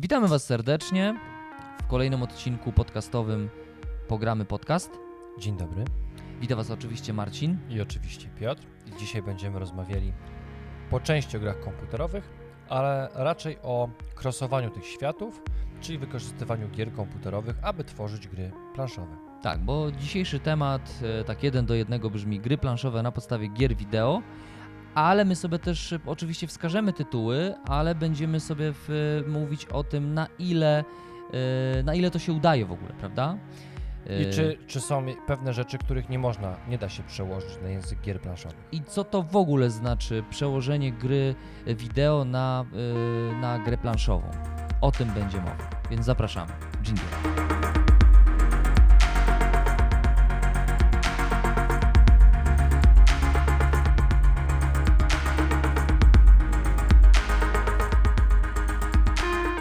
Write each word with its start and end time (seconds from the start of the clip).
Witamy 0.00 0.28
Was 0.28 0.44
serdecznie 0.44 1.20
w 1.82 1.86
kolejnym 1.86 2.22
odcinku 2.22 2.72
podcastowym 2.72 3.48
Pogramy 4.08 4.44
Podcast. 4.44 4.90
Dzień 5.38 5.56
dobry. 5.56 5.84
Witam 6.40 6.56
Was 6.56 6.70
oczywiście 6.70 7.12
Marcin. 7.12 7.58
I 7.68 7.80
oczywiście 7.80 8.28
Piotr. 8.40 8.62
I 8.86 8.98
dzisiaj 9.00 9.22
będziemy 9.22 9.58
rozmawiali 9.58 10.12
po 10.90 11.00
części 11.00 11.36
o 11.36 11.40
grach 11.40 11.60
komputerowych, 11.60 12.30
ale 12.68 13.08
raczej 13.14 13.58
o 13.62 13.88
krosowaniu 14.14 14.70
tych 14.70 14.86
światów, 14.86 15.42
czyli 15.80 15.98
wykorzystywaniu 15.98 16.68
gier 16.68 16.92
komputerowych, 16.92 17.56
aby 17.62 17.84
tworzyć 17.84 18.28
gry 18.28 18.52
planszowe. 18.74 19.16
Tak, 19.42 19.58
bo 19.58 19.92
dzisiejszy 19.92 20.40
temat 20.40 20.98
e, 21.20 21.24
tak 21.24 21.42
jeden 21.42 21.66
do 21.66 21.74
jednego 21.74 22.10
brzmi 22.10 22.40
gry 22.40 22.58
planszowe 22.58 23.02
na 23.02 23.12
podstawie 23.12 23.48
gier 23.48 23.76
wideo, 23.76 24.22
ale 24.94 25.24
my 25.24 25.36
sobie 25.36 25.58
też 25.58 25.92
e, 25.92 25.98
oczywiście 26.06 26.46
wskażemy 26.46 26.92
tytuły, 26.92 27.54
ale 27.68 27.94
będziemy 27.94 28.40
sobie 28.40 28.72
w, 28.72 29.22
mówić 29.28 29.66
o 29.66 29.84
tym 29.84 30.14
na 30.14 30.26
ile, 30.38 30.84
e, 31.78 31.82
na 31.82 31.94
ile 31.94 32.10
to 32.10 32.18
się 32.18 32.32
udaje 32.32 32.66
w 32.66 32.72
ogóle, 32.72 32.92
prawda? 32.98 33.38
I 34.20 34.26
E, 34.26 34.30
czy, 34.30 34.58
czy 34.66 34.80
są 34.80 35.06
pewne 35.26 35.52
rzeczy, 35.52 35.78
których 35.78 36.08
nie 36.08 36.18
można, 36.18 36.56
nie 36.68 36.78
da 36.78 36.88
się 36.88 37.02
przełożyć 37.02 37.58
na 37.62 37.68
język 37.68 38.00
gier 38.00 38.20
planszowych? 38.20 38.58
I 38.72 38.82
co 38.82 39.04
to 39.04 39.22
w 39.22 39.36
ogóle 39.36 39.70
znaczy 39.70 40.24
przełożenie 40.30 40.92
gry 40.92 41.34
wideo 41.66 42.24
na, 42.24 42.64
na 43.40 43.58
grę 43.58 43.78
planszową? 43.78 44.30
O 44.80 44.90
tym 44.90 45.08
będzie 45.08 45.38
mowa, 45.38 45.70
więc 45.90 46.06
zapraszamy. 46.06 46.52
Jingle. 46.82 47.57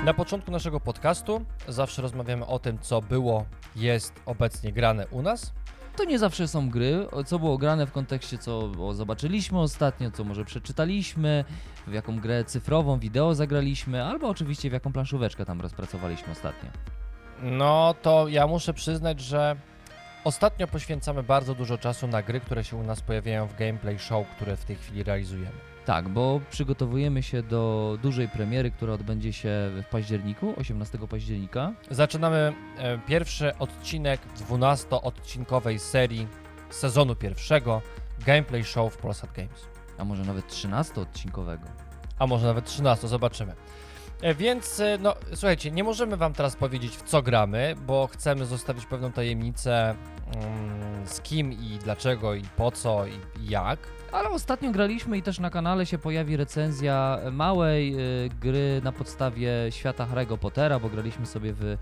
Na 0.08 0.14
początku 0.14 0.52
naszego 0.52 0.80
podcastu 0.80 1.46
zawsze 1.68 2.02
rozmawiamy 2.02 2.46
o 2.46 2.60
tym, 2.60 2.80
co 2.80 3.02
było, 3.02 3.46
jest 3.76 4.14
obecnie 4.26 4.72
grane 4.74 5.08
u 5.08 5.22
nas. 5.22 5.54
To 5.96 6.04
nie 6.04 6.20
zawsze 6.20 6.48
są 6.48 6.70
gry, 6.70 7.08
co 7.26 7.40
było 7.40 7.58
grane 7.58 7.88
w 7.88 7.92
kontekście, 7.92 8.38
co 8.38 8.72
zobaczyliśmy 8.94 9.60
ostatnio, 9.60 10.12
co 10.12 10.24
może 10.24 10.46
przeczytaliśmy, 10.46 11.46
w 11.88 11.94
jaką 11.94 12.20
grę 12.20 12.44
cyfrową, 12.44 13.00
wideo 13.00 13.36
zagraliśmy, 13.36 14.04
albo 14.04 14.30
oczywiście 14.30 14.70
w 14.70 14.74
jaką 14.74 14.94
planszóweczkę 14.94 15.46
tam 15.46 15.62
rozpracowaliśmy 15.62 16.32
ostatnio. 16.32 16.70
No 17.42 17.96
to 18.02 18.28
ja 18.28 18.48
muszę 18.48 18.74
przyznać, 18.74 19.20
że 19.20 19.56
ostatnio 20.24 20.68
poświęcamy 20.68 21.24
bardzo 21.24 21.56
dużo 21.56 21.78
czasu 21.78 22.08
na 22.08 22.22
gry, 22.22 22.40
które 22.40 22.64
się 22.64 22.78
u 22.78 22.84
nas 22.84 23.02
pojawiają 23.02 23.48
w 23.48 23.56
gameplay 23.56 24.00
show, 24.00 24.28
które 24.36 24.58
w 24.58 24.66
tej 24.66 24.76
chwili 24.76 25.04
realizujemy. 25.04 25.77
Tak, 25.88 26.10
bo 26.10 26.42
przygotowujemy 26.50 27.24
się 27.24 27.44
do 27.44 27.98
dużej 28.02 28.30
premiery, 28.30 28.72
która 28.72 28.94
odbędzie 28.94 29.34
się 29.34 29.50
w 29.50 29.84
październiku, 29.92 30.54
18 30.58 30.98
października. 30.98 31.74
Zaczynamy 31.92 32.54
e, 32.78 32.98
pierwszy 32.98 33.58
odcinek 33.58 34.22
12-odcinkowej 34.50 35.80
serii 35.80 36.28
sezonu 36.70 37.16
pierwszego 37.16 37.82
gameplay 38.26 38.64
show 38.64 38.94
w 38.94 38.98
Polsat 38.98 39.34
Games. 39.34 39.68
a 39.98 40.06
może 40.06 40.24
nawet 40.24 40.48
13-odcinkowego. 40.48 41.66
A 42.20 42.28
może 42.28 42.48
nawet 42.48 42.66
13, 42.66 43.08
zobaczymy. 43.08 43.54
E, 44.22 44.36
Więc, 44.36 44.80
e, 44.80 44.98
no, 45.02 45.16
słuchajcie, 45.34 45.72
nie 45.72 45.84
możemy 45.84 46.18
Wam 46.18 46.34
teraz 46.34 46.56
powiedzieć, 46.56 46.98
w 46.98 47.04
co 47.04 47.22
gramy, 47.22 47.76
bo 47.86 48.08
chcemy 48.08 48.46
zostawić 48.46 48.86
pewną 48.86 49.12
tajemnicę 49.12 49.96
mm, 50.36 51.08
z 51.08 51.22
kim 51.22 51.54
i 51.54 51.80
dlaczego 51.84 52.36
i 52.36 52.44
po 52.58 52.72
co 52.72 53.06
i 53.08 53.12
i 53.42 53.50
jak. 53.50 53.80
Ale 54.12 54.30
ostatnio 54.30 54.72
graliśmy 54.72 55.18
i 55.18 55.22
też 55.22 55.40
na 55.40 55.50
kanale 55.50 55.86
się 55.86 55.98
pojawi 55.98 56.38
recenzja 56.38 57.20
małej 57.32 57.96
y, 58.26 58.30
gry 58.42 58.82
na 58.84 58.92
podstawie 58.92 59.52
świata 59.70 60.06
Harry'ego 60.14 60.38
Pottera, 60.38 60.80
bo 60.80 60.90
graliśmy 60.90 61.26
sobie 61.26 61.54
w 61.54 61.64
y, 61.64 61.78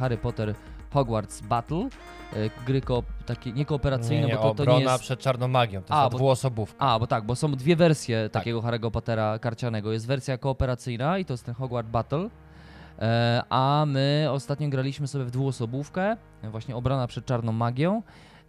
Harry 0.00 0.16
Potter 0.16 0.54
Hogwarts 0.92 1.40
Battle. 1.40 1.88
Y, 2.36 2.50
gry 2.66 2.80
ko- 2.80 3.02
takie 3.26 3.52
niekooperacyjne, 3.52 4.22
nie, 4.26 4.28
nie, 4.28 4.34
bo 4.38 4.54
to, 4.54 4.64
to 4.64 4.78
nie 4.78 4.84
jest... 4.84 5.02
przed 5.02 5.20
czarną 5.20 5.48
magią, 5.48 5.82
to 5.82 5.94
A, 5.94 6.00
jest 6.02 6.12
bo- 6.12 6.18
dwuosobówka. 6.18 6.78
A, 6.78 6.98
bo 6.98 7.06
tak, 7.06 7.24
bo 7.26 7.36
są 7.36 7.52
dwie 7.52 7.76
wersje 7.76 8.22
Tak. 8.22 8.32
takiego 8.42 8.62
Harry'ego 8.62 8.90
Pottera 8.90 9.38
karcianego. 9.38 9.92
Jest 9.92 10.06
wersja 10.06 10.38
kooperacyjna 10.38 11.18
i 11.18 11.24
to 11.24 11.32
jest 11.32 11.44
ten 11.46 11.54
Hogwarts 11.54 11.90
Battle. 11.90 12.28
E, 12.98 13.42
a 13.50 13.84
my 13.86 14.26
ostatnio 14.30 14.68
graliśmy 14.68 15.08
sobie 15.08 15.24
w 15.24 15.30
dwuosobówkę, 15.30 16.16
właśnie 16.42 16.76
obrona 16.76 17.06
przed 17.06 17.26
czarną 17.26 17.52
magią. 17.52 18.02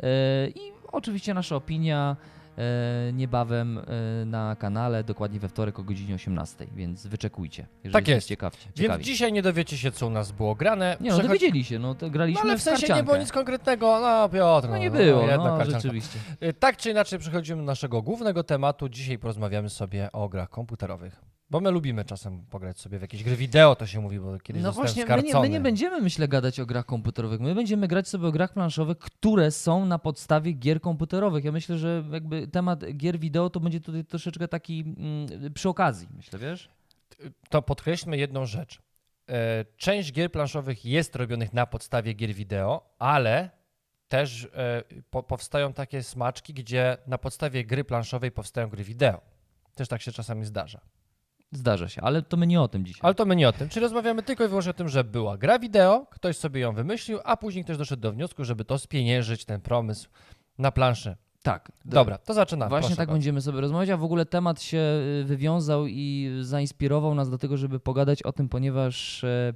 E, 0.04 0.48
I 0.50 0.72
oczywiście 0.92 1.34
nasza 1.34 1.56
opinia 1.56 2.16
niebawem 3.14 3.78
e, 4.22 4.26
na 4.26 4.56
kanale, 4.56 5.04
dokładnie 5.04 5.40
we 5.40 5.50
wtorek 5.50 5.80
o 5.80 5.84
godzinie 5.84 6.16
18, 6.16 6.68
więc 6.76 7.08
wyczekujcie, 7.08 7.66
Tak 7.92 8.08
jest. 8.08 8.28
ciekawi. 8.28 8.58
Więc 8.76 9.04
dzisiaj 9.04 9.34
nie 9.34 9.42
dowiecie 9.42 9.78
się, 9.78 9.92
co 9.92 10.08
u 10.08 10.10
nas 10.10 10.32
było 10.32 10.56
grane. 10.56 10.98
Nie, 11.02 11.10
no 11.10 11.16
Przechodzi- 11.16 11.28
dowiedzieli 11.28 11.64
się, 11.64 11.80
no 11.80 11.96
to 11.96 12.06
No, 12.06 12.12
graliśmy 12.12 12.42
ale 12.42 12.58
w 12.58 12.62
sensie 12.62 12.82
nie 12.82 12.88
było 12.88 12.98
karciankę. 12.98 13.20
nic 13.20 13.32
konkretnego. 13.32 14.00
No, 14.02 14.30
Piotr, 14.30 14.70
No 14.70 14.78
nie 14.78 14.92
było, 14.92 15.22
jedna 15.22 15.38
no 15.38 15.44
karcianka. 15.58 15.80
rzeczywiście. 15.80 16.20
Y, 16.44 16.54
Tak 16.54 16.78
czy 16.78 16.92
inaczej 16.92 17.20
przechodzimy 17.20 17.58
do 17.62 17.66
naszego 17.66 18.02
głównego 18.02 18.44
tematu. 18.44 18.90
Dzisiaj 18.90 19.18
porozmawiamy 19.20 19.70
sobie 19.70 20.12
o 20.12 20.30
grach 20.30 20.50
komputerowych. 20.50 21.22
Bo 21.50 21.60
my 21.60 21.72
lubimy 21.72 22.06
czasem 22.06 22.46
pograć 22.46 22.80
sobie 22.80 23.00
w 23.00 23.02
jakieś 23.02 23.24
gry 23.24 23.36
wideo, 23.36 23.76
to 23.76 23.88
się 23.88 24.02
mówi, 24.02 24.20
bo 24.20 24.40
kiedyś 24.40 24.64
No 24.64 24.70
zostałem 24.70 24.88
właśnie, 24.88 25.06
my 25.06 25.10
nie, 25.16 25.22
skarcony. 25.22 25.48
my 25.48 25.54
nie 25.54 25.62
będziemy, 25.62 26.02
myślę, 26.02 26.28
gadać 26.28 26.60
o 26.60 26.66
grach 26.66 26.86
komputerowych. 26.86 27.40
My 27.40 27.56
będziemy 27.56 27.88
grać 27.88 28.08
sobie 28.08 28.28
o 28.28 28.32
grach 28.32 28.54
planszowych, 28.54 28.98
które 28.98 29.52
są 29.52 29.86
na 29.86 30.00
podstawie 30.00 30.52
gier 30.54 30.82
komputerowych. 30.82 31.44
Ja 31.46 31.52
myślę, 31.52 31.78
że 31.78 32.04
jakby 32.12 32.48
temat 32.48 32.84
gier 32.98 33.20
wideo 33.20 33.50
to 33.50 33.60
będzie 33.60 33.82
tutaj 33.82 34.06
troszeczkę 34.06 34.48
taki 34.48 34.80
mm, 34.98 35.54
przy 35.54 35.70
okazji, 35.70 36.08
myślę, 36.16 36.40
wiesz? 36.40 36.70
To 37.50 37.62
podkreślmy 37.62 38.18
jedną 38.18 38.46
rzecz. 38.46 38.82
E, 39.30 39.66
Część 39.78 40.12
gier 40.12 40.32
planszowych 40.32 40.86
jest 40.86 41.16
robionych 41.16 41.54
na 41.54 41.66
podstawie 41.66 42.14
gier 42.14 42.34
wideo, 42.34 42.96
ale 43.00 43.50
też 44.08 44.48
e, 44.54 44.84
po, 45.10 45.24
powstają 45.24 45.74
takie 45.74 46.04
smaczki, 46.04 46.54
gdzie 46.54 46.98
na 47.08 47.18
podstawie 47.18 47.66
gry 47.66 47.84
planszowej 47.84 48.32
powstają 48.32 48.70
gry 48.70 48.84
wideo. 48.84 49.22
Też 49.76 49.88
tak 49.88 50.02
się 50.02 50.12
czasami 50.12 50.46
zdarza. 50.46 50.82
Zdarza 51.52 51.90
się, 51.90 52.02
ale 52.02 52.22
to 52.22 52.38
my 52.38 52.48
nie 52.48 52.62
o 52.62 52.68
tym 52.68 52.86
dzisiaj. 52.86 53.00
Ale 53.04 53.16
to 53.16 53.26
my 53.26 53.36
nie 53.36 53.50
o 53.50 53.52
tym. 53.52 53.70
Czyli 53.70 53.84
rozmawiamy 53.84 54.24
tylko 54.24 54.46
i 54.46 54.48
wyłącznie 54.48 54.70
o 54.70 54.74
tym, 54.74 54.90
że 54.90 55.04
była 55.04 55.38
gra 55.38 55.60
wideo, 55.60 56.06
ktoś 56.10 56.38
sobie 56.38 56.62
ją 56.62 56.74
wymyślił, 56.74 57.20
a 57.24 57.38
później 57.38 57.64
ktoś 57.64 57.78
doszedł 57.78 58.02
do 58.02 58.12
wniosku, 58.12 58.44
żeby 58.44 58.66
to 58.66 58.80
spieniężyć, 58.80 59.46
ten 59.46 59.62
pomysł 59.62 60.10
na 60.58 60.72
planszy. 60.72 61.16
Tak. 61.44 61.72
Dobra, 61.86 62.18
to 62.18 62.34
zaczynamy. 62.34 62.70
Właśnie 62.70 62.82
proszę 62.82 62.98
tak 62.98 63.08
bardzo. 63.08 63.16
będziemy 63.16 63.42
sobie 63.42 63.62
rozmawiać, 63.62 63.90
a 63.90 63.98
w 63.98 64.04
ogóle 64.04 64.26
temat 64.26 64.62
się 64.62 64.78
y, 65.22 65.24
wywiązał 65.26 65.88
i 65.88 66.32
zainspirował 66.42 67.16
nas 67.16 67.30
do 67.30 67.38
tego, 67.38 67.58
żeby 67.58 67.80
pogadać 67.80 68.24
o 68.24 68.34
tym, 68.34 68.50
ponieważ 68.50 69.24
e, 69.24 69.54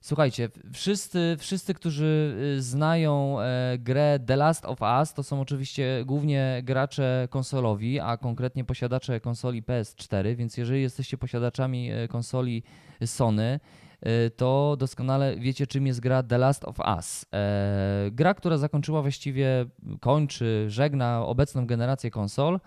słuchajcie, 0.00 0.48
wszyscy, 0.72 1.36
wszyscy 1.38 1.74
którzy 1.74 2.36
y, 2.58 2.62
znają 2.62 3.40
e, 3.40 3.78
grę 3.78 4.18
The 4.26 4.36
Last 4.36 4.64
of 4.64 4.78
Us, 4.80 5.14
to 5.14 5.22
są 5.22 5.40
oczywiście 5.40 6.02
głównie 6.06 6.60
gracze 6.64 7.28
konsolowi, 7.30 8.00
a 8.00 8.16
konkretnie 8.16 8.64
posiadacze 8.64 9.20
konsoli 9.20 9.62
PS4, 9.62 10.36
więc 10.36 10.56
jeżeli 10.56 10.82
jesteście 10.82 11.18
posiadaczami 11.18 11.90
e, 11.92 12.08
konsoli 12.08 12.62
Sony, 13.06 13.60
e, 14.00 14.30
to 14.30 14.76
doskonale 14.78 15.36
wiecie, 15.36 15.66
czym 15.66 15.86
jest 15.86 16.00
gra 16.00 16.22
The 16.22 16.38
Last 16.38 16.64
of 16.64 16.78
Us. 16.96 17.26
Gra, 18.10 18.34
która 18.34 18.58
zakończyła 18.58 19.02
właściwie, 19.02 19.66
kończy, 20.00 20.64
żegna 20.68 21.26
obecną 21.26 21.66
generację 21.66 22.10
konsol. 22.10 22.60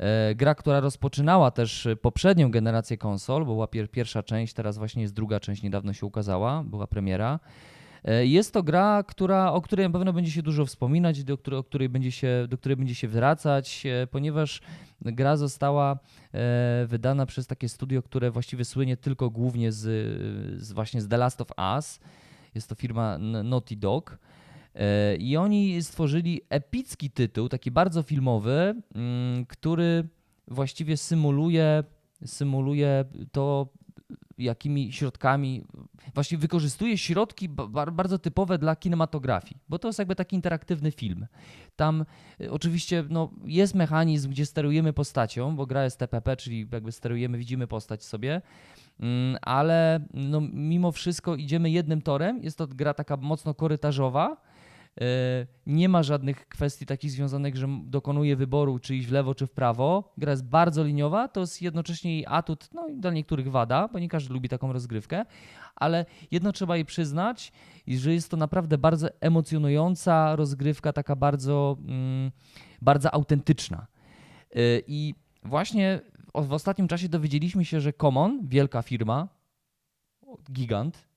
E, 0.00 0.34
gra, 0.34 0.54
która 0.54 0.80
rozpoczynała 0.80 1.50
też 1.50 1.88
poprzednią 2.02 2.50
generację 2.50 2.98
konsol, 2.98 3.44
bo 3.44 3.52
była 3.52 3.66
pier 3.66 3.90
pierwsza 3.90 4.22
część, 4.22 4.54
teraz 4.54 4.78
właśnie 4.78 5.02
jest 5.02 5.14
druga 5.14 5.40
część, 5.40 5.62
niedawno 5.62 5.92
się 5.92 6.06
ukazała, 6.06 6.64
była 6.64 6.86
premiera. 6.86 7.40
E, 8.04 8.26
Jest 8.26 8.52
to 8.52 8.62
gra, 8.62 9.02
która, 9.02 9.52
o 9.52 9.60
której 9.60 9.86
na 9.86 9.92
pewno 9.92 10.12
będzie 10.12 10.30
się 10.30 10.42
dużo 10.42 10.66
wspominać, 10.66 11.24
do 11.24 11.38
której, 11.38 11.60
o 11.60 11.64
której 11.64 11.88
będzie 11.88 12.12
się, 12.12 12.46
do 12.48 12.58
której 12.58 12.76
będzie 12.76 12.94
się 12.94 13.08
wracać, 13.08 13.86
e, 13.86 14.06
ponieważ 14.06 14.60
gra 15.00 15.36
została 15.36 15.98
e, 16.34 16.86
wydana 16.86 17.26
przez 17.26 17.46
takie 17.46 17.68
studio, 17.68 18.02
które 18.02 18.30
właściwie 18.30 18.64
słynie 18.64 18.96
tylko 18.96 19.30
głównie 19.30 19.72
z, 19.72 19.82
z 20.62 20.72
właśnie 20.72 21.00
z 21.00 21.08
The 21.08 21.16
Last 21.16 21.40
of 21.40 21.48
Us. 21.76 22.00
Jest 22.54 22.68
to 22.68 22.74
firma 22.74 23.18
Naughty 23.18 23.76
Dog. 23.76 24.18
E, 24.74 25.16
I 25.16 25.36
oni 25.36 25.82
stworzyli 25.82 26.40
epicki 26.50 27.10
tytuł, 27.10 27.48
taki 27.48 27.70
bardzo 27.70 28.02
filmowy, 28.02 28.74
mm, 28.94 29.46
który 29.46 30.08
właściwie 30.48 30.96
symuluje, 30.96 31.84
symuluje 32.24 33.04
to, 33.32 33.68
jakimi 34.38 34.92
środkami, 34.92 35.64
właściwie 36.14 36.40
wykorzystuje 36.40 36.98
środki 36.98 37.48
ba- 37.48 37.66
ba- 37.66 37.90
bardzo 37.90 38.18
typowe 38.18 38.58
dla 38.58 38.76
kinematografii, 38.76 39.56
bo 39.68 39.78
to 39.78 39.88
jest 39.88 39.98
jakby 39.98 40.14
taki 40.14 40.36
interaktywny 40.36 40.90
film. 40.90 41.26
Tam 41.76 42.04
y, 42.40 42.50
oczywiście 42.52 43.04
no, 43.10 43.30
jest 43.44 43.74
mechanizm, 43.74 44.30
gdzie 44.30 44.46
sterujemy 44.46 44.92
postacią, 44.92 45.56
bo 45.56 45.66
gra 45.66 45.84
jest 45.84 45.98
TPP, 45.98 46.36
czyli 46.36 46.68
jakby 46.72 46.92
sterujemy, 46.92 47.38
widzimy 47.38 47.66
postać 47.66 48.04
sobie, 48.04 48.42
Mm, 49.02 49.36
ale 49.42 50.00
no, 50.14 50.40
mimo 50.52 50.92
wszystko 50.92 51.36
idziemy 51.36 51.70
jednym 51.70 52.02
torem. 52.02 52.42
Jest 52.42 52.58
to 52.58 52.66
gra 52.66 52.94
taka 52.94 53.16
mocno 53.16 53.54
korytarzowa. 53.54 54.36
E, 55.00 55.46
Nie 55.66 55.88
ma 55.88 56.02
żadnych 56.02 56.48
kwestii 56.48 56.86
takich 56.86 57.10
związanych, 57.10 57.56
że 57.56 57.68
dokonuje 57.84 58.36
wyboru, 58.36 58.78
czy 58.78 58.96
iść 58.96 59.08
w 59.08 59.12
lewo, 59.12 59.34
czy 59.34 59.46
w 59.46 59.50
prawo. 59.50 60.12
Gra 60.18 60.30
jest 60.30 60.44
bardzo 60.44 60.84
liniowa, 60.84 61.28
to 61.28 61.40
jest 61.40 61.62
jednocześnie 61.62 62.14
jej 62.14 62.24
atut, 62.28 62.68
no 62.74 62.88
i 62.88 62.96
dla 62.96 63.10
niektórych 63.10 63.50
wada, 63.50 63.88
bo 63.88 63.98
nie 63.98 64.08
każdy 64.08 64.34
lubi 64.34 64.48
taką 64.48 64.72
rozgrywkę, 64.72 65.24
ale 65.76 66.06
jedno 66.30 66.52
trzeba 66.52 66.76
jej 66.76 66.84
przyznać, 66.84 67.52
że 67.88 68.12
jest 68.12 68.30
to 68.30 68.36
naprawdę 68.36 68.78
bardzo 68.78 69.08
emocjonująca 69.20 70.36
rozgrywka, 70.36 70.92
taka 70.92 71.16
bardzo, 71.16 71.76
mm, 71.86 72.30
bardzo 72.82 73.14
autentyczna. 73.14 73.86
Y, 74.56 74.82
I 74.86 75.14
właśnie 75.44 76.00
w 76.34 76.52
ostatnim 76.52 76.88
czasie 76.88 77.08
dowiedzieliśmy 77.08 77.64
się, 77.64 77.80
że 77.80 77.92
Common, 77.92 78.48
wielka 78.48 78.82
firma, 78.82 79.28
gigant, 80.52 81.09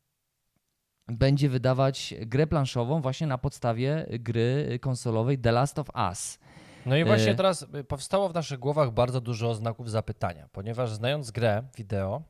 będzie 1.07 1.49
wydawać 1.49 2.13
grę 2.21 2.47
planszową 2.47 3.01
właśnie 3.01 3.27
na 3.27 3.37
podstawie 3.37 4.05
gry 4.09 4.79
konsolowej 4.81 5.39
The 5.39 5.51
Last 5.51 5.79
of 5.79 5.87
Us. 6.09 6.39
No 6.85 6.97
i 6.97 7.03
właśnie 7.05 7.31
E. 7.31 7.35
teraz 7.35 7.65
y, 7.75 7.83
powstało 7.83 8.29
w 8.29 8.33
naszych 8.33 8.59
głowach 8.59 8.91
bardzo 8.91 9.21
dużo 9.21 9.55
znaków 9.55 9.91
zapytania, 9.91 10.49
ponieważ 10.51 10.93
znając 10.93 11.31
grę 11.31 11.63
wideo, 11.77 12.23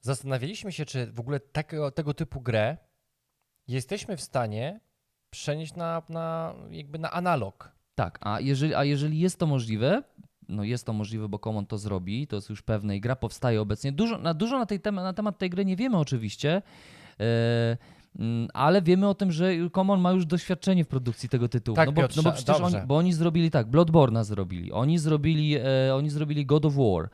zastanawialiśmy 0.00 0.72
się, 0.72 0.84
czy 0.84 1.12
w 1.12 1.20
ogóle 1.20 1.40
tego, 1.40 1.90
tego 1.90 2.14
typu 2.14 2.40
grę 2.40 2.76
jesteśmy 3.68 4.16
w 4.16 4.20
stanie 4.20 4.80
przenieść 5.30 5.74
na, 5.74 6.02
na, 6.08 6.54
jakby 6.70 6.98
na 6.98 7.10
analog. 7.10 7.72
Tak, 7.94 8.18
a 8.22 8.40
jeżeli, 8.40 8.74
a 8.74 8.84
jeżeli 8.84 9.18
jest 9.20 9.38
to 9.38 9.46
możliwe, 9.46 10.02
no 10.48 10.64
jest 10.64 10.86
to 10.86 10.92
możliwe, 10.92 11.28
bo 11.28 11.38
Common 11.38 11.66
to 11.66 11.78
zrobi, 11.78 12.26
to 12.26 12.36
jest 12.36 12.50
już 12.50 12.62
pewne 12.62 12.96
i 12.96 13.00
gra 13.00 13.16
powstaje 13.16 13.60
obecnie. 13.60 13.92
Dużo 13.92 14.18
na, 14.18 14.34
dużo 14.34 14.58
na, 14.58 14.66
tej 14.66 14.80
tem- 14.80 14.94
na 14.94 15.12
temat 15.12 15.38
tej 15.38 15.50
gry 15.50 15.64
nie 15.64 15.76
wiemy 15.76 15.98
oczywiście, 15.98 16.56
e, 16.56 16.62
ale 18.54 18.82
wiemy 18.82 19.08
o 19.08 19.14
tym, 19.14 19.32
że 19.32 19.52
Common 19.72 20.00
ma 20.00 20.12
już 20.12 20.26
doświadczenie 20.26 20.84
w 20.84 20.88
produkcji 20.88 21.28
tego 21.28 21.48
tytułu. 21.48 21.76
Tak, 21.76 21.86
no, 21.86 21.92
bo, 21.92 22.02
no 22.02 22.08
Piotrze, 22.08 22.22
bo 22.22 22.32
przecież 22.32 22.60
oni, 22.60 22.76
bo 22.86 22.96
oni 22.96 23.12
zrobili 23.12 23.50
tak, 23.50 23.66
Bloodborne'a 23.66 24.24
zrobili, 24.24 24.72
oni 24.72 24.98
zrobili, 24.98 25.56
e, 25.56 25.94
oni 25.94 26.10
zrobili 26.10 26.46
God 26.46 26.64
of 26.64 26.74
War, 26.74 27.08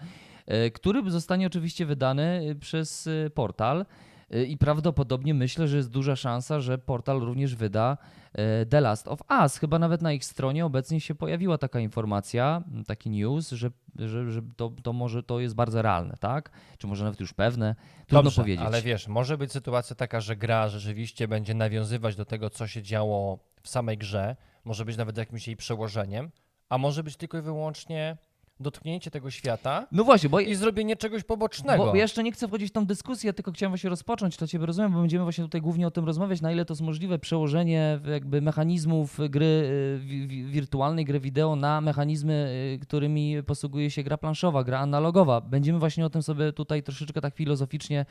e, 0.46 0.70
który 0.70 1.10
zostanie 1.10 1.46
oczywiście 1.46 1.86
wydany 1.86 2.22
e, 2.50 2.54
przez 2.54 3.06
e, 3.06 3.30
portal. 3.30 3.86
E, 4.30 4.44
I 4.44 4.56
prawdopodobnie 4.58 5.34
myślę, 5.34 5.68
że 5.68 5.76
jest 5.76 5.90
duża 5.90 6.16
szansa, 6.16 6.60
że 6.60 6.78
portal 6.78 7.20
również 7.20 7.54
wyda 7.54 7.96
e, 8.32 8.66
The 8.66 8.80
Last 8.80 9.08
of 9.08 9.20
Us. 9.40 9.56
Chyba 9.56 9.78
nawet 9.78 10.02
na 10.02 10.12
ich 10.12 10.24
stronie 10.24 10.66
obecnie 10.66 11.00
się 11.00 11.14
pojawiła 11.14 11.58
taka 11.58 11.80
informacja, 11.80 12.62
taki 12.86 13.10
news, 13.10 13.50
że, 13.50 13.70
że, 13.96 14.30
że 14.30 14.42
to, 14.56 14.72
to 14.82 14.92
może 14.92 15.22
to 15.22 15.40
jest 15.40 15.54
bardzo 15.54 15.82
realne, 15.82 16.14
tak? 16.20 16.50
Czy 16.78 16.86
może 16.86 17.04
nawet 17.04 17.20
już 17.20 17.32
pewne? 17.32 17.74
Trudno 18.06 18.22
Dobrze, 18.22 18.42
powiedzieć. 18.42 18.66
ale 18.66 18.82
wiesz, 18.82 19.08
może 19.08 19.38
być 19.38 19.52
sytuacja 19.52 19.96
taka, 19.96 20.20
że 20.20 20.36
gra 20.36 20.68
rzeczywiście 20.68 21.28
będzie 21.28 21.54
nawiązywać 21.54 22.16
do 22.16 22.24
tego, 22.24 22.50
co 22.50 22.66
się 22.66 22.82
działo 22.82 23.38
w 23.62 23.68
samej 23.68 23.98
grze, 23.98 24.36
może 24.64 24.84
być 24.84 24.96
nawet 24.96 25.16
jakimś 25.16 25.46
jej 25.46 25.56
przełożeniem, 25.56 26.30
a 26.68 26.78
może 26.78 27.02
być 27.02 27.16
tylko 27.16 27.38
i 27.38 27.42
wyłącznie 27.42 28.16
dotknięcie 28.60 29.10
tego 29.10 29.30
świata 29.30 29.86
No 29.92 30.04
właśnie, 30.04 30.28
bo, 30.28 30.40
i 30.40 30.54
zrobienie 30.54 30.96
czegoś 30.96 31.24
pobocznego. 31.24 31.84
bo 31.86 31.94
jeszcze 31.96 32.22
nie 32.22 32.32
chcę 32.32 32.48
wchodzić 32.48 32.68
w 32.68 32.72
tą 32.72 32.86
dyskusję, 32.86 33.32
tylko 33.32 33.52
chciałem 33.52 33.70
właśnie 33.70 33.90
rozpocząć, 33.90 34.36
to 34.36 34.46
Ciebie 34.46 34.66
rozumiem, 34.66 34.92
bo 34.92 35.00
będziemy 35.00 35.24
właśnie 35.24 35.44
tutaj 35.44 35.60
głównie 35.60 35.86
o 35.86 35.90
tym 35.90 36.04
rozmawiać, 36.04 36.40
na 36.40 36.52
ile 36.52 36.64
to 36.64 36.74
jest 36.74 36.82
możliwe 36.82 37.18
przełożenie 37.18 38.00
jakby 38.12 38.40
mechanizmów 38.42 39.18
gry 39.30 39.46
y, 39.46 39.98
wi- 40.04 40.26
wi- 40.26 40.44
wirtualnej, 40.44 41.04
gry 41.04 41.20
wideo 41.20 41.56
na 41.56 41.80
mechanizmy, 41.80 42.50
y, 42.74 42.78
którymi 42.78 43.42
posługuje 43.46 43.90
się 43.90 44.02
gra 44.02 44.18
planszowa, 44.18 44.64
gra 44.64 44.78
analogowa. 44.78 45.40
Będziemy 45.40 45.78
właśnie 45.78 46.06
o 46.06 46.10
tym 46.10 46.22
sobie 46.22 46.52
tutaj 46.52 46.82
troszeczkę 46.82 47.20
tak 47.20 47.34
filozoficznie 47.34 48.06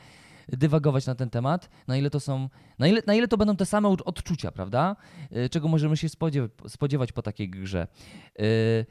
dywagować 0.48 1.06
na 1.06 1.14
ten 1.14 1.30
temat, 1.30 1.70
na 1.88 1.96
ile 1.96 2.10
to 2.10 2.20
są, 2.20 2.48
na 2.78 2.86
ile, 2.88 3.02
na 3.06 3.14
ile 3.14 3.28
to 3.28 3.36
będą 3.36 3.56
te 3.56 3.66
same 3.66 3.88
odczucia, 3.88 4.50
prawda? 4.52 4.96
Y, 5.36 5.48
Czego 5.48 5.68
możemy 5.68 5.96
się 5.96 6.08
spodziewać, 6.68 7.12
po 7.12 7.22
takiej 7.22 7.48
grze. 7.50 7.86
Y, 8.40 8.86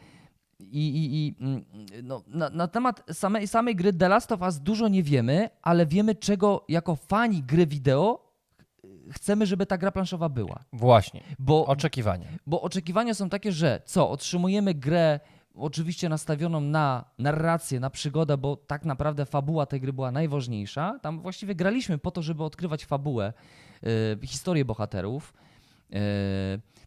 I, 0.71 0.88
i, 0.88 1.18
i 1.18 1.36
mm, 1.39 1.65
no, 2.04 2.24
na, 2.27 2.50
na 2.50 2.68
temat 2.68 3.04
samej, 3.12 3.48
samej 3.48 3.75
gry 3.75 3.94
The 3.94 4.10
Last 4.10 4.31
of 4.31 4.42
Us 4.42 4.60
dużo 4.60 4.88
nie 4.88 5.04
wiemy, 5.04 5.50
ale 5.62 5.86
wiemy, 5.86 6.15
czego 6.15 6.65
jako 6.69 6.95
fani 6.95 7.44
gry 7.44 7.68
wideo 7.68 8.33
chcemy, 9.12 9.45
żeby 9.45 9.65
ta 9.65 9.77
gra 9.77 9.92
planszowa 9.92 10.30
była. 10.30 10.63
Właśnie, 10.74 11.21
Bo, 11.39 11.65
oczekiwanie. 11.65 12.27
bo 12.48 12.62
oczekiwania 12.62 13.13
są 13.13 13.30
takie, 13.30 13.51
że 13.51 13.81
co, 13.86 14.10
otrzymujemy 14.10 14.74
grę 14.74 15.19
oczywiście 15.56 16.10
nastawioną 16.10 16.62
na 16.62 17.06
narrację, 17.19 17.80
na 17.80 17.89
przygodę, 17.89 18.38
bo 18.38 18.56
tak 18.56 18.86
naprawdę 18.86 19.25
fabuła 19.25 19.65
tej 19.65 19.81
gry 19.81 19.94
była 19.94 20.12
najważniejsza. 20.12 21.00
Tam 21.01 21.19
właściwie 21.19 21.56
graliśmy 21.56 21.98
po 21.98 22.12
to, 22.12 22.21
żeby 22.21 22.44
odkrywać 22.44 22.86
fabułę, 22.86 23.33
y, 24.24 24.27
historię 24.27 24.65
bohaterów, 24.65 25.33
y, 25.94 25.98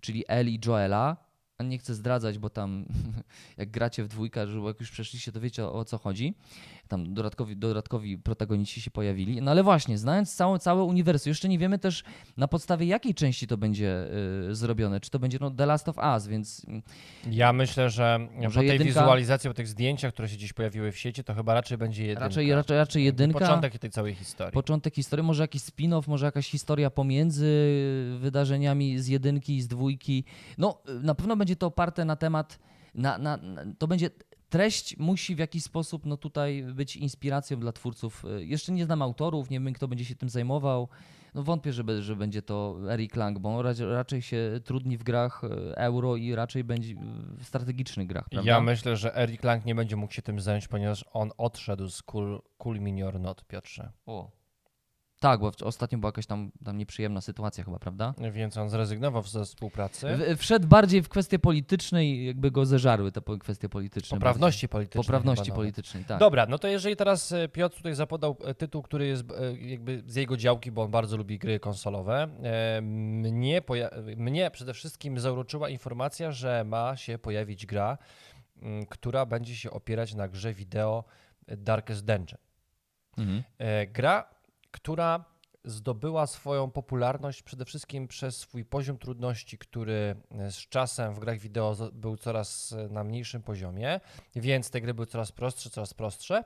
czyli 0.01 0.25
Eli 0.29 0.55
i 0.55 0.61
Joela. 0.67 1.17
A 1.59 1.63
Nie 1.63 1.79
chcę 1.79 1.95
zdradzać, 1.95 2.39
bo 2.39 2.51
tam 2.51 2.85
jak 3.59 3.71
gracie 3.71 4.05
w 4.05 4.09
dwójkę, 4.09 4.47
że 4.47 4.59
jak 4.59 4.81
już 4.81 4.91
przeszliście, 4.91 5.33
to 5.33 5.41
wiecie 5.41 5.67
o, 5.67 5.85
co 5.85 5.99
chodzi. 5.99 6.35
Tam 6.89 7.15
dodatkowi, 7.15 7.57
dodatkowi 7.57 8.19
protagoniści 8.19 8.81
się 8.81 8.91
pojawili. 8.91 9.43
No 9.43 9.51
ale 9.51 9.63
właśnie, 9.63 9.99
znając 9.99 10.35
całe, 10.35 10.59
całe 10.59 10.83
uniwersum, 10.83 11.31
jeszcze 11.31 11.49
nie 11.49 11.59
wiemy 11.59 11.79
też 11.79 12.05
na 12.37 12.49
podstawie 12.49 12.87
jakiej 12.87 13.15
części 13.15 13.47
to 13.47 13.57
będzie 13.57 14.07
y, 14.51 14.55
zrobione. 14.55 15.01
Czy 15.01 15.11
to 15.11 15.19
będzie 15.19 15.39
no, 15.41 15.51
The 15.51 15.67
Last 15.67 15.89
of 15.89 15.97
Us, 16.15 16.27
więc 16.27 16.65
mm, 16.69 16.83
Ja 17.31 17.53
myślę, 17.53 17.91
że 17.91 18.29
po 18.45 18.51
tej 18.53 18.69
jedynka- 18.69 18.85
wizualizacji, 18.85 19.51
po 19.51 19.55
tych 19.55 19.69
zdjęciach, 19.69 20.13
które 20.13 20.29
się 20.29 20.37
dziś 20.37 20.53
pojawiły 20.53 20.93
w 20.93 20.99
sieci, 20.99 21.25
to 21.25 21.35
chyba 21.35 21.55
raczej 21.55 21.79
będzie 21.79 22.03
jedynka. 22.03 22.25
raczej, 22.25 22.53
raczej, 22.53 22.77
raczej 22.77 23.05
jedynka. 23.05 23.39
Początek 23.39 23.79
tej 23.79 23.91
całej 23.91 24.15
historii. 24.15 24.53
Początek 24.53 24.95
historii, 24.95 25.27
może 25.27 25.43
jakiś 25.43 25.63
spin-off, 25.63 26.09
może 26.09 26.27
jakaś 26.27 26.51
historia 26.51 26.91
pomiędzy 26.91 27.47
wydarzeniami 28.19 28.99
z 28.99 29.09
jedynki 29.09 29.57
i 29.57 29.63
z 29.63 29.69
dwójki. 29.69 30.25
No, 30.59 30.79
na 31.03 31.15
pewno 31.15 31.37
będzie 31.37 31.46
to 31.55 31.67
oparte 31.67 32.05
na 32.05 32.17
temat, 32.17 32.59
na, 32.95 33.19
na, 33.19 33.37
na, 33.37 33.63
to 33.79 33.89
będzie, 33.89 34.11
treść 34.49 34.97
musi 34.99 35.35
w 35.35 35.39
jakiś 35.39 35.63
sposób 35.63 36.07
no 36.07 36.17
tutaj 36.17 36.63
być 36.63 36.97
inspiracją 36.97 37.61
dla 37.61 37.73
twórców. 37.73 38.25
Jeszcze 38.39 38.73
nie 38.73 38.85
znam 38.85 39.03
autorów, 39.03 39.51
nie 39.51 39.61
wiem 39.61 39.73
kto 39.73 39.89
będzie 39.89 40.05
się 40.05 40.15
tym 40.15 40.29
zajmował. 40.29 40.89
No 41.35 41.43
wątpię, 41.43 41.73
że, 41.73 42.03
że 42.03 42.17
będzie 42.17 42.43
to 42.43 42.79
Eric 42.91 43.17
Lang, 43.17 43.39
bo 43.39 43.59
on 43.59 43.67
raczej, 43.91 44.23
się 44.23 44.61
trudni 44.65 44.99
w 44.99 45.03
grach 45.03 45.45
e, 45.45 45.79
euro 45.79 46.17
i 46.17 46.35
raczej 46.35 46.65
będzie 46.65 46.95
w 47.39 47.45
strategicznych 47.45 48.07
grach, 48.07 48.29
prawda? 48.29 48.51
Ja 48.51 48.61
myślę, 48.61 48.97
że 48.97 49.17
Eric 49.17 49.45
Lang 49.45 49.65
nie 49.65 49.75
będzie 49.75 49.97
mógł 49.97 50.13
się 50.13 50.23
tym 50.23 50.41
zająć, 50.41 50.69
ponieważ 50.69 51.05
on 51.13 51.31
odszedł 51.39 51.89
z 51.89 52.03
Cool, 52.03 52.43
cool 52.59 52.81
Me 52.81 53.07
or 53.07 53.21
Not, 53.21 53.45
Piotrze. 53.45 53.93
O. 54.07 54.31
Tak, 55.21 55.41
bo 55.41 55.53
ostatnio 55.65 55.99
była 55.99 56.09
jakaś 56.09 56.27
tam, 56.27 56.51
tam 56.65 56.79
nieprzyjemna 56.79 57.21
sytuacja 57.21 57.65
chyba, 57.65 57.79
prawda? 57.79 58.15
Więc 58.33 58.57
on 58.57 58.69
zrezygnował 58.71 59.23
ze 59.23 59.45
współpracy. 59.45 60.07
W- 60.17 60.39
Wszedł 60.39 60.67
bardziej 60.69 61.03
w 61.03 61.09
kwestie 61.09 61.39
polityczne 61.39 62.07
i 62.07 62.27
jakby 62.27 62.51
go 62.51 62.67
zeżarły 62.67 63.13
te 63.13 63.21
po- 63.21 63.39
kwestie 63.39 63.69
polityczne. 63.69 64.17
Poprawności 64.17 64.69
politycznej. 64.69 65.05
Poprawności 65.05 65.53
politycznej, 65.53 66.05
tak. 66.05 66.19
Dobra, 66.19 66.47
no 66.49 66.59
to 66.59 66.69
jeżeli 66.69 66.97
teraz 66.97 67.33
e, 67.33 67.49
Piotr 67.49 67.77
tutaj 67.77 67.95
zapodał 67.95 68.37
e, 68.45 68.55
tytuł, 68.55 68.83
który 68.83 69.07
jest 69.07 69.25
e, 69.31 69.57
jakby 69.57 70.03
z 70.07 70.15
jego 70.15 70.37
działki, 70.37 70.73
bo 70.73 70.83
on 70.83 70.91
bardzo 70.91 71.17
lubi 71.17 71.39
gry 71.39 71.61
konsolowe, 71.61 72.29
mnie, 72.83 73.63
mnie 74.17 74.51
przede 74.51 74.75
wszystkim 74.75 75.19
zauroczyła 75.19 75.69
informacja, 75.69 76.33
że 76.33 76.65
ma 76.65 76.97
się 76.97 77.19
pojawić 77.19 77.67
gra, 77.67 77.99
m, 78.63 78.87
która 78.87 79.27
będzie 79.27 79.57
się 79.57 79.71
opierać 79.71 80.15
na 80.15 80.29
grze 80.29 80.55
wideo 80.55 81.05
Darkest 81.49 82.05
Dungeon. 82.05 82.39
Mhm. 83.19 83.43
Gra, 83.93 84.36
która 84.77 85.25
zdobyła 85.65 86.27
swoją 86.27 86.71
popularność 86.71 87.43
przede 87.43 87.65
wszystkim 87.65 88.09
przez 88.09 88.37
swój 88.37 88.65
poziom 88.65 88.99
trudności, 88.99 89.59
który 89.59 90.17
e, 90.31 90.51
z 90.53 90.57
czasem 90.57 91.15
w 91.15 91.19
grach 91.19 91.39
wideo 91.39 91.77
był 91.93 92.17
coraz 92.17 92.73
e, 92.73 92.89
na 92.89 93.05
mniejszym 93.05 93.43
poziomie, 93.43 94.01
więc 94.37 94.71
te 94.71 94.81
gry 94.81 94.95
były 94.95 95.07
coraz 95.07 95.33
prostsze, 95.33 95.71
coraz 95.71 95.95
prostsze. 95.95 96.45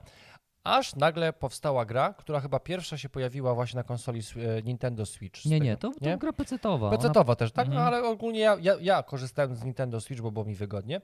Aż 0.64 0.94
nagle 0.96 1.32
powstała 1.32 1.84
gra, 1.84 2.14
która 2.14 2.40
chyba 2.40 2.60
pierwsza 2.60 2.98
się 2.98 3.08
pojawiła 3.08 3.54
właśnie 3.54 3.76
na 3.76 3.84
konsoli 3.84 4.20
e, 4.36 4.62
Nintendo 4.62 5.06
Switch. 5.06 5.44
Nie, 5.44 5.50
tego, 5.58 5.64
nie, 5.64 5.76
to, 5.76 5.90
to 6.12 6.18
gra 6.18 6.32
pecetowa. 6.32 6.88
Ona- 6.88 6.96
PC-towa 6.98 7.36
też, 7.36 7.52
tak? 7.52 7.68
No 7.68 7.74
Mhm. 7.74 7.86
ale 7.94 8.08
ogólnie 8.08 8.40
ja, 8.40 8.56
ja, 8.60 8.74
ja 8.80 9.02
korzystałem 9.02 9.56
z 9.56 9.64
Nintendo 9.64 10.00
Switch, 10.00 10.22
bo 10.22 10.30
było 10.30 10.44
mi 10.44 10.54
wygodnie. 10.54 11.00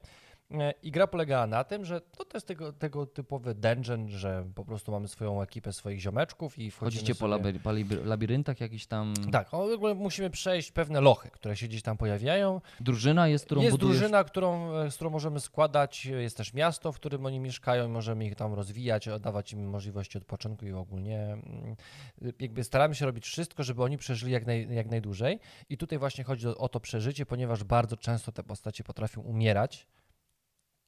E, 0.51 0.75
I 0.83 0.91
gra 0.91 1.07
polegała 1.07 1.47
na 1.47 1.65
tym, 1.65 1.85
że 1.85 2.01
to, 2.01 2.25
to 2.25 2.37
jest 2.37 2.47
tego, 2.47 2.73
tego 2.73 3.07
typowy 3.07 3.55
dungeon, 3.55 4.09
że 4.09 4.47
po 4.55 4.65
prostu 4.65 4.93
mamy 4.93 5.09
swoją 5.09 5.43
ekipę 5.43 5.73
swoich 5.73 6.01
ziomeczków 6.01 6.59
i 6.59 6.71
wchodzimy 6.71 7.01
Chodzicie 7.01 7.15
po, 7.15 7.29
sobie... 7.29 7.53
po 7.53 7.71
labiryntach 8.05 8.61
jakiś 8.61 8.87
tam... 8.87 9.15
Tak, 9.33 9.55
o, 9.55 9.69
w 9.69 9.73
ogóle 9.73 9.95
musimy 9.95 10.31
przejść 10.31 10.73
pewne 10.73 11.01
lochy, 11.01 11.31
które 11.31 11.57
się 11.57 11.69
gdzieś 11.69 11.83
tam 11.83 11.97
pojawiają. 11.97 12.61
Drużyna 12.81 13.29
jest, 13.29 13.45
którą 13.45 13.61
jest 13.61 13.71
budujesz... 13.71 13.99
drużyna, 13.99 14.25
którą, 14.25 14.73
e, 14.73 14.91
z 14.91 14.95
którą 14.95 15.11
możemy 15.11 15.41
składać, 15.41 16.07
jest 16.07 16.37
też 16.37 16.55
miasto, 16.55 16.93
w 16.93 16.97
którym 16.97 17.27
oni 17.27 17.41
mieszkają, 17.41 17.89
możemy 17.89 18.27
ich 18.27 18.35
tam 18.35 18.55
rozwijać, 18.55 19.09
dawać 19.21 19.53
im 19.53 19.69
możliwości 19.69 20.19
odpoczynku 20.19 20.67
i 20.67 20.73
ogólnie 20.73 21.23
mm, 21.23 21.77
jakby 22.41 22.65
staramy 22.65 22.95
się 22.95 23.07
robić 23.07 23.25
wszystko, 23.25 23.63
żeby 23.63 23.83
oni 23.83 23.99
przeżyli 23.99 24.33
jak, 24.33 24.47
naj, 24.47 24.75
jak 24.75 24.87
najdłużej. 24.87 25.41
I 25.69 25.77
tutaj 25.77 25.99
właśnie 25.99 26.25
chodzi 26.25 26.49
o, 26.49 26.57
o 26.57 26.69
to 26.69 26.81
przeżycie, 26.81 27.27
ponieważ 27.27 27.65
bardzo 27.65 27.97
często 27.97 28.33
te 28.33 28.43
postacie 28.43 28.85
potrafią 28.85 29.21
umierać. 29.21 29.87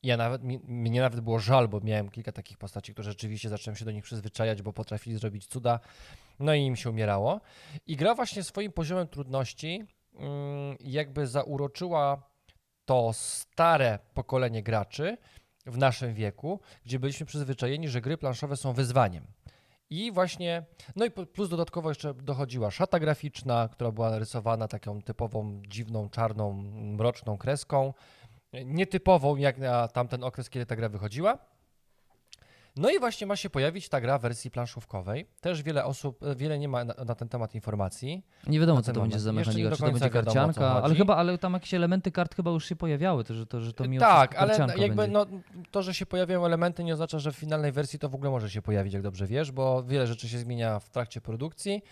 Ja 0.02 0.16
nawet, 0.16 0.44
mi, 0.44 0.58
mnie 0.58 1.00
nawet 1.00 1.20
było 1.20 1.38
żal, 1.38 1.68
bo 1.68 1.80
miałem 1.80 2.08
kilka 2.08 2.32
takich 2.32 2.58
postaci, 2.58 2.92
które 2.92 3.08
rzeczywiście 3.08 3.48
zacząłem 3.48 3.76
się 3.76 3.84
do 3.84 3.90
nich 3.90 4.04
przyzwyczajać, 4.04 4.62
bo 4.62 4.72
potrafili 4.72 5.18
zrobić 5.18 5.46
cuda, 5.46 5.80
no 6.40 6.54
i 6.54 6.60
im 6.60 6.76
się 6.76 6.90
umierało. 6.90 7.40
I 7.86 7.96
gra 7.96 8.14
właśnie 8.14 8.42
swoim 8.42 8.72
poziomem 8.72 9.08
trudności 9.08 9.84
mm, 10.14 10.76
jakby 10.80 11.26
zauroczyła 11.26 12.22
to 12.84 13.12
stare 13.12 13.98
pokolenie 14.14 14.62
graczy 14.62 15.16
w 15.66 15.78
naszym 15.78 16.14
wieku, 16.14 16.60
gdzie 16.84 16.98
byliśmy 16.98 17.26
przyzwyczajeni, 17.26 17.88
że 17.88 18.00
gry 18.00 18.18
planszowe 18.18 18.56
są 18.56 18.72
wyzwaniem. 18.72 19.26
I 19.90 20.12
właśnie, 20.12 20.64
no 20.96 21.04
i 21.04 21.10
plus 21.10 21.48
dodatkowo 21.48 21.88
jeszcze 21.88 22.14
dochodziła 22.14 22.70
szata 22.70 22.98
graficzna, 22.98 23.68
która 23.72 23.92
była 23.92 24.10
narysowana 24.10 24.68
taką 24.68 25.02
typową, 25.02 25.62
dziwną, 25.68 26.08
czarną, 26.08 26.52
mroczną 26.96 27.38
kreską. 27.38 27.94
Nietypową 28.52 29.36
jak 29.36 29.58
na 29.58 29.88
tamten 29.88 30.24
okres, 30.24 30.50
kiedy 30.50 30.66
ta 30.66 30.76
gra 30.76 30.88
wychodziła. 30.88 31.38
No 32.76 32.90
i 32.90 32.98
właśnie 32.98 33.26
ma 33.26 33.36
się 33.36 33.50
pojawić 33.50 33.88
ta 33.88 34.00
gra 34.00 34.18
w 34.18 34.22
wersji 34.22 34.50
planszówkowej. 34.50 35.26
Też 35.40 35.62
wiele 35.62 35.84
osób, 35.84 36.20
wiele 36.36 36.58
nie 36.58 36.68
ma 36.68 36.84
na, 36.84 36.94
na 37.06 37.14
ten 37.14 37.28
temat 37.28 37.54
informacji. 37.54 38.24
Nie 38.46 38.60
wiadomo, 38.60 38.82
co 38.82 38.92
to 38.92 39.00
będzie 39.00 39.18
za 39.18 39.32
mechanika, 39.32 39.70
czy 39.70 39.76
to 39.76 39.84
będzie 39.84 40.00
wiadomo, 40.00 40.24
karcianka, 40.24 40.70
ale 40.70 40.82
chodzi. 40.82 40.96
chyba, 40.96 41.16
ale 41.16 41.38
tam 41.38 41.52
jakieś 41.52 41.74
elementy 41.74 42.12
kart 42.12 42.34
chyba 42.34 42.50
już 42.50 42.64
się 42.64 42.76
pojawiały, 42.76 43.24
to, 43.24 43.34
że 43.34 43.46
to, 43.46 43.60
że 43.60 43.72
to 43.72 43.88
mimo 43.88 44.00
tak, 44.00 44.36
ale 44.36 44.58
jakby 44.76 44.96
będzie. 44.96 45.12
no, 45.12 45.26
to, 45.70 45.82
że 45.82 45.94
się 45.94 46.06
pojawiają 46.06 46.46
elementy 46.46 46.84
nie 46.84 46.94
oznacza, 46.94 47.18
że 47.18 47.32
w 47.32 47.36
finalnej 47.36 47.72
wersji 47.72 47.98
to 47.98 48.08
w 48.08 48.14
ogóle 48.14 48.30
może 48.30 48.50
się 48.50 48.62
pojawić, 48.62 48.92
jak 48.92 49.02
dobrze 49.02 49.26
wiesz, 49.26 49.52
bo 49.52 49.82
wiele 49.82 50.06
rzeczy 50.06 50.28
się 50.28 50.38
zmienia 50.38 50.78
w 50.80 50.90
trakcie 50.90 51.20
produkcji. 51.20 51.82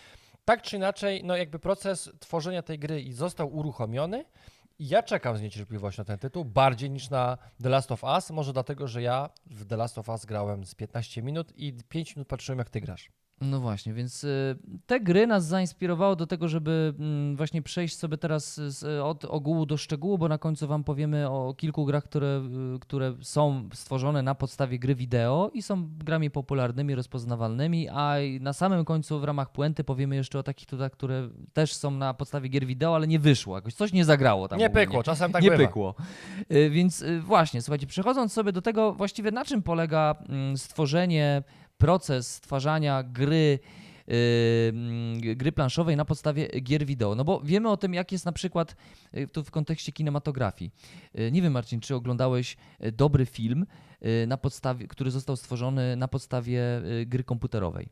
Tak 0.45 0.63
czy 0.63 0.77
inaczej, 0.77 1.25
no 1.25 1.37
jakby 1.37 1.59
proces 1.59 2.11
tworzenia 2.19 2.63
tej 2.63 2.79
gry 2.79 3.01
i 3.01 3.13
został 3.13 3.57
uruchomiony. 3.57 4.25
Ja 4.79 5.03
czekam 5.03 5.37
z 5.37 5.43
niecierpliwością 5.43 6.01
na 6.01 6.05
ten 6.05 6.19
tytuł, 6.19 6.45
bardziej 6.45 6.91
niż 6.91 7.11
na 7.11 7.39
The 7.63 7.69
Last 7.69 7.93
of 7.93 8.05
Us, 8.05 8.31
może 8.31 8.53
dlatego, 8.53 8.89
że 8.89 9.03
ja 9.03 9.31
w 9.47 9.67
The 9.67 9.77
Last 9.77 9.99
of 9.99 10.09
Us 10.09 10.25
grałem 10.25 10.65
z 10.65 10.75
15 10.75 11.23
minut 11.23 11.53
i 11.57 11.73
5 11.89 12.17
minut 12.17 12.29
patrzyłem, 12.29 12.59
jak 12.59 12.71
ty 12.71 12.81
grasz. 12.81 13.11
No 13.41 13.61
właśnie, 13.61 13.93
więc 13.95 14.25
y, 14.25 14.57
te 14.87 15.01
gry 15.01 15.27
nas 15.27 15.47
zainspirowały 15.47 16.17
do 16.17 16.27
tego, 16.27 16.49
żeby 16.49 16.95
mm, 16.99 17.37
właśnie 17.37 17.63
przejść 17.63 17.97
sobie 17.97 18.17
teraz 18.17 18.55
z, 18.55 18.85
od 19.03 19.25
ogółu 19.25 19.67
do 19.67 19.77
szczegółu, 19.77 20.19
bo 20.19 20.29
na 20.29 20.39
końcu 20.39 20.69
wam 20.69 20.85
powiemy 20.85 21.31
o 21.31 21.55
kilku 21.55 21.85
grach, 21.85 22.05
które, 22.05 22.43
y, 22.77 22.79
które 22.79 23.15
są 23.21 23.69
stworzone 23.75 24.23
na 24.23 24.35
podstawie 24.35 24.79
gry 24.79 24.95
wideo 24.95 25.51
i 25.55 25.63
są 25.63 25.89
grami 25.99 26.31
popularnymi, 26.31 26.95
rozpoznawalnymi, 26.95 27.89
a 27.89 28.15
na 28.41 28.53
samym 28.53 28.85
końcu 28.85 29.21
w 29.21 29.25
ramach 29.25 29.53
puenty 29.53 29.85
powiemy 29.85 30.17
jeszcze 30.17 30.39
o 30.39 30.43
takich 30.43 30.67
tutaj, 30.67 30.91
które 30.91 31.29
też 31.53 31.75
są 31.75 31.91
na 31.91 32.15
podstawie 32.15 32.49
gier 32.49 32.67
wideo, 32.67 32.95
ale 32.95 33.07
nie 33.07 33.19
wyszło, 33.19 33.57
jakoś 33.57 33.75
coś 33.75 33.93
nie 33.93 34.05
zagrało 34.05 34.49
tam 34.49 34.59
nie 34.59 34.67
ogólnie. 34.67 34.87
pykło, 34.87 35.03
czasem 35.03 35.33
tak 35.33 35.43
nie 35.43 35.51
bywa. 35.51 35.67
pykło. 35.67 35.95
Y, 36.53 36.71
Więc 36.71 37.05
właśnie, 37.21 37.63
słuchajcie, 37.63 37.87
przechodząc 37.87 38.33
sobie 38.33 38.53
do 38.53 38.63
tego, 38.63 38.93
właściwie 38.93 39.31
na 39.31 39.45
czym 39.45 39.63
polega 39.63 40.15
mm, 40.29 40.59
stworzenie, 40.59 41.43
proces 41.79 42.35
stwarzania 42.35 43.03
gry, 43.03 43.59
y, 44.09 44.13
mm, 44.69 45.21
gry 45.37 45.53
planszowej 45.53 45.97
na 45.97 46.05
podstawie 46.05 46.49
gier 46.61 46.87
wideo. 46.87 47.15
No 47.15 47.25
bo 47.25 47.41
wiemy 47.41 47.71
o 47.71 47.77
tym, 47.77 47.95
jak 47.95 48.13
jest 48.13 48.27
na 48.27 48.33
przykład 48.33 48.77
y, 49.17 49.29
tu 49.29 49.45
w 49.45 49.51
kontekście 49.51 49.93
kinematografii. 49.93 50.71
Y, 51.19 51.33
Nie 51.33 51.43
wiem, 51.43 51.53
Marcin, 51.53 51.81
czy 51.81 51.95
oglądałeś 51.95 52.57
y, 52.85 52.93
dobry 52.93 53.27
film, 53.27 53.67
y, 54.23 54.27
na 54.27 54.37
podstawie, 54.37 54.89
który 54.89 55.11
został 55.11 55.37
stworzony 55.37 55.97
na 55.97 56.09
podstawie 56.09 56.61
y, 57.01 57.07
gry 57.07 57.25
komputerowej. 57.25 57.89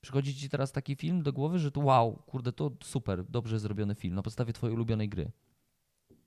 Przychodzi 0.00 0.34
ci 0.34 0.48
teraz 0.48 0.72
taki 0.72 0.96
film 0.96 1.22
do 1.22 1.32
głowy, 1.32 1.58
że 1.58 1.70
to 1.72 1.80
wow, 1.80 2.22
kurde, 2.26 2.52
to 2.52 2.70
super, 2.82 3.24
dobrze 3.24 3.58
zrobiony 3.60 3.94
film 3.94 4.14
na 4.14 4.22
podstawie 4.22 4.52
twojej 4.52 4.74
ulubionej 4.74 5.08
gry. 5.08 5.30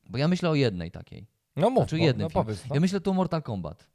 Bo 0.10 0.18
ja 0.18 0.28
myślę 0.28 0.50
o 0.50 0.56
jednej 0.56 0.92
takiej. 0.92 1.28
No 1.56 1.70
mów, 1.70 1.78
Znaczy 1.80 2.00
jednym 2.00 2.26
no 2.26 2.30
powiedz. 2.30 2.70
No. 2.70 2.76
Ja 2.76 2.82
myślę 2.82 3.02
tu 3.02 3.12
o 3.12 3.14
Mortal 3.14 3.44
Kombat. 3.44 3.88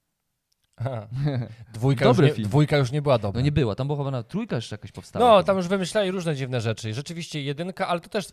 Dwójka, 1.74 2.04
już 2.04 2.16
Dobry 2.16 2.28
nie, 2.28 2.34
film. 2.34 2.48
dwójka 2.48 2.76
już 2.76 2.92
nie 2.92 3.02
była 3.02 3.18
dobra. 3.18 3.40
No 3.40 3.44
nie 3.44 3.52
była, 3.52 3.74
tam 3.74 3.86
była 3.86 3.98
chyba 3.98 4.10
na 4.10 4.22
trójka 4.22 4.56
jeszcze 4.56 4.74
jakaś 4.74 4.92
powstała. 4.92 5.26
No, 5.26 5.42
tam 5.42 5.56
już 5.56 5.68
wymyślali 5.68 6.10
różne 6.10 6.36
dziwne 6.36 6.60
rzeczy. 6.60 6.94
Rzeczywiście 6.94 7.42
jedynka, 7.42 7.88
ale 7.88 8.00
to 8.00 8.08
też, 8.08 8.26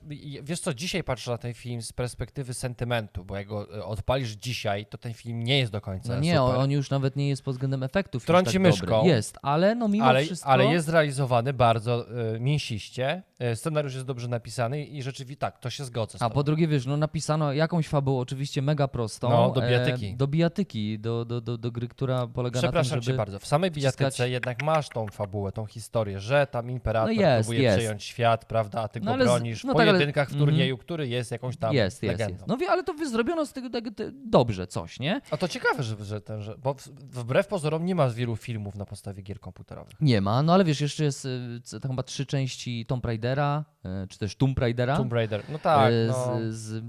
wiesz 0.44 0.60
co, 0.60 0.74
dzisiaj 0.74 1.04
patrzę 1.04 1.32
na 1.32 1.38
ten 1.38 1.54
film 1.54 1.82
z 1.82 1.94
perspektywy 1.94 2.54
sentymentu, 2.54 3.26
bo 3.26 3.36
jak 3.36 3.48
go 3.48 3.78
e, 3.78 3.86
odpalisz 3.86 4.32
dzisiaj, 4.32 4.86
to 4.86 4.98
ten 4.98 5.14
film 5.14 5.44
nie 5.44 5.60
jest 5.60 5.72
do 5.72 5.82
końca 5.82 6.14
No 6.14 6.20
nie, 6.20 6.42
on, 6.42 6.50
super. 6.50 6.64
on 6.64 6.72
już 6.72 6.90
nawet 6.90 7.16
nie 7.16 7.30
jest 7.30 7.44
pod 7.44 7.56
względem 7.56 7.84
efektów. 7.84 8.22
już 8.22 8.28
Trąci 8.28 8.54
tak 8.54 8.62
myszką. 8.62 8.88
Dobry. 8.88 9.10
Jest, 9.10 9.38
ale 9.42 9.76
no 9.76 9.88
mimo 9.88 10.06
ale, 10.06 10.24
wszystko. 10.24 10.50
ale 10.50 10.66
jest 10.66 10.86
zrealizowany 10.86 11.54
bardzo 11.54 12.06
e, 12.36 12.40
mięsiście, 12.40 13.24
e, 13.40 13.56
scenariusz 13.56 13.94
jest 13.94 14.06
dobrze 14.06 14.28
napisany 14.28 14.86
i 14.86 15.04
rzeczywiście 15.04 15.40
tak, 15.40 15.60
to 15.60 15.70
się 15.70 15.86
zgodzę 15.86 16.18
A 16.22 16.30
po 16.30 16.44
drugie, 16.44 16.68
wiesz, 16.68 16.86
no 16.86 16.98
napisano 16.98 17.54
jakąś 17.54 17.88
fabułę, 17.88 18.22
oczywiście 18.22 18.62
mega 18.62 18.88
prostą. 18.88 19.30
No, 19.30 19.52
do 19.52 19.62
bijatyki. 19.62 20.06
E, 20.08 20.16
do 20.16 20.28
bijatyki, 20.28 21.00
do, 21.00 21.26
do, 21.26 21.42
do, 21.42 21.58
do 21.58 21.72
gry, 21.72 21.88
która 21.88 22.28
polega 22.40 22.58
na 22.58 22.62
tym, 22.62 22.68
Przepraszam 22.70 23.02
żeby... 23.02 23.18
bardzo. 23.18 23.40
W 23.40 23.46
samej 23.46 23.72
bijatyce 23.72 24.06
wciskać- 24.12 24.30
jednak 24.30 24.64
masz 24.64 24.90
tą 24.90 25.08
fabułę, 25.08 25.52
tą 25.52 25.66
historię, 25.66 26.20
że 26.20 26.48
tam 26.48 26.72
imperator 26.72 27.16
No 27.16 27.22
jest, 27.22 27.40
próbuje 27.50 27.62
jest. 27.62 27.78
przejąć 27.78 28.04
świat, 28.04 28.46
prawda, 28.46 28.82
a 28.82 28.88
ty 28.88 29.00
No 29.00 29.06
go 29.06 29.12
ale 29.14 29.26
z- 29.26 29.28
bronisz 29.28 29.64
no 29.64 29.74
w 29.74 29.76
tak, 29.78 29.82
ale- 29.82 29.92
pojedynkach 29.94 30.30
w 30.30 30.38
turnieju, 30.38 30.78
który 30.78 31.08
jest 31.08 31.32
jakąś 31.32 31.58
tam 31.58 31.74
Jest, 31.74 32.04
legendą. 32.04 32.34
jest. 32.34 32.48
No 32.48 32.58
wie, 32.58 32.70
ale 32.70 32.84
to 32.84 32.94
wy- 32.94 33.10
zrobiono 33.10 33.46
z 33.46 33.54
tego, 33.54 33.70
tego 33.70 33.92
dobrze 34.14 34.68
coś, 34.68 35.00
nie? 35.00 35.22
A 35.32 35.38
to 35.38 35.48
ciekawe, 35.48 35.84
że, 35.84 36.06
że 36.06 36.22
ten, 36.22 36.42
że, 36.42 36.58
bo 36.58 36.76
wbrew 37.02 37.48
pozorom 37.48 37.86
nie 37.86 37.96
ma 37.96 38.10
wielu 38.10 38.36
filmów 38.36 38.76
na 38.76 38.86
podstawie 38.86 39.24
gier 39.24 39.40
komputerowych. 39.40 39.94
Nie 40.02 40.22
ma, 40.22 40.44
no 40.44 40.54
ale 40.54 40.64
wiesz, 40.64 40.82
jeszcze 40.82 41.04
jest 41.04 41.26
y, 41.26 41.62
chyba 41.88 42.04
trzy 42.04 42.26
części 42.26 42.86
Tomb 42.86 43.06
Raidera, 43.06 43.66
y, 44.04 44.08
czy 44.08 44.18
też 44.20 44.36
Tomb 44.36 44.60
Raidera. 44.60 44.98
Tomb 44.98 45.14
Raider, 45.14 45.44
no 45.50 45.60
tak, 45.60 45.92
y, 45.92 46.06
no, 46.08 46.38
z, 46.50 46.56
z, 46.56 46.72
y, 46.74 46.82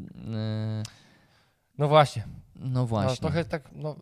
no 1.78 1.88
właśnie, 1.88 2.24
no 2.56 2.68
no, 2.70 2.86
właśnie. 2.86 3.16
trochę 3.16 3.44
tak, 3.44 3.68
no 3.72 3.96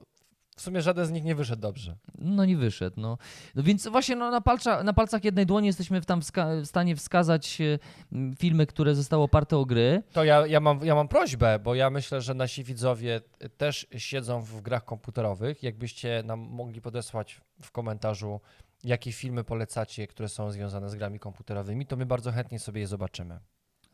w 0.58 0.60
sumie 0.62 0.82
żaden 0.82 1.06
z 1.06 1.10
nich 1.10 1.24
nie 1.24 1.34
wyszedł 1.34 1.62
dobrze. 1.62 1.96
No 2.18 2.44
nie 2.44 2.56
wyszedł, 2.56 3.00
no. 3.00 3.18
no 3.54 3.62
więc 3.62 3.88
właśnie 3.88 4.16
no, 4.16 4.30
na, 4.30 4.40
palcza, 4.40 4.82
na 4.82 4.92
palcach 4.92 5.24
jednej 5.24 5.46
dłoni 5.46 5.66
jesteśmy 5.66 6.00
w, 6.00 6.06
tam 6.06 6.20
wska- 6.20 6.62
w 6.62 6.66
stanie 6.66 6.96
wskazać 6.96 7.60
e, 7.60 7.78
m, 8.12 8.34
filmy, 8.38 8.66
które 8.66 8.94
zostały 8.94 9.22
oparte 9.22 9.56
o 9.56 9.64
gry. 9.64 10.02
To 10.12 10.24
ja, 10.24 10.46
ja, 10.46 10.60
mam, 10.60 10.84
ja 10.84 10.94
mam 10.94 11.08
prośbę, 11.08 11.58
bo 11.58 11.74
ja 11.74 11.90
myślę, 11.90 12.20
że 12.20 12.34
nasi 12.34 12.64
widzowie 12.64 13.20
też 13.56 13.86
siedzą 13.96 14.42
w 14.42 14.60
grach 14.60 14.84
komputerowych. 14.84 15.62
Jakbyście 15.62 16.22
nam 16.26 16.40
mogli 16.40 16.80
podesłać 16.80 17.40
w 17.62 17.70
komentarzu, 17.70 18.40
jakie 18.84 19.12
filmy 19.12 19.44
polecacie, 19.44 20.06
które 20.06 20.28
są 20.28 20.50
związane 20.50 20.90
z 20.90 20.94
grami 20.94 21.18
komputerowymi, 21.18 21.86
to 21.86 21.96
my 21.96 22.06
bardzo 22.06 22.32
chętnie 22.32 22.58
sobie 22.58 22.80
je 22.80 22.86
zobaczymy. 22.86 23.40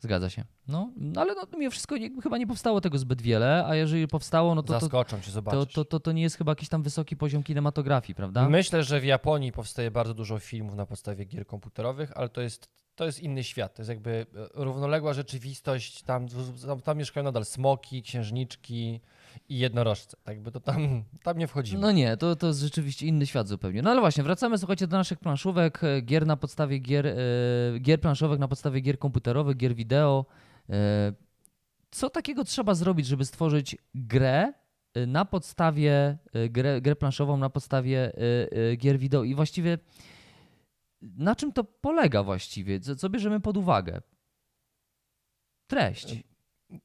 Zgadza 0.05 0.29
się. 0.29 0.43
No, 0.67 0.91
no 0.97 1.21
ale 1.21 1.35
no, 1.35 1.57
mimo 1.57 1.71
wszystko 1.71 1.97
nie, 1.97 2.21
chyba 2.21 2.37
nie 2.37 2.47
powstało 2.47 2.81
tego 2.81 2.97
zbyt 2.97 3.21
wiele, 3.21 3.65
a 3.65 3.75
jeżeli 3.75 4.07
powstało, 4.07 4.55
no 4.55 4.63
to 4.63 4.73
to, 4.73 4.79
Zaskoczą 4.79 5.19
cię, 5.19 5.25
to, 5.25 5.31
zobaczysz. 5.31 5.73
to, 5.73 5.85
to, 5.85 5.99
to 5.99 6.11
nie 6.11 6.21
jest 6.21 6.37
chyba 6.37 6.51
jakiś 6.51 6.69
tam 6.69 6.83
wysoki 6.83 7.17
poziom 7.17 7.43
kinematografii, 7.43 8.15
prawda? 8.15 8.49
Myślę, 8.49 8.83
że 8.83 8.99
w 8.99 9.05
Japonii 9.05 9.51
powstaje 9.51 9.91
bardzo 9.91 10.13
dużo 10.13 10.39
filmów 10.39 10.75
na 10.75 10.85
podstawie 10.85 11.25
gier 11.25 11.47
komputerowych, 11.47 12.17
ale 12.17 12.29
to 12.29 12.41
jest, 12.41 12.69
to 12.95 13.05
jest 13.05 13.19
inny 13.19 13.43
świat. 13.43 13.75
To 13.75 13.81
jest 13.81 13.89
jakby 13.89 14.25
e, 14.35 14.47
równoległa 14.53 15.13
rzeczywistość. 15.13 16.01
Tam, 16.01 16.27
tam 16.83 16.97
mieszkają 16.97 17.23
nadal 17.23 17.45
smoki, 17.45 18.01
księżniczki 18.01 19.01
i 19.49 19.59
jednorożce. 19.59 20.17
Tak 20.23 20.35
jakby 20.35 20.51
to 20.51 20.59
tam, 20.59 21.03
tam 21.23 21.37
nie 21.37 21.47
wchodzimy. 21.47 21.81
No 21.81 21.91
nie, 21.91 22.17
to, 22.17 22.35
to 22.35 22.47
jest 22.47 22.59
rzeczywiście 22.59 23.07
inny 23.07 23.25
świat 23.25 23.47
zupełnie. 23.47 23.81
No 23.81 23.91
ale 23.91 23.99
właśnie, 23.99 24.23
wracamy, 24.23 24.57
słuchajcie, 24.57 24.87
do 24.87 24.97
naszych 24.97 25.19
planszówek, 25.19 25.83
e, 25.83 26.01
gier 26.01 26.27
na 26.27 26.37
podstawie 26.37 26.79
gier, 26.79 27.07
e, 27.07 27.15
gier 27.79 28.01
planszowych 28.01 28.39
na 28.39 28.47
podstawie 28.47 28.81
gier 28.81 28.99
komputerowych, 28.99 29.57
gier 29.57 29.75
wideo. 29.75 30.25
E, 30.69 31.13
co 31.91 32.09
takiego 32.09 32.43
trzeba 32.43 32.73
zrobić, 32.73 33.07
żeby 33.07 33.25
stworzyć 33.25 33.77
grę 33.95 34.53
na 35.07 35.25
podstawie, 35.25 36.17
grę, 36.49 36.81
grę 36.81 36.95
planszową 36.95 37.37
na 37.37 37.49
podstawie 37.49 38.11
e, 38.51 38.75
gier 38.75 38.99
wideo 38.99 39.23
i 39.23 39.35
właściwie 39.35 39.77
na 41.01 41.35
czym 41.35 41.51
to 41.53 41.63
polega 41.63 42.23
właściwie? 42.23 42.79
Co, 42.79 42.95
co 42.95 43.09
bierzemy 43.09 43.39
pod 43.39 43.57
uwagę? 43.57 44.01
Treść. 45.67 46.23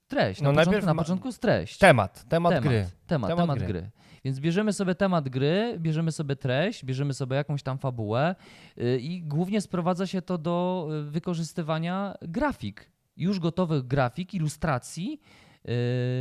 Treść. 0.08 0.40
Na, 0.40 0.44
No 0.48 0.50
początku, 0.52 0.70
najpierw 0.70 0.86
na 0.86 0.94
początku 0.94 1.28
jest 1.28 1.42
treść. 1.42 1.78
Temat, 1.78 2.24
temat, 2.28 2.52
Temat, 2.52 2.68
gry. 2.68 2.86
Temat, 3.06 3.28
Temat 3.30 3.42
temat 3.42 3.58
gry. 3.58 3.66
gry. 3.66 3.90
Więc 4.24 4.40
bierzemy 4.40 4.72
sobie 4.72 4.94
temat 4.94 5.28
gry, 5.28 5.76
bierzemy 5.78 6.12
sobie 6.12 6.36
treść, 6.36 6.84
bierzemy 6.84 7.14
sobie 7.14 7.36
jakąś 7.36 7.62
tam 7.62 7.78
fabułę 7.78 8.34
y, 8.78 8.98
i 9.00 9.22
głównie 9.22 9.60
sprowadza 9.60 10.06
się 10.06 10.22
to 10.22 10.38
do 10.38 10.88
y, 11.08 11.10
wykorzystywania 11.10 12.14
grafik, 12.22 12.90
już 13.16 13.40
gotowych 13.40 13.86
grafik, 13.86 14.34
ilustracji 14.34 15.20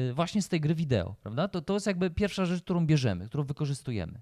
y, 0.10 0.14
właśnie 0.14 0.42
z 0.42 0.50
tej 0.50 0.62
gry 0.62 0.76
wideo, 0.76 1.16
prawda? 1.24 1.48
To, 1.48 1.62
to 1.62 1.74
jest 1.74 1.88
jakby 1.88 2.10
pierwsza 2.10 2.46
rzecz, 2.46 2.62
którą 2.64 2.86
bierzemy, 2.86 3.26
którą 3.28 3.44
wykorzystujemy, 3.44 4.22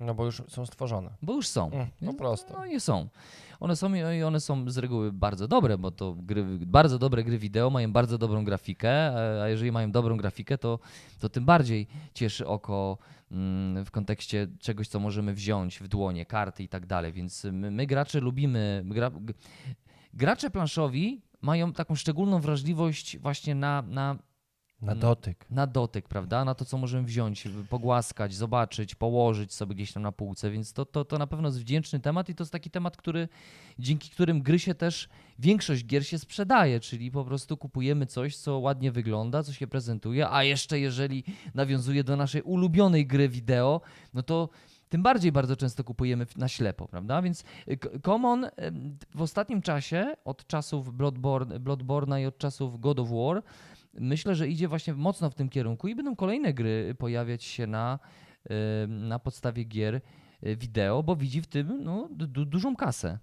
No 0.00 0.14
bo 0.14 0.24
już 0.24 0.42
są 0.48 0.66
stworzone. 0.66 1.10
bo 1.22 1.34
już 1.34 1.48
są. 1.48 1.70
Mm, 1.70 1.86
po 2.00 2.06
Nie? 2.06 2.14
prostu. 2.14 2.52
No 2.52 2.66
i 2.66 2.80
są. 2.80 3.08
One 3.60 3.76
są 3.76 3.94
i 3.94 4.22
one 4.22 4.40
są 4.40 4.70
z 4.70 4.78
reguły 4.78 5.12
bardzo 5.12 5.48
dobre, 5.48 5.78
bo 5.78 5.90
to 5.90 6.14
gry, 6.18 6.44
bardzo 6.66 6.98
dobre 6.98 7.24
gry 7.24 7.38
wideo 7.38 7.70
mają 7.70 7.92
bardzo 7.92 8.18
dobrą 8.18 8.44
grafikę, 8.44 9.12
a 9.42 9.48
jeżeli 9.48 9.72
mają 9.72 9.90
dobrą 9.92 10.16
grafikę, 10.16 10.58
to, 10.58 10.78
to 11.20 11.28
tym 11.28 11.44
bardziej 11.44 11.86
cieszy 12.14 12.46
oko 12.46 12.98
mm, 13.30 13.84
w 13.84 13.90
kontekście 13.90 14.48
czegoś, 14.60 14.88
co 14.88 15.00
możemy 15.00 15.34
wziąć 15.34 15.78
w 15.78 15.88
dłonie, 15.88 16.26
karty 16.26 16.62
i 16.62 16.68
tak 16.68 16.86
dalej. 16.86 17.12
Więc 17.12 17.44
my, 17.44 17.70
my 17.70 17.86
gracze 17.86 18.20
lubimy. 18.20 18.82
Gra, 18.86 19.10
gracze 20.14 20.50
planszowi 20.50 21.22
mają 21.40 21.72
taką 21.72 21.94
szczególną 21.94 22.40
wrażliwość 22.40 23.18
właśnie 23.18 23.54
na, 23.54 23.82
na 23.82 24.16
Na 24.82 24.92
Mm. 24.92 25.00
dotyk. 25.00 25.46
na 25.50 25.66
dotyk, 25.66 26.08
prawda? 26.08 26.44
Na 26.44 26.54
to, 26.54 26.64
co 26.64 26.78
możemy 26.78 27.04
wziąć, 27.06 27.48
pogłaskać, 27.70 28.34
zobaczyć, 28.34 28.94
położyć 28.94 29.52
sobie 29.54 29.74
gdzieś 29.74 29.92
tam 29.92 30.02
na 30.02 30.12
półce, 30.12 30.50
więc 30.50 30.72
to, 30.72 30.84
to, 30.86 31.04
to 31.04 31.18
na 31.18 31.26
pewno 31.26 31.48
jest 31.48 31.60
wdzięczny 31.60 32.00
temat 32.00 32.28
i 32.28 32.34
to 32.34 32.42
jest 32.42 32.52
taki 32.52 32.70
temat, 32.70 32.96
który, 32.96 33.28
dzięki 33.78 34.10
którym 34.10 34.42
gry 34.42 34.58
się 34.58 34.74
też, 34.74 35.08
większość 35.38 35.84
gier 35.86 36.06
się 36.06 36.18
sprzedaje, 36.18 36.80
czyli 36.80 37.10
po 37.10 37.24
prostu 37.24 37.56
kupujemy 37.56 38.06
coś, 38.06 38.36
co 38.36 38.58
ładnie 38.58 38.92
wygląda, 38.92 39.42
co 39.42 39.52
się 39.52 39.66
prezentuje, 39.66 40.30
a 40.30 40.44
jeszcze 40.44 40.80
jeżeli 40.80 41.24
nawiązuje 41.54 42.04
do 42.04 42.16
naszej 42.16 42.42
ulubionej 42.42 43.06
gry 43.06 43.28
wideo, 43.28 43.80
no 44.14 44.22
to 44.22 44.48
tym 44.88 45.02
bardziej 45.02 45.32
bardzo 45.32 45.56
często 45.56 45.84
kupujemy 45.84 46.26
na 46.36 46.48
ślepo, 46.48 46.88
prawda? 46.88 47.22
Więc 47.22 47.44
y, 47.68 47.78
Common 48.02 48.44
em, 48.56 48.98
w 49.14 49.22
ostatnim 49.22 49.62
czasie, 49.62 50.14
od 50.24 50.46
czasów 50.46 50.96
Bloodborne, 50.96 51.60
Bloodborne'a 51.60 52.20
i 52.22 52.26
od 52.26 52.38
czasów 52.38 52.80
God 52.80 52.98
of 53.00 53.08
War, 53.10 53.42
myślę, 53.94 54.34
że 54.34 54.48
idzie 54.48 54.68
właśnie 54.68 54.94
mocno 54.94 55.30
w 55.30 55.34
tym 55.34 55.48
kierunku 55.48 55.88
i 55.88 55.94
będą 55.94 56.16
kolejne 56.16 56.54
gry 56.54 56.94
pojawiać 56.98 57.44
się 57.44 57.66
na, 57.66 57.98
na 58.88 59.18
podstawie 59.18 59.64
gier 59.64 60.00
y, 60.46 60.56
wideo, 60.56 61.02
bo 61.02 61.16
widzi 61.16 61.42
w 61.42 61.46
tym 61.46 61.84
no, 61.84 62.08
du- 62.10 62.26
du- 62.26 62.44
dużą 62.44 62.76
kasę. 62.76 63.18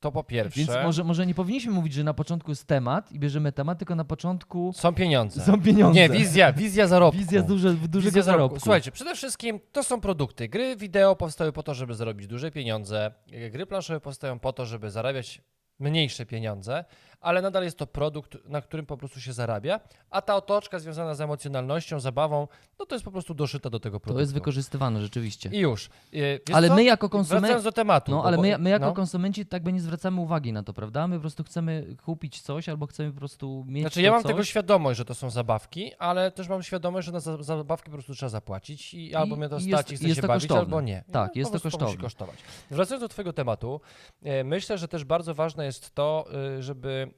To 0.00 0.12
po 0.12 0.24
pierwsze. 0.24 0.58
Więc 0.60 0.70
może, 0.84 1.04
może 1.04 1.26
nie 1.26 1.34
powinniśmy 1.34 1.72
mówić, 1.72 1.92
że 1.92 2.04
na 2.04 2.14
początku 2.14 2.50
jest 2.50 2.66
temat 2.66 3.12
i 3.12 3.18
bierzemy 3.18 3.52
temat, 3.52 3.78
tylko 3.78 3.94
na 3.94 4.04
początku 4.04 4.72
Są 4.74 4.94
pieniądze. 4.94 5.40
są 5.44 5.62
pieniądze. 5.62 6.00
Nie, 6.00 6.08
wizja, 6.08 6.52
wizja 6.52 6.86
zarobku. 6.86 7.18
Wizja 7.18 7.42
duże, 7.42 7.74
dużego 7.74 8.10
Wizja 8.10 8.22
zarobku. 8.22 8.60
Słuchajcie, 8.60 8.92
przede 8.92 9.14
wszystkim 9.14 9.60
to 9.72 9.82
są 9.84 10.00
produkty. 10.00 10.48
Gry 10.48 10.76
wideo 10.76 11.16
powstały 11.16 11.52
po 11.52 11.62
to, 11.62 11.74
żeby 11.74 11.94
zarobić 11.94 12.26
duże 12.26 12.50
pieniądze. 12.50 13.14
Gry 13.52 13.66
planszowe 13.66 14.00
powstają 14.00 14.38
po 14.38 14.52
to, 14.52 14.66
żeby 14.66 14.90
zarabiać 14.90 15.42
mniejsze 15.78 16.26
pieniądze, 16.26 16.84
ale 17.24 17.42
nadal 17.42 17.64
jest 17.64 17.78
to 17.78 17.86
produkt, 17.86 18.36
na 18.44 18.60
którym 18.60 18.86
po 18.86 18.96
prostu 18.96 19.20
się 19.20 19.32
zarabia, 19.32 19.80
a 20.10 20.22
ta 20.22 20.36
otoczka 20.36 20.78
związana 20.78 21.14
z 21.14 21.20
emocjonalnością, 21.20 22.00
zabawą, 22.00 22.48
no 22.78 22.86
to 22.86 22.94
jest 22.94 23.04
po 23.04 23.10
prostu 23.10 23.34
doszyta 23.34 23.70
do 23.70 23.80
tego 23.80 24.00
produktu. 24.00 24.16
To 24.16 24.20
jest 24.20 24.34
wykorzystywane 24.34 25.00
rzeczywiście. 25.02 25.50
I 25.52 25.58
już. 25.58 25.90
Wiesz 26.12 26.40
Ale 26.52 26.68
co? 26.68 26.74
my 26.74 26.84
jako 26.84 27.08
konsumenci. 27.08 27.40
Wracając 27.40 27.64
do 27.64 27.72
tematu. 27.72 28.10
No, 28.12 28.24
ale 28.24 28.36
bo- 28.36 28.42
my, 28.42 28.58
my 28.58 28.70
jako 28.70 28.86
no. 28.86 28.92
konsumenci 28.92 29.46
tak 29.46 29.62
by 29.62 29.72
nie 29.72 29.80
zwracamy 29.80 30.20
uwagi 30.20 30.52
na 30.52 30.62
to, 30.62 30.72
prawda? 30.72 31.08
My 31.08 31.16
po 31.16 31.20
prostu 31.20 31.44
chcemy 31.44 31.96
kupić 32.04 32.40
coś 32.40 32.68
albo 32.68 32.86
chcemy 32.86 33.12
po 33.12 33.18
prostu 33.18 33.64
mieć 33.68 33.82
Znaczy 33.82 34.02
ja 34.02 34.10
mam 34.12 34.22
coś. 34.22 34.30
tego 34.30 34.44
świadomość, 34.44 34.98
że 34.98 35.04
to 35.04 35.14
są 35.14 35.30
zabawki, 35.30 35.94
ale 35.98 36.30
też 36.30 36.48
mam 36.48 36.62
świadomość, 36.62 37.06
że 37.06 37.12
na 37.12 37.20
za- 37.20 37.42
zabawki 37.42 37.90
po 37.90 37.96
prostu 37.96 38.14
trzeba 38.14 38.30
zapłacić 38.30 38.94
i 38.94 39.14
albo 39.14 39.36
mnie 39.36 39.48
to 39.48 39.56
i 39.56 39.62
stać 39.62 39.90
jest- 39.90 39.92
i 39.92 39.96
chcę 39.96 40.06
jest 40.06 40.16
się 40.16 40.22
to 40.22 40.28
bawić, 40.28 40.42
kosztowne. 40.42 40.60
albo 40.60 40.80
nie. 40.80 41.04
Tak, 41.12 41.30
No, 41.34 41.38
jest 41.40 41.52
to 41.52 41.60
kosztowne. 41.60 41.96
kosztować. 41.96 42.36
Wracając 42.70 43.00
do 43.00 43.08
twojego 43.08 43.32
tematu, 43.32 43.80
e, 44.22 44.44
myślę, 44.44 44.78
że 44.78 44.88
też 44.88 45.04
bardzo 45.04 45.34
ważne 45.34 45.64
jest 45.64 45.94
to, 45.94 46.26
e, 46.58 46.62
żeby 46.62 47.10
e, 47.10 47.13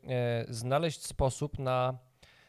znaleźć 0.49 1.07
sposób 1.07 1.59
na 1.59 1.99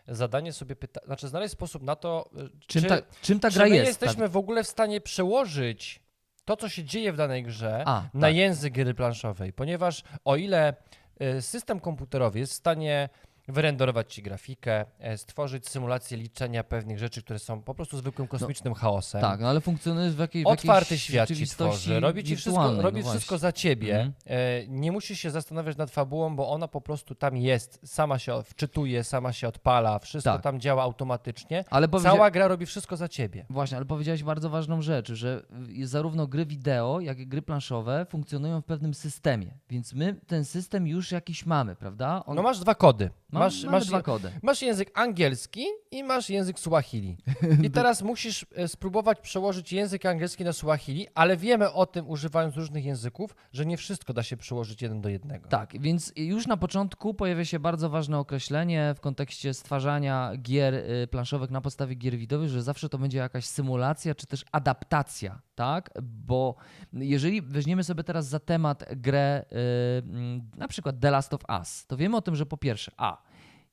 zadanie 0.07 0.53
sobie 0.53 0.75
pytania, 0.75 1.05
znaczy 1.05 1.27
znaleźć 1.27 1.51
sposób 1.53 1.83
na 1.83 1.95
to, 1.95 2.29
e, 2.37 2.49
Czym, 2.67 2.81
czy, 2.81 2.87
ta, 2.87 2.97
czym 3.21 3.39
ta 3.39 3.51
czy 3.51 3.55
gra 3.55 3.67
jest? 3.67 3.87
jesteśmy 3.87 4.29
w 4.29 4.37
ogóle 4.37 4.63
w 4.63 4.67
stanie 4.67 5.01
przełożyć 5.01 5.99
to, 6.45 6.57
co 6.57 6.69
się 6.69 6.83
dzieje 6.83 7.13
w 7.13 7.17
danej 7.17 7.43
grze, 7.43 7.83
A, 7.85 8.03
na 8.13 8.27
tak. 8.27 8.35
język 8.35 8.73
gry 8.73 8.93
planszowej, 8.93 9.53
ponieważ 9.53 10.03
o 10.25 10.35
ile 10.35 10.75
e, 11.19 11.41
system 11.41 11.79
komputerowy 11.79 12.39
jest 12.39 12.53
w 12.53 12.55
stanie 12.55 13.09
wyrenderować 13.47 14.13
ci 14.13 14.21
grafikę, 14.23 14.85
e, 14.99 15.17
stworzyć 15.17 15.69
symulację 15.69 16.17
liczenia 16.17 16.63
pewnych 16.63 16.99
rzeczy, 16.99 17.23
które 17.23 17.39
są 17.39 17.61
po 17.61 17.75
prostu 17.75 17.97
zwykłym 17.97 18.27
kosmicznym 18.27 18.73
chaosem. 18.73 19.21
Tak, 19.21 19.39
no 19.39 19.49
ale 19.49 19.61
funkcjonuje 19.61 20.09
w 20.09 20.19
jakiej 20.19 20.43
w 20.43 20.47
Otwarty 20.47 20.85
jakiejś 20.85 21.03
świat 21.03 21.29
ci 21.29 21.47
tworzy, 21.47 21.99
robi 21.99 22.23
ci 22.23 22.35
wszystko, 22.35 22.51
wirtualnej, 22.51 22.83
robi 22.83 23.03
no 23.03 23.09
wszystko 23.09 23.37
za 23.37 23.51
ciebie. 23.51 23.95
Mhm. 23.95 24.13
E, 24.25 24.67
nie 24.67 24.91
musisz 24.91 25.19
się 25.19 25.31
zastanawiać 25.31 25.77
nad 25.77 25.91
fabułą, 25.91 26.35
bo 26.35 26.49
ona 26.49 26.67
po 26.67 26.81
prostu 26.81 27.15
tam 27.15 27.37
jest, 27.37 27.79
sama 27.83 28.19
się 28.19 28.43
wczytuje, 28.43 29.03
sama 29.03 29.33
się 29.33 29.47
odpala, 29.47 29.99
wszystko 29.99 30.33
Tak. 30.33 30.41
tam 30.41 30.59
działa 30.59 30.83
automatycznie. 30.83 31.63
Ale 31.69 31.87
powiedzia... 31.87 32.11
Cała 32.11 32.31
gra 32.31 32.47
robi 32.47 32.65
wszystko 32.65 32.97
za 32.97 33.07
ciebie. 33.07 33.45
Właśnie, 33.49 33.77
ale 33.77 33.85
powiedziałeś 33.85 34.23
bardzo 34.23 34.49
ważną 34.49 34.81
rzecz, 34.81 35.13
że 35.13 35.43
zarówno 35.83 36.27
gry 36.27 36.45
wideo, 36.45 36.99
jak 36.99 37.19
i 37.19 37.27
gry 37.27 37.41
planszowe 37.41 38.05
funkcjonują 38.09 38.61
w 38.61 38.65
pewnym 38.65 38.93
systemie, 38.93 39.57
więc 39.69 39.93
my 39.93 40.15
ten 40.27 40.45
system 40.45 40.87
już 40.87 41.11
jakiś 41.11 41.45
mamy, 41.45 41.75
prawda? 41.75 42.23
On... 42.25 42.35
No 42.35 42.41
masz 42.41 42.59
dwa 42.59 42.75
kody. 42.75 43.09
Ma- 43.37 43.45
masz, 43.45 43.63
mamy 43.63 43.77
masz, 43.77 43.87
dwa 43.87 44.01
kody. 44.01 44.31
masz 44.41 44.61
język 44.61 44.91
angielski 44.93 45.65
i 45.91 46.03
masz 46.03 46.29
język 46.29 46.59
Swahili. 46.59 47.17
I 47.65 47.71
teraz 47.71 48.01
musisz 48.01 48.45
e, 48.55 48.67
spróbować 48.67 49.19
przełożyć 49.19 49.73
język 49.73 50.05
angielski 50.05 50.43
na 50.43 50.53
Swahili, 50.53 51.07
ale 51.15 51.37
wiemy 51.37 51.71
o 51.71 51.85
tym, 51.85 52.09
używając 52.09 52.55
różnych 52.55 52.85
języków, 52.85 53.35
że 53.53 53.65
nie 53.65 53.77
wszystko 53.77 54.13
da 54.13 54.23
się 54.23 54.37
przełożyć 54.37 54.81
jeden 54.81 55.01
do 55.01 55.09
jednego. 55.09 55.49
Tak, 55.49 55.81
więc 55.81 56.13
już 56.15 56.47
na 56.47 56.57
początku 56.57 57.13
pojawia 57.13 57.45
się 57.45 57.59
bardzo 57.59 57.89
ważne 57.89 58.17
określenie 58.17 58.93
w 58.97 58.99
kontekście 58.99 59.53
stwarzania 59.53 60.31
gier 60.37 60.73
y, 60.73 61.07
planszowych 61.11 61.51
na 61.51 61.61
podstawie 61.61 61.95
gier 61.95 62.17
widowych, 62.17 62.49
że 62.49 62.63
zawsze 62.63 62.89
to 62.89 62.97
będzie 62.97 63.17
jakaś 63.17 63.45
symulacja 63.45 64.15
czy 64.15 64.27
też 64.27 64.45
adaptacja, 64.51 65.41
tak? 65.55 65.89
Bo 66.03 66.55
jeżeli 66.93 67.41
weźmiemy 67.41 67.83
sobie 67.83 68.03
teraz 68.03 68.27
za 68.27 68.39
temat 68.39 68.83
grę 68.95 69.45
y, 69.51 69.55
mm, 70.03 70.51
na 70.57 70.67
przykład 70.67 70.99
The 70.99 71.11
Last 71.11 71.33
of 71.33 71.41
Us, 71.59 71.85
to 71.87 71.97
wiemy 71.97 72.17
o 72.17 72.21
tym, 72.21 72.35
że 72.35 72.45
po 72.45 72.57
pierwsze, 72.57 72.91
a 72.97 73.26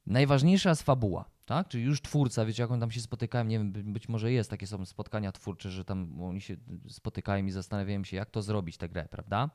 najważniejsza 0.07 0.69
jest 0.71 0.83
fabuła. 0.83 1.25
Tak? 1.47 1.69
Czyli 1.69 1.85
już 1.85 2.03
twórca, 2.03 2.45
wiecie, 2.45 2.63
jak 2.63 2.71
on 2.71 2.81
tam 2.81 2.91
się 2.91 3.01
spotykają, 3.01 3.45
nie 3.45 3.59
wiem, 3.59 3.73
by- 3.73 3.83
być 3.83 4.09
może 4.09 4.33
jest 4.33 4.51
takie 4.51 4.67
są 4.67 4.85
spotkania 4.87 5.33
twórcze, 5.33 5.71
że 5.71 5.85
tam 5.85 6.23
oni 6.23 6.41
się 6.41 6.57
spotykają 6.89 7.47
i 7.47 7.51
zastanawiają 7.51 8.05
się, 8.05 8.17
jak 8.17 8.31
to 8.31 8.43
zrobić 8.43 8.77
tę 8.77 8.89
grę, 8.89 9.09
prawda? 9.11 9.51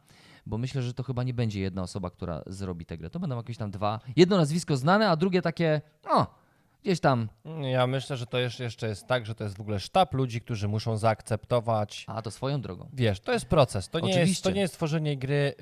Bo 0.46 0.58
myślę, 0.58 0.82
że 0.82 0.94
to 0.94 1.04
chyba 1.04 1.24
nie 1.24 1.34
będzie 1.34 1.60
jedna 1.62 1.82
osoba, 1.82 2.10
która 2.10 2.44
zrobi 2.48 2.86
tę 2.86 2.98
grę. 2.98 3.10
To 3.10 3.20
będą 3.20 3.38
jakieś 3.38 3.58
tam 3.58 3.72
dwa. 3.72 4.00
Jedno 4.16 4.38
nazwisko 4.38 4.78
znane, 4.78 5.10
a 5.10 5.16
drugie 5.16 5.42
takie, 5.42 5.82
o, 6.10 6.36
gdzieś 6.84 7.00
tam, 7.00 7.30
Ja 7.72 7.88
myślę, 7.88 8.18
że 8.18 8.26
to 8.26 8.40
jeszcze 8.40 8.64
jeszcze 8.64 8.88
jest 8.88 9.08
tak, 9.08 9.26
że 9.26 9.36
to 9.36 9.44
jest 9.44 9.58
w 9.58 9.62
ogóle 9.62 9.80
sztab 9.80 10.14
ludzi, 10.14 10.42
którzy 10.42 10.68
muszą 10.68 10.98
zaakceptować. 10.98 12.06
a 12.08 12.22
to 12.22 12.32
swoją 12.32 12.62
drogą. 12.62 12.90
Wiesz, 12.94 13.20
to 13.20 13.32
jest 13.34 13.46
proces. 13.46 13.90
To 13.90 14.00
nie, 14.00 14.20
jest, 14.20 14.44
to 14.44 14.52
nie 14.52 14.62
jest 14.62 14.74
tworzenie 14.74 15.18
gry 15.18 15.54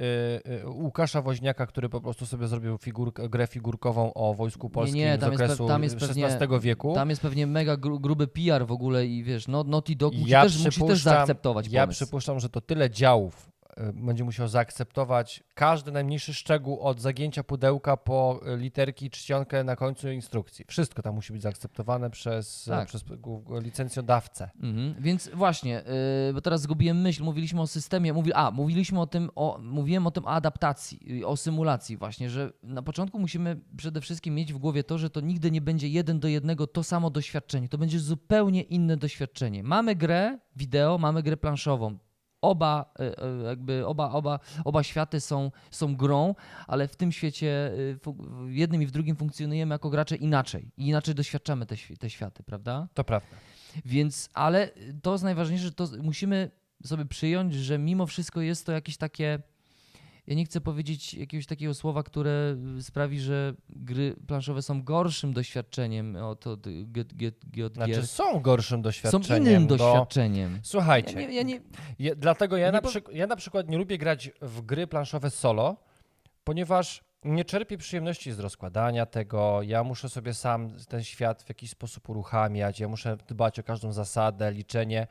y, 0.47 0.51
y, 0.51 0.69
Łukasza 0.69 1.21
Woźniaka, 1.21 1.67
który 1.67 1.89
po 1.89 2.01
prostu 2.01 2.25
sobie 2.25 2.47
zrobił 2.47 2.77
figurkę, 2.77 3.29
grę 3.29 3.47
figurkową 3.47 4.13
o 4.13 4.33
Wojsku 4.33 4.69
Polskim 4.69 4.97
nie, 4.99 5.17
z 5.17 5.19
tam 5.19 5.31
jest 5.31 5.41
pe- 5.41 5.45
okresu 5.45 5.67
tam 5.67 5.83
jest 5.83 5.97
pewnie- 5.99 6.25
XVI 6.25 6.59
wieku. 6.59 6.93
Tam 6.95 7.09
jest 7.09 7.21
pewnie 7.21 7.47
mega 7.47 7.77
gru, 7.77 7.99
gruby 7.99 8.27
PR 8.27 8.65
w 8.67 8.71
ogóle 8.71 9.05
i 9.05 9.23
wiesz, 9.23 9.47
no, 9.47 9.63
Naughty 9.63 9.95
Dog 9.95 10.13
musi, 10.13 10.29
Ja 10.31 10.43
też, 10.43 10.65
musi 10.65 10.81
też 10.85 11.01
zaakceptować 11.03 11.67
Ja 11.67 11.81
pomysł. 11.83 11.97
przypuszczam, 11.97 12.39
że 12.39 12.49
to 12.49 12.61
tyle 12.61 12.89
działów 12.89 13.51
będzie 13.93 14.23
musiał 14.23 14.47
zaakceptować 14.47 15.43
każdy 15.53 15.91
najmniejszy 15.91 16.33
szczegół 16.33 16.79
od 16.79 17.01
zagięcia 17.01 17.43
pudełka 17.43 17.97
po 17.97 18.39
literki 18.57 19.09
czcionkę 19.09 19.63
na 19.63 19.75
końcu 19.75 20.09
instrukcji. 20.09 20.65
Wszystko 20.67 21.01
tam 21.01 21.15
musi 21.15 21.33
być 21.33 21.41
zaakceptowane 21.41 22.09
przez, 22.09 22.65
Tak. 22.65 22.87
przez 22.87 23.05
licencjodawcę. 23.61 24.49
Mhm, 24.59 24.95
Więc 24.99 25.29
właśnie, 25.33 25.83
yy, 26.27 26.33
bo 26.33 26.41
teraz 26.41 26.61
zgubiłem 26.61 27.01
myśl, 27.01 27.23
mówiliśmy 27.23 27.61
o 27.61 27.67
systemie, 27.67 28.13
mówi, 28.13 28.33
a, 28.33 28.51
mówiliśmy 28.51 29.01
o 29.01 29.07
tym, 29.07 29.29
o, 29.35 29.57
mówiłem 29.61 30.07
o 30.07 30.11
tym 30.11 30.25
o 30.25 30.29
adaptacji, 30.29 31.25
o 31.25 31.37
symulacji 31.37 31.97
właśnie, 31.97 32.29
że 32.29 32.51
na 32.63 32.81
początku 32.81 33.19
musimy 33.19 33.59
przede 33.77 34.01
wszystkim 34.01 34.35
mieć 34.35 34.53
w 34.53 34.57
głowie 34.57 34.83
to, 34.83 34.97
że 34.97 35.09
to 35.09 35.21
nigdy 35.21 35.51
nie 35.51 35.61
będzie 35.61 35.87
jeden 35.87 36.19
do 36.19 36.27
jednego 36.27 36.67
to 36.67 36.83
samo 36.83 37.09
doświadczenie, 37.09 37.69
to 37.69 37.77
będzie 37.77 37.99
zupełnie 37.99 38.61
inne 38.61 38.97
doświadczenie. 38.97 39.63
Mamy 39.63 39.95
grę 39.95 40.39
wideo, 40.55 40.97
mamy 40.97 41.23
grę 41.23 41.37
planszową. 41.37 41.97
Oba, 42.41 42.93
yy, 42.99 43.05
yy, 43.37 43.43
jakby 43.43 43.87
oba, 43.87 44.11
oba, 44.11 44.39
oba 44.65 44.83
światy 44.83 45.21
są, 45.21 45.51
są 45.71 45.95
grą, 45.95 46.35
ale 46.67 46.87
w 46.87 46.95
tym 46.95 47.11
świecie, 47.11 47.71
fu- 48.01 48.17
w 48.47 48.51
jednym 48.51 48.81
i 48.81 48.85
w 48.85 48.91
drugim 48.91 49.15
funkcjonujemy 49.15 49.75
jako 49.75 49.89
gracze 49.89 50.15
inaczej 50.15 50.71
i 50.77 50.87
inaczej 50.87 51.15
doświadczamy 51.15 51.65
te, 51.65 51.75
te 51.99 52.09
światy, 52.09 52.43
prawda? 52.43 52.87
To 52.93 53.03
prawda. 53.03 53.35
Więc, 53.85 54.29
ale 54.33 54.69
to 55.01 55.11
jest 55.11 55.23
najważniejsze, 55.23 55.65
że 55.65 55.71
to 55.71 55.87
musimy 56.03 56.51
sobie 56.85 57.05
przyjąć, 57.05 57.53
że 57.53 57.77
mimo 57.77 58.05
wszystko 58.05 58.41
jest 58.41 58.65
to 58.65 58.71
jakieś 58.71 58.97
takie. 58.97 59.39
Ja 60.27 60.35
nie 60.35 60.45
chcę 60.45 60.61
powiedzieć 60.61 61.13
jakiegoś 61.13 61.45
takiego 61.45 61.73
słowa, 61.73 62.03
które 62.03 62.55
sprawi, 62.81 63.19
że 63.19 63.53
gry 63.69 64.15
planszowe 64.27 64.61
są 64.61 64.83
gorszym 64.83 65.33
doświadczeniem 65.33 66.15
od, 66.15 66.47
od, 66.47 66.67
od, 66.67 66.67
od, 67.65 67.73
Znaczy 67.73 67.91
gier. 67.91 68.07
są 68.07 68.39
gorszym 68.39 68.77
Są 68.77 68.81
doświadczeniem. 68.81 69.45
innym 69.53 69.67
bo- 69.67 69.77
doświadczeniem. 69.77 70.59
Słuchajcie, 70.63 71.21
Ja 71.21 71.27
nie, 71.27 71.35
ja 71.35 71.61
nie, 71.99 72.15
dlatego 72.15 72.57
ja 72.57 72.65
Nie 72.67 72.71
na, 72.71 72.81
po- 72.81 72.89
przyk- 72.89 73.11
ja 73.13 73.27
na 73.27 73.35
przykład 73.35 73.69
nie 73.69 73.77
lubię 73.77 73.97
grać 73.97 74.31
w 74.41 74.61
gry 74.61 74.87
planszowe 74.87 75.29
solo, 75.29 75.77
ponieważ 76.43 77.03
nie 77.23 77.45
czerpię 77.45 77.77
przyjemności 77.77 78.31
z 78.31 78.39
rozkładania 78.39 79.05
tego. 79.05 79.61
Ja 79.61 79.83
muszę 79.83 80.09
sobie 80.09 80.33
sam 80.33 80.69
ten 80.89 81.03
świat 81.03 81.43
w 81.43 81.49
jakiś 81.49 81.69
sposób 81.71 82.09
uruchamiać, 82.09 82.79
ja 82.79 82.87
muszę 82.87 83.17
dbać 83.27 83.59
o 83.59 83.63
każdą 83.63 83.91
zasadę, 83.91 84.51
liczenie. 84.51 85.07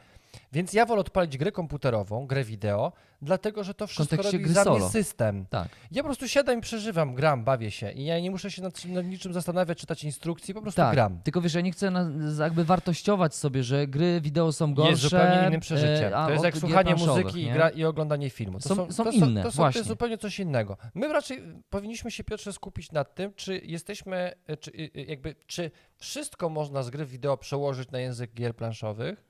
Więc 0.52 0.72
ja 0.72 0.86
wolę 0.86 1.00
odpalić 1.00 1.38
grę 1.38 1.52
komputerową, 1.52 2.26
grę 2.26 2.44
wideo, 2.44 2.92
dlatego 3.22 3.64
że 3.64 3.74
to 3.74 3.86
wszystko 3.86 4.16
robi 4.22 4.48
za 4.48 4.64
solo. 4.64 4.78
mnie 4.78 4.88
system. 4.88 5.46
Tak. 5.50 5.68
Ja 5.92 6.02
po 6.02 6.08
prostu 6.08 6.28
siadam 6.28 6.58
i 6.58 6.62
przeżywam, 6.62 7.14
gram, 7.14 7.44
bawię 7.44 7.70
się 7.70 7.92
i 7.92 8.04
ja 8.04 8.20
nie 8.20 8.30
muszę 8.30 8.50
się 8.50 8.62
nad, 8.62 8.84
nad 8.84 9.06
niczym 9.06 9.32
zastanawiać, 9.32 9.78
czytać 9.78 10.04
instrukcji, 10.04 10.54
po 10.54 10.62
prostu 10.62 10.80
Tak, 10.80 10.94
gram. 10.94 11.20
tylko 11.22 11.40
wiesz, 11.40 11.54
ja 11.54 11.60
nie 11.60 11.72
chcę 11.72 11.90
na, 11.90 12.10
jakby 12.44 12.64
wartościować 12.64 13.34
sobie, 13.34 13.62
że 13.62 13.86
gry 13.86 14.20
wideo 14.20 14.52
są 14.52 14.74
gorsze. 14.74 14.90
Jest 14.90 15.02
zupełnie 15.02 15.46
innym 15.48 15.60
przeżyciem. 15.60 16.12
e, 16.12 16.16
a 16.16 16.26
to 16.26 16.32
jest 16.32 16.44
jak 16.44 16.56
słuchanie 16.56 16.94
muzyki 16.94 17.42
i, 17.42 17.50
gra, 17.50 17.68
i 17.68 17.84
oglądanie 17.84 18.30
filmu. 18.30 18.60
To 18.60 18.68
Są- 18.74 18.92
są 18.92 19.04
to 19.04 19.10
inne, 19.10 19.42
to, 19.42 19.52
są, 19.52 19.72
to 19.72 19.78
jest 19.78 19.88
zupełnie 19.88 20.18
coś 20.18 20.40
innego. 20.40 20.76
My 20.94 21.12
raczej 21.12 21.42
powinniśmy 21.70 22.10
się, 22.10 22.24
Piotrze, 22.24 22.52
skupić 22.52 22.92
nad 22.92 23.14
tym, 23.14 23.32
czy 23.36 23.60
jesteśmy, 23.64 24.32
e, 24.46 24.56
czy, 24.56 24.72
e, 24.96 25.02
jakby, 25.02 25.34
czy 25.46 25.70
wszystko 25.96 26.48
można 26.48 26.82
z 26.82 26.90
gry 26.90 27.06
wideo 27.06 27.36
przełożyć 27.36 27.90
na 27.90 27.98
język 27.98 28.34
gier 28.34 28.56
planszowych, 28.56 29.24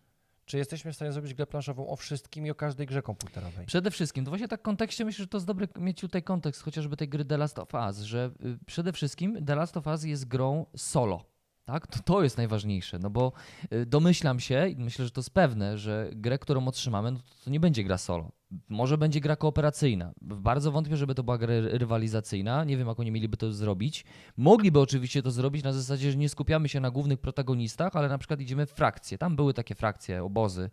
czy 0.47 0.59
jesteśmy 0.59 0.93
w 0.93 0.97
stanie 0.97 1.13
zrobić 1.13 1.35
grę 1.35 1.47
planszową 1.47 1.89
o 1.89 1.97
wszystkim 1.97 2.47
i 2.47 2.51
o 2.51 2.55
każdej 2.55 2.87
grze 2.87 3.03
komputerowej. 3.03 3.67
Przede 3.67 3.91
wszystkim, 3.91 4.25
to 4.25 4.31
właśnie 4.31 4.49
tak 4.49 4.61
w 4.61 4.63
kontekście 4.63 5.05
myślę, 5.05 5.23
że 5.23 5.29
to 5.29 5.39
jest 5.39 5.47
dobry 5.47 5.69
mieć 5.79 6.01
tutaj 6.01 6.23
kontekst 6.23 6.63
chociażby 6.63 6.97
tej 6.97 7.09
gry 7.09 7.25
The 7.25 7.37
Last 7.37 7.59
of 7.59 7.75
Us, 7.75 8.01
że 8.01 8.31
y, 8.45 8.59
przede 8.67 8.93
wszystkim 8.93 9.45
The 9.45 9.55
Last 9.55 9.77
of 9.77 9.87
Us 9.87 10.05
jest 10.05 10.29
grą 10.29 10.67
solo. 10.77 11.25
Tak? 11.65 11.87
To, 11.87 11.99
to 12.03 12.23
jest 12.23 12.37
najważniejsze, 12.37 12.99
no 12.99 13.11
bo 13.11 13.33
y, 13.73 13.87
domyślam 13.87 14.41
się 14.41 14.69
i 14.69 14.77
myślę, 14.77 15.05
że 15.05 15.11
to 15.11 15.21
jest 15.21 15.31
pewne, 15.31 15.79
że 15.79 16.11
grę, 16.15 16.39
którą 16.39 16.69
otrzymamy, 16.69 17.13
no 17.13 17.19
to, 17.19 17.45
to 17.45 17.51
nie 17.51 17.61
będzie 17.61 17.85
gra 17.85 17.99
solo. 17.99 18.33
Może 18.69 18.99
będzie 18.99 19.21
gra 19.21 19.37
kooperacyjna. 19.37 20.13
Bardzo 20.23 20.73
wątpię, 20.73 20.97
żeby 20.97 21.15
to 21.15 21.23
była 21.23 21.39
gra 21.39 21.49
ry- 21.61 21.79
rywalizacyjna. 21.79 22.65
Nie 22.65 22.77
wiem, 22.77 22.89
jak 22.89 23.01
oni 23.01 23.11
mieliby 23.11 23.37
to 23.37 23.53
zrobić. 23.53 24.05
Mogliby 24.37 24.81
oczywiście 24.81 25.23
to 25.23 25.31
zrobić 25.31 25.65
na 25.65 25.73
zasadzie, 25.73 26.13
że 26.13 26.19
nie 26.19 26.29
skupiamy 26.29 26.69
się 26.69 26.81
na 26.81 26.91
głównych 26.91 27.19
protagonistach, 27.21 27.97
ale 27.97 28.09
na 28.09 28.19
przykład 28.19 28.41
idziemy 28.41 28.67
w 28.67 28.71
frakcje. 28.71 29.19
Tam 29.19 29.37
były 29.37 29.55
takie 29.55 29.75
frakcje, 29.75 30.25
obozy. 30.25 30.71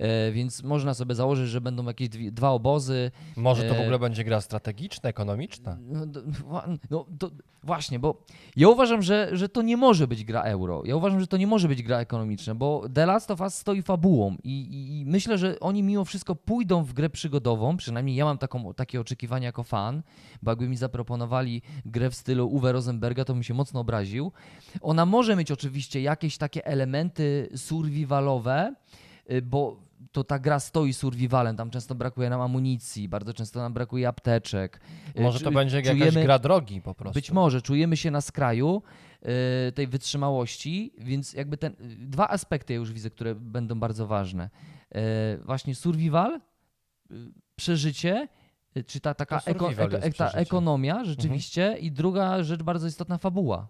E, 0.00 0.32
więc 0.32 0.62
można 0.62 0.94
sobie 0.94 1.14
założyć, 1.14 1.48
że 1.48 1.60
będą 1.60 1.84
jakieś 1.84 2.08
dwa 2.08 2.50
obozy. 2.50 3.10
Może 3.36 3.62
to 3.62 3.74
w 3.74 3.78
E, 3.78 3.82
ogóle 3.82 3.98
będzie 3.98 4.24
gra 4.24 4.40
strategiczna, 4.40 5.08
ekonomiczna? 5.08 5.78
No, 5.80 6.06
no 6.90 7.06
to 7.18 7.30
właśnie, 7.62 7.98
bo 7.98 8.24
ja 8.56 8.68
uważam, 8.68 9.02
że, 9.02 9.28
że 9.32 9.48
to 9.48 9.62
nie 9.62 9.76
może 9.76 10.08
być 10.08 10.24
gra 10.24 10.42
euro. 10.42 10.82
Ja 10.84 10.96
uważam, 10.96 11.20
że 11.20 11.26
to 11.26 11.36
nie 11.36 11.46
może 11.46 11.68
być 11.68 11.82
gra 11.82 11.98
ekonomiczna, 11.98 12.54
bo 12.54 12.88
The 12.94 13.06
Last 13.06 13.30
of 13.30 13.40
Us 13.40 13.54
stoi 13.54 13.82
fabułą 13.82 14.36
i, 14.44 14.60
i, 14.60 15.00
i 15.00 15.06
myślę, 15.06 15.38
że 15.38 15.60
oni 15.60 15.82
mimo 15.82 16.04
wszystko 16.04 16.34
pójdą 16.34 16.84
w 16.84 16.92
grę 16.92 17.10
przygodową, 17.10 17.76
przynajmniej 17.76 18.16
ja 18.16 18.24
mam 18.24 18.38
taką, 18.38 18.74
takie 18.74 19.00
oczekiwania 19.00 19.46
jako 19.46 19.62
fan, 19.62 20.02
bo 20.42 20.50
jakby 20.50 20.68
mi 20.68 20.76
zaproponowali 20.76 21.62
grę 21.84 22.10
w 22.10 22.14
stylu 22.14 22.48
Uwe 22.48 22.72
Rosenberga, 22.72 23.24
to 23.24 23.34
bym 23.34 23.42
się 23.42 23.54
mocno 23.54 23.80
obraził. 23.80 24.32
Ona 24.80 25.06
może 25.06 25.36
mieć 25.36 25.50
oczywiście 25.50 26.02
jakieś 26.02 26.38
takie 26.38 26.66
elementy 26.66 27.48
survivalowe, 27.56 28.74
y, 29.30 29.42
bo 29.42 29.89
to 30.12 30.24
ta 30.24 30.38
gra 30.38 30.60
stoi 30.60 30.92
survivalem, 30.92 31.56
tam 31.56 31.70
często 31.70 31.94
brakuje 31.94 32.30
nam 32.30 32.40
amunicji, 32.40 33.08
bardzo 33.08 33.34
często 33.34 33.60
nam 33.60 33.72
brakuje 33.72 34.08
apteczek. 34.08 34.80
Y, 35.18 35.22
Może 35.22 35.38
to 35.40 35.50
czu- 35.50 35.54
będzie 35.54 35.76
jakaś 35.76 35.90
czujemy- 35.92 36.22
gra 36.22 36.38
drogi 36.38 36.80
po 36.80 36.94
prostu. 36.94 37.14
być 37.14 37.30
może 37.30 37.62
czujemy 37.62 37.96
się 37.96 38.10
na 38.10 38.20
skraju 38.20 38.82
y, 39.68 39.72
tej 39.72 39.86
wytrzymałości, 39.86 40.92
więc 40.98 41.32
jakby 41.32 41.56
ten 41.56 41.76
dwa 41.98 42.28
aspekty 42.28 42.72
ja 42.72 42.76
już 42.78 42.92
widzę, 42.92 43.10
które 43.10 43.34
będą 43.34 43.80
bardzo 43.80 44.06
ważne. 44.06 44.50
Y, 44.94 44.98
właśnie 45.44 45.74
survival, 45.74 46.40
y, 47.10 47.14
przeżycie, 47.56 48.28
czy 48.86 49.00
ta 49.00 49.14
taka 49.14 49.40
To 49.40 49.46
eko, 49.50 49.70
eko, 49.72 49.98
ta 50.16 50.30
ekonomia 50.30 51.04
rzeczywiście 51.04 51.76
i 51.80 51.92
druga 51.92 52.42
rzecz 52.42 52.62
bardzo 52.62 52.86
istotna 52.86 53.18
fabuła. 53.18 53.68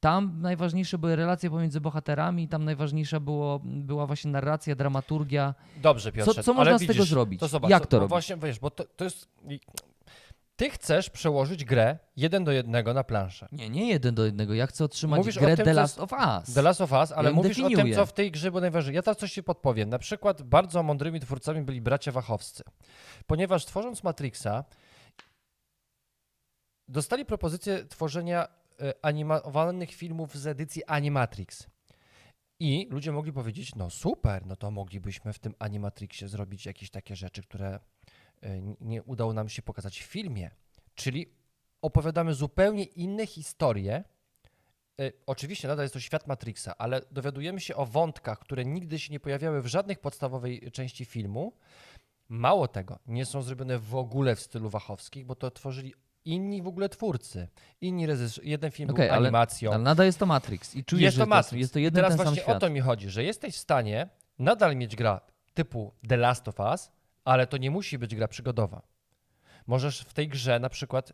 Tam 0.00 0.40
najważniejsze 0.40 0.98
były 0.98 1.16
relacje 1.16 1.50
pomiędzy 1.50 1.80
bohaterami, 1.80 2.48
tam 2.48 2.64
najważniejsza 2.64 3.20
było, 3.20 3.60
była 3.64 4.06
właśnie 4.06 4.30
narracja, 4.30 4.74
dramaturgia. 4.74 5.54
Dobrze, 5.82 6.12
Piotrze, 6.12 6.42
co 6.42 6.54
można 6.54 6.70
ale 6.70 6.78
z 6.78 6.86
tego 6.86 7.04
zrobić? 7.04 7.40
To 7.40 7.48
zobacz, 7.48 7.70
Jak 7.70 7.86
to 7.86 7.96
no 7.96 8.00
robić? 8.00 8.10
Właśnie, 8.10 8.36
wiesz, 8.36 8.58
bo 8.58 8.70
to, 8.70 8.84
to 8.84 9.04
jest... 9.04 9.28
Ty 10.56 10.70
chcesz 10.70 11.10
przełożyć 11.10 11.64
grę 11.64 11.98
jeden 12.16 12.44
do 12.44 12.52
jednego 12.52 12.94
na 12.94 13.04
planszę. 13.04 13.48
Nie, 13.52 13.70
nie 13.70 13.88
jeden 13.88 14.14
do 14.14 14.24
jednego. 14.24 14.54
Ja 14.54 14.66
chcę 14.66 14.84
otrzymać 14.84 15.18
Mówisz 15.18 15.38
grę 15.38 15.56
tym, 15.56 15.64
The 15.64 15.74
co 15.74 15.80
Last 15.80 15.98
of 16.00 16.12
Us. 16.12 16.54
The 16.54 16.62
Last 16.62 16.80
of 16.80 16.92
Us, 16.92 17.12
ale 17.12 17.28
ją 17.28 17.36
mówisz 17.36 17.58
o 17.58 17.62
tym, 17.62 17.70
definiuję. 17.70 17.94
co 17.94 18.06
w 18.06 18.12
tej 18.12 18.30
grze 18.30 18.50
było 18.50 18.60
najważniejsze. 18.60 18.96
Ja 18.96 19.02
teraz 19.02 19.18
coś 19.18 19.32
ci 19.32 19.42
podpowiem. 19.42 19.88
Na 19.88 19.98
przykład 19.98 20.42
bardzo 20.42 20.82
mądrymi 20.82 21.20
twórcami 21.20 21.62
byli 21.62 21.80
bracia 21.80 22.12
Wachowscy, 22.12 22.64
ponieważ 23.26 23.66
tworząc 23.66 24.04
Matrixa 24.04 24.64
dostali 26.88 27.24
propozycję 27.24 27.84
tworzenia 27.84 28.59
animowanych 29.02 29.90
filmów 29.90 30.34
z 30.36 30.46
edycji 30.46 30.84
Animatrix. 30.84 31.66
I 32.60 32.86
ludzie 32.90 33.12
mogli 33.12 33.32
powiedzieć, 33.32 33.74
no 33.74 33.90
super, 33.90 34.46
no 34.46 34.56
to 34.56 34.70
moglibyśmy 34.70 35.32
w 35.32 35.38
tym 35.38 35.54
Animatrixie 35.58 36.28
zrobić 36.28 36.66
jakieś 36.66 36.90
takie 36.90 37.16
rzeczy, 37.16 37.42
które 37.42 37.80
e, 38.42 38.60
nie 38.80 39.02
udało 39.02 39.32
nam 39.32 39.48
się 39.48 39.62
pokazać 39.62 40.00
w 40.00 40.06
filmie. 40.06 40.50
Czyli 40.94 41.34
opowiadamy 41.82 42.34
zupełnie 42.34 42.84
inne 42.84 43.26
historie. 43.26 44.04
E, 45.00 45.12
Oczywiście 45.26 45.68
nadal 45.68 45.84
jest 45.84 45.94
to 45.94 46.00
świat 46.00 46.26
Matrixa, 46.26 46.78
ale 46.78 47.00
dowiadujemy 47.10 47.60
się 47.60 47.76
o 47.76 47.86
wątkach, 47.86 48.38
które 48.38 48.64
nigdy 48.64 48.98
się 48.98 49.12
nie 49.12 49.20
pojawiały 49.20 49.62
w 49.62 49.66
żadnej 49.66 49.96
podstawowej 49.96 50.70
części 50.72 51.04
filmu. 51.04 51.52
Mało 52.28 52.68
tego, 52.68 52.98
nie 53.06 53.26
są 53.26 53.42
zrobione 53.42 53.78
w 53.78 53.94
ogóle 53.94 54.36
w 54.36 54.40
stylu 54.40 54.70
wachowskich, 54.70 55.26
bo 55.26 55.34
to 55.34 55.50
tworzyli 55.50 55.94
inni 56.24 56.62
w 56.62 56.66
ogóle 56.66 56.88
twórcy. 56.88 57.48
Inni 57.80 58.06
reżyser, 58.06 58.44
jeden 58.44 58.70
film 58.70 58.90
Okej, 58.90 59.06
był 59.06 59.14
ale- 59.16 59.26
animacją. 59.28 59.70
Ale 59.72 59.82
nadal 59.82 60.06
jest 60.06 60.18
to 60.18 60.26
Matrix 60.26 60.74
i 60.76 60.84
czujesz, 60.84 61.02
jest 61.02 61.16
że 61.16 61.22
to 61.22 61.28
Matrix. 61.28 61.60
jest 61.60 61.72
to 61.72 61.78
jeden 61.78 61.94
teraz 61.96 62.10
ten 62.10 62.18
sam 62.18 62.26
właśnie 62.26 62.42
świat. 62.42 62.56
o 62.56 62.60
to 62.60 62.70
mi 62.70 62.80
chodzi, 62.80 63.10
że 63.10 63.24
jesteś 63.24 63.54
w 63.54 63.58
stanie 63.58 64.08
nadal 64.38 64.76
mieć 64.76 64.96
gra 64.96 65.20
typu 65.54 65.92
The 66.08 66.16
Last 66.16 66.48
of 66.48 66.60
Us, 66.60 66.90
ale 67.24 67.46
to 67.46 67.56
nie 67.56 67.70
musi 67.70 67.98
być 67.98 68.14
gra 68.14 68.28
przygodowa. 68.28 68.82
Możesz 69.66 70.00
w 70.00 70.12
tej 70.14 70.28
grze 70.28 70.58
na 70.58 70.68
przykład 70.68 71.10
y, 71.10 71.12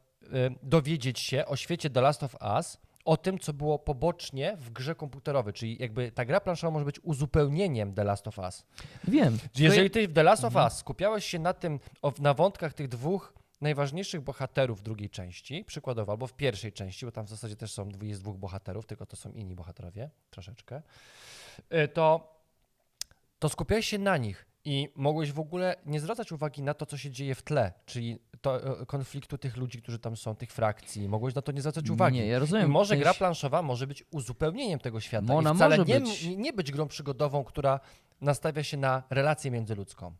dowiedzieć 0.62 1.20
się 1.20 1.46
o 1.46 1.56
świecie 1.56 1.90
The 1.90 2.00
Last 2.00 2.22
of 2.22 2.36
Us, 2.56 2.78
o 3.04 3.16
tym, 3.16 3.38
co 3.38 3.52
było 3.52 3.78
pobocznie 3.78 4.56
w 4.56 4.70
grze 4.70 4.94
komputerowej, 4.94 5.52
czyli 5.52 5.76
jakby 5.80 6.12
ta 6.12 6.24
gra 6.24 6.40
planszowa 6.40 6.70
może 6.70 6.84
być 6.84 7.00
uzupełnieniem 7.02 7.94
The 7.94 8.04
Last 8.04 8.28
of 8.28 8.38
Us. 8.38 8.64
Wiem. 9.08 9.38
Jeżeli 9.58 9.90
ty 9.90 10.08
w 10.08 10.12
The 10.12 10.22
Last 10.22 10.44
of 10.44 10.52
Mhm. 10.52 10.64
Us 10.66 10.78
skupiałeś 10.78 11.24
się 11.24 11.38
na 11.38 11.54
tym, 11.54 11.80
na 12.18 12.34
wątkach 12.34 12.74
tych 12.74 12.88
dwóch 12.88 13.32
najważniejszych 13.60 14.20
bohaterów 14.20 14.82
drugiej 14.82 15.10
części, 15.10 15.64
przykładowo, 15.64 16.12
albo 16.12 16.26
w 16.26 16.34
pierwszej 16.34 16.72
części, 16.72 17.06
bo 17.06 17.12
tam 17.12 17.26
w 17.26 17.28
zasadzie 17.28 17.56
też 17.56 17.72
są, 17.72 17.88
jest 18.02 18.20
dwóch 18.20 18.36
bohaterów, 18.36 18.86
tylko 18.86 19.06
to 19.06 19.16
są 19.16 19.32
inni 19.32 19.54
bohaterowie, 19.54 20.10
troszeczkę, 20.30 20.82
y, 21.84 21.88
to, 21.88 22.36
to 23.38 23.48
skupiałeś 23.48 23.86
się 23.88 23.98
na 23.98 24.16
nich 24.16 24.46
i 24.64 24.88
mogłeś 24.96 25.32
w 25.32 25.40
ogóle 25.40 25.76
nie 25.86 26.00
zwracać 26.00 26.32
uwagi 26.32 26.62
na 26.62 26.74
to, 26.74 26.86
co 26.86 26.96
się 26.96 27.10
dzieje 27.10 27.34
w 27.34 27.42
tle, 27.42 27.72
czyli 27.86 28.18
to, 28.40 28.80
y, 28.82 28.86
konfliktu 28.86 29.38
tych 29.38 29.56
ludzi, 29.56 29.82
którzy 29.82 29.98
tam 29.98 30.16
są, 30.16 30.36
tych 30.36 30.52
frakcji, 30.52 31.08
mogłeś 31.08 31.34
na 31.34 31.42
to 31.42 31.52
nie 31.52 31.60
zwracać 31.60 31.90
uwagi. 31.90 32.16
Nie, 32.18 32.26
ja 32.26 32.36
I 32.36 32.40
rozumiem. 32.40 32.70
może 32.70 32.94
Część- 32.94 33.02
gra 33.02 33.14
planszowa 33.14 33.62
może 33.62 33.86
być 33.86 34.04
uzupełnieniem 34.10 34.78
tego 34.78 35.00
świata. 35.00 35.34
Ona 35.34 35.52
I 35.52 35.54
wcale 35.54 35.78
może 35.78 35.92
nie, 35.92 36.00
być. 36.00 36.24
nie 36.36 36.52
być 36.52 36.72
grą 36.72 36.88
przygodową, 36.88 37.44
która 37.44 37.80
nastawia 38.20 38.62
się 38.62 38.76
na 38.76 39.02
relację 39.10 39.50
międzyludzką. 39.50 40.14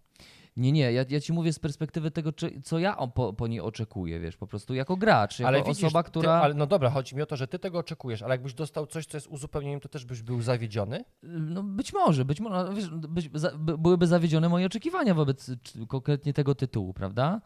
Nie, 0.56 0.72
nie, 0.72 0.92
ja, 0.92 1.04
ja 1.08 1.20
ci 1.20 1.32
mówię 1.32 1.52
z 1.52 1.58
perspektywy 1.58 2.10
tego, 2.10 2.32
czy, 2.32 2.60
co 2.64 2.78
ja 2.78 2.96
po, 3.14 3.32
po 3.32 3.46
niej 3.46 3.60
oczekuję, 3.60 4.20
wiesz, 4.20 4.36
po 4.36 4.46
prostu 4.46 4.74
jako 4.74 4.96
gracz, 4.96 5.38
jako 5.38 5.48
Ale 5.48 5.62
widzisz, 5.62 5.84
osoba, 5.84 6.02
ty, 6.02 6.10
która... 6.10 6.32
ale 6.32 6.54
no 6.54 6.66
dobra, 6.66 6.90
chodzi 6.90 7.16
mi 7.16 7.22
o 7.22 7.26
to, 7.26 7.36
że 7.36 7.48
ty 7.48 7.58
tego 7.58 7.78
oczekujesz, 7.78 8.22
ale 8.22 8.34
jakbyś 8.34 8.54
dostał 8.54 8.86
coś, 8.86 9.06
co 9.06 9.16
jest 9.16 9.26
uzupełnieniem, 9.26 9.80
to 9.80 9.88
też 9.88 10.04
byś 10.04 10.22
był 10.22 10.42
zawiedziony? 10.42 11.04
No 11.22 11.62
być 11.62 11.92
może, 11.92 12.24
być 12.24 12.40
może, 12.40 12.64
no, 12.64 12.74
wiesz, 12.74 12.88
być, 12.88 13.30
za, 13.34 13.50
by, 13.58 13.78
byłyby 13.78 14.06
zawiedzione 14.06 14.48
moje 14.48 14.66
oczekiwania 14.66 15.14
wobec 15.14 15.50
czy, 15.62 15.86
konkretnie 15.86 16.32
tego 16.32 16.54
tytułu, 16.54 16.94
prawda? 16.94 17.40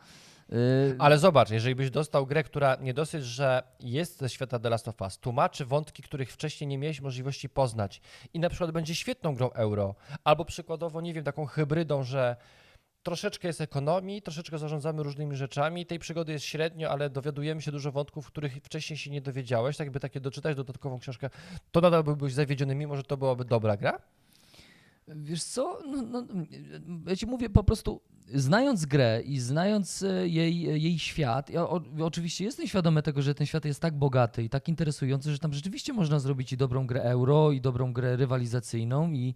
Yy, 0.48 0.56
Ale 0.98 1.18
zobacz, 1.18 1.50
jeżeli 1.50 1.74
byś 1.74 1.90
dostał 1.90 2.26
grę, 2.26 2.42
która 2.42 2.76
nie 2.80 2.94
dosyć, 2.94 3.24
że 3.24 3.62
jest 3.80 4.18
ze 4.18 4.28
świata 4.28 4.58
The 4.58 4.70
Last 4.70 4.88
of 4.88 5.00
Us, 5.00 5.18
tłumaczy 5.18 5.64
wątki, 5.64 6.02
których 6.02 6.32
wcześniej 6.32 6.68
nie 6.68 6.78
miałeś 6.78 7.00
możliwości 7.00 7.48
poznać 7.48 8.00
i 8.34 8.40
na 8.40 8.48
przykład 8.48 8.70
będzie 8.70 8.94
świetną 8.94 9.34
grą 9.34 9.50
euro, 9.50 9.94
albo 10.24 10.44
przykładowo, 10.44 11.00
nie 11.00 11.14
wiem, 11.14 11.24
taką 11.24 11.46
hybrydą, 11.46 12.02
że 12.02 12.36
troszeczkę 13.02 13.48
jest 13.48 13.60
ekonomii, 13.60 14.22
troszeczkę 14.22 14.58
zarządzamy 14.58 15.02
różnymi 15.02 15.36
rzeczami, 15.36 15.86
tej 15.86 15.98
przygody 15.98 16.32
jest 16.32 16.44
średnio, 16.44 16.90
ale 16.90 17.10
dowiadujemy 17.10 17.62
się 17.62 17.72
dużo 17.72 17.92
wątków, 17.92 18.26
których 18.26 18.56
wcześniej 18.56 18.96
się 18.96 19.10
nie 19.10 19.20
dowiedziałeś, 19.20 19.76
tak 19.76 19.86
jakby 19.86 20.00
takie 20.00 20.20
doczytać 20.20 20.56
dodatkową 20.56 20.98
książkę, 20.98 21.30
to 21.72 21.80
nadal 21.80 22.04
byłbyś 22.04 22.32
zawiedziony, 22.32 22.74
mimo 22.74 22.96
że 22.96 23.02
to 23.02 23.16
byłaby 23.16 23.44
dobra 23.44 23.76
gra? 23.76 23.98
Wiesz 25.08 25.42
co, 25.42 25.78
no, 25.86 26.02
no, 26.02 26.26
ja 27.06 27.16
ci 27.16 27.26
mówię 27.26 27.50
po 27.50 27.64
prostu, 27.64 28.00
znając 28.34 28.86
grę 28.86 29.22
i 29.24 29.38
znając 29.38 30.02
e, 30.02 30.28
jej, 30.28 30.82
jej 30.82 30.98
świat, 30.98 31.50
ja 31.50 31.62
o, 31.62 31.80
oczywiście 32.00 32.44
jestem 32.44 32.66
świadomy 32.66 33.02
tego, 33.02 33.22
że 33.22 33.34
ten 33.34 33.46
świat 33.46 33.64
jest 33.64 33.80
tak 33.80 33.94
bogaty 33.98 34.42
i 34.42 34.48
tak 34.48 34.68
interesujący, 34.68 35.32
że 35.32 35.38
tam 35.38 35.52
rzeczywiście 35.52 35.92
można 35.92 36.18
zrobić 36.18 36.52
i 36.52 36.56
dobrą 36.56 36.86
grę 36.86 37.02
euro, 37.02 37.52
i 37.52 37.60
dobrą 37.60 37.92
grę 37.92 38.16
rywalizacyjną, 38.16 39.12
i, 39.12 39.34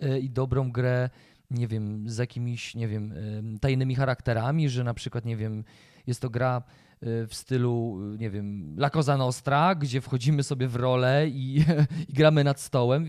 e, 0.00 0.18
i 0.18 0.30
dobrą 0.30 0.72
grę, 0.72 1.10
nie 1.50 1.68
wiem, 1.68 2.08
z 2.10 2.18
jakimiś, 2.18 2.74
nie 2.74 2.88
wiem, 2.88 3.12
em, 3.12 3.58
tajnymi 3.58 3.94
charakterami, 3.94 4.68
że 4.68 4.84
na 4.84 4.94
przykład, 4.94 5.24
nie 5.24 5.36
wiem, 5.36 5.64
jest 6.06 6.20
to 6.20 6.30
gra 6.30 6.62
e, 7.00 7.26
w 7.26 7.34
stylu, 7.34 7.98
e, 8.14 8.18
nie 8.18 8.30
wiem, 8.30 8.76
La 8.78 8.90
Cosa 8.90 9.16
Nostra, 9.16 9.74
gdzie 9.74 10.00
wchodzimy 10.00 10.42
sobie 10.42 10.68
w 10.68 10.76
rolę 10.76 11.28
i, 11.28 11.64
i 12.08 12.12
gramy 12.12 12.44
nad 12.44 12.60
stołem. 12.60 13.06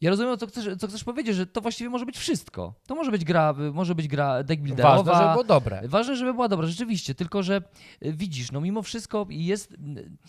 Ja 0.00 0.10
rozumiem, 0.10 0.38
co 0.38 0.46
chcesz, 0.46 0.68
co 0.78 0.88
chcesz 0.88 1.04
powiedzieć, 1.04 1.36
że 1.36 1.46
to 1.46 1.60
właściwie 1.60 1.90
może 1.90 2.06
być 2.06 2.18
wszystko. 2.18 2.74
To 2.86 2.94
może 2.94 3.10
być 3.10 3.24
gra, 3.24 3.54
może 3.72 3.94
być 3.94 4.08
gra 4.08 4.42
deck 4.42 4.62
builderowa. 4.62 5.02
Ważne, 5.02 5.22
żeby 5.22 5.32
było 5.32 5.44
dobre. 5.44 5.82
Ważne, 5.84 6.16
żeby 6.16 6.34
była 6.34 6.48
dobra, 6.48 6.66
rzeczywiście, 6.66 7.14
tylko 7.14 7.42
że 7.42 7.62
y, 8.04 8.12
widzisz, 8.12 8.52
no 8.52 8.60
mimo 8.60 8.82
wszystko 8.82 9.26
jest, 9.30 9.76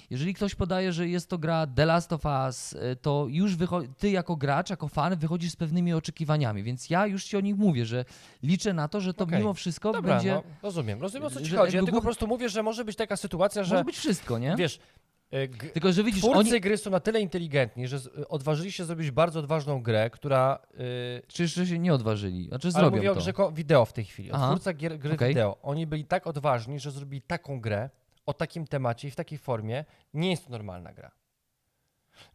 jeżeli 0.09 0.33
ktoś 0.33 0.55
podaje, 0.55 0.93
że 0.93 1.07
jest 1.07 1.29
to 1.29 1.37
gra 1.37 1.67
The 1.67 1.85
Last 1.85 2.13
of 2.13 2.25
Us, 2.25 2.73
y, 2.73 2.95
to 3.01 3.25
już 3.29 3.51
ty 3.97 4.09
jako 4.09 4.35
gracz, 4.35 4.69
jako 4.69 4.87
fan 4.87 5.17
wychodzisz 5.17 5.51
z 5.51 5.55
pewnymi 5.55 5.93
oczekiwaniami, 5.93 6.63
więc 6.63 6.89
ja 6.89 7.07
już 7.07 7.23
ci 7.23 7.37
o 7.37 7.39
nich 7.39 7.57
mówię, 7.57 7.85
że 7.85 8.05
liczę 8.43 8.73
na 8.73 8.87
to, 8.87 9.01
że 9.01 9.13
to 9.13 9.23
Okej. 9.23 9.39
mimo 9.39 9.53
wszystko 9.53 9.91
Dobra, 9.91 10.13
będzie, 10.13 10.33
no, 10.33 10.43
rozumiem. 10.63 11.01
Rozumiem, 11.01 11.27
o 11.27 11.29
co 11.29 11.41
ci 11.41 11.51
chodzi. 11.55 11.75
Ja 11.75 11.83
tylko 11.83 11.97
po 11.97 12.03
prostu 12.03 12.27
mówię, 12.27 12.49
że 12.49 12.63
może 12.63 12.85
być 12.85 12.95
taka 12.95 13.17
sytuacja, 13.17 13.63
że 13.63 13.75
może 13.75 13.85
być 13.85 13.97
wszystko, 13.97 14.37
nie? 14.37 14.55
wiesz, 14.55 14.79
g- 15.31 15.69
Tylko, 15.73 15.91
że 15.91 16.03
widzisz, 16.03 16.21
twórcy 16.21 16.51
oni... 16.51 16.61
gry 16.61 16.77
są 16.77 16.89
na 16.91 16.99
tyle 16.99 17.21
inteligentni, 17.21 17.87
że 17.87 17.99
odważyli 18.29 18.71
się 18.71 18.85
zrobić 18.85 19.11
bardzo 19.11 19.39
odważną 19.39 19.81
grę, 19.83 20.09
która... 20.09 20.59
y, 20.73 21.21
Czy 21.27 21.43
jeszcze 21.43 21.67
się 21.67 21.79
nie 21.79 21.93
odważyli? 21.93 22.47
Znaczy 22.47 22.67
Ale 22.67 22.71
zrobią 22.73 22.97
mówię 22.97 23.11
o 23.11 23.15
to. 23.15 23.19
grze 23.21 23.33
ko- 23.33 23.51
wideo 23.51 23.85
w 23.85 23.93
tej 23.93 24.05
chwili. 24.05 24.29
Aha. 24.33 24.47
Twórca 24.47 24.73
gier, 24.73 24.99
gry 24.99 25.13
Okej. 25.13 25.29
wideo. 25.29 25.57
Oni 25.61 25.87
byli 25.87 26.05
tak 26.05 26.27
odważni, 26.27 26.79
że 26.79 26.91
zrobili 26.91 27.21
taką 27.21 27.61
grę 27.61 27.89
o 28.25 28.33
takim 28.33 28.67
temacie 28.67 29.07
i 29.07 29.11
w 29.11 29.15
takiej 29.15 29.37
formie. 29.37 29.85
Nie 30.13 30.29
jest 30.31 30.45
to 30.45 30.51
normalna 30.51 30.93
gra. 30.93 31.11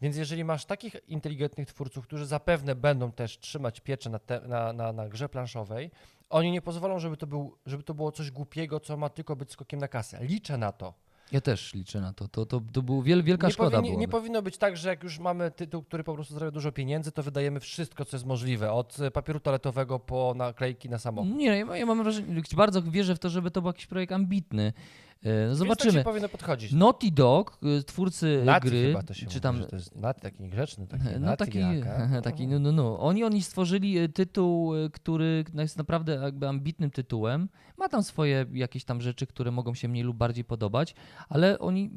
Więc 0.02 0.16
jeżeli 0.16 0.44
masz 0.44 0.64
takich 0.64 0.96
inteligentnych 1.08 1.68
twórców, 1.68 2.06
którzy 2.06 2.26
zapewne 2.26 2.74
będą 2.74 3.12
też 3.12 3.38
trzymać 3.38 3.80
pieczę 3.80 4.10
na, 4.10 4.18
te, 4.18 4.40
na, 4.40 4.72
na, 4.72 4.92
na 4.92 5.08
grze 5.08 5.28
planszowej, 5.28 5.90
oni 6.30 6.50
nie 6.52 6.62
pozwolą, 6.62 6.98
żeby 6.98 7.16
to, 7.16 7.26
był, 7.26 7.58
żeby 7.66 7.82
to 7.82 7.94
było 7.94 8.12
coś 8.12 8.30
głupiego, 8.30 8.80
co 8.80 8.96
ma 8.96 9.08
tylko 9.08 9.36
być 9.36 9.52
skokiem 9.52 9.80
na 9.80 9.88
kasę. 9.88 10.18
Liczę 10.24 10.58
na 10.58 10.72
to. 10.72 10.94
Ja 11.34 11.40
też 11.40 11.74
liczę 11.74 12.00
na 12.00 12.12
to. 12.12 12.28
To, 12.28 12.46
to, 12.46 12.60
to 12.72 12.82
był 12.82 13.02
wiel, 13.02 13.22
wielka 13.22 13.46
Nie, 13.46 13.52
szkoda 13.52 13.70
powinni, 13.70 13.88
byłaby. 13.88 14.00
nie 14.00 14.08
powinno 14.08 14.42
być 14.42 14.58
tak, 14.58 14.76
że 14.76 14.88
jak 14.88 15.02
już 15.02 15.18
mamy 15.18 15.50
tytuł, 15.50 15.82
który 15.82 16.04
po 16.04 16.14
prostu 16.14 16.34
zarabia 16.34 16.50
dużo 16.50 16.72
pieniędzy, 16.72 17.12
to 17.12 17.22
wydajemy 17.22 17.60
wszystko, 17.60 18.04
co 18.04 18.16
jest 18.16 18.26
możliwe. 18.26 18.72
Od 18.72 19.00
e, 19.00 19.10
papieru 19.10 19.40
toaletowego 19.40 19.98
po 19.98 20.34
naklejki 20.36 20.88
na 20.88 20.98
samochód. 20.98 21.36
Nie, 21.36 21.46
ja, 21.46 21.76
ja 21.76 21.86
mam 21.86 22.02
wrażenie, 22.02 22.42
bardzo 22.56 22.82
wierzę 22.82 23.14
w 23.14 23.18
to, 23.18 23.30
żeby 23.30 23.50
to 23.50 23.62
był 23.62 23.68
jakiś 23.68 23.86
projekt 23.86 24.12
ambitny. 24.12 24.72
E, 25.22 25.28
No 25.28 25.32
Więc 25.46 25.48
tak 25.50 25.56
zobaczymy. 25.58 25.92
się 25.92 26.04
powinno 26.04 26.28
podchodzić. 26.28 26.72
Naughty 26.72 27.10
Dog, 27.10 27.58
y, 27.80 27.82
twórcy 27.82 28.42
Nati 28.44 28.68
gry, 28.68 28.86
chyba 28.86 29.02
to 29.02 29.14
się 29.14 29.20
czy 29.20 29.26
mówi, 29.26 29.40
tam 29.40 29.58
że 29.58 29.66
to 29.66 29.76
jest 29.76 29.96
Nati, 29.96 30.20
taki 30.20 30.42
niegrzeczny, 30.42 30.86
taki 30.86 31.04
no 31.20 31.26
Nati 31.26 31.44
taki, 31.44 31.58
taki 32.24 32.46
no, 32.46 32.58
no, 32.58 32.72
no. 32.72 32.98
Oni, 33.00 33.24
oni 33.24 33.42
stworzyli 33.42 33.98
y, 33.98 34.08
tytuł, 34.08 34.72
który 34.92 35.44
jest 35.54 35.78
naprawdę 35.78 36.14
jakby 36.14 36.48
ambitnym 36.48 36.90
tytułem. 36.90 37.48
Ma 37.78 37.88
tam 37.88 38.02
swoje 38.02 38.46
jakieś 38.52 38.84
tam 38.84 39.00
rzeczy, 39.00 39.26
które 39.26 39.50
mogą 39.50 39.74
się 39.74 39.88
mniej 39.88 40.04
lub 40.04 40.16
bardziej 40.16 40.44
podobać, 40.44 40.94
ale 41.28 41.58
oni 41.58 41.90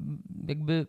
jakby 0.48 0.88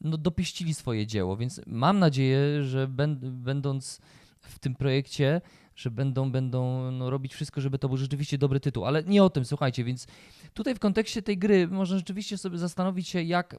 no, 0.00 0.16
dopieścili 0.16 0.74
swoje 0.74 1.06
dzieło, 1.06 1.36
więc 1.36 1.60
mam 1.66 1.98
nadzieję, 1.98 2.64
że 2.64 2.88
będ, 2.88 3.18
będąc 3.28 4.00
w 4.40 4.58
tym 4.58 4.74
projekcie, 4.74 5.40
że 5.76 5.90
będą, 5.90 6.30
będą 6.30 6.90
no, 6.90 7.10
robić 7.10 7.34
wszystko, 7.34 7.60
żeby 7.60 7.78
to 7.78 7.88
był 7.88 7.96
rzeczywiście 7.96 8.38
dobry 8.38 8.60
tytuł. 8.60 8.84
Ale 8.84 9.02
nie 9.02 9.22
o 9.24 9.30
tym, 9.30 9.44
słuchajcie, 9.44 9.84
więc 9.84 10.06
tutaj 10.54 10.74
w 10.74 10.78
kontekście 10.78 11.22
tej 11.22 11.38
gry 11.38 11.68
można 11.68 11.96
rzeczywiście 11.96 12.38
sobie 12.38 12.58
zastanowić 12.58 13.08
się, 13.08 13.22
jak 13.22 13.56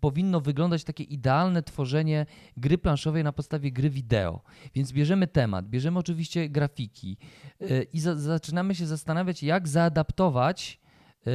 powinno 0.00 0.40
wyglądać 0.40 0.84
takie 0.84 1.04
idealne 1.04 1.62
tworzenie 1.62 2.26
gry 2.56 2.78
planszowej 2.78 3.24
na 3.24 3.32
podstawie 3.32 3.72
gry 3.72 3.90
wideo. 3.90 4.42
Więc 4.74 4.92
bierzemy 4.92 5.26
temat, 5.26 5.68
bierzemy 5.68 5.98
oczywiście 5.98 6.48
grafiki 6.48 7.16
yy, 7.60 7.86
i 7.92 8.00
za, 8.00 8.16
zaczynamy 8.16 8.74
się 8.74 8.86
zastanawiać, 8.86 9.42
jak 9.42 9.68
zaadaptować, 9.68 10.80
yy, 11.26 11.32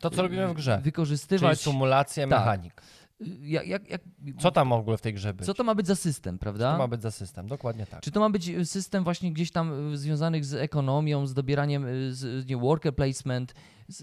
To, 0.00 0.10
co 0.10 0.22
robimy 0.22 0.48
w 0.48 0.52
grze, 0.54 0.72
czyli 0.72 0.84
wykorzystywać. 0.84 1.60
symulację 1.60 2.28
Tak. 2.28 2.40
mechanik. 2.40 2.82
Jak, 3.20 3.66
jak, 3.66 3.90
jak, 3.90 4.02
Co 4.38 4.50
tam 4.50 4.68
w 4.68 4.72
ogóle 4.72 4.98
w 4.98 5.00
tej 5.00 5.14
grze 5.14 5.34
być? 5.34 5.46
co 5.46 5.54
to 5.54 5.64
ma 5.64 5.74
być 5.74 5.86
za 5.86 5.94
system, 5.96 6.38
prawda? 6.38 6.72
to 6.72 6.78
ma 6.78 6.88
być 6.88 7.02
za 7.02 7.10
system? 7.10 7.46
Dokładnie 7.46 7.86
tak. 7.86 8.00
Czy 8.00 8.10
to 8.10 8.20
ma 8.20 8.30
być 8.30 8.48
y, 8.48 8.66
system 8.66 9.04
właśnie 9.04 9.32
gdzieś 9.32 9.50
tam 9.50 9.92
y, 9.92 9.98
związanych 9.98 10.44
z 10.44 10.54
ekonomią, 10.54 11.26
z 11.26 11.34
dobieraniem, 11.34 11.86
y, 11.86 12.14
z, 12.14 12.46
nie, 12.48 12.56
worker 12.56 12.94
placement? 12.94 13.54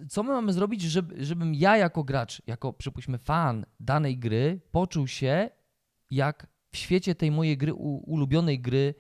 Co 0.10 0.23
my 0.23 0.30
mamy 0.30 0.54
zrobić, 0.54 0.82
żeby, 0.82 1.25
żebym 1.25 1.56
ja 1.56 1.78
jako 1.78 2.04
gracz, 2.04 2.41
jako 2.47 2.73
przypuśćmy 2.73 3.17
fan 3.17 3.65
danej 3.80 4.17
gry, 4.17 4.62
poczuł 4.71 5.08
się 5.08 5.49
jak 6.12 6.47
w 6.71 6.78
świecie 6.78 7.15
tej 7.15 7.32
mojej 7.32 7.58
gry, 7.58 7.73
ulubionej 7.73 8.60
gry 8.60 8.95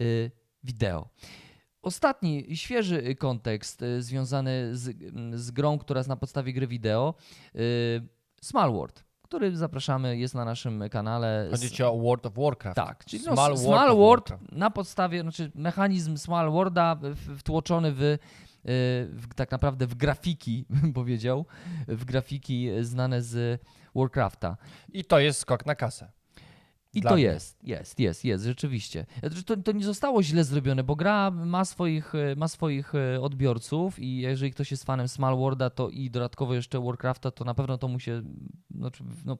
y, 0.00 0.30
wideo? 0.64 1.08
Ostatni, 1.82 2.56
świeży 2.56 3.14
kontekst 3.14 3.82
y, 3.82 4.02
związany 4.02 4.76
z, 4.76 5.02
mm, 5.02 5.38
z 5.38 5.50
grą, 5.50 5.78
która 5.78 6.00
jest 6.00 6.08
na 6.08 6.16
podstawie 6.16 6.52
gry 6.52 6.66
wideo, 6.66 7.14
Small 8.42 8.72
World, 8.72 9.03
który 9.24 9.56
zapraszamy, 9.56 10.16
jest 10.16 10.34
na 10.34 10.44
naszym 10.44 10.88
kanale. 10.90 11.48
Chodzi 11.50 11.70
ci 11.70 11.82
o 11.82 11.98
World 11.98 12.26
of 12.26 12.32
Warcraft. 12.36 12.76
Tak, 12.76 13.04
czyli 13.04 13.24
no, 13.24 13.32
Small 13.32 13.50
World 13.50 13.64
Small 13.64 13.96
World 13.96 14.28
Warcraft. 14.30 14.52
na 14.52 14.70
podstawie, 14.70 15.20
znaczy 15.20 15.50
mechanizm 15.54 16.16
Small 16.16 16.50
Worlda 16.50 16.96
wtłoczony 17.38 17.92
w, 17.92 18.02
y, 18.02 18.18
w, 19.12 19.34
tak 19.36 19.50
naprawdę 19.50 19.86
w 19.86 19.94
grafiki, 19.94 20.64
bym 20.82 20.92
powiedział, 20.92 21.46
w 21.88 22.04
grafiki 22.04 22.68
znane 22.80 23.22
z 23.22 23.60
Warcrafta. 23.94 24.56
I 24.92 25.04
to 25.04 25.18
jest 25.18 25.40
skok 25.40 25.66
na 25.66 25.74
kasę. 25.74 26.12
I 26.94 27.00
Dla 27.00 27.10
to 27.10 27.14
mnie. 27.14 27.24
jest, 27.24 27.64
jest, 27.64 28.00
jest, 28.00 28.24
jest, 28.24 28.44
rzeczywiście. 28.44 29.06
Znaczy, 29.20 29.44
To, 29.44 29.56
to 29.56 29.72
nie 29.72 29.84
zostało 29.84 30.22
źle 30.22 30.44
zrobione, 30.44 30.84
bo 30.84 30.96
gra 30.96 31.30
ma 31.30 31.64
swoich, 31.64 32.14
y, 32.14 32.34
ma 32.36 32.48
swoich 32.48 32.94
y, 32.94 33.20
odbiorców 33.20 33.98
i 33.98 34.16
jeżeli 34.16 34.52
ktoś 34.52 34.70
jest 34.70 34.84
fanem 34.84 35.08
Small 35.08 35.36
Worlda 35.36 35.70
to 35.70 35.88
i 35.90 36.10
dodatkowo 36.10 36.54
jeszcze 36.54 36.80
Warcrafta, 36.80 37.30
to 37.30 37.44
na 37.44 37.54
pewno 37.54 37.78
to 37.78 37.88
mu 37.88 38.00
się, 38.00 38.22
znaczy, 38.74 39.04
no, 39.24 39.38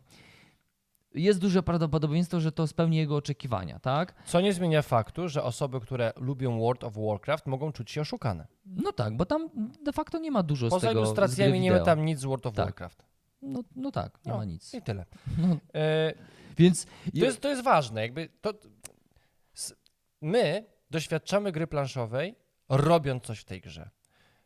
jest 1.15 1.41
duże 1.41 1.63
prawdopodobieństwo, 1.63 2.41
że 2.41 2.53
to 2.53 2.67
spełni 2.67 2.97
jego 2.97 3.17
oczekiwania, 3.17 3.79
tak? 3.79 4.15
Co 4.27 4.41
nie 4.41 4.53
zmienia 4.53 4.83
faktu, 4.83 5.29
że 5.29 5.43
osoby, 5.43 5.81
które 5.81 6.13
lubią 6.17 6.59
World 6.61 6.85
of 6.85 6.95
Warcraft 6.97 7.47
mogą 7.47 7.73
czuć 7.73 7.91
się 7.91 8.01
oszukane. 8.01 8.47
No 8.67 8.93
tak, 8.93 9.17
bo 9.17 9.27
tam 9.27 9.49
de 9.85 9.93
facto 9.93 10.19
nie 10.19 10.31
ma 10.31 10.43
dużo 10.43 10.69
Poza 10.69 10.79
z 10.87 10.91
tego 10.91 11.01
ilustracjami 11.01 11.61
nie 11.61 11.73
ma 11.73 11.81
tam 11.81 12.05
nic 12.05 12.19
z 12.21 12.25
World 12.25 12.47
of 12.47 12.55
Tak. 12.55 12.65
Warcraft. 12.67 13.05
No, 13.43 13.61
no 13.77 13.91
tak, 13.91 14.19
nie 14.27 14.33
No, 14.33 14.39
ma 14.39 14.45
nic. 14.45 14.75
I 14.75 14.83
tyle. 14.83 15.05
No, 15.39 15.57
E, 15.75 16.15
więc 16.57 16.87
To 17.21 17.25
jest, 17.25 17.41
to 17.41 17.49
jest 17.49 17.63
ważne. 17.63 18.03
Jakby 18.03 18.29
to, 18.41 18.55
my 20.21 20.65
doświadczamy 20.91 21.53
gry 21.53 21.67
planszowej, 21.67 22.35
robiąc 22.69 23.23
coś 23.25 23.39
w 23.41 23.45
tej 23.45 23.61
grze. 23.61 23.91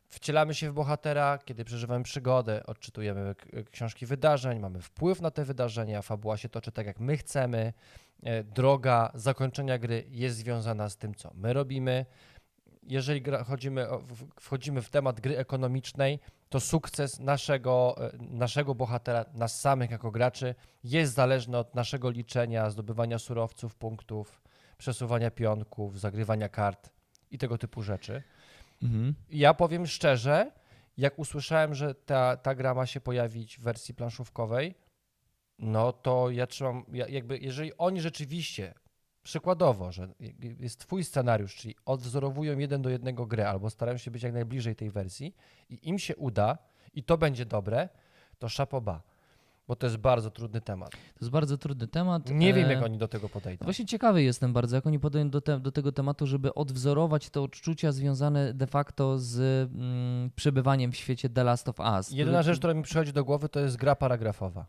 Wcielamy 0.09 0.55
się 0.55 0.71
w 0.71 0.75
bohatera, 0.75 1.39
kiedy 1.39 1.65
przeżywamy 1.65 2.05
przygodę, 2.05 2.67
odczytujemy 2.67 3.35
książki 3.71 4.07
wydarzeń, 4.07 4.59
mamy 4.59 4.81
wpływ 4.83 5.21
na 5.21 5.31
te 5.31 5.45
wydarzenia, 5.45 6.03
fabuła 6.03 6.37
się 6.37 6.49
toczy 6.49 6.73
tak, 6.73 6.87
jak 6.87 7.01
my 7.01 7.17
chcemy. 7.17 7.73
E, 8.23 8.45
Droga 8.45 9.11
zakończenia 9.15 9.79
gry 9.79 10.05
jest 10.09 10.37
związana 10.37 10.89
z 10.89 10.97
tym, 10.97 11.15
co 11.15 11.31
my 11.35 11.53
robimy. 11.53 12.07
Jeżeli 12.83 13.23
chodzimy, 13.47 13.87
wchodzimy 14.41 14.83
w 14.83 14.91
temat 14.91 15.21
gry 15.21 15.39
ekonomicznej, 15.39 16.21
to 16.49 16.61
sukces 16.61 17.21
naszego, 17.21 17.97
e, 17.99 18.11
naszego 18.21 18.75
bohatera, 18.75 19.25
nas 19.35 19.61
samych 19.61 19.91
jako 19.91 20.11
graczy, 20.11 20.55
jest 20.85 21.15
zależny 21.15 21.59
od 21.59 21.75
naszego 21.75 22.11
liczenia, 22.11 22.71
zdobywania 22.71 23.19
surowców, 23.19 23.75
punktów, 23.75 24.43
przesuwania 24.79 25.31
pionków, 25.31 26.01
zagrywania 26.01 26.49
kart 26.49 26.91
i 27.31 27.39
tego 27.39 27.59
typu 27.59 27.83
rzeczy. 27.83 28.23
mhm. 28.83 29.15
Ja 29.31 29.55
powiem 29.55 29.87
szczerze, 29.87 30.53
jak 30.97 31.19
usłyszałem, 31.19 31.75
że 31.75 31.95
ta, 31.95 32.37
ta 32.37 32.55
gra 32.55 32.75
ma 32.75 32.87
się 32.87 33.01
pojawić 33.01 33.59
w 33.59 33.63
wersji 33.63 33.95
planszówkowej, 33.95 34.75
no 35.59 35.93
to 35.93 36.31
ja 36.31 36.47
trzymam, 36.47 36.85
ja, 36.93 37.09
jakby 37.09 37.39
jeżeli 37.39 37.77
oni 37.79 38.01
rzeczywiście, 38.01 38.75
przykładowo, 39.29 39.93
że 39.93 40.09
jest 40.61 40.81
twój 40.81 41.05
scenariusz, 41.05 41.57
czyli 41.57 41.75
odwzorowują 41.85 42.59
jeden 42.59 42.83
do 42.83 42.91
jednego 42.91 43.27
grę 43.27 43.49
albo 43.49 43.71
starają 43.71 43.99
się 43.99 44.11
być 44.11 44.23
jak 44.23 44.33
najbliżej 44.33 44.77
tej 44.77 44.91
wersji 44.91 45.35
i 45.71 45.89
im 45.89 45.99
się 45.99 46.17
uda 46.17 46.59
i 46.95 47.03
to 47.03 47.19
będzie 47.19 47.45
dobre, 47.47 47.89
to 48.39 48.49
szapoba, 48.49 49.03
bo 49.69 49.77
to 49.77 49.87
jest 49.87 49.97
bardzo 49.97 50.31
trudny 50.31 50.61
temat. 50.61 50.91
To 50.91 51.21
jest 51.21 51.31
bardzo 51.31 51.59
trudny 51.59 51.89
temat. 51.89 52.31
Nie 52.31 52.55
wiem, 52.55 52.69
E, 52.69 52.73
jak 52.73 52.83
oni 52.85 52.99
do 52.99 53.09
tego 53.09 53.29
podejdą. 53.29 53.65
Właśnie 53.65 53.87
ciekawy 53.87 54.23
jestem 54.23 54.53
bardzo, 54.53 54.77
jak 54.77 54.87
oni 54.87 54.99
podejdą 54.99 55.31
do, 55.31 55.41
te, 55.41 55.61
do 55.61 55.73
tego 55.73 55.93
tematu, 55.93 56.27
żeby 56.27 56.55
odwzorować 56.55 57.31
te 57.31 57.41
odczucia 57.41 57.93
związane 57.93 58.55
de 58.55 58.67
facto 58.67 59.19
z 59.19 59.39
mm, 59.75 60.31
przebywaniem 60.37 60.93
w 60.93 60.97
świecie 60.97 61.29
The 61.29 61.45
Last 61.45 61.69
of 61.69 61.77
Us. 61.81 62.11
Jedyna 62.11 62.39
który- 62.39 62.53
rzecz, 62.53 62.59
która 62.59 62.75
mi 62.75 62.83
przychodzi 62.83 63.13
do 63.13 63.25
głowy, 63.25 63.49
to 63.49 63.61
jest 63.61 63.77
gra 63.77 63.97
paragrafowa. 63.97 64.67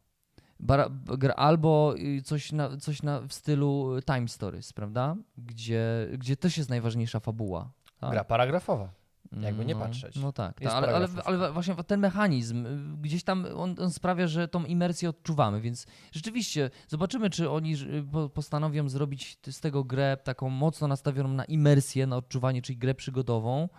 Albo 1.36 1.95
coś, 2.24 2.52
na, 2.52 2.78
coś 2.78 3.04
na, 3.04 3.22
w 3.22 3.34
stylu 3.34 3.89
Time 4.06 4.28
Stories, 4.28 4.74
prawda? 4.74 5.15
Gdzie, 5.38 6.08
gdzie 6.17 6.38
też 6.38 6.58
jest 6.58 6.69
najważniejsza 6.69 7.19
fabuła. 7.19 7.72
tak? 8.00 8.12
Gra 8.12 8.24
paragrafowa. 8.24 8.89
jakby 9.41 9.65
nie 9.65 9.76
no, 9.76 9.80
patrzeć. 9.80 10.15
No 10.15 10.32
tak, 10.32 10.62
Jest 10.62 10.76
tak 10.76 10.84
ale, 10.84 10.88
ale, 10.95 11.08
paragrafówka. 11.08 11.30
ale 11.43 11.52
właśnie 11.52 11.76
ten 11.76 12.00
mechanizm, 12.00 12.65
y, 12.65 12.98
gdzieś 13.02 13.24
tam 13.24 13.45
on, 13.56 13.76
on 13.80 13.91
sprawia, 13.91 14.28
że 14.28 14.48
tą 14.48 14.65
imersję 14.65 15.10
odczuwamy, 15.10 15.62
więc 15.62 15.88
rzeczywiście 16.12 16.69
zobaczymy, 16.88 17.30
czy 17.30 17.50
oni 17.50 17.74
y, 17.74 18.04
po- 18.12 18.30
postanowią 18.30 18.89
zrobić 18.89 19.39
z 19.52 19.60
tego 19.60 19.84
grę 19.84 20.17
taką 20.24 20.50
mocno 20.50 20.88
nastawioną 20.88 21.30
na 21.30 21.45
imersję, 21.45 22.08
na 22.08 22.17
odczuwanie, 22.17 22.62
czyli 22.62 22.78
grę 22.78 22.95
przygodową, 22.95 23.69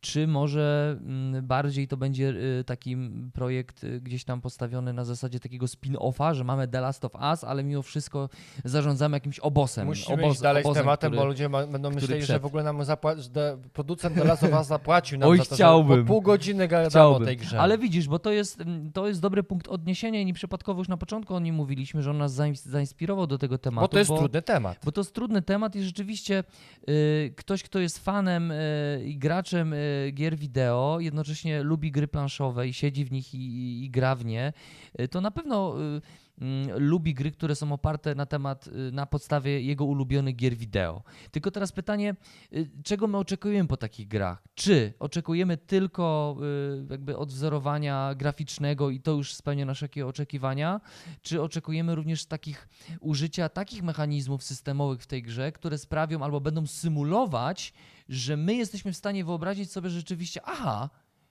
czy 0.00 0.26
może 0.26 0.96
mm, 1.00 1.46
bardziej 1.46 1.88
to 1.88 1.96
będzie 1.96 2.28
y, 2.60 2.64
taki 2.64 2.96
projekt 3.32 3.84
y, 3.84 4.00
gdzieś 4.00 4.24
tam 4.24 4.40
postawiony 4.40 4.92
na 4.92 5.04
zasadzie 5.04 5.40
takiego 5.40 5.66
spin-offa, 5.66 6.34
że 6.34 6.44
mamy 6.44 6.68
The 6.68 6.80
Last 6.80 7.04
of 7.04 7.12
Us, 7.32 7.44
ale 7.44 7.64
mimo 7.64 7.82
wszystko 7.82 8.28
zarządzamy 8.64 9.16
jakimś 9.16 9.38
obosem. 9.38 9.86
Musimy 9.86 10.22
obos, 10.22 10.32
iść 10.32 10.42
dalej 10.42 10.62
z 10.62 10.66
obozem, 10.66 10.82
tematem, 10.82 11.10
który... 11.10 11.22
bo 11.22 11.26
ludzie 11.26 11.48
ma, 11.48 11.66
będą 11.66 11.90
myśleli, 11.90 12.22
że 12.22 12.26
przed. 12.26 12.42
w 12.42 12.46
ogóle 12.46 12.62
nam 12.62 12.84
zapłaci, 12.84 13.22
że 13.22 13.28
de- 13.30 13.58
producent 13.72 14.16
do 14.16 14.24
Last 14.24 14.44
of 14.44 14.52
Us 14.52 14.66
zapłacił 14.66 15.18
nam 15.18 15.28
Oj, 15.28 15.38
za 15.38 15.44
to, 15.44 15.48
że 15.50 15.54
chciałbym. 15.54 16.04
pół 16.04 16.22
godziny 16.22 16.68
gadamy 16.68 17.06
o 17.06 17.20
tej 17.20 17.36
grze. 17.36 17.60
Ale 17.60 17.78
widzisz, 17.78 18.08
bo 18.08 18.18
to 18.18 18.32
jest, 18.32 18.60
mm, 18.60 18.92
to 18.92 19.08
jest 19.08 19.20
dobry 19.20 19.42
punkt 19.42 19.68
odniesienia 19.68 20.20
i 20.20 20.24
nieprzypadkowo 20.26 20.80
już 20.80 20.88
na 20.88 20.96
początku 20.96 21.34
o 21.34 21.40
nim 21.40 21.54
mówiliśmy, 21.54 22.02
że 22.02 22.10
on 22.10 22.18
nas 22.18 22.34
zains- 22.34 22.68
zainspirował 22.68 23.26
do 23.26 23.38
tego 23.38 23.58
tematu. 23.58 23.84
bo 23.84 23.88
to 23.88 23.98
jest 23.98 24.10
trudny 24.10 24.42
temat. 24.42 24.78
Bo 24.84 24.92
to 24.92 25.00
jest 25.00 25.14
trudny 25.14 25.42
temat 25.42 25.76
i 25.76 25.82
rzeczywiście 25.82 26.44
y, 26.88 27.34
ktoś, 27.36 27.62
kto 27.62 27.78
jest 27.78 27.98
fanem 28.04 28.50
y, 28.50 29.02
i 29.04 29.18
graczem 29.18 29.72
y, 29.72 29.87
gier 30.12 30.36
wideo, 30.36 31.00
jednocześnie 31.00 31.62
lubi 31.62 31.90
gry 31.90 32.08
planszowe 32.08 32.68
i 32.68 32.72
siedzi 32.72 33.04
w 33.04 33.12
nich 33.12 33.34
i, 33.34 33.38
i, 33.38 33.84
i 33.84 33.90
gra 33.90 34.14
w 34.14 34.24
nie, 34.24 34.52
y, 35.00 35.08
to 35.08 35.20
na 35.20 35.30
pewno 35.30 35.74
y, 35.96 36.00
mm, 36.40 36.78
lubi 36.78 37.14
gry, 37.14 37.30
które 37.30 37.54
są 37.54 37.72
oparte 37.72 38.14
na 38.14 38.26
temat, 38.26 38.66
y, 38.66 38.92
na 38.92 39.06
podstawie 39.06 39.60
jego 39.60 39.84
ulubionych 39.84 40.36
gier 40.36 40.56
wideo. 40.56 41.02
Tylko 41.30 41.50
teraz 41.50 41.72
pytanie, 41.72 42.16
y, 42.52 42.70
czego 42.84 43.06
my 43.06 43.18
oczekujemy 43.18 43.68
po 43.68 43.76
takich 43.76 44.08
grach? 44.08 44.42
Czy 44.54 44.92
oczekujemy 44.98 45.56
tylko 45.56 46.36
y, 46.80 46.86
jakby 46.90 47.16
odwzorowania 47.16 48.14
graficznego 48.14 48.90
i 48.90 49.00
to 49.00 49.12
już 49.12 49.34
spełnia 49.34 49.64
nasze 49.64 49.88
oczekiwania? 50.06 50.80
Czy 51.22 51.42
oczekujemy 51.42 51.94
również 51.94 52.26
takich 52.26 52.68
użycia 53.00 53.48
takich 53.48 53.82
mechanizmów 53.82 54.42
systemowych 54.42 55.02
w 55.02 55.06
tej 55.06 55.22
grze, 55.22 55.52
które 55.52 55.78
sprawią 55.78 56.22
albo 56.22 56.40
będą 56.40 56.66
symulować, 56.66 57.72
że 58.08 58.36
my 58.36 58.54
jesteśmy 58.54 58.92
w 58.92 58.96
stanie 58.96 59.24
wyobrazić 59.24 59.72
sobie 59.72 59.90
rzeczywiście, 59.90 60.40
aha, 60.44 60.90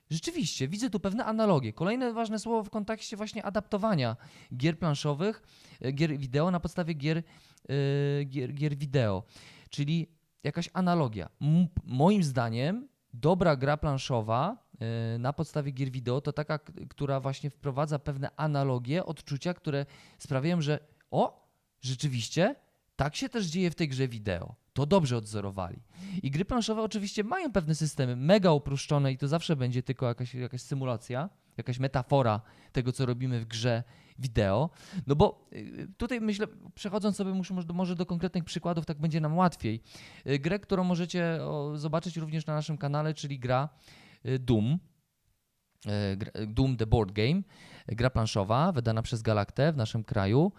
rzeczywiście, 0.09 0.67
widzę 0.67 0.89
tu 0.89 0.99
pewne 0.99 1.25
analogie. 1.25 1.73
Kolejne 1.73 2.13
ważne 2.13 2.39
słowo 2.39 2.63
w 2.63 2.69
kontekście 2.69 3.17
właśnie 3.17 3.45
adaptowania 3.45 4.15
gier 4.57 4.79
planszowych, 4.79 5.43
e, 5.81 5.91
gier 5.91 6.17
wideo 6.17 6.51
na 6.51 6.59
podstawie 6.59 6.93
gier, 6.93 7.17
e, 7.17 7.23
gier, 8.25 8.53
gier 8.53 8.75
wideo, 8.77 9.23
czyli 9.69 10.07
jakaś 10.43 10.69
analogia. 10.73 11.29
M- 11.41 11.67
moim 11.83 12.23
zdaniem 12.23 12.87
dobra 13.13 13.55
gra 13.55 13.77
planszowa 13.77 14.57
e, 14.79 15.17
na 15.17 15.33
podstawie 15.33 15.71
gier 15.71 15.91
wideo 15.91 16.21
to 16.21 16.33
taka, 16.33 16.59
która 16.89 17.19
właśnie 17.19 17.49
wprowadza 17.49 17.99
pewne 17.99 18.29
analogie, 18.35 19.05
odczucia, 19.05 19.53
które 19.53 19.85
sprawiają, 20.17 20.61
że 20.61 20.79
o, 21.11 21.47
rzeczywiście, 21.81 22.55
tak 22.95 23.15
się 23.15 23.29
też 23.29 23.45
dzieje 23.45 23.71
w 23.71 23.75
tej 23.75 23.87
grze 23.87 24.07
wideo. 24.07 24.55
To 24.77 24.85
dobrze 24.85 25.17
odzorowali. 25.17 25.79
I 26.23 26.31
gry 26.31 26.45
planszowe 26.45 26.81
oczywiście 26.81 27.23
mają 27.23 27.51
pewne 27.51 27.75
systemy 27.75 28.15
mega 28.15 28.51
uproszczone 28.51 29.11
i 29.11 29.17
to 29.17 29.27
zawsze 29.27 29.55
będzie 29.55 29.83
tylko 29.83 30.05
jakaś, 30.05 30.35
jakaś 30.35 30.61
symulacja, 30.61 31.29
jakaś 31.57 31.79
metafora 31.79 32.41
tego, 32.71 32.91
co 32.91 33.05
robimy 33.05 33.39
w 33.39 33.45
grze 33.45 33.83
wideo. 34.19 34.69
No 35.07 35.15
bo 35.15 35.47
y, 35.53 35.87
tutaj 35.97 36.21
myślę, 36.21 36.47
przechodząc 36.75 37.15
sobie 37.15 37.31
muszę, 37.33 37.53
może, 37.73 37.95
do, 37.95 38.05
konkretnych 38.05 38.43
przykładów, 38.43 38.85
tak 38.85 38.99
będzie 38.99 39.21
nam 39.21 39.37
łatwiej. 39.37 39.81
Y, 40.27 40.39
Grę, 40.39 40.59
którą 40.59 40.83
możecie 40.83 41.39
zobaczyć 41.75 42.17
również 42.17 42.45
na 42.45 42.53
naszym 42.53 42.77
kanale, 42.77 43.13
czyli 43.13 43.39
gra 43.39 43.69
y, 44.25 44.39
Doom. 44.39 44.79
Doom 46.47 46.77
The 46.77 46.85
Board 46.87 47.11
Game, 47.11 47.41
gra 47.87 48.09
planszowa, 48.09 48.71
wydana 48.71 49.01
przez 49.01 49.21
Galaktę 49.21 49.73
w 49.73 49.77
naszym 49.77 50.03
kraju. 50.03 50.51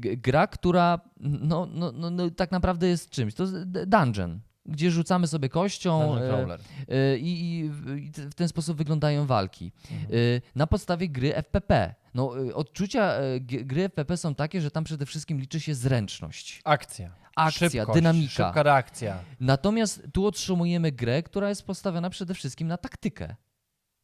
Gra, 0.00 0.46
która 0.46 1.00
no, 1.20 1.66
no, 1.66 1.92
no, 1.92 2.10
no, 2.10 2.30
tak 2.30 2.50
naprawdę 2.50 2.86
jest 2.88 3.10
czymś. 3.10 3.34
To 3.34 3.42
jest 3.42 3.54
dungeon, 3.86 4.40
gdzie 4.66 4.90
rzucamy 4.90 5.26
sobie 5.26 5.48
kością 5.48 6.16
e, 6.16 6.58
e, 6.88 7.18
i, 7.18 7.58
i, 7.58 7.68
w- 7.70 8.34
ten 8.34 8.48
sposób 8.48 8.76
wyglądają 8.78 9.26
walki. 9.26 9.72
Mhm. 9.92 10.10
E, 10.12 10.40
Na 10.54 10.66
podstawie 10.66 11.08
gry 11.08 11.34
FPP. 11.34 11.94
No, 12.14 12.32
odczucia 12.54 13.14
gry 13.40 13.82
FPP 13.88 14.16
są 14.16 14.34
takie, 14.34 14.60
że 14.60 14.70
tam 14.70 14.84
przede 14.84 15.06
wszystkim 15.06 15.40
liczy 15.40 15.60
się 15.60 15.74
zręczność, 15.74 16.60
Akcja. 16.64 17.10
akcja, 17.36 17.68
Szybkość, 17.70 17.94
dynamika. 17.94 18.30
Szybka 18.46 18.62
reakcja. 18.62 19.18
Natomiast 19.40 20.02
tu 20.12 20.26
otrzymujemy 20.26 20.92
grę, 20.92 21.22
która 21.22 21.48
jest 21.48 21.62
postawiona 21.66 22.10
przede 22.10 22.34
wszystkim 22.34 22.68
na 22.68 22.76
taktykę 22.76 23.34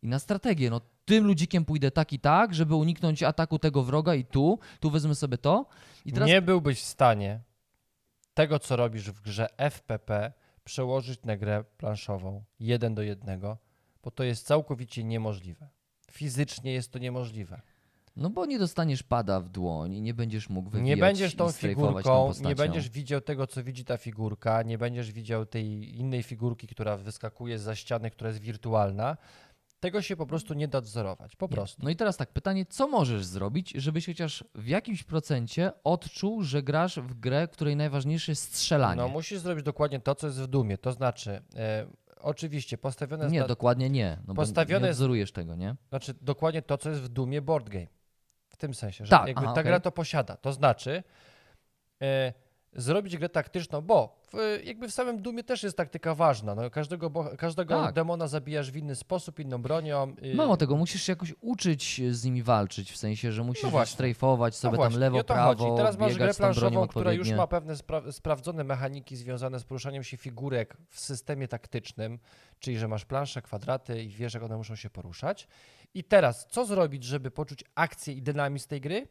i 0.07 0.09
na 0.09 0.19
strategię. 0.19 0.71
No, 0.71 0.81
tym 1.05 1.27
ludzikiem 1.27 1.65
pójdę 1.65 1.91
tak 1.91 2.13
i 2.13 2.19
tak, 2.19 2.55
żeby 2.55 2.75
uniknąć 2.75 3.23
ataku 3.23 3.59
tego 3.59 3.83
wroga 3.83 4.15
i 4.15 4.25
tu, 4.25 4.59
tu 4.81 4.91
wezmę 4.91 5.15
sobie 5.15 5.39
to. 5.39 5.67
I 6.05 6.13
teraz 6.13 6.29
Nie 6.29 6.43
byłbyś 6.43 6.81
w 6.81 6.85
stanie 6.85 7.41
tego, 8.35 8.59
co 8.59 8.77
robisz 8.77 9.11
w 9.11 9.21
grze 9.21 9.49
FPP, 9.57 10.33
przełożyć 10.65 11.23
na 11.23 11.37
grę 11.37 11.65
planszową 11.79 12.45
jeden 12.61 12.95
do 12.95 13.03
jednego, 13.03 13.59
bo 14.03 14.11
to 14.11 14.25
jest 14.25 14.47
całkowicie 14.47 15.05
niemożliwe. 15.05 15.69
Fizycznie 16.11 16.73
jest 16.73 16.93
to 16.93 16.99
niemożliwe. 16.99 17.61
No 18.17 18.31
bo 18.31 18.47
nie 18.47 18.59
dostaniesz 18.59 19.03
pada 19.03 19.41
w 19.41 19.49
dłoń 19.49 19.95
i 19.95 20.01
nie 20.03 20.15
będziesz 20.15 20.49
mógł 20.49 20.71
wywijać 20.71 20.87
Nie 20.87 20.97
będziesz 20.97 21.35
tą 21.35 21.47
tą 21.47 21.53
figurką, 21.53 22.27
postacią. 22.27 22.49
nie 22.49 22.55
będziesz 22.55 22.91
widział 22.91 23.21
tego, 23.21 23.47
co 23.47 23.65
widzi 23.65 23.85
ta 23.85 23.97
figurka, 23.97 24.63
nie 24.63 24.79
będziesz 24.79 25.13
widział 25.13 25.47
tej 25.47 25.99
innej 25.99 26.23
figurki, 26.23 26.67
która 26.67 26.97
wyskakuje 26.97 27.59
za 27.59 27.75
ściany, 27.75 28.11
która 28.11 28.29
jest 28.31 28.41
wirtualna. 28.41 29.17
Tego 29.87 30.03
się 30.03 30.17
po 30.17 30.27
prostu 30.27 30.55
nie 30.55 30.69
da 30.69 30.79
odzorować. 30.79 31.37
Po 31.37 31.47
Nie. 31.47 31.53
prostu. 31.53 31.83
No 31.85 31.91
i 31.91 31.97
teraz 31.97 32.17
tak, 32.17 32.33
pytanie, 32.33 32.67
co 32.67 32.89
możesz 32.89 33.25
zrobić, 33.25 33.73
żebyś 33.77 34.07
chociaż 34.07 34.45
w 34.55 34.67
jakimś 34.69 35.03
procencie 35.03 35.73
odczuł, 35.85 36.43
że 36.43 36.63
grasz 36.63 36.99
w 36.99 37.15
grę, 37.15 37.49
której 37.49 37.77
najważniejsze 37.77 38.33
jest 38.33 38.55
strzelanie? 38.55 39.03
No 39.03 39.09
musisz 39.09 39.39
zrobić 39.39 39.65
dokładnie 39.65 40.01
to, 40.01 40.15
co 40.15 40.27
jest 40.27 40.41
w 40.41 40.47
Dumie. 40.47 40.79
To 40.79 40.93
znaczy, 40.93 41.43
e, 41.57 41.87
oczywiście 42.21 42.79
postawione 42.79 43.29
nie, 43.29 43.41
na, 43.41 43.47
dokładnie 43.47 43.91
nie. 43.91 44.19
No 44.27 44.35
Postawione 44.35 44.87
nie 44.87 44.93
odzorujesz 44.93 45.33
tego, 45.33 45.55
nie? 45.55 45.77
Znaczy 45.89 46.15
dokładnie 46.21 46.63
to, 46.63 46.79
co 46.79 46.91
jest 46.91 47.03
w 47.03 47.09
Dumie 47.09 47.43
board 47.43 47.69
game. 47.69 47.87
W 48.49 48.57
tym 48.57 48.75
sensie, 48.75 49.05
że 49.05 49.11
Tak, 49.11 49.27
jakby 49.27 49.43
aha, 49.45 49.47
ta 49.55 49.61
okej. 49.61 49.65
gra 49.65 49.81
to 49.81 49.93
posiada. 49.93 50.37
To 50.37 50.53
znaczy 50.53 51.03
e, 52.03 52.33
zrobić 52.77 53.17
grę 53.17 53.29
taktyczną, 53.29 53.81
bo 53.81 54.17
w, 54.33 54.61
jakby 54.65 54.89
w 54.89 54.93
samym 54.93 55.23
Dumie 55.23 55.45
też 55.45 55.63
jest 55.63 55.77
taktyka 55.77 56.15
ważna. 56.15 56.55
No, 56.55 56.71
każdego 56.71 57.11
bo, 57.11 57.25
każdego 57.39 57.83
Tak. 57.83 57.95
demona 57.95 58.29
zabijasz 58.29 58.71
w 58.71 58.77
inny 58.77 58.95
sposób, 58.97 59.41
inną 59.41 59.63
bronią. 59.63 60.15
y, 60.25 60.35
Mało 60.35 60.57
tego, 60.57 60.77
musisz 60.77 61.03
się 61.03 61.13
jakoś 61.13 61.35
uczyć 61.41 62.01
z 62.11 62.25
nimi 62.25 62.43
walczyć, 62.43 62.93
w 62.93 62.97
sensie, 62.97 63.33
że 63.33 63.43
musisz 63.43 63.73
No 63.73 63.87
strajfować 63.87 64.55
No 64.55 64.59
sobie 64.59 64.77
właśnie, 64.77 64.93
tam 64.95 65.01
i 65.01 65.01
lewo, 65.01 65.25
to 65.25 65.35
prawo, 65.35 65.49
chodzi. 65.49 65.73
I 65.75 65.77
teraz 65.77 65.99
masz 65.99 66.15
grę 66.15 66.35
planszową, 66.35 66.87
która 66.89 67.13
już 67.13 67.31
ma 67.31 67.47
pewne 67.47 67.75
spra- 67.75 68.13
sprawdzone 68.13 68.65
mechaniki 68.65 69.17
związane 69.17 69.61
z 69.61 69.65
poruszaniem 69.65 70.05
się 70.05 70.17
figurek 70.17 70.77
w 70.91 71.01
systemie 71.01 71.49
taktycznym, 71.49 72.19
czyli 72.59 72.79
że 72.79 72.89
masz 72.89 73.05
plansze, 73.05 73.43
kwadraty 73.43 74.03
i 74.03 74.09
wiesz, 74.09 74.35
jak 74.35 74.43
one 74.43 74.57
muszą 74.57 74.77
się 74.77 74.91
poruszać. 74.91 75.49
I 75.95 76.05
teraz, 76.05 76.47
co 76.51 76.65
zrobić, 76.67 77.05
żeby 77.05 77.31
poczuć 77.31 77.65
akcję 77.75 78.15
i 78.15 78.23
dynamizm 78.23 78.69
tej 78.69 78.81
gry? 78.81 79.09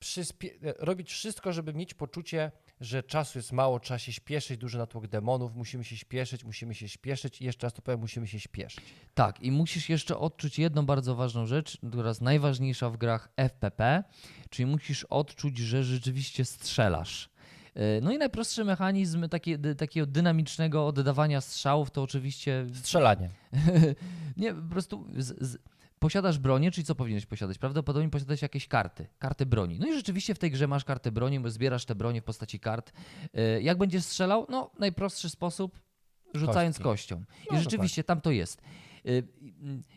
Przyspie- 0.00 0.50
robić 0.78 1.12
wszystko, 1.12 1.52
żeby 1.52 1.74
mieć 1.74 1.94
poczucie, 1.94 2.52
że 2.80 3.02
czasu 3.02 3.38
jest 3.38 3.52
mało, 3.52 3.80
trzeba 3.80 3.98
się 3.98 4.12
śpieszyć, 4.12 4.58
duży 4.60 4.78
natłok 4.78 5.06
demonów, 5.06 5.54
musimy 5.54 5.84
się 5.84 5.96
śpieszyć, 5.96 6.44
musimy 6.44 6.74
się 6.74 6.88
śpieszyć 6.88 7.40
i 7.40 7.44
jeszcze 7.44 7.66
raz 7.66 7.72
to 7.74 7.82
powiem, 7.82 8.00
musimy 8.00 8.26
się 8.26 8.40
śpieszyć. 8.40 8.84
Tak, 9.14 9.40
i 9.40 9.50
musisz 9.52 9.88
jeszcze 9.88 10.18
odczuć 10.18 10.58
jedną 10.58 10.86
bardzo 10.86 11.14
ważną 11.14 11.46
rzecz, 11.46 11.78
która 11.88 12.08
jest 12.08 12.20
najważniejsza 12.20 12.90
w 12.90 12.96
grach 12.96 13.28
FPP, 13.36 14.04
czyli 14.50 14.66
musisz 14.66 15.04
odczuć, 15.04 15.58
że 15.58 15.84
rzeczywiście 15.84 16.44
strzelasz. 16.44 17.28
Yy, 17.74 17.82
No 18.02 18.12
i 18.12 18.18
najprostszy 18.18 18.64
mechanizm 18.64 19.28
takie, 19.28 19.58
dy- 19.58 19.74
takiego 19.74 20.06
dynamicznego 20.06 20.86
oddawania 20.86 21.40
strzałów 21.40 21.90
to 21.90 22.02
oczywiście 22.02 22.66
Strzelanie. 22.74 23.30
nie, 24.36 24.54
po 24.54 24.62
prostu 24.70 25.06
z, 25.16 25.44
z, 25.48 25.58
posiadasz 26.06 26.38
bronię, 26.38 26.70
czyli 26.70 26.84
co 26.84 26.94
powinieneś 26.94 27.26
posiadać? 27.26 27.58
Prawdopodobnie 27.58 28.10
posiadać 28.10 28.42
jakieś 28.42 28.68
karty, 28.68 29.06
karty 29.18 29.46
broni. 29.46 29.78
No 29.78 29.86
i 29.86 29.94
rzeczywiście 29.94 30.34
w 30.34 30.38
tej 30.38 30.50
grze 30.50 30.66
masz 30.66 30.84
kartę 30.84 31.12
broni, 31.12 31.40
bo 31.40 31.50
zbierasz 31.50 31.84
te 31.84 31.94
bronie 31.94 32.20
w 32.20 32.24
postaci 32.24 32.60
kart. 32.60 32.92
Yy, 33.34 33.62
Jak 33.62 33.78
będziesz 33.78 34.04
strzelał? 34.04 34.46
No, 34.48 34.70
najprostszy 34.78 35.30
sposób, 35.30 35.80
rzucając 36.34 36.76
Kostki. 36.76 36.84
kością. 36.84 37.24
I 37.50 37.54
No, 37.54 37.60
rzeczywiście 37.60 38.04
tam 38.04 38.20
to 38.20 38.30
jest. 38.30 38.62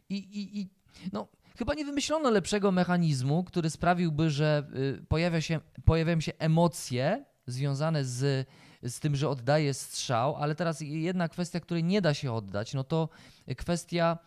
I, 0.09 0.15
i, 0.15 0.59
i 0.59 0.69
no, 1.13 1.27
chyba 1.57 1.73
nie 1.73 1.85
wymyślono 1.85 2.29
lepszego 2.29 2.71
mechanizmu, 2.71 3.43
który 3.43 3.69
sprawiłby, 3.69 4.29
że 4.29 4.67
yy, 4.73 5.05
pojawia 5.07 5.41
się, 5.41 5.59
pojawiają 5.85 6.19
się 6.19 6.31
emocje 6.37 7.25
związane 7.47 8.05
z, 8.05 8.47
z 8.83 8.99
tym, 8.99 9.15
że 9.15 9.29
oddaje 9.29 9.73
strzał, 9.73 10.35
ale 10.35 10.55
teraz 10.55 10.81
jedna 10.81 11.29
kwestia, 11.29 11.59
której 11.59 11.83
nie 11.83 12.01
da 12.01 12.13
się 12.13 12.33
oddać, 12.33 12.73
no 12.73 12.83
to 12.83 13.09
kwestia 13.57 14.17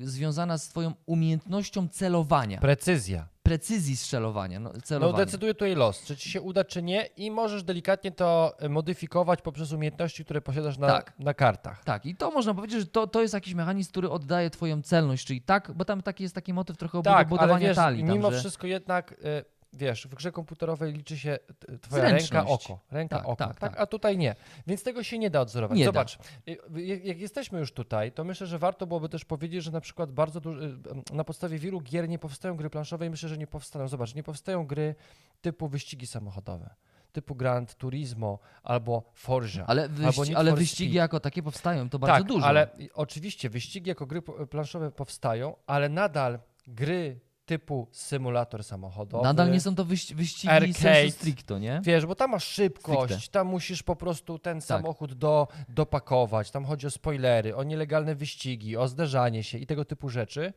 związana 0.00 0.58
z 0.58 0.68
twoją 0.68 0.92
umiejętnością 1.06 1.88
celowania, 1.88 2.60
Precyzja. 2.60 3.28
precyzji 3.42 3.96
strzelowania. 3.96 4.60
No, 4.60 4.70
No 4.74 4.80
celowania. 4.80 5.24
decyduje 5.24 5.54
tutaj 5.54 5.74
los, 5.74 6.04
czy 6.04 6.16
ci 6.16 6.30
się 6.30 6.40
uda, 6.40 6.64
czy 6.64 6.82
nie 6.82 7.08
i 7.16 7.30
możesz 7.30 7.62
delikatnie 7.62 8.10
to 8.12 8.54
e, 8.58 8.68
modyfikować 8.68 9.42
poprzez 9.42 9.72
umiejętności, 9.72 10.24
które 10.24 10.40
posiadasz 10.40 10.78
na, 10.78 10.86
Tak. 10.86 11.12
na 11.18 11.34
kartach. 11.34 11.84
Tak, 11.84 12.06
i 12.06 12.16
to 12.16 12.30
można 12.30 12.54
powiedzieć, 12.54 12.80
że 12.80 12.86
to, 12.86 13.06
to 13.06 13.22
jest 13.22 13.34
jakiś 13.34 13.54
mechanizm, 13.54 13.90
który 13.90 14.10
oddaje 14.10 14.50
twoją 14.50 14.82
celność, 14.82 15.26
czyli 15.26 15.40
tak, 15.40 15.72
bo 15.74 15.84
tam 15.84 16.02
taki 16.02 16.22
jest 16.22 16.34
taki 16.34 16.52
motyw 16.52 16.76
trochę 16.76 17.02
Tak, 17.02 17.14
ale 17.16 17.24
budowania 17.24 17.68
wiesz, 17.68 17.76
talii. 17.76 18.04
Tam, 18.04 18.12
mimo 18.16 18.30
że... 18.32 18.38
wszystko 18.38 18.66
jednak 18.66 19.12
e, 19.12 19.44
wiesz, 19.76 20.06
w 20.06 20.14
grze 20.14 20.32
komputerowej 20.32 20.92
liczy 20.92 21.18
się 21.18 21.38
twoja 21.82 22.02
ręka, 22.04 22.18
Zręczność. 22.18 22.70
oko. 22.70 22.80
Ręka, 22.90 23.16
Tak, 23.16 23.26
oko. 23.26 23.36
tak, 23.36 23.60
tak. 23.60 23.80
A 23.80 23.86
tutaj 23.86 24.18
nie. 24.18 24.34
Więc 24.66 24.82
tego 24.82 25.02
się 25.02 25.18
nie 25.18 25.30
da 25.30 25.40
odzorować. 25.40 25.78
Nie 25.78 25.84
da. 25.84 25.88
Zobacz, 25.88 26.18
y, 26.48 26.52
y, 26.76 26.82
jak 27.04 27.18
jesteśmy 27.20 27.58
już 27.58 27.72
tutaj, 27.72 28.12
to 28.12 28.24
myślę, 28.24 28.46
że 28.46 28.58
warto 28.58 28.86
byłoby 28.86 29.08
też 29.08 29.24
powiedzieć, 29.24 29.64
że 29.64 29.70
na 29.70 29.80
przykład 29.80 30.12
bardzo 30.12 30.40
y, 30.40 31.14
na 31.14 31.24
podstawie 31.24 31.58
wielu 31.58 31.80
gier 31.80 32.08
nie 32.08 32.18
powstają 32.18 32.56
gry 32.56 32.70
planszowe 32.70 33.06
i 33.06 33.10
myślę, 33.10 33.28
że 33.28 33.38
nie 33.38 33.46
powstaną. 33.46 33.88
Zobacz, 33.88 34.14
nie 34.14 34.22
powstają 34.22 34.66
gry 34.66 34.94
typu 35.40 35.68
wyścigi 35.68 36.06
samochodowe, 36.06 36.74
typu 37.12 37.34
Gran 37.34 37.66
Turismo 37.66 38.38
albo 38.62 39.02
Forza. 39.14 39.64
Ale, 39.66 39.82
Albo 39.82 39.94
wyści- 40.10 40.20
Need 40.28 40.36
ale 40.38 40.50
for 40.50 40.58
wyścigi 40.58 40.90
Speed. 40.90 40.96
jako 40.96 41.20
takie 41.20 41.42
powstają, 41.42 41.88
to 41.90 41.98
bardzo 41.98 42.18
tak, 42.18 42.28
dużo. 42.28 42.46
ale 42.46 42.68
oczywiście 42.94 43.50
wyścigi 43.50 43.88
jako 43.88 44.06
gry 44.06 44.22
planszowe 44.50 44.90
powstają, 44.90 45.56
ale 45.66 45.88
nadal 45.88 46.38
gry 46.66 47.20
typu 47.46 47.88
symulator 47.92 48.64
samochodowy. 48.64 49.24
Nadal 49.24 49.50
nie 49.50 49.60
są 49.60 49.74
to 49.74 49.84
wyści- 49.84 50.14
wyścigi 50.14 50.48
Arcade. 50.52 50.72
sensu 50.74 51.16
stricto, 51.16 51.58
nie? 51.58 51.80
Wiesz, 51.84 52.06
bo 52.06 52.14
tam 52.14 52.30
masz 52.30 52.44
szybkość, 52.44 53.12
Stricte. 53.14 53.32
tam 53.32 53.46
musisz 53.46 53.82
po 53.82 53.96
prostu 53.96 54.38
ten 54.38 54.58
Tak. 54.60 54.66
samochód 54.66 55.14
do, 55.14 55.48
dopakować, 55.68 56.50
tam 56.50 56.64
chodzi 56.64 56.86
o 56.86 56.90
spoilery, 56.90 57.56
o 57.56 57.62
nielegalne 57.62 58.14
wyścigi, 58.14 58.76
o 58.76 58.88
zderzanie 58.88 59.42
się 59.44 59.58
i 59.58 59.66
tego 59.66 59.84
typu 59.84 60.08
rzeczy. 60.08 60.52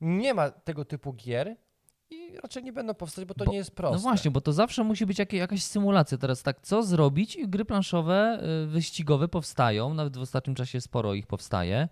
Nie 0.00 0.34
ma 0.34 0.50
tego 0.50 0.84
typu 0.84 1.12
gier 1.12 1.56
i 2.10 2.36
raczej 2.42 2.64
nie 2.64 2.72
będą 2.72 2.94
powstać, 2.94 3.24
bo 3.24 3.34
to 3.34 3.44
Bo- 3.44 3.50
nie 3.52 3.56
jest 3.58 3.70
proste. 3.76 3.96
No 3.96 4.02
właśnie, 4.02 4.30
bo 4.30 4.40
to 4.40 4.52
zawsze 4.52 4.84
musi 4.84 5.06
być 5.06 5.18
jakaś 5.32 5.62
symulacja. 5.62 6.18
Teraz 6.18 6.42
tak, 6.42 6.60
co 6.60 6.82
zrobić? 6.82 7.38
Gry 7.46 7.64
planszowe, 7.64 8.40
y, 8.64 8.66
wyścigowe 8.66 9.28
powstają, 9.28 9.94
nawet 9.94 10.16
w 10.16 10.20
ostatnim 10.20 10.56
czasie 10.56 10.80
sporo 10.80 11.14
ich 11.14 11.26
powstaje. 11.26 11.88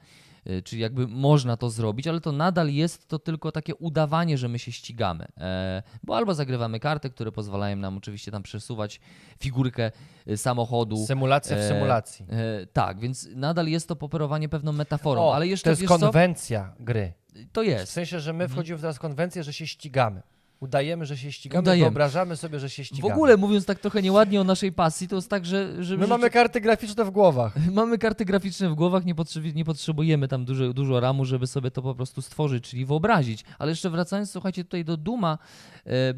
Y, 0.47 0.63
Czyli 0.63 0.83
jakby 0.83 1.09
można 1.09 1.57
to 1.57 1.71
zrobić, 1.71 2.07
ale 2.07 2.21
to 2.21 2.33
nadal 2.33 2.69
jest 2.71 3.09
to 3.09 3.19
tylko 3.19 3.53
takie 3.53 3.75
udawanie, 3.75 4.39
że 4.39 4.49
my 4.49 4.59
się 4.59 4.73
ścigamy. 4.73 5.27
E, 5.39 5.83
Bo 6.03 6.17
albo 6.17 6.35
zagrywamy 6.35 6.81
karty, 6.81 7.11
które 7.11 7.33
pozwalają 7.33 7.77
nam 7.77 7.97
oczywiście 7.97 8.31
tam 8.31 8.43
przesuwać 8.43 9.01
figurkę 9.41 9.91
y, 10.29 10.37
samochodu. 10.37 11.07
Symulacja 11.07 11.57
w 11.57 11.61
E, 11.61 11.69
symulacji. 11.69 12.27
E, 12.31 12.67
Tak, 12.67 13.01
więc 13.01 13.29
nadal 13.35 13.67
jest 13.67 13.89
to 13.89 13.97
poperowanie 13.97 14.49
pewną 14.49 14.73
metaforą, 14.73 15.23
O, 15.23 15.35
ale 15.35 15.47
jeszcze 15.47 15.65
to 15.65 15.71
jest 15.71 15.83
wiesz 15.83 15.89
co? 15.91 15.99
konwencja 15.99 16.75
gry. 16.81 17.13
To 17.53 17.61
W 17.63 17.65
jest. 17.67 17.93
sensie, 17.93 18.21
że 18.21 18.33
my 18.33 18.45
Mhm. 18.45 18.51
wchodzimy 18.57 18.79
w 18.79 18.81
teraz 18.81 18.99
konwencję, 18.99 19.43
że 19.43 19.53
się 19.53 19.67
ścigamy. 19.67 20.23
Udajemy, 20.61 21.07
że 21.07 21.17
się 21.17 21.33
ścigamy, 21.33 21.63
Udajemy. 21.63 21.85
wyobrażamy 21.91 22.37
sobie, 22.37 22.61
że 22.61 22.71
się 22.71 22.83
W 22.83 22.87
ścigamy. 22.87 23.15
ogóle 23.15 23.37
mówiąc 23.37 23.67
tak 23.67 23.79
trochę 23.79 24.03
nieładnie 24.03 24.41
o 24.41 24.45
naszej 24.45 24.73
pasji, 24.73 25.09
to 25.09 25.17
jest 25.17 25.31
tak, 25.31 25.47
że, 25.47 25.85
że 25.85 25.97
My 25.97 26.07
mamy 26.07 26.31
karty 26.31 26.61
graficzne 26.61 27.05
w 27.05 27.11
głowach. 27.11 27.55
Mamy 27.73 27.99
karty 27.99 28.25
graficzne 28.25 28.69
w 28.69 28.75
głowach, 28.75 29.05
nie, 29.05 29.15
nie 29.55 29.65
potrzebujemy 29.65 30.29
tam 30.29 30.45
dużo, 30.45 30.73
dużo 30.73 31.01
ramu, 31.01 31.25
żeby 31.25 31.47
sobie 31.47 31.71
to 31.71 31.83
po 31.83 31.95
prostu 31.95 32.23
stworzyć, 32.23 32.65
czyli 32.65 32.85
wyobrazić. 32.85 33.45
Ale 33.59 33.71
jeszcze 33.71 33.91
wracając, 33.91 34.31
słuchajcie, 34.31 34.65
tutaj 34.65 34.85
do 34.85 34.97
Duma. 34.97 35.39
e, 35.87 35.91
e, 35.91 36.15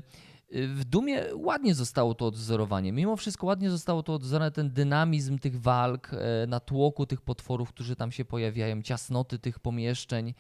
W 0.67 0.85
Dumie 0.85 1.25
ładnie 1.35 1.75
zostało 1.75 2.15
to 2.15 2.27
odwzorowanie. 2.27 2.93
Mimo 2.93 3.17
wszystko 3.17 3.47
ładnie 3.47 3.71
zostało 3.71 4.03
to 4.03 4.15
odwzorowane, 4.15 4.51
ten 4.51 4.71
dynamizm 4.71 5.39
tych 5.39 5.61
walk, 5.61 6.11
e, 6.15 6.47
natłoku 6.47 7.07
tych 7.07 7.21
potworów, 7.21 7.69
którzy 7.69 7.97
tam 7.97 8.13
się 8.13 8.25
pojawiają, 8.25 8.83
ciasnoty 8.83 9.39
tych 9.39 9.59
pomieszczeń. 9.59 10.35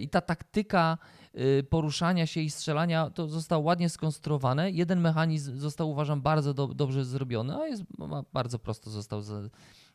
I 0.00 0.08
ta 0.08 0.20
taktyka 0.20 0.98
poruszania 1.70 2.26
się 2.26 2.40
i 2.40 2.50
strzelania 2.50 3.10
to 3.10 3.28
zostało 3.28 3.64
ładnie 3.64 3.88
skonstruowane. 3.88 4.70
Jeden 4.70 5.00
mechanizm 5.00 5.58
został, 5.58 5.90
uważam, 5.90 6.22
bardzo 6.22 6.54
do, 6.54 6.66
dobrze 6.66 7.04
zrobiony, 7.04 7.56
a 7.56 7.66
jest 7.66 7.82
bardzo 8.32 8.58
prosto 8.58 8.90
został 8.90 9.22
za, 9.22 9.40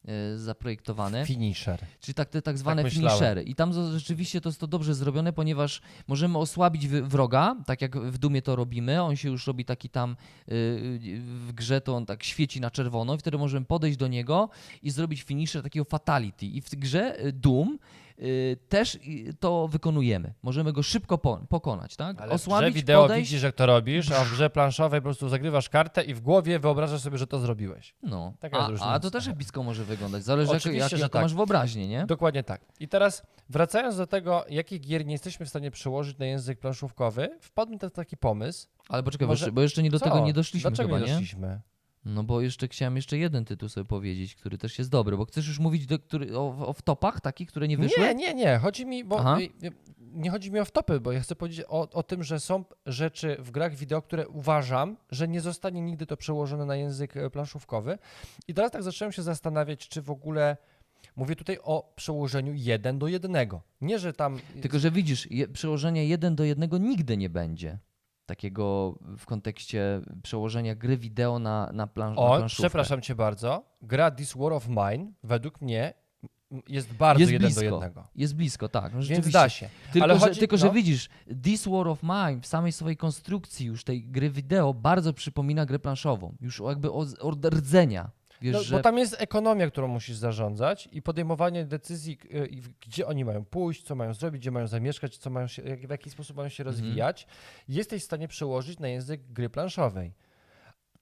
e, 0.06 0.38
zaprojektowany. 0.38 1.26
Finisher. 1.26 1.86
Czyli 2.00 2.16
tak, 2.16 2.30
te 2.30 2.42
tak 2.42 2.58
zwane 2.58 2.84
myślałem. 2.84 3.10
finishery. 3.10 3.44
I 3.44 3.56
tam 3.56 3.74
rzeczywiście 3.98 4.42
to 4.42 4.50
jest 4.50 4.60
to 4.60 4.68
dobrze 4.68 4.96
zrobione, 4.96 5.34
ponieważ 5.34 5.82
możemy 6.08 6.38
osłabić 6.38 6.88
wroga, 6.88 7.56
tak 7.66 7.82
jak 7.82 7.98
w 8.00 8.18
Dumie 8.18 8.42
to 8.42 8.56
robimy. 8.56 9.04
On 9.04 9.16
się 9.16 9.30
już 9.30 9.48
robi 9.48 9.66
taki 9.66 9.90
tam 9.90 10.12
y, 10.12 10.54
y, 10.54 11.20
w 11.48 11.54
grze, 11.54 11.82
to 11.82 11.96
on 11.96 12.06
tak 12.06 12.24
świeci 12.24 12.62
na 12.62 12.72
czerwono 12.72 13.16
i 13.16 13.18
wtedy 13.18 13.38
możemy 13.38 13.66
podejść 13.66 13.98
do 13.98 14.08
niego 14.08 14.50
i 14.84 14.90
zrobić 14.92 15.24
finisher 15.24 15.64
takiego 15.64 15.86
fatality. 15.86 16.46
I 16.46 16.62
w 16.62 16.70
grze 16.70 17.26
y, 17.26 17.32
Doom 17.32 17.74
y, 17.74 18.01
też 18.70 18.96
y, 18.96 19.34
to 19.40 19.68
wykonujemy. 19.68 20.34
Możemy 20.44 20.74
go 20.74 20.84
szybko 20.84 21.18
po, 21.18 21.38
pokonać, 21.50 21.96
tak? 21.96 22.22
Ale 22.22 22.38
w 22.38 22.42
grze 22.42 22.52
Osłabić, 22.52 22.76
wideo 22.76 23.02
podejść. 23.02 23.30
widzisz, 23.32 23.44
jak 23.44 23.56
to 23.56 23.66
robisz, 23.66 24.12
a 24.12 24.24
w 24.24 24.32
grze 24.32 24.50
planszowej 24.50 25.00
po 25.02 25.04
prostu 25.04 25.30
zagrywasz 25.30 25.70
kartę 25.70 26.04
i 26.04 26.14
w 26.14 26.22
głowie 26.22 26.60
wyobrażasz 26.60 27.02
sobie, 27.02 27.18
że 27.18 27.28
to 27.28 27.40
zrobiłeś. 27.40 27.96
No. 28.04 28.34
Taka 28.40 28.58
jest 28.58 28.68
A, 28.68 28.72
różnica. 28.72 28.92
a 28.92 29.00
to 29.00 29.12
też 29.12 29.28
epicko 29.28 29.64
może 29.64 29.84
wyglądać. 29.84 30.24
Zależy, 30.24 30.52
jak, 30.54 30.62
Oczywiście, 30.62 30.82
jak, 30.84 30.90
że 30.92 30.98
jaką 30.98 31.14
tak. 31.14 31.22
masz 31.22 31.34
wyobraźnię, 31.34 31.88
nie? 31.88 32.06
Dokładnie 32.06 32.44
tak. 32.44 32.62
I 32.80 32.88
teraz 32.88 33.24
wracając 33.50 33.98
do 33.98 34.08
tego, 34.08 34.46
jakich 34.50 34.82
gier 34.82 35.06
nie 35.06 35.12
jesteśmy 35.12 35.46
w 35.46 35.50
stanie 35.50 35.72
przełożyć 35.72 36.18
na 36.18 36.26
język 36.26 36.60
planszówkowy, 36.60 37.38
wpadł 37.42 37.72
mi 37.72 37.80
też 37.80 37.92
taki 37.94 38.18
pomysł. 38.18 38.68
Ale 38.90 39.04
poczekaj, 39.04 39.28
bo 39.28 39.32
Może- 39.32 39.46
jeszcze- 39.46 39.52
bo 39.56 39.62
jeszcze 39.62 39.84
nie 39.84 39.90
do 39.92 40.00
Co? 40.00 40.06
tego 40.06 40.20
nie 40.20 40.34
doszliśmy 40.34 40.70
Dlaczego 40.70 40.96
chyba, 40.96 41.08
nie? 41.08 41.14
doszliśmy? 41.14 41.62
No 42.06 42.24
bo 42.24 42.42
jeszcze 42.42 42.68
chciałem 42.68 42.96
jeszcze 42.96 43.18
jeden 43.18 43.46
tytuł 43.46 43.70
sobie 43.70 43.86
powiedzieć, 43.86 44.36
który 44.36 44.58
też 44.58 44.80
jest 44.80 44.90
dobry, 44.90 45.18
bo 45.18 45.26
chcesz 45.26 45.48
już 45.48 45.60
mówić 45.60 45.86
do, 45.86 46.00
który, 46.00 46.38
o, 46.38 46.68
o 46.68 46.74
wtopach 46.74 47.22
takich, 47.22 47.50
które 47.50 47.68
nie 47.68 47.78
wyszły? 47.78 48.04
Nie, 48.04 48.16
nie, 48.16 48.34
nie. 48.34 48.58
Chodzi 48.58 48.86
mi, 48.86 49.04
bo 49.04 49.20
Aha. 49.20 49.38
y, 49.40 49.68
y, 49.68 49.72
nie 50.14 50.32
chodzi 50.32 50.52
mi 50.52 50.60
o 50.60 50.66
wtopy, 50.66 51.00
bo 51.00 51.12
ja 51.12 51.20
chcę 51.20 51.36
powiedzieć 51.36 51.66
o, 51.68 51.90
o 51.90 52.04
tym, 52.04 52.24
że 52.24 52.40
są 52.40 52.66
rzeczy 52.86 53.38
w 53.40 53.52
grach 53.52 53.76
wideo, 53.76 54.02
które 54.02 54.28
uważam, 54.28 54.98
że 55.10 55.28
nie 55.28 55.42
zostanie 55.42 55.82
nigdy 55.82 56.06
to 56.06 56.18
przełożone 56.18 56.66
na 56.66 56.76
język 56.76 57.18
e, 57.18 57.30
planszówkowy. 57.30 57.98
I 58.48 58.54
teraz 58.54 58.72
tak 58.72 58.84
zacząłem 58.84 59.12
się 59.12 59.22
zastanawiać, 59.22 59.88
czy 59.88 60.02
w 60.02 60.10
ogóle 60.10 60.58
mówię 61.16 61.36
tutaj 61.36 61.58
o 61.64 61.94
przełożeniu 61.96 62.54
jeden 62.56 63.00
do 63.00 63.08
jednego. 63.08 63.62
Nie, 63.82 64.00
że 64.00 64.14
tam 64.14 64.40
Tylko, 64.62 64.80
że 64.80 64.92
widzisz, 64.92 65.32
je, 65.32 65.48
przełożenia 65.48 66.04
jeden 66.04 66.36
do 66.36 66.44
jednego 66.44 66.78
nigdy 66.78 67.18
nie 67.18 67.30
będzie. 67.30 67.80
Takiego 68.36 68.96
w 69.18 69.26
kontekście 69.26 70.02
przełożenia 70.24 70.76
gry 70.76 70.98
wideo 70.98 71.40
na, 71.40 71.70
na, 71.74 71.88
plan, 71.88 72.16
na 72.16 72.22
O, 72.22 72.38
planszówkę. 72.38 72.62
przepraszam 72.64 73.02
cię 73.02 73.16
bardzo. 73.16 73.64
Gra 73.82 74.12
This 74.12 74.34
War 74.38 74.54
of 74.54 74.68
Mine 74.68 75.12
według 75.24 75.62
mnie 75.62 75.94
jest 76.68 76.94
bardzo 76.94 77.20
Jest 77.20 77.32
jeden 77.32 77.46
blisko. 77.48 77.62
do 77.62 77.66
jednego. 77.76 78.08
Jest 78.16 78.36
blisko, 78.36 78.70
tak. 78.70 78.94
No 78.94 79.02
Więc 79.04 79.30
da 79.30 79.50
się. 79.50 79.70
Tylko, 79.94 80.04
Ale 80.04 80.14
że, 80.20 80.20
chodzi- 80.20 80.40
tylko 80.40 80.58
że 80.58 80.66
no. 80.68 80.74
widzisz, 80.74 81.10
This 81.44 81.68
War 81.68 81.88
of 81.88 82.04
Mine 82.04 82.42
w 82.42 82.46
samej 82.48 82.72
swojej 82.72 82.98
konstrukcji 82.98 83.66
już 83.66 83.84
tej 83.84 84.04
gry 84.04 84.30
wideo 84.30 84.74
bardzo 84.74 85.14
przypomina 85.14 85.66
grę 85.66 85.80
planszową. 85.80 86.36
Już 86.42 86.60
jakby 86.68 86.92
od 87.22 87.46
rdzenia. 87.46 88.12
Wiesz, 88.42 88.54
No, 88.54 88.64
że... 88.64 88.76
Bo 88.76 88.82
tam 88.82 88.98
jest 88.98 89.16
ekonomia, 89.22 89.68
którą 89.68 89.88
musisz 89.88 90.16
zarządzać 90.16 90.90
i 90.92 91.02
podejmowanie 91.02 91.66
decyzji, 91.66 92.18
y, 92.34 92.50
gdzie 92.82 93.08
oni 93.08 93.26
mają 93.26 93.46
pójść, 93.46 93.84
co 93.84 93.96
mają 93.96 94.14
zrobić, 94.14 94.42
gdzie 94.42 94.52
mają 94.52 94.68
zamieszkać, 94.68 95.18
co 95.18 95.30
mają 95.30 95.48
się, 95.48 95.62
w 95.78 95.90
jaki 95.90 96.10
sposób 96.10 96.38
mają 96.38 96.50
się 96.50 96.64
Mhm. 96.64 96.76
rozwijać, 96.78 97.28
jesteś 97.68 98.02
w 98.02 98.06
stanie 98.06 98.28
przełożyć 98.28 98.80
na 98.80 98.88
język 98.88 99.22
gry 99.34 99.50
planszowej. 99.50 100.14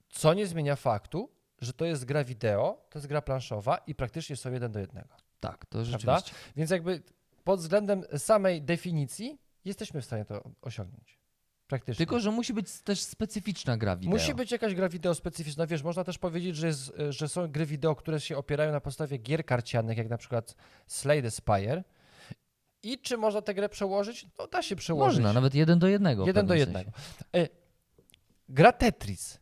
Co 0.08 0.34
nie 0.34 0.46
zmienia 0.46 0.76
faktu, 0.76 1.30
że 1.60 1.72
to 1.72 1.84
jest 1.84 2.04
gra 2.04 2.24
wideo, 2.24 2.86
to 2.90 2.98
jest 2.98 3.06
gra 3.06 3.22
planszowa 3.22 3.76
i 3.86 3.94
praktycznie 3.94 4.36
są 4.36 4.52
jeden 4.52 4.72
do 4.72 4.78
jednego. 4.80 5.16
Tak, 5.40 5.66
to 5.66 5.78
Prawda? 5.78 6.16
rzeczywiście. 6.16 6.32
Więc 6.56 6.70
jakby 6.70 7.02
pod 7.44 7.60
względem 7.60 8.02
samej 8.16 8.62
definicji 8.62 9.38
jesteśmy 9.64 10.00
w 10.00 10.04
stanie 10.04 10.24
to 10.24 10.50
osiągnąć. 10.62 11.19
Praktycznie. 11.70 12.06
Tylko, 12.06 12.20
że 12.20 12.30
musi 12.30 12.54
być 12.54 12.80
też 12.84 13.00
specyficzna 13.00 13.76
gra 13.76 13.96
wideo. 13.96 14.10
Musi 14.10 14.34
być 14.34 14.52
jakaś 14.52 14.74
gra 14.74 14.88
wideo 14.88 15.14
specyficzna. 15.14 15.66
Wiesz, 15.66 15.82
można 15.82 16.04
też 16.04 16.18
powiedzieć, 16.18 16.56
że, 16.56 16.66
jest, 16.66 16.92
że 17.08 17.28
są 17.28 17.48
gry 17.48 17.66
wideo, 17.66 17.94
które 17.96 18.20
się 18.20 18.36
opierają 18.36 18.72
na 18.72 18.80
podstawie 18.80 19.18
gier 19.18 19.44
karcianych, 19.44 19.98
jak 19.98 20.08
na 20.08 20.18
przykład 20.18 20.54
Slay 20.86 21.22
the 21.22 21.30
Spire. 21.30 21.84
I 22.82 22.98
czy 22.98 23.16
można 23.16 23.42
tę 23.42 23.54
grę 23.54 23.68
przełożyć? 23.68 24.26
No 24.38 24.46
da 24.46 24.62
się 24.62 24.76
przełożyć. 24.76 25.18
Można, 25.18 25.32
nawet 25.32 25.54
jeden 25.54 25.78
do 25.78 25.88
jednego. 25.88 26.26
Jeden 26.26 26.46
do 26.46 26.54
jednego. 26.54 26.90
sensie. 26.90 27.24
E, 27.36 27.48
gra 28.48 28.72
Tetris. 28.72 29.40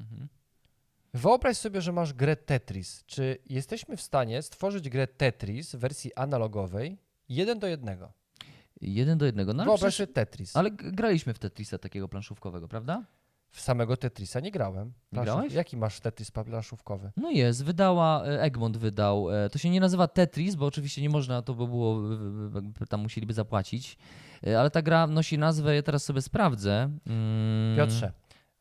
Mhm. 0.00 0.28
Wyobraź 1.14 1.56
sobie, 1.56 1.80
że 1.80 1.92
masz 1.92 2.12
grę 2.12 2.36
Tetris. 2.36 3.04
Czy 3.06 3.38
jesteśmy 3.46 3.96
w 3.96 4.02
stanie 4.02 4.42
stworzyć 4.42 4.88
grę 4.88 5.06
Tetris 5.06 5.74
w 5.74 5.78
wersji 5.78 6.14
analogowej 6.14 6.98
jeden 7.28 7.58
do 7.58 7.66
jednego? 7.66 8.12
Jeden 8.80 9.18
do 9.18 9.26
jednego. 9.26 9.52
No, 9.54 9.64
Wyobraź 9.64 9.94
przecież, 9.94 10.14
Tetris. 10.14 10.56
ale 10.56 10.70
graliśmy 10.70 11.34
w 11.34 11.38
Tetrisa 11.38 11.78
takiego 11.78 12.08
planszówkowego, 12.08 12.68
prawda? 12.68 13.04
W 13.50 13.60
samego 13.60 13.96
Tetrisa 13.96 14.40
nie 14.40 14.50
grałem. 14.50 14.92
Planszów- 15.12 15.24
grałeś? 15.24 15.52
Jaki 15.52 15.76
masz 15.76 16.00
Tetris 16.00 16.30
planszówkowy? 16.30 17.12
No 17.16 17.30
jest, 17.30 17.64
wydała, 17.64 18.24
e, 18.24 18.42
Egmont 18.42 18.76
wydał. 18.76 19.30
e, 19.30 19.50
To 19.50 19.58
się 19.58 19.70
nie 19.70 19.80
nazywa 19.80 20.08
Tetris, 20.08 20.54
bo 20.54 20.66
oczywiście 20.66 21.02
nie 21.02 21.10
można, 21.10 21.42
to 21.42 21.54
by 21.54 21.66
było, 21.66 22.00
tam 22.88 23.00
musieliby 23.00 23.32
zapłacić. 23.32 23.98
E, 24.46 24.60
Ale 24.60 24.70
ta 24.70 24.82
gra 24.82 25.06
nosi 25.06 25.38
nazwę, 25.38 25.74
ja 25.74 25.82
teraz 25.82 26.04
sobie 26.04 26.22
sprawdzę. 26.22 26.90
Mm, 27.06 27.76
Piotrze, 27.76 28.12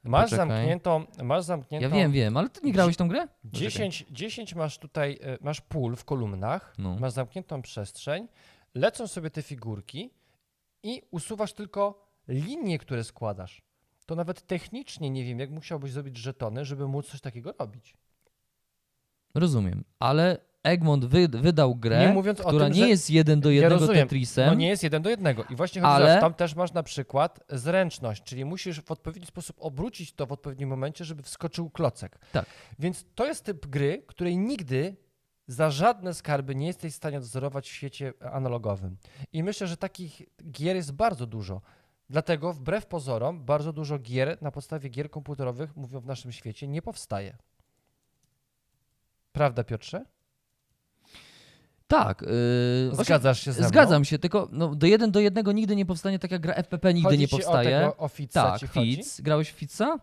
masz 0.03 0.23
poczekaj. 0.29 0.47
zamkniętą, 0.49 1.05
masz 1.23 1.43
zamkniętą 1.43 1.87
Ja 1.89 1.95
wiem, 1.95 2.11
wiem, 2.11 2.37
ale 2.37 2.49
ty 2.49 2.61
nie 2.63 2.73
grałeś 2.73 2.97
tą 2.97 3.07
grę? 3.07 3.19
Poczekaj. 3.27 3.51
10, 3.51 4.05
10 4.11 4.55
masz 4.55 4.77
tutaj, 4.77 5.19
masz 5.41 5.61
pól 5.61 5.95
w 5.95 6.05
kolumnach, 6.05 6.73
No. 6.77 6.95
masz 6.99 7.11
zamkniętą 7.11 7.61
przestrzeń, 7.61 8.27
lecą 8.75 9.07
sobie 9.07 9.29
te 9.29 9.41
figurki 9.41 10.13
i 10.83 11.01
usuwasz 11.11 11.53
tylko 11.53 12.07
linie, 12.27 12.79
które 12.79 13.03
składasz. 13.03 13.61
To 14.05 14.15
nawet 14.15 14.47
technicznie 14.47 15.09
nie 15.09 15.23
wiem, 15.23 15.39
jak 15.39 15.49
musiałbyś 15.49 15.91
zrobić 15.91 16.17
żetony, 16.17 16.65
żeby 16.65 16.87
móc 16.87 17.07
coś 17.07 17.21
takiego 17.21 17.53
robić. 17.59 17.97
Rozumiem, 19.35 19.83
ale 19.99 20.37
Egmont 20.63 21.05
wy, 21.05 21.27
wydał 21.27 21.75
grę, 21.75 22.07
Nie 22.07 22.13
mówiąc 22.13 22.41
o 22.41 22.47
która 22.47 22.65
tym, 22.65 22.73
nie 22.73 22.89
jest 22.89 23.09
jeden 23.09 23.39
do 23.39 23.49
jednego 23.49 23.79
rozumiem. 23.79 24.03
Tetrisem. 24.07 24.47
No 24.47 24.53
nie 24.53 24.67
jest 24.67 24.83
jeden 24.83 25.01
do 25.01 25.09
jednego. 25.09 25.43
I 25.49 25.55
właśnie 25.55 25.81
chodzi, 25.81 25.93
Ale- 25.93 26.13
że 26.13 26.19
tam 26.21 26.33
też 26.33 26.55
masz 26.55 26.73
na 26.73 26.83
przykład 26.83 27.39
zręczność, 27.49 28.23
czyli 28.23 28.45
musisz 28.45 28.81
w 28.81 28.91
odpowiedni 28.91 29.27
sposób 29.27 29.55
obrócić 29.59 30.13
to 30.13 30.25
w 30.25 30.31
odpowiednim 30.31 30.69
momencie, 30.69 31.05
żeby 31.05 31.23
wskoczył 31.23 31.69
klocek. 31.69 32.19
Tak. 32.31 32.45
Więc 32.79 33.05
to 33.15 33.25
jest 33.25 33.43
typ 33.43 33.65
gry, 33.67 34.03
której 34.07 34.37
nigdy 34.37 34.95
za 35.47 35.71
żadne 35.71 36.13
skarby 36.13 36.55
nie 36.55 36.67
jesteś 36.67 36.93
w 36.93 36.95
stanie 36.95 37.17
odzorować 37.17 37.69
w 37.69 37.73
świecie 37.73 38.13
analogowym. 38.31 38.97
I 39.33 39.43
myślę, 39.43 39.67
że 39.67 39.77
takich 39.77 40.21
gier 40.51 40.75
jest 40.75 40.91
bardzo 40.91 41.25
dużo. 41.25 41.61
Dlatego 42.09 42.53
wbrew 42.53 42.85
pozorom 42.85 43.45
bardzo 43.45 43.73
dużo 43.73 43.99
gier 43.99 44.37
na 44.41 44.51
podstawie 44.51 44.89
gier 44.89 45.09
komputerowych, 45.09 45.75
mówią 45.75 45.99
w 45.99 46.05
naszym 46.05 46.31
świecie, 46.31 46.67
nie 46.67 46.81
powstaje. 46.81 47.37
Prawda, 49.31 49.63
Piotrze? 49.63 50.05
Tak. 51.87 52.21
Yy, 52.91 53.03
Zgadzasz 53.03 53.39
się 53.39 53.51
ze 53.51 53.59
mną? 53.59 53.69
Zgadzam 53.69 54.05
się, 54.05 54.19
tylko 54.19 54.47
no, 54.51 54.75
do 54.75 54.87
jeden 54.87 55.11
do 55.11 55.19
jednego 55.19 55.51
nigdy 55.51 55.75
nie 55.75 55.85
powstanie 55.85 56.19
taka 56.19 56.39
gra 56.39 56.53
FPP, 56.53 56.93
nigdy 56.93 57.09
Chodzi 57.09 57.19
nie 57.19 57.27
powstaje. 57.27 57.77
O, 57.77 57.91
tego, 57.91 57.97
o 57.97 58.07
Fitza 58.07 58.43
tak, 58.43 58.59
ci? 58.59 58.67
Fitz. 58.67 59.21
Grałeś 59.21 59.51
w 59.51 59.55
Fitza? 59.55 59.99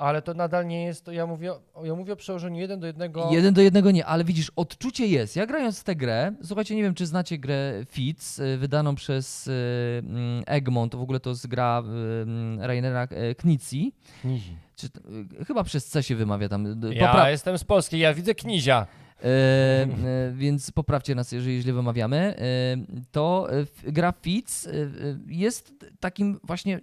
Ale 0.00 0.22
to 0.22 0.34
nadal 0.34 0.66
nie 0.66 0.84
jest 0.84 1.04
to, 1.04 1.12
ja 1.12 1.26
mówię, 1.26 1.52
o- 1.74 1.84
ja 1.84 1.94
mówię 1.94 2.12
o 2.12 2.16
przełożeniu 2.16 2.60
jeden 2.60 2.80
do 2.80 2.86
jednego. 2.86 3.28
Jeden 3.32 3.54
do 3.54 3.60
jednego 3.62 3.90
nie, 3.90 4.06
ale 4.06 4.24
widzisz, 4.24 4.52
odczucie 4.56 5.06
jest. 5.06 5.36
Ja 5.36 5.46
grając 5.46 5.80
w 5.80 5.84
tę 5.84 5.96
grę, 5.96 6.32
słuchajcie, 6.42 6.76
nie 6.76 6.82
wiem, 6.82 6.94
czy 6.94 7.06
znacie 7.06 7.38
grę 7.38 7.72
Fitz, 7.88 8.38
y, 8.38 8.58
wydaną 8.58 8.94
przez 8.94 9.46
y, 9.46 9.52
mm, 10.04 10.42
Egmont, 10.46 10.94
w 10.94 11.00
ogóle 11.00 11.20
to 11.20 11.30
jest 11.30 11.46
gra 11.46 11.82
y, 11.86 12.22
mm, 12.22 12.60
Rainera 12.60 13.08
Knizzi. 13.38 13.92
Knizi. 14.20 14.56
Czy, 14.76 14.88
chyba 15.46 15.64
przez 15.64 15.86
C 15.86 16.02
się 16.02 16.16
wymawia 16.16 16.48
tam. 16.48 16.80
Ja 16.92 17.12
popra- 17.12 17.28
jestem 17.30 17.58
z 17.58 17.64
Polski, 17.64 17.98
ja 17.98 18.14
widzę 18.14 18.34
Knizia. 18.34 18.86
E, 19.22 19.26
e, 19.26 19.88
więc 20.34 20.70
poprawcie 20.70 21.14
nas, 21.14 21.32
jeżeli 21.32 21.62
źle 21.62 21.72
wymawiamy. 21.72 22.16
E, 22.16 22.42
to 23.12 23.48
e, 23.86 23.92
gra 23.92 24.12
Fitz 24.22 24.66
e, 24.66 24.70
e, 24.72 24.86
jest 25.26 25.72
takim 26.00 26.40
właśnie 26.44 26.80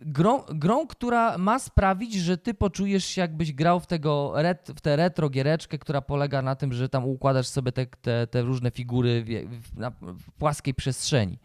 grą, 0.00 0.42
grą, 0.54 0.86
która 0.86 1.38
ma 1.38 1.58
sprawić, 1.58 2.14
że 2.14 2.38
ty 2.38 2.54
poczujesz 2.54 3.04
się 3.04 3.20
jakbyś 3.20 3.52
grał 3.52 3.80
w, 3.80 3.86
tego 3.86 4.32
ret, 4.34 4.70
w 4.76 4.80
tę 4.80 4.96
retro 4.96 5.28
giereczkę, 5.28 5.78
która 5.78 6.00
polega 6.00 6.42
na 6.42 6.56
tym, 6.56 6.72
że 6.72 6.88
tam 6.88 7.04
układasz 7.04 7.46
sobie 7.46 7.72
te, 7.72 7.86
te, 7.86 8.26
te 8.26 8.42
różne 8.42 8.70
figury 8.70 9.24
w, 9.46 9.78
na, 9.78 9.90
w 10.00 10.32
płaskiej 10.38 10.74
przestrzeni. 10.74 11.38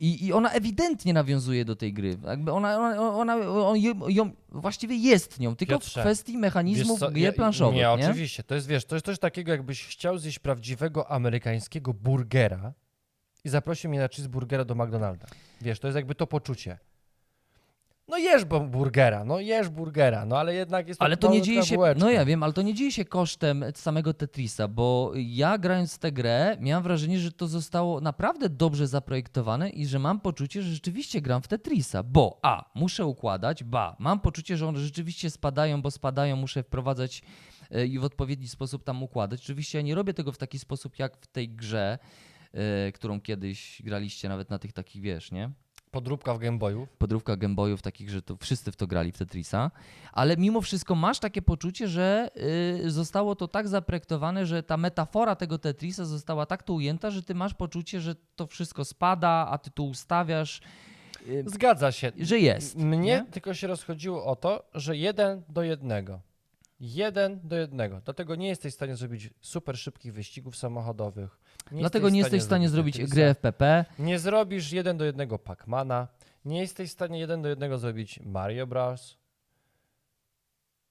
I, 0.00 0.26
I 0.26 0.32
ona 0.32 0.50
ewidentnie 0.50 1.12
nawiązuje 1.12 1.64
do 1.64 1.76
tej 1.76 1.92
gry. 1.92 2.16
Jakby 2.26 2.52
ona, 2.52 2.78
ona, 2.78 3.10
ona 3.18 3.36
on 3.50 3.76
ją, 4.08 4.30
właściwie 4.48 4.96
jest 4.96 5.40
nią, 5.40 5.56
tylko 5.56 5.74
Piotrze, 5.74 6.00
w 6.00 6.04
kwestii 6.04 6.38
mechanizmów 6.38 7.00
co, 7.00 7.10
gier 7.10 7.34
planszowych. 7.34 7.74
Nie, 7.74 7.80
Nie, 7.80 7.90
oczywiście. 7.90 8.42
To 8.42 8.54
jest, 8.54 8.66
wiesz, 8.66 8.84
to 8.84 8.96
jest 8.96 9.06
coś 9.06 9.18
takiego, 9.18 9.52
jakbyś 9.52 9.86
chciał 9.86 10.18
zjeść 10.18 10.38
prawdziwego 10.38 11.10
amerykańskiego 11.10 11.94
burgera 11.94 12.72
i 13.44 13.48
zaprosił 13.48 13.90
mnie 13.90 13.98
na 13.98 14.08
cheeseburgera 14.08 14.64
do 14.64 14.74
McDonalda. 14.74 15.26
Wiesz, 15.60 15.80
to 15.80 15.86
jest 15.86 15.96
jakby 15.96 16.14
to 16.14 16.26
poczucie. 16.26 16.78
No 18.08 18.18
jesz 18.18 18.44
burgera, 18.44 19.24
no 19.24 19.40
jesz 19.40 19.68
burgera, 19.68 20.26
no 20.26 20.38
ale 20.38 20.54
jednak 20.54 20.88
jest 20.88 21.02
Ale 21.02 21.16
to 21.16 21.30
nie 21.30 21.42
dzieje 21.42 21.62
się, 21.62 21.74
bułeczka. 21.74 22.04
no 22.04 22.10
ja 22.10 22.24
wiem, 22.24 22.42
ale 22.42 22.52
to 22.52 22.62
nie 22.62 22.74
dzieje 22.74 22.92
się 22.92 23.04
kosztem 23.04 23.64
samego 23.74 24.14
Tetrisa, 24.14 24.68
bo 24.68 25.12
ja 25.14 25.58
grając 25.58 25.94
w 25.94 25.98
tę 25.98 26.12
grę 26.12 26.56
miałem 26.60 26.82
wrażenie, 26.82 27.18
że 27.18 27.32
to 27.32 27.46
zostało 27.46 28.00
naprawdę 28.00 28.48
dobrze 28.48 28.86
zaprojektowane 28.86 29.70
i 29.70 29.86
że 29.86 29.98
mam 29.98 30.20
poczucie, 30.20 30.62
że 30.62 30.70
rzeczywiście 30.70 31.20
gram 31.20 31.42
w 31.42 31.48
Tetrisa, 31.48 32.02
bo 32.02 32.38
a, 32.42 32.70
muszę 32.74 33.06
układać, 33.06 33.64
ba, 33.64 33.96
mam 33.98 34.20
poczucie, 34.20 34.56
że 34.56 34.68
one 34.68 34.78
rzeczywiście 34.78 35.30
spadają, 35.30 35.82
bo 35.82 35.90
spadają, 35.90 36.36
muszę 36.36 36.62
wprowadzać 36.62 37.22
e, 37.70 37.86
i 37.86 37.98
w 37.98 38.04
odpowiedni 38.04 38.48
sposób 38.48 38.84
tam 38.84 39.02
układać. 39.02 39.40
Oczywiście 39.40 39.78
ja 39.78 39.82
nie 39.82 39.94
robię 39.94 40.14
tego 40.14 40.32
w 40.32 40.38
taki 40.38 40.58
sposób 40.58 40.98
jak 40.98 41.16
w 41.16 41.26
tej 41.26 41.48
grze, 41.48 41.98
e, 42.52 42.92
którą 42.92 43.20
kiedyś 43.20 43.82
graliście 43.84 44.28
nawet 44.28 44.50
na 44.50 44.58
tych 44.58 44.72
takich, 44.72 45.02
wiesz, 45.02 45.32
nie? 45.32 45.50
Podróbka 45.94 46.34
w 46.34 46.38
Game 46.38 46.58
Boyu. 46.58 46.86
podróbka 46.98 47.36
Gameboyów 47.36 47.82
takich, 47.82 48.10
że 48.10 48.22
to 48.22 48.36
wszyscy 48.36 48.72
w 48.72 48.76
to 48.76 48.86
grali 48.86 49.12
w 49.12 49.18
Tetrisa, 49.18 49.70
ale 50.12 50.36
mimo 50.36 50.60
wszystko 50.60 50.94
masz 50.94 51.18
takie 51.18 51.42
poczucie, 51.42 51.88
że 51.88 52.30
y, 52.84 52.90
zostało 52.90 53.36
to 53.36 53.48
tak 53.48 53.68
zaprojektowane, 53.68 54.46
że 54.46 54.62
ta 54.62 54.76
metafora 54.76 55.36
tego 55.36 55.58
Tetrisa 55.58 56.04
została 56.04 56.46
tak 56.46 56.62
tu 56.62 56.74
ujęta, 56.74 57.10
że 57.10 57.22
ty 57.22 57.34
masz 57.34 57.54
poczucie, 57.54 58.00
że 58.00 58.14
to 58.36 58.46
wszystko 58.46 58.84
spada, 58.84 59.46
a 59.50 59.58
ty 59.58 59.70
tu 59.70 59.86
ustawiasz, 59.86 60.60
y, 61.28 61.44
Zgadza 61.46 61.92
się. 61.92 62.12
że 62.20 62.38
jest. 62.38 62.76
Mnie 62.76 62.98
nie? 62.98 63.26
tylko 63.30 63.54
się 63.54 63.66
rozchodziło 63.66 64.24
o 64.26 64.36
to, 64.36 64.64
że 64.74 64.96
jeden 64.96 65.42
do 65.48 65.62
jednego. 65.62 66.20
Jeden 66.80 67.40
do 67.44 67.56
jednego. 67.56 68.00
Dlatego 68.04 68.34
nie 68.34 68.48
jesteś 68.48 68.72
w 68.72 68.76
stanie 68.76 68.96
zrobić 68.96 69.30
super 69.40 69.78
szybkich 69.78 70.12
wyścigów 70.14 70.56
samochodowych. 70.56 71.40
Nie 71.72 71.80
Dlatego 71.80 72.08
nie 72.08 72.18
jesteś 72.18 72.42
w 72.42 72.46
stanie 72.46 72.68
zrobić 72.68 73.04
gry 73.04 73.24
FPP. 73.34 73.84
Nie 73.98 74.18
zrobisz 74.18 74.72
jeden 74.72 74.96
do 74.96 75.04
jednego 75.04 75.38
Pacmana. 75.38 76.08
Nie 76.44 76.60
jesteś 76.60 76.90
w 76.90 76.92
stanie 76.92 77.18
jeden 77.18 77.42
do 77.42 77.48
jednego 77.48 77.78
zrobić 77.78 78.20
Mario 78.20 78.66
Bros. 78.66 79.16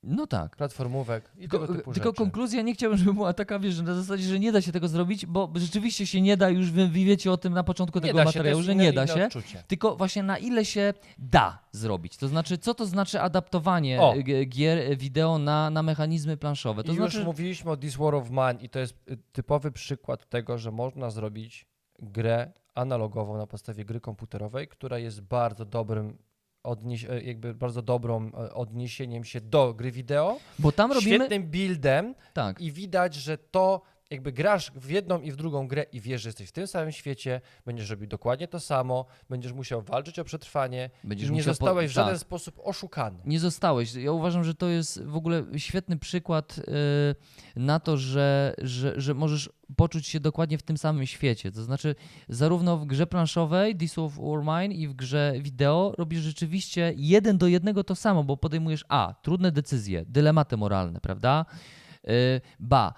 No 0.03 0.27
tak. 0.27 0.55
Platformówek 0.55 1.31
i 1.37 1.39
Tylko, 1.39 1.59
tego 1.59 1.73
typu 1.73 1.93
tylko 1.93 2.09
rzeczy. 2.09 2.17
konkluzja 2.17 2.61
nie 2.61 2.73
chciałbym, 2.73 2.97
żeby 2.99 3.13
była 3.13 3.33
taka, 3.33 3.59
wiesz, 3.59 3.73
że 3.75 3.83
na 3.83 3.93
zasadzie, 3.95 4.23
że 4.23 4.39
nie 4.39 4.51
da 4.51 4.61
się 4.61 4.71
tego 4.71 4.87
zrobić, 4.87 5.25
bo 5.25 5.49
rzeczywiście 5.55 6.05
się 6.07 6.21
nie 6.21 6.37
da, 6.37 6.49
już 6.49 6.71
wy, 6.71 6.87
wiecie 6.89 7.31
o 7.31 7.37
tym 7.37 7.53
na 7.53 7.63
początku 7.63 7.99
Nie 7.99 8.05
tego 8.07 8.23
materiału, 8.23 8.61
że 8.61 8.71
inne- 8.73 8.83
nie 8.83 8.93
da 8.93 9.07
się. 9.07 9.25
Odczucie. 9.25 9.63
Tylko 9.67 9.95
właśnie 9.95 10.23
na 10.23 10.37
ile 10.37 10.65
się 10.65 10.93
da 11.17 11.59
zrobić. 11.71 12.17
To 12.17 12.27
znaczy, 12.27 12.57
co 12.57 12.73
to 12.73 12.85
znaczy 12.85 13.21
adaptowanie 13.21 14.01
O. 14.01 14.13
gier 14.47 14.77
e, 14.77 14.95
wideo 14.95 15.37
na, 15.37 15.69
na 15.69 15.83
mechanizmy 15.83 16.37
planszowe? 16.37 16.83
To 16.83 16.91
I 16.91 16.95
znaczy, 16.95 17.17
już 17.17 17.25
mówiliśmy 17.25 17.71
o 17.71 17.77
This 17.77 17.95
War 17.95 18.15
of 18.15 18.29
Man 18.29 18.59
i 18.59 18.69
to 18.69 18.79
jest 18.79 18.95
y, 19.11 19.17
typowy 19.31 19.71
przykład 19.71 20.29
tego, 20.29 20.57
że 20.57 20.71
można 20.71 21.09
zrobić 21.09 21.65
grę 21.99 22.51
analogową 22.75 23.37
na 23.37 23.47
podstawie 23.47 23.85
gry 23.85 23.99
komputerowej, 24.01 24.67
która 24.67 24.97
jest 24.99 25.21
bardzo 25.21 25.65
dobrym 25.65 26.17
odnieś- 26.63 27.05
e, 27.09 27.21
jakby 27.21 27.53
bardzo 27.53 27.81
dobrą 27.81 28.31
e, 28.33 28.53
odniesieniem 28.53 29.23
się 29.23 29.41
do 29.41 29.73
gry 29.73 29.91
wideo, 29.91 30.39
bo 30.59 30.71
tam 30.71 30.91
robimy. 30.91 31.15
świetnym 31.15 31.43
buildem 31.43 32.15
Tak. 32.33 32.61
i 32.61 32.71
widać, 32.71 33.15
że 33.15 33.37
to 33.37 33.81
jakby 34.13 34.31
grasz 34.31 34.71
w 34.75 34.89
jedną 34.89 35.21
i 35.21 35.31
w 35.31 35.35
drugą 35.35 35.67
grę 35.67 35.83
i 35.91 36.01
wiesz, 36.01 36.21
że 36.21 36.29
jesteś 36.29 36.49
w 36.49 36.51
tym 36.51 36.67
samym 36.67 36.91
świecie, 36.91 37.41
będziesz 37.65 37.89
robił 37.89 38.07
dokładnie 38.07 38.47
to 38.47 38.59
samo, 38.59 39.05
będziesz 39.29 39.53
musiał 39.53 39.81
walczyć 39.81 40.19
o 40.19 40.23
przetrwanie 40.23 40.89
Będziesz 41.03 41.29
nie 41.29 41.35
musiał 41.35 41.51
po- 41.51 41.55
zostałeś 41.55 41.91
w 41.91 41.93
żaden 41.93 42.13
tak. 42.13 42.21
sposób 42.21 42.59
oszukany. 42.63 43.19
Nie 43.25 43.39
zostałeś. 43.39 43.93
Ja 43.95 44.11
uważam, 44.11 44.43
że 44.43 44.55
to 44.55 44.67
jest 44.67 45.03
w 45.03 45.15
ogóle 45.15 45.43
świetny 45.57 45.97
przykład 45.97 46.57
y, 46.59 46.61
na 47.55 47.79
to, 47.79 47.97
że, 47.97 48.53
że, 48.61 48.93
że 49.01 49.13
możesz 49.13 49.49
poczuć 49.75 50.07
się 50.07 50.19
dokładnie 50.19 50.57
w 50.57 50.63
tym 50.63 50.77
samym 50.77 51.05
świecie. 51.05 51.51
To 51.51 51.63
znaczy, 51.63 51.95
zarówno 52.29 52.77
w 52.77 52.85
grze 52.85 53.07
planszowej 53.07 53.75
This 53.75 53.97
of 53.97 54.13
War 54.17 54.41
Mine 54.43 54.75
i 54.75 54.87
w 54.87 54.93
grze 54.93 55.33
wideo 55.39 55.93
robisz 55.97 56.19
rzeczywiście 56.21 56.93
jeden 56.95 57.37
do 57.37 57.47
jednego 57.47 57.83
to 57.83 57.95
samo, 57.95 58.23
bo 58.23 58.37
podejmujesz 58.37 58.85
A. 58.89 59.13
Trudne 59.21 59.51
decyzje, 59.51 60.05
dylematy 60.07 60.57
moralne, 60.57 60.99
prawda? 61.01 61.45
Y, 62.09 62.41
Ba, 62.59 62.93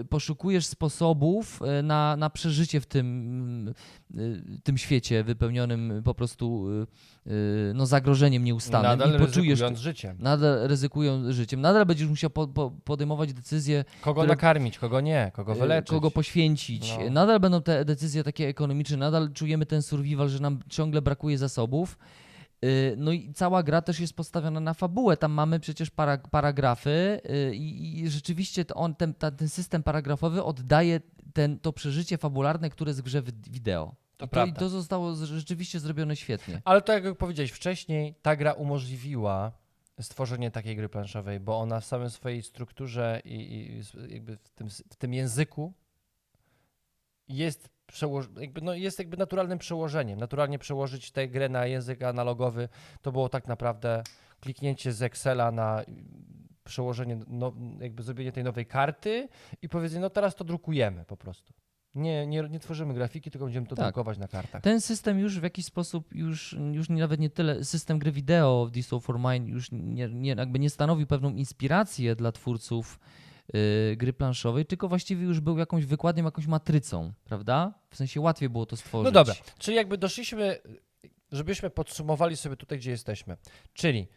y, 0.00 0.04
poszukujesz 0.04 0.66
sposobów 0.66 1.60
y, 1.80 1.82
na, 1.82 2.16
na 2.16 2.30
przeżycie 2.30 2.80
w 2.80 2.86
tym, 2.86 3.74
tym 4.62 4.78
świecie 4.78 5.24
wypełnionym 5.24 6.02
po 6.04 6.14
prostu 6.14 6.66
no, 7.74 7.86
zagrożeniem 7.86 8.44
nieustannym 8.44 8.90
Nadal 8.98 9.08
i 9.08 9.12
poczujesz, 9.26 9.48
ryzykując 9.60 9.78
życiem. 9.78 10.16
nadal 10.20 10.68
ryzykują 10.68 11.32
życiem, 11.32 11.60
nadal 11.60 11.86
będziesz 11.86 12.08
musiał 12.08 12.30
po, 12.30 12.48
po, 12.48 12.70
podejmować 12.84 13.32
decyzje, 13.32 13.84
Kogo 14.02 14.20
które- 14.20 14.28
nakarmić, 14.32 14.78
kogo 14.78 15.00
nie, 15.00 15.30
kogo 15.34 15.54
wyleczyć. 15.54 15.90
kogo 15.90 16.10
poświęcić. 16.10 16.94
No. 17.04 17.10
Nadal 17.10 17.40
będą 17.40 17.62
te 17.62 17.84
decyzje 17.84 18.24
takie 18.24 18.48
ekonomiczne, 18.48 18.96
nadal 18.96 19.32
czujemy 19.32 19.66
ten 19.66 19.82
survival, 19.82 20.28
że 20.28 20.40
nam 20.40 20.58
ciągle 20.68 21.02
brakuje 21.02 21.38
zasobów. 21.38 21.98
Y, 22.64 22.94
No 22.98 23.12
i 23.12 23.32
cała 23.32 23.62
gra 23.62 23.82
też 23.82 24.00
jest 24.00 24.16
postawiona 24.16 24.60
na 24.60 24.74
fabułę. 24.74 25.16
Tam 25.16 25.32
mamy 25.32 25.60
przecież 25.60 25.90
para, 25.90 26.18
paragrafy 26.18 27.20
y, 27.50 27.54
i, 27.56 27.98
i 28.00 28.08
rzeczywiście 28.10 28.64
on, 28.74 28.94
ten, 28.94 29.14
ta, 29.14 29.30
ten 29.30 29.48
system 29.48 29.82
paragrafowy 29.82 30.44
oddaje 30.44 31.00
ten, 31.32 31.58
to 31.58 31.72
przeżycie 31.72 32.18
fabularne, 32.18 32.70
które 32.70 32.90
jest 32.90 33.00
w 33.00 33.04
grze 33.04 33.22
wi- 33.22 33.32
wideo. 33.50 33.94
To 34.16 34.26
I 34.26 34.28
to, 34.28 34.30
I 34.30 34.30
prawda. 34.30 34.60
to 34.60 34.68
zostało 34.68 35.14
rzeczywiście 35.16 35.80
zrobione 35.80 36.16
świetnie. 36.16 36.62
Ale 36.64 36.82
to 36.82 36.92
jak 36.92 37.16
powiedziałeś 37.16 37.50
wcześniej, 37.50 38.14
ta 38.22 38.36
gra 38.36 38.52
umożliwiła 38.52 39.52
stworzenie 40.00 40.50
takiej 40.50 40.76
gry 40.76 40.88
planszowej, 40.88 41.40
bo 41.40 41.58
ona 41.60 41.80
w 41.80 41.84
samej 41.84 42.10
swojej 42.10 42.42
strukturze 42.42 43.22
i, 43.24 43.34
i 43.34 43.82
jakby 44.12 44.36
w 44.36 44.50
tym, 44.50 44.70
w 44.70 44.96
tym 44.96 45.14
języku 45.14 45.72
jest, 47.28 47.68
jakby, 48.40 48.60
no 48.60 48.74
jest 48.74 48.98
jakby 48.98 49.16
naturalnym 49.16 49.58
przełożeniem. 49.58 50.18
Naturalnie 50.18 50.58
przełożyć 50.58 51.10
tę 51.10 51.28
grę 51.28 51.48
na 51.48 51.66
język 51.66 52.02
analogowy 52.02 52.68
to 53.02 53.12
było 53.12 53.28
tak 53.28 53.48
naprawdę 53.48 54.02
kliknięcie 54.40 54.92
z 54.92 55.02
Excela 55.02 55.52
na 55.52 55.82
y, 55.82 55.84
przełożenie, 56.64 57.18
no, 57.26 57.52
jakby 57.80 58.02
zrobienie 58.02 58.32
tej 58.32 58.44
nowej 58.44 58.66
karty 58.66 59.28
i 59.62 59.68
powiedzenie, 59.68 60.00
no 60.00 60.10
teraz 60.10 60.34
to 60.34 60.44
drukujemy 60.44 61.04
po 61.04 61.16
prostu. 61.16 61.52
Nie, 61.94 62.26
nie, 62.26 62.42
nie 62.42 62.60
tworzymy 62.60 62.94
grafiki, 62.94 63.30
tylko 63.30 63.44
będziemy 63.44 63.66
to 63.66 63.76
Tak. 63.76 63.84
drukować 63.86 64.18
na 64.18 64.28
kartach. 64.28 64.62
Ten 64.62 64.80
system 64.80 65.18
już 65.18 65.40
w 65.40 65.42
jakiś 65.42 65.64
sposób, 65.64 66.14
już, 66.14 66.56
już 66.72 66.88
nie, 66.88 67.00
nawet 67.00 67.20
nie 67.20 67.30
tyle, 67.30 67.64
system 67.64 67.98
gry 67.98 68.12
wideo 68.12 68.66
w 68.66 68.70
This 68.70 68.88
for 69.02 69.18
Mine 69.18 69.46
już 69.46 69.68
nie, 69.72 70.08
nie, 70.08 70.30
jakby 70.32 70.58
nie 70.58 70.70
stanowił 70.70 71.06
pewną 71.06 71.30
inspirację 71.30 72.16
dla 72.16 72.32
twórców 72.32 72.98
gry 73.96 74.12
planszowej, 74.12 74.66
tylko 74.66 74.88
właściwie 74.88 75.24
już 75.24 75.40
był 75.40 75.58
jakąś 75.58 75.86
wykładnią, 75.86 76.24
jakąś 76.24 76.46
matrycą, 76.46 77.12
prawda? 77.24 77.74
W 77.90 77.96
sensie 77.96 78.20
łatwiej 78.20 78.48
było 78.48 78.66
to 78.66 78.76
stworzyć. 78.76 79.04
No 79.04 79.10
dobra, 79.10 79.34
czyli 79.58 79.76
jakby 79.76 79.98
doszliśmy, 79.98 80.58
żebyśmy 81.32 81.70
podsumowali 81.70 82.36
sobie 82.36 82.56
tutaj, 82.56 82.78
gdzie 82.78 82.90
jesteśmy. 82.90 83.36
Czyli 83.72 84.08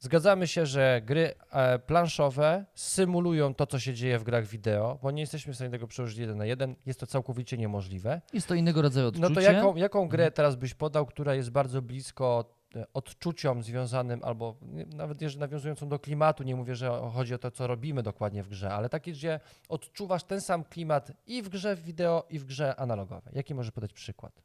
zgadzamy 0.00 0.46
się, 0.46 0.66
że 0.66 1.02
gry 1.04 1.34
e, 1.50 1.78
planszowe 1.78 2.64
symulują 2.74 3.54
to, 3.54 3.66
co 3.66 3.78
się 3.78 3.94
dzieje 3.94 4.18
w 4.18 4.24
grach 4.24 4.46
wideo, 4.46 4.98
bo 5.02 5.10
nie 5.10 5.20
jesteśmy 5.20 5.52
w 5.52 5.56
stanie 5.56 5.70
tego 5.70 5.86
przełożyć 5.86 6.18
jeden 6.18 6.38
na 6.38 6.46
jeden. 6.46 6.76
Jest 6.86 7.00
to 7.00 7.06
całkowicie 7.06 7.58
niemożliwe. 7.58 8.20
Jest 8.32 8.46
to 8.46 8.54
innego 8.54 8.82
rodzaju 8.82 9.08
odczucie. 9.08 9.28
No 9.28 9.34
to 9.34 9.40
jaką, 9.40 9.76
jaką 9.76 10.08
grę 10.08 10.30
teraz 10.30 10.56
byś 10.56 10.74
podał, 10.74 11.06
która 11.06 11.34
jest 11.34 11.50
bardzo 11.50 11.82
blisko 11.82 12.53
odczuciom 12.94 13.62
związanym, 13.62 14.20
albo 14.24 14.56
nawet 14.96 15.22
jeżeli 15.22 15.40
nawiązującą 15.40 15.88
do 15.88 15.98
klimatu, 15.98 16.42
nie 16.42 16.56
mówię, 16.56 16.74
że 16.74 17.10
chodzi 17.12 17.34
o 17.34 17.38
to, 17.38 17.50
co 17.50 17.66
robimy 17.66 18.02
dokładnie 18.02 18.42
w 18.42 18.48
grze, 18.48 18.70
ale 18.70 18.88
takie, 18.88 19.12
gdzie 19.12 19.40
odczuwasz 19.68 20.24
ten 20.24 20.40
sam 20.40 20.64
klimat 20.64 21.12
i 21.26 21.42
w 21.42 21.48
grze 21.48 21.76
wideo, 21.76 22.26
i 22.30 22.38
w 22.38 22.44
grze 22.44 22.76
analogowej. 22.76 23.34
Jaki 23.36 23.54
może 23.54 23.72
podać 23.72 23.92
przykład? 23.92 24.42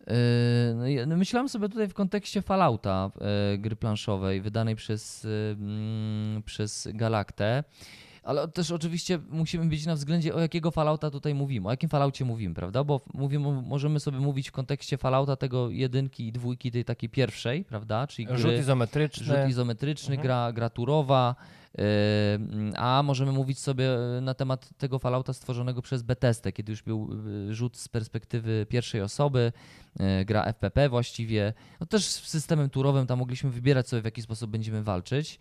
Yy, 0.00 0.14
no 0.74 1.06
no 1.06 1.16
myślałem 1.16 1.48
sobie 1.48 1.68
tutaj 1.68 1.88
w 1.88 1.94
kontekście 1.94 2.42
Fallouta, 2.42 3.10
e, 3.20 3.58
gry 3.58 3.76
planszowej, 3.76 4.40
wydanej 4.40 4.76
przez, 4.76 5.26
mm, 5.52 6.42
przez 6.42 6.88
Galaktę. 6.94 7.64
Ale 8.24 8.48
też 8.48 8.70
oczywiście 8.70 9.18
musimy 9.30 9.66
mieć 9.66 9.86
na 9.86 9.94
względzie, 9.94 10.34
o 10.34 10.40
jakiego 10.40 10.70
Fallouta 10.70 11.10
tutaj 11.10 11.34
mówimy, 11.34 11.68
o 11.68 11.70
jakim 11.70 11.88
Falloutie 11.88 12.24
mówimy, 12.24 12.54
prawda? 12.54 12.84
Bo 12.84 13.00
mówimy, 13.14 13.62
możemy 13.62 14.00
sobie 14.00 14.18
mówić 14.18 14.48
w 14.48 14.52
kontekście 14.52 14.98
Fallouta 14.98 15.36
tego 15.36 15.70
jedynki 15.70 16.26
i 16.28 16.32
dwójki, 16.32 16.70
tej 16.70 16.84
takiej 16.84 17.08
pierwszej, 17.08 17.64
prawda? 17.64 18.06
Czyli 18.06 18.26
gry, 18.26 18.38
Rzut 18.38 18.52
izometryczny. 18.58 19.24
rzut 19.26 19.48
izometryczny, 19.48 20.14
Mhm. 20.14 20.22
gra, 20.26 20.52
gra 20.52 20.70
turowa, 20.70 21.34
yy, 21.78 21.84
a 22.76 23.02
możemy 23.04 23.32
mówić 23.32 23.58
sobie 23.58 23.84
yy, 24.14 24.20
na 24.20 24.34
temat 24.34 24.68
tego 24.78 24.98
Fallouta 24.98 25.32
stworzonego 25.32 25.82
przez 25.82 26.02
Bethesdę, 26.02 26.52
kiedy 26.52 26.72
już 26.72 26.82
był 26.82 27.10
yy, 27.46 27.54
rzut 27.54 27.76
z 27.78 27.88
perspektywy 27.88 28.66
pierwszej 28.68 29.00
osoby, 29.00 29.52
gra 30.26 30.44
FPP 30.44 30.88
właściwie. 30.88 31.52
No 31.80 31.86
też 31.86 32.04
z 32.06 32.28
systemem 32.28 32.70
turowym 32.70 33.06
tam 33.06 33.18
mogliśmy 33.18 33.50
wybierać 33.50 33.88
sobie 33.88 34.02
w 34.02 34.04
jaki 34.04 34.22
sposób 34.22 34.50
będziemy 34.50 34.82
walczyć. 34.82 35.38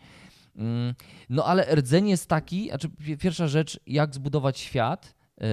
Mm, 0.56 0.93
No 1.30 1.45
ale 1.45 1.76
rdzeń 1.76 2.10
jest 2.10 2.30
taki, 2.30 2.70
znaczy 2.70 2.89
pi- 2.89 3.18
pierwsza 3.18 3.47
rzecz, 3.47 3.80
jak 3.88 4.16
zbudować 4.16 4.60
świat 4.60 5.16
yy, 5.38 5.47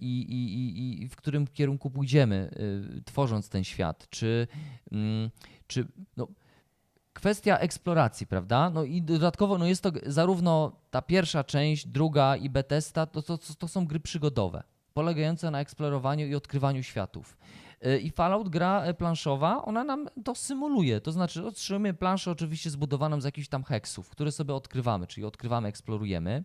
i, 0.00 0.20
i, 0.20 1.02
i, 1.02 1.08
w 1.08 1.16
którym 1.16 1.46
kierunku 1.46 1.90
pójdziemy, 1.90 2.50
yy, 2.94 3.02
tworząc 3.02 3.48
ten 3.48 3.64
świat. 3.64 4.06
Czy, 4.10 4.46
mm, 4.92 5.30
czy 5.66 5.86
no, 6.16 6.28
kwestia 7.12 7.58
eksploracji, 7.58 8.26
prawda? 8.26 8.70
No 8.70 8.84
i 8.84 9.02
dodatkowo 9.02 9.58
no 9.58 9.66
jest 9.66 9.82
to 9.82 9.92
zarówno 10.06 10.72
ta 10.90 11.02
pierwsza 11.02 11.44
część, 11.44 11.86
druga 11.86 12.36
i 12.36 12.50
Bethesda, 12.50 13.06
to, 13.06 13.22
to, 13.22 13.38
to 13.58 13.68
są 13.68 13.86
gry 13.86 14.00
przygodowe, 14.00 14.62
polegające 14.94 15.50
na 15.50 15.60
eksplorowaniu 15.60 16.26
i 16.26 16.34
odkrywaniu 16.34 16.82
światów. 16.82 17.36
Y, 17.86 17.98
I 17.98 18.10
Fallout, 18.10 18.48
gra 18.48 18.82
e, 18.82 18.94
planszowa, 18.94 19.64
ona 19.64 19.84
nam 19.84 20.08
to 20.24 20.34
symuluje. 20.34 21.00
To 21.00 21.12
znaczy, 21.12 21.46
otrzymujemy 21.46 21.94
planszę 21.98 22.30
oczywiście 22.30 22.70
zbudowaną 22.70 23.20
z 23.20 23.24
jakichś 23.24 23.48
tam 23.48 23.64
heksów, 23.64 24.08
które 24.10 24.32
sobie 24.32 24.54
odkrywamy, 24.54 25.06
czyli 25.06 25.24
odkrywamy, 25.26 25.68
eksplorujemy. 25.68 26.44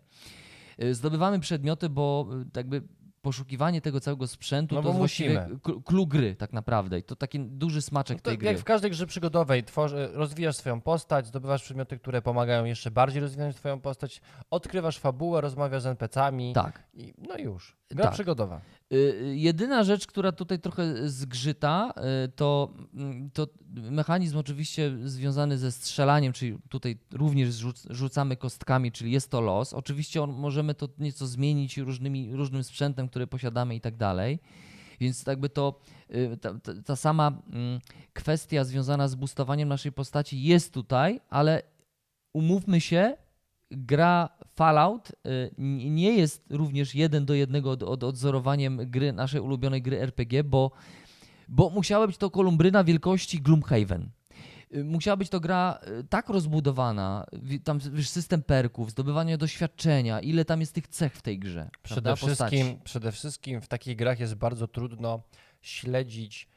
Y, 0.84 0.96
Zdobywamy 0.96 1.40
przedmioty, 1.40 1.90
bo 1.90 2.28
jakby 2.56 2.82
poszukiwanie 3.22 3.82
tego 3.82 4.00
całego 4.00 4.28
sprzętu 4.28 4.76
No 4.76 4.82
to 4.82 4.88
jest 4.88 4.98
właściwie 4.98 5.50
clue 5.86 6.08
gry 6.08 6.36
tak 6.36 6.54
naprawdę. 6.54 7.00
I 7.00 7.04
to 7.04 7.16
taki 7.16 7.40
duży 7.40 7.82
smaczek 7.82 8.18
No 8.18 8.22
tej 8.22 8.38
gry. 8.38 8.48
jak 8.48 8.58
w 8.60 8.64
każdej 8.64 8.92
grze 8.92 9.08
przygodowej 9.08 9.64
tworzy, 9.64 10.10
rozwijasz 10.14 10.56
swoją 10.56 10.82
postać, 10.82 11.28
zdobywasz 11.28 11.64
przedmioty, 11.64 11.98
które 12.00 12.22
pomagają 12.22 12.66
jeszcze 12.66 12.92
bardziej 12.92 13.22
rozwinąć 13.22 13.56
twoją 13.56 13.80
postać, 13.82 14.22
odkrywasz 14.50 14.98
fabułę, 15.00 15.42
rozmawiasz 15.42 15.82
z 15.84 15.86
NPC-ami 15.86 16.54
Tak. 16.54 16.84
i 16.94 17.14
no 17.18 17.38
już. 17.38 17.78
Gra 17.90 18.06
Tak. 18.06 18.14
przygodowa. 18.14 18.62
Y, 18.92 18.96
y, 18.96 19.36
Jedyna 19.38 19.84
rzecz, 19.84 20.08
która 20.08 20.32
tutaj 20.32 20.60
trochę 20.60 21.10
zgrzyta, 21.10 21.94
y, 22.26 22.30
to, 22.30 22.74
mm, 22.94 23.32
to 23.32 23.48
mechanizm 23.74 24.38
oczywiście 24.38 24.92
związany 25.04 25.58
ze 25.58 25.72
strzelaniem, 25.72 26.34
czyli 26.34 26.58
tutaj 26.70 26.98
również 27.12 27.56
rzuc, 27.56 27.88
rzucamy 27.90 28.38
kostkami, 28.38 28.92
czyli 28.92 29.12
jest 29.12 29.32
to 29.32 29.42
los. 29.42 29.74
Oczywiście 29.74 30.24
on, 30.24 30.32
możemy 30.32 30.74
to 30.74 30.90
nieco 31.00 31.28
zmienić 31.28 31.78
różnymi, 31.78 32.36
różnym 32.36 32.64
sprzętem, 32.64 33.10
który 33.10 33.28
posiadamy 33.28 33.76
i 33.76 33.82
tak 33.82 33.98
dalej. 33.98 34.40
Więc 35.00 35.26
jakby 35.28 35.50
to 35.50 35.82
ta, 36.42 36.54
ta, 36.54 36.82
ta 36.86 36.96
sama 36.96 37.28
mm, 37.28 37.80
kwestia 38.14 38.64
związana 38.64 39.08
z 39.08 39.16
boostowaniem 39.16 39.70
naszej 39.70 39.92
postaci 39.92 40.44
jest 40.44 40.74
tutaj, 40.74 41.20
ale 41.30 41.62
umówmy 42.34 42.82
się, 42.82 43.18
gra 43.72 44.30
Fallout 44.62 45.10
y, 45.10 45.52
nie 45.90 46.12
jest 46.18 46.46
również 46.50 46.96
jeden 46.96 47.26
do 47.26 47.34
jednego 47.34 47.72
od, 47.72 47.84
od 47.84 48.04
odzorowaniem 48.04 48.78
gry, 48.92 49.14
naszej 49.14 49.42
ulubionej 49.42 49.82
gry 49.82 50.02
RPG, 50.02 50.44
bo, 50.44 50.72
bo 51.48 51.70
musiała 51.70 52.08
być 52.08 52.18
to 52.18 52.30
kolumbryna 52.30 52.84
wielkości 52.84 53.42
Gloomhaven. 53.42 54.10
Y, 54.76 54.84
Musiała 54.84 55.18
być 55.18 55.30
to 55.30 55.40
gra 55.40 55.80
y, 56.00 56.04
tak 56.04 56.30
rozbudowana, 56.30 57.26
tam 57.64 57.80
wiesz, 57.80 58.10
system 58.10 58.44
perków, 58.44 58.92
zdobywanie 58.92 59.38
doświadczenia, 59.38 60.20
ile 60.20 60.46
tam 60.46 60.60
jest 60.60 60.74
tych 60.74 60.88
cech 60.88 61.16
w 61.16 61.22
tej 61.22 61.40
grze. 61.40 61.70
Przede 61.84 62.02
prawda, 62.02 62.16
wszystkim, 62.16 62.66
postaci. 62.68 62.82
przede 62.84 63.12
wszystkim 63.12 63.62
w 63.62 63.68
takich 63.68 63.96
grach 63.96 64.20
jest 64.20 64.36
bardzo 64.36 64.68
trudno 64.68 65.22
śledzić 65.62 66.48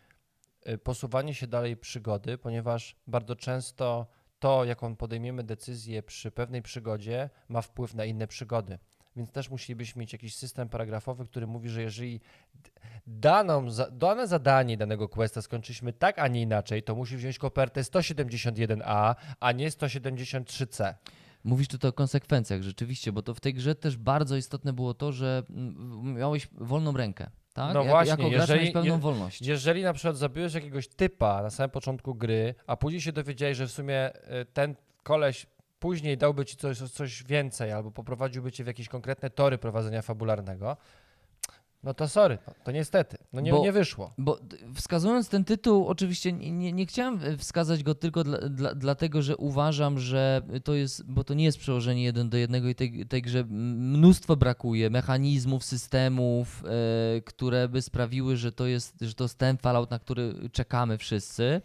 posuwanie 0.83 1.35
się 1.35 1.47
dalej 1.47 1.77
przygody, 1.77 2.39
ponieważ 2.39 2.97
bardzo 3.07 3.37
często 3.37 4.07
to, 4.45 4.65
jaką 4.65 4.97
podejmiemy 4.97 5.45
decyzję 5.45 6.03
przy 6.03 6.31
pewnej 6.31 6.63
przygodzie, 6.63 7.31
ma 7.49 7.63
wpływ 7.63 7.95
na 7.95 8.05
inne 8.05 8.27
przygody. 8.27 8.79
Więc 9.17 9.31
też 9.31 9.51
musielibyśmy 9.51 10.01
mieć 10.01 10.13
jakiś 10.13 10.37
system 10.37 10.69
paragrafowy, 10.69 11.27
który 11.27 11.47
mówi, 11.47 11.69
że 11.69 11.83
jeżeli 11.83 12.21
daną, 13.07 13.67
dane 13.93 14.27
zadanie 14.27 14.77
danego 14.77 15.09
questa 15.09 15.43
skończyliśmy 15.43 15.93
tak, 15.93 16.19
a 16.19 16.29
nie 16.29 16.43
inaczej, 16.43 16.83
to 16.83 16.95
musi 16.95 17.17
wziąć 17.17 17.39
kopertę 17.39 17.81
171A, 17.81 19.15
a 19.41 19.53
nie 19.53 19.71
173C. 19.71 20.95
Mówisz 21.45 21.69
tutaj 21.69 21.89
o 21.89 21.93
konsekwencjach 21.93 22.63
rzeczywiście, 22.63 23.13
bo 23.13 23.23
to 23.23 23.35
w 23.35 23.41
tej 23.41 23.55
grze 23.55 23.75
też 23.75 23.97
bardzo 23.97 24.37
istotne 24.37 24.73
było 24.73 24.95
to, 24.95 25.13
że 25.13 25.43
mm, 25.51 26.15
miałeś 26.15 26.49
wolną 26.53 26.93
rękę. 26.93 27.31
Tak? 27.55 27.75
No 27.75 27.81
Jak- 27.81 27.91
właśnie, 27.91 28.11
jako 28.11 28.31
gracz 28.31 28.49
jeżeli- 28.49 28.73
pełną 28.73 28.95
je- 28.95 28.99
wolność. 29.01 29.43
Jeżeli 29.43 29.83
na 29.83 29.93
przykład 29.93 30.17
zabiłeś 30.17 30.55
jakiegoś 30.55 30.89
typa 30.89 31.43
na 31.43 31.51
samym 31.51 31.71
początku 31.71 32.15
gry, 32.15 32.55
a 32.67 32.77
później 32.77 33.01
się 33.01 33.13
dowiedziałeś, 33.13 33.57
że 33.57 33.67
w 33.67 33.73
sumie 33.73 34.11
y, 34.17 34.45
ten 34.53 34.75
koleś 35.03 35.47
później 35.79 36.19
dałby 36.19 36.45
ci 36.45 36.57
coś, 36.57 36.79
coś 36.79 37.23
więcej 37.25 37.73
albo 37.73 37.91
poprowadziłby 37.91 38.53
cię 38.53 38.65
w 38.65 38.67
jakieś 38.67 38.89
konkretne 38.89 39.31
tory 39.31 39.59
prowadzenia 39.59 40.03
fabularnego, 40.03 40.77
no 41.85 41.95
to 41.95 42.09
sorry, 42.09 42.39
no, 42.47 42.55
to 42.65 42.73
niestety, 42.73 43.17
no 43.33 43.41
nie, 43.41 43.51
Bo- 43.51 43.63
nie 43.63 43.73
wyszło. 43.73 44.13
Bo 44.19 44.39
wskazując 44.75 45.29
ten 45.29 45.45
tytuł, 45.45 45.87
oczywiście 45.87 46.33
nie, 46.33 46.73
nie, 46.73 46.87
chciałem 46.87 47.21
e, 47.25 47.37
wskazać 47.37 47.83
go 47.83 47.95
tylko 47.95 48.25
dla, 48.25 48.39
dla, 48.39 48.75
dlatego, 48.75 49.23
że 49.23 49.37
uważam, 49.37 49.99
że 49.99 50.43
to 50.65 50.75
jest, 50.75 51.05
bo 51.05 51.25
to 51.25 51.35
nie 51.35 51.45
jest 51.45 51.59
przełożenie 51.59 52.05
jeden 52.05 52.29
do 52.29 52.37
jednego 52.37 52.69
i 52.69 52.75
tej, 52.75 53.07
tej 53.07 53.23
grze 53.23 53.45
mnóstwo 53.45 54.37
brakuje 54.37 54.91
mechanizmów, 54.91 55.65
systemów, 55.65 56.65
e, 57.17 57.21
które 57.21 57.69
by 57.69 57.83
sprawiły, 57.83 58.37
że 58.37 58.53
to 58.53 58.67
jest, 58.67 58.97
że 59.01 59.15
to 59.15 59.25
jest 59.25 59.39
ten 59.39 59.59
Fallout, 59.59 59.91
na 59.91 59.99
który 59.99 60.35
czekamy 60.53 60.99
wszyscy. 60.99 61.63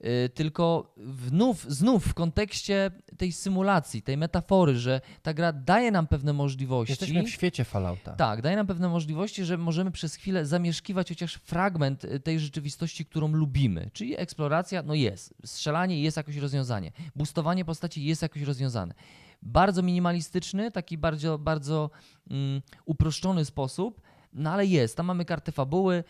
E, 0.00 0.28
Tylko 0.28 0.94
znów, 1.26 1.64
znów 1.68 2.06
w 2.06 2.14
kontekście 2.14 2.90
tej 3.16 3.32
symulacji, 3.32 4.02
tej 4.02 4.16
metafory, 4.16 4.78
że 4.78 5.00
ta 5.22 5.34
gra 5.34 5.52
daje 5.52 5.90
nam 5.90 6.06
pewne 6.06 6.32
możliwości. 6.32 6.92
Jesteśmy 6.92 7.22
w 7.22 7.30
świecie 7.30 7.64
Fallouta. 7.64 8.12
Tak, 8.12 8.42
daje 8.42 8.56
nam 8.56 8.66
pewne 8.66 8.88
możliwości, 8.88 9.44
że 9.44 9.58
możemy 9.58 9.90
przez 9.90 10.14
chwilę 10.14 10.46
zamieszkiwać 10.46 11.08
chociaż 11.08 11.34
fragment 11.34 12.04
y, 12.04 12.20
tej 12.20 12.40
rzeczywistości, 12.40 13.06
którą 13.06 13.28
lubimy. 13.28 13.90
Czyli 13.92 14.20
eksploracja, 14.20 14.82
no 14.82 14.94
jest. 14.94 15.34
Strzelanie 15.44 16.02
jest 16.02 16.16
jakoś 16.16 16.36
rozwiązanie. 16.36 16.92
Boostowanie 17.16 17.64
postaci 17.64 18.04
jest 18.04 18.22
jakoś 18.22 18.42
rozwiązane. 18.42 18.94
Bardzo 19.42 19.82
minimalistyczny, 19.82 20.70
taki 20.70 20.98
bardzo, 20.98 21.38
bardzo 21.38 21.90
mm, 22.30 22.62
uproszczony 22.84 23.44
sposób, 23.44 24.00
no 24.32 24.50
ale 24.50 24.66
jest. 24.66 24.96
Tam 24.96 25.06
mamy 25.06 25.24
kartę 25.24 25.52
fabuły, 25.52 25.94
y, 25.96 26.04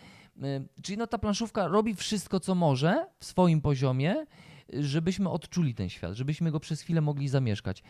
czyli 0.82 0.99
no 0.99 1.07
ta 1.07 1.18
planszówka 1.18 1.68
robi 1.68 1.95
wszystko, 1.95 2.41
co 2.41 2.55
może 2.55 3.07
w 3.18 3.24
swoim 3.24 3.61
poziomie, 3.61 4.26
y, 4.74 4.82
żebyśmy 4.82 5.30
odczuli 5.30 5.74
ten 5.74 5.89
świat, 5.89 6.14
żebyśmy 6.14 6.51
go 6.51 6.61
przez 6.61 6.80
chwilę 6.80 7.01
mogli 7.01 7.28
zamieszkać. 7.28 7.82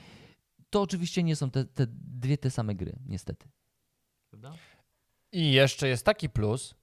To 0.70 0.82
oczywiście 0.82 1.22
nie 1.22 1.36
są 1.36 1.50
te, 1.50 1.64
te 1.64 1.86
dwie 1.90 2.38
te 2.38 2.50
same 2.50 2.74
gry, 2.74 2.98
niestety. 3.06 3.48
I 5.32 5.52
jeszcze 5.52 5.88
jest 5.88 6.04
taki 6.04 6.28
plus, 6.28 6.74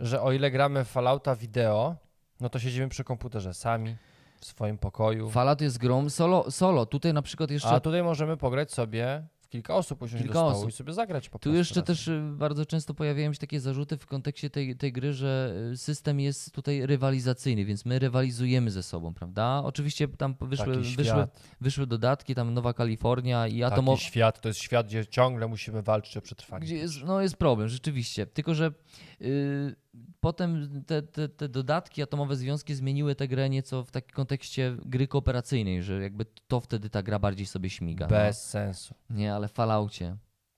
że 0.00 0.22
o 0.22 0.32
ile 0.32 0.50
gramy 0.50 0.84
w 0.84 0.88
Fallouta 0.88 1.36
wideo, 1.36 1.96
no 2.40 2.48
to 2.48 2.58
siedzimy 2.58 2.88
przy 2.88 3.04
komputerze 3.04 3.54
sami, 3.54 3.96
w 4.42 4.46
swoim 4.46 4.78
pokoju. 4.78 5.30
Fallout 5.30 5.60
jest 5.60 5.78
grą 5.78 6.10
solo, 6.10 6.50
solo. 6.50 6.86
Tutaj 6.86 7.12
na 7.12 7.22
przykład 7.22 7.50
jeszcze 7.50 7.68
A 7.68 7.80
tutaj 7.80 8.02
możemy 8.02 8.36
pograć 8.36 8.72
sobie 8.72 9.26
kilka 9.52 9.74
osób 9.74 10.02
usiąść 10.02 10.22
Kilka 10.22 10.34
do 10.34 10.40
stołu 10.40 10.56
osób. 10.58 10.68
i 10.68 10.72
sobie 10.72 10.92
zagrać 10.92 11.28
po 11.28 11.38
Tu 11.38 11.54
jeszcze 11.54 11.74
razem. 11.80 11.86
też 11.96 12.08
y, 12.08 12.22
bardzo 12.36 12.66
często 12.66 12.94
pojawiają 12.94 13.32
się 13.32 13.38
takie 13.38 13.60
zarzuty 13.60 13.96
w 13.98 14.06
kontekście 14.06 14.50
tej, 14.50 14.76
tej 14.76 14.92
gry, 14.92 15.12
że 15.12 15.54
y, 15.72 15.76
system 15.76 16.20
jest 16.20 16.52
tutaj 16.52 16.86
rywalizacyjny, 16.86 17.64
więc 17.64 17.84
my 17.84 17.98
rywalizujemy 17.98 18.70
ze 18.70 18.82
sobą, 18.82 19.14
prawda? 19.14 19.62
Oczywiście 19.64 20.08
tam 20.08 20.34
wyszły, 20.40 20.76
Taki 20.76 20.96
wyszły, 20.96 21.26
wyszły 21.60 21.86
dodatki, 21.86 22.34
tam 22.34 22.54
Nowa 22.54 22.72
Kalifornia 22.74 23.46
i 23.46 23.50
taki 23.50 23.64
atomo... 23.64 23.96
świat, 23.96 24.40
to 24.40 24.48
jest 24.48 24.60
świat, 24.60 24.86
gdzie 24.86 25.06
ciągle 25.06 25.48
musimy 25.48 25.82
walczyć 25.82 26.16
o 26.16 26.20
przetrwanie. 26.20 26.66
Gdzie 26.66 26.76
jest, 26.76 26.94
no 27.04 27.20
jest 27.20 27.36
problem, 27.36 27.68
rzeczywiście. 27.68 28.26
Tylko, 28.26 28.54
że 28.54 28.72
y, 29.20 29.74
potem 30.20 30.82
te, 30.86 31.02
te, 31.02 31.28
te 31.28 31.48
dodatki, 31.48 32.02
atomowe 32.02 32.36
związki 32.36 32.74
zmieniły 32.74 33.14
tę 33.14 33.28
grę 33.28 33.50
nieco 33.50 33.84
w 33.84 33.90
takim 33.90 34.14
kontekście 34.14 34.76
gry 34.84 35.08
kooperacyjnej, 35.08 35.82
że 35.82 36.02
jakby 36.02 36.26
to 36.48 36.60
wtedy 36.60 36.90
ta 36.90 37.02
gra 37.02 37.18
bardziej 37.18 37.46
sobie 37.46 37.70
śmiga. 37.70 38.06
Bez 38.06 38.44
sensu. 38.44 38.94
No. 39.10 39.16
Nie, 39.16 39.34
ale 39.34 39.48
w 39.48 39.52
Falloutie. 39.52 40.16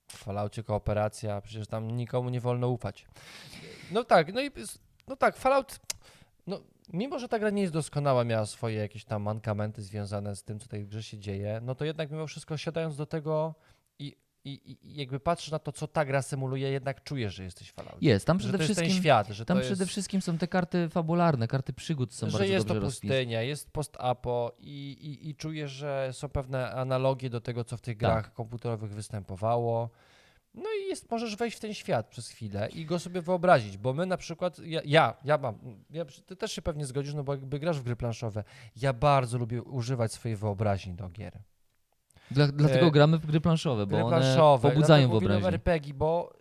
W 0.08 0.16
Falloutie 0.16 0.62
kooperacja, 0.62 1.40
przecież 1.40 1.66
tam 1.66 1.90
nikomu 1.90 2.30
nie 2.30 2.40
wolno 2.40 2.68
ufać. 2.68 3.06
No 3.92 4.04
tak, 4.04 4.34
no 4.34 4.42
i 4.42 4.50
no 5.08 5.16
tak, 5.16 5.36
Fallout, 5.36 5.80
no 6.46 6.60
mimo, 6.92 7.18
że 7.18 7.28
ta 7.28 7.38
gra 7.38 7.50
nie 7.50 7.62
jest 7.62 7.74
doskonała, 7.74 8.24
miała 8.24 8.46
swoje 8.46 8.76
jakieś 8.76 9.04
tam 9.04 9.22
mankamenty 9.22 9.82
związane 9.82 10.36
z 10.36 10.42
tym, 10.42 10.60
co 10.60 10.68
tej 10.68 10.86
grze 10.86 11.02
się 11.02 11.18
dzieje, 11.18 11.60
no 11.62 11.74
to 11.74 11.84
jednak 11.84 12.10
mimo 12.10 12.26
wszystko 12.26 12.56
siadając 12.56 12.96
do 12.96 13.06
tego 13.06 13.54
i, 14.44 14.60
i, 14.72 14.96
jakby 14.96 15.20
patrzysz 15.20 15.50
na 15.50 15.58
to, 15.58 15.72
co 15.72 15.86
ta 15.86 16.04
gra 16.04 16.22
symuluje, 16.22 16.70
jednak 16.70 17.04
czujesz, 17.04 17.34
że 17.34 17.44
jesteś 17.44 17.70
w 17.70 17.72
Falloutie. 17.74 18.06
Jest, 18.06 18.26
tam 18.26 18.40
Że 18.40 18.42
przede 18.42 18.58
to 18.58 18.62
jest 18.64 18.74
ten 18.74 18.84
wszystkim... 18.84 19.02
świat, 19.02 19.28
że 19.28 19.44
Tam 19.44 19.56
to 19.56 19.60
przede 19.60 19.82
jest, 19.82 19.90
wszystkim 19.92 20.22
są 20.22 20.38
te 20.38 20.48
karty 20.48 20.88
fabularne, 20.88 21.48
karty 21.48 21.72
przygód 21.72 22.14
są 22.14 22.26
że 22.30 22.38
bardzo 22.38 22.52
jest 22.52 22.68
to 22.68 22.74
rozpisane. 22.80 23.14
pustynia, 23.14 23.42
jest 23.42 23.70
post-apo 23.70 24.52
i, 24.58 24.90
i, 24.90 25.28
i 25.30 25.34
czujesz, 25.34 25.70
że 25.70 26.08
są 26.12 26.28
pewne 26.28 26.70
analogie 26.70 27.30
do 27.30 27.40
tego, 27.40 27.64
co 27.64 27.76
w 27.76 27.80
tych 27.80 27.98
Tak. 27.98 28.10
grach 28.12 28.32
komputerowych 28.32 28.92
występowało. 28.94 29.90
No 30.54 30.64
i 30.82 30.88
jest, 30.88 31.10
możesz 31.10 31.36
wejść 31.36 31.56
w 31.56 31.60
ten 31.60 31.74
świat 31.74 32.06
przez 32.08 32.28
chwilę 32.28 32.68
i 32.74 32.84
go 32.86 32.98
sobie 32.98 33.22
wyobrazić, 33.22 33.76
bo 33.78 33.92
my 33.92 34.06
na 34.06 34.16
przykład, 34.16 34.58
ja, 34.58 34.80
ja, 34.84 35.16
ja 35.24 35.38
mam, 35.38 35.58
ja, 35.90 36.04
ty 36.26 36.36
też 36.36 36.52
się 36.52 36.62
pewnie 36.62 36.86
zgodzisz, 36.86 37.14
no 37.14 37.24
bo 37.24 37.32
jakby 37.34 37.58
grasz 37.58 37.80
w 37.80 37.82
gry 37.82 37.96
planszowe, 37.96 38.44
ja 38.76 38.92
bardzo 38.92 39.38
lubię 39.38 39.62
używać 39.62 40.12
swojej 40.12 40.36
wyobraźni 40.36 40.94
do 40.94 41.08
gier. 41.08 41.38
Dla, 42.30 42.46
dlatego 42.48 42.86
E, 42.86 42.90
gramy 42.90 43.18
w 43.18 43.26
gry 43.26 43.40
planszowe, 43.40 43.86
bo 43.86 43.96
Gry 43.96 44.04
one 44.04 44.16
planszowe, 44.16 44.70
pobudzają 44.70 45.00
dlatego 45.08 45.14
mówimy 45.14 45.32
o 45.34 45.40
wyobraźnię. 45.40 45.56
RPG, 45.56 45.94
bo 45.94 46.32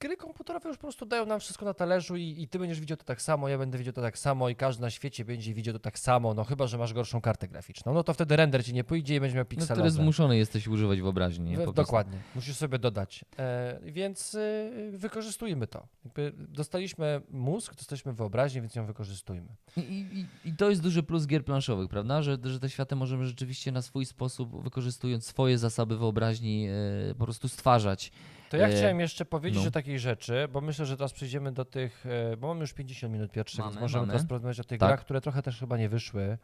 gry 0.00 0.16
komputerowe 0.16 0.68
już 0.68 0.78
po 0.78 0.82
prostu 0.82 1.06
dają 1.06 1.26
nam 1.26 1.40
wszystko 1.40 1.64
na 1.64 1.74
talerzu 1.74 2.16
i, 2.16 2.42
i 2.42 2.48
ty 2.48 2.58
będziesz 2.58 2.80
widział 2.80 2.96
to 2.96 3.04
tak 3.04 3.22
samo, 3.22 3.48
ja 3.48 3.58
będę 3.58 3.78
widział 3.78 3.92
to 3.92 4.02
tak 4.02 4.18
samo 4.18 4.48
i 4.48 4.56
każdy 4.56 4.82
na 4.82 4.90
świecie 4.90 5.24
będzie 5.24 5.54
widział 5.54 5.74
to 5.74 5.80
tak 5.80 5.98
samo, 5.98 6.34
no 6.34 6.44
chyba, 6.44 6.66
że 6.66 6.78
masz 6.78 6.92
gorszą 6.94 7.20
kartę 7.20 7.48
graficzną. 7.48 7.94
No 7.94 8.04
to 8.04 8.14
wtedy 8.14 8.36
render 8.36 8.64
ci 8.64 8.74
nie 8.74 8.84
pójdzie 8.84 9.14
i 9.16 9.20
będziesz 9.20 9.34
miał 9.34 9.44
No, 9.44 9.48
pikselowe. 9.48 9.74
które 9.74 9.90
zmuszony 9.90 10.36
jesteś 10.36 10.68
używać 10.68 11.00
wyobraźni. 11.00 11.50
nie? 11.50 11.56
Po 11.56 11.62
prostu. 11.62 11.82
Dokładnie, 11.82 12.18
musisz 12.34 12.56
sobie 12.56 12.78
dodać. 12.78 13.24
E, 13.38 13.78
więc 13.82 14.34
y, 14.34 14.90
wykorzystujmy 14.92 15.66
to. 15.66 15.86
Jakby 16.04 16.32
dostaliśmy 16.36 17.20
mózg, 17.30 17.74
dostaliśmy 17.74 18.12
wyobraźnię, 18.12 18.60
więc 18.60 18.74
ją 18.74 18.86
wykorzystujmy. 18.86 19.48
I, 19.76 19.80
i, 19.80 20.48
I 20.48 20.52
to 20.52 20.70
jest 20.70 20.82
duży 20.82 21.02
plus 21.02 21.26
gier 21.26 21.44
planszowych, 21.44 21.88
prawda? 21.88 22.22
Że, 22.22 22.38
że 22.44 22.60
te 22.60 22.70
światy 22.70 22.96
możemy 22.96 23.26
rzeczywiście 23.26 23.72
na 23.72 23.82
swój 23.82 24.06
sposób, 24.06 24.62
wykorzystując 24.64 25.26
swoje 25.26 25.58
zasoby 25.58 25.98
wyobraźni, 25.98 26.66
e, 27.10 27.14
po 27.14 27.24
prostu 27.24 27.48
stwarzać. 27.48 28.12
To 28.54 28.58
ja 28.58 28.68
E, 28.68 28.76
chciałem 28.76 29.00
jeszcze 29.00 29.24
powiedzieć 29.24 29.62
no. 29.62 29.68
o 29.68 29.70
takiej 29.70 29.98
rzeczy, 29.98 30.48
bo 30.52 30.60
myślę, 30.60 30.86
że 30.86 30.96
teraz 30.96 31.12
przejdziemy 31.12 31.52
do 31.52 31.64
tych, 31.64 32.06
e, 32.06 32.36
bo 32.36 32.48
mamy 32.48 32.60
już 32.60 32.72
50 32.72 33.12
minut 33.12 33.32
pierwsze, 33.32 33.62
więc 33.62 33.74
Mamy, 33.74 33.80
możemy 33.84 34.02
mamy. 34.02 34.12
teraz 34.12 34.28
porozmawiać 34.28 34.60
o 34.60 34.64
tych 34.64 34.80
Tak. 34.80 34.88
grach, 34.88 35.00
które 35.00 35.20
trochę 35.20 35.42
też 35.42 35.60
chyba 35.60 35.76
nie 35.78 35.88
wyszły, 35.88 36.38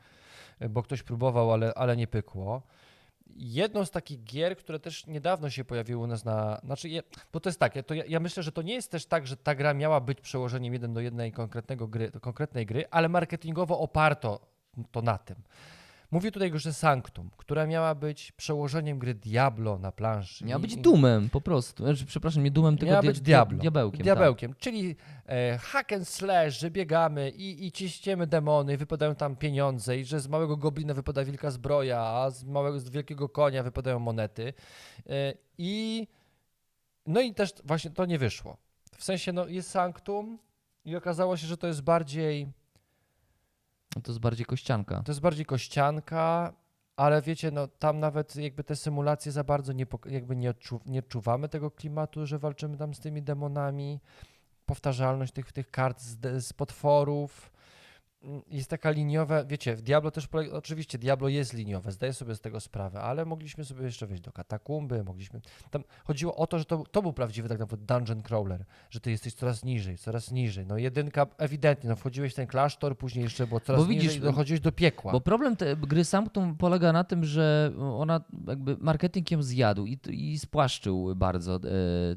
e, 0.61 0.69
bo 0.69 0.83
ktoś 0.83 1.03
próbował, 1.03 1.53
ale, 1.53 1.75
ale 1.75 1.97
nie 1.97 2.07
pykło. 2.07 2.63
Jedną 3.37 3.85
z 3.85 3.91
takich 3.91 4.25
gier, 4.25 4.57
które 4.57 4.79
też 4.79 5.07
niedawno 5.07 5.51
się 5.51 5.65
pojawiły 5.65 6.03
u 6.05 6.07
nas 6.07 6.25
na. 6.25 6.61
Znaczy, 6.65 6.89
je, 6.89 7.03
bo 7.33 7.41
to 7.41 7.49
jest 7.49 7.61
tak, 7.61 7.77
ja, 7.77 7.83
to 7.83 7.95
ja, 7.95 8.05
ja 8.09 8.21
myślę, 8.21 8.43
że 8.43 8.53
to 8.53 8.63
nie 8.63 8.75
jest 8.75 8.91
też 8.91 9.07
tak, 9.07 9.27
że 9.27 9.37
ta 9.37 9.55
gra 9.55 9.75
miała 9.75 10.01
być 10.01 10.21
przełożeniem 10.21 10.73
jeden 10.73 10.93
do 10.95 11.01
jednej 11.01 11.33
konkretnego 11.33 11.89
gry, 11.89 12.11
konkretnej 12.21 12.67
gry, 12.67 12.85
ale 12.91 13.09
marketingowo 13.09 13.79
oparto 13.79 14.41
to 14.91 15.03
na 15.03 15.19
tym. 15.19 15.37
Mówię 16.11 16.31
tutaj 16.33 16.49
o 16.49 16.53
grze 16.53 16.73
Sanctum, 16.73 17.31
która 17.37 17.67
miała 17.67 17.95
być 17.95 18.33
przełożeniem 18.33 18.99
gry 18.99 19.15
Diablo 19.15 19.79
na 19.79 19.93
planszy. 19.93 20.45
Miała 20.45 20.59
być 20.59 20.77
dumem 20.77 21.29
po 21.31 21.41
prostu. 21.41 21.85
Znaczy, 21.85 22.07
przepraszam, 22.07 22.43
nie 22.45 22.51
dumem, 22.51 22.77
tylko 22.77 22.91
Miała 22.91 23.03
dia- 23.03 23.07
być 23.07 23.21
Diablo. 23.21 23.59
diabełkiem. 23.59 23.99
tak. 23.99 24.05
Diabełkiem, 24.05 24.55
czyli 24.59 24.97
e, 25.27 25.59
hack 25.59 25.93
and 25.93 26.09
slash, 26.09 26.59
że 26.61 26.71
biegamy 26.71 27.31
i, 27.31 27.67
i 27.67 27.73
ciśniemy 27.73 28.27
demony, 28.27 28.77
wypadają 28.77 29.15
tam 29.15 29.37
pieniądze 29.37 29.99
i 29.99 30.05
że 30.05 30.21
z 30.21 30.29
małego 30.29 30.57
goblina 30.57 30.95
wypada 30.95 31.25
wielka 31.25 31.51
zbroja, 31.51 32.01
a 32.01 32.31
z 32.31 32.45
małego, 32.45 32.81
z 32.81 32.89
wielkiego 32.91 33.29
konia 33.29 33.63
wypadają 33.63 33.99
monety. 33.99 34.53
E, 35.11 35.35
I 35.59 36.07
no 37.07 37.21
i 37.21 37.35
też 37.35 37.51
właśnie 37.65 37.91
to 37.91 38.07
nie 38.07 38.19
wyszło. 38.19 38.57
W 38.97 39.05
sensie, 39.05 39.33
no 39.33 39.47
jest 39.49 39.71
Sanctum 39.71 40.39
i 40.85 40.97
okazało 40.97 41.37
się, 41.37 41.47
że 41.47 41.57
to 41.57 41.67
jest 41.67 41.83
bardziej 41.83 42.47
No 43.97 44.03
to 44.03 44.13
jest 44.13 44.21
bardziej 44.21 44.47
kościanka. 44.47 45.03
to 45.03 45.13
jest 45.13 45.21
bardziej 45.21 45.47
kościanka, 45.47 46.53
ale 46.97 47.23
wiecie, 47.23 47.51
no 47.51 47.69
tam 47.69 47.99
nawet 47.99 48.37
jakby 48.37 48.65
te 48.65 48.77
symulacje 48.77 49.33
za 49.33 49.45
bardzo 49.45 49.73
nie, 49.73 49.87
jakby 50.07 50.37
nie, 50.37 50.51
odczu- 50.51 50.81
nie 50.87 50.99
odczuwamy 50.99 51.49
tego 51.49 51.71
klimatu, 51.71 52.27
że 52.27 52.39
walczymy 52.39 52.77
tam 52.77 52.95
z 52.95 53.01
tymi 53.01 53.23
demonami. 53.23 54.01
Powtarzalność 54.67 55.33
tych, 55.33 55.53
tych 55.53 55.71
kart 55.71 56.01
z, 56.01 56.45
z 56.45 56.53
potworów. 56.53 57.53
Jest 58.51 58.71
taka 58.71 58.91
liniowa, 58.91 59.45
wiecie, 59.45 59.77
w 59.77 59.83
Diablo 59.83 60.11
też, 60.11 60.29
oczywiście 60.53 60.99
Diablo 60.99 61.29
jest 61.29 61.53
liniowe, 61.53 61.93
zdaję 61.93 62.13
sobie 62.13 62.35
z 62.35 62.41
tego 62.41 62.61
sprawę, 62.61 63.01
ale 63.01 63.25
mogliśmy 63.25 63.65
sobie 63.65 63.85
jeszcze 63.85 64.07
wejść 64.07 64.23
do 64.23 64.33
katakumby, 64.33 65.05
mogliśmy, 65.05 65.41
tam 65.71 65.85
chodziło 66.05 66.37
o 66.37 66.47
to, 66.47 66.59
że 66.59 66.65
to, 66.65 66.85
to 66.91 67.03
był 67.03 67.13
prawdziwy 67.13 67.49
tak 67.49 67.59
naprawdę 67.59 67.95
dungeon 67.95 68.23
crawler, 68.23 68.65
że 68.91 69.01
ty 69.01 69.11
jesteś 69.11 69.35
coraz 69.35 69.65
niżej, 69.65 69.99
coraz 69.99 70.31
niżej, 70.31 70.67
no 70.67 70.79
jedynka 70.79 71.27
ewidentnie, 71.39 71.91
no 71.91 71.97
wchodziłeś 71.97 72.33
w 72.33 72.37
ten 72.37 72.47
klasztor, 72.47 72.99
później 72.99 73.23
jeszcze 73.23 73.47
było 73.47 73.61
coraz 73.61 73.81
Bo 73.81 73.87
widzisz, 73.87 74.05
niżej 74.05 74.19
i 74.19 74.23
dochodziłeś 74.23 74.61
do 74.61 74.73
piekła. 74.73 75.13
Bo 75.13 75.21
problem 75.21 75.57
te 75.57 75.77
gry 75.77 76.05
Sanctum 76.05 76.57
polega 76.57 76.93
na 76.93 77.05
tym, 77.05 77.25
że 77.25 77.73
ona 77.79 78.21
jakby 78.47 78.77
marketing 78.81 79.31
ją 79.31 79.43
zjadł 79.43 79.87
i, 79.87 79.99
i 80.11 80.39
spłaszczył 80.39 81.17
bardzo. 81.17 81.55
e, 81.55 81.59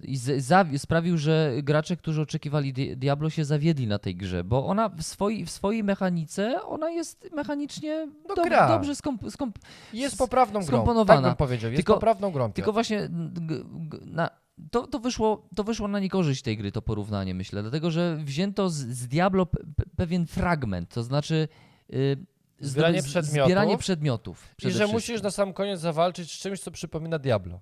I 0.03 0.17
z, 0.17 0.53
sprawił, 0.77 1.17
że 1.17 1.53
gracze, 1.63 1.97
którzy 1.97 2.21
oczekiwali 2.21 2.73
Di- 2.73 2.97
Diablo 2.97 3.29
się 3.29 3.45
zawiedli 3.45 3.87
na 3.87 3.99
tej 3.99 4.15
grze, 4.15 4.43
bo 4.43 4.65
ona 4.65 4.89
w 4.89 5.03
swojej, 5.03 5.45
w 5.45 5.49
swojej 5.51 5.83
mechanice, 5.97 6.63
ona 6.63 6.89
jest 6.89 7.29
mechanicznie 7.33 8.07
No 8.29 8.35
dobrze 8.67 8.91
skomp- 8.95 9.29
skomp- 9.31 9.57
Jest 9.93 10.17
poprawną 10.17 10.59
grą, 10.59 10.65
tak 10.67 10.75
skomponowana. 10.75 11.27
bym 11.27 11.37
powiedział, 11.37 11.71
jest 11.71 11.77
Tylko- 11.79 11.93
poprawną 11.93 12.31
grą. 12.31 12.51
Tylko 12.53 12.73
właśnie 12.73 13.09
g- 13.09 13.63
g- 13.65 13.99
na, 14.05 14.29
to, 14.71 14.87
to, 14.87 14.99
wyszło, 14.99 15.47
to 15.55 15.63
wyszło 15.63 15.87
na 15.87 15.99
niekorzyść 15.99 16.41
tej 16.41 16.57
gry, 16.57 16.71
to 16.71 16.81
porównanie, 16.81 17.33
myślę, 17.33 17.61
dlatego 17.61 17.91
że 17.91 18.17
wzięto 18.23 18.69
z, 18.69 18.75
z 18.75 19.07
Diablo 19.07 19.45
pe, 19.45 19.57
pe, 19.75 19.83
pewien 19.95 20.25
fragment, 20.27 20.89
to 20.89 21.03
znaczy 21.03 21.47
y, 21.93 22.17
Zbieranie 22.59 22.99
zdo- 23.01 23.05
z- 23.07 23.11
przedmiotów. 23.11 23.45
zbieranie 23.45 23.77
przedmiotów. 23.77 24.43
I 24.59 24.61
że 24.61 24.69
wszystkim. 24.69 24.91
musisz 24.93 25.21
na 25.21 25.31
sam 25.31 25.53
koniec 25.53 25.79
zawalczyć 25.79 26.31
z 26.31 26.39
czymś, 26.39 26.59
co 26.59 26.71
przypomina 26.71 27.19
Diablo. 27.19 27.59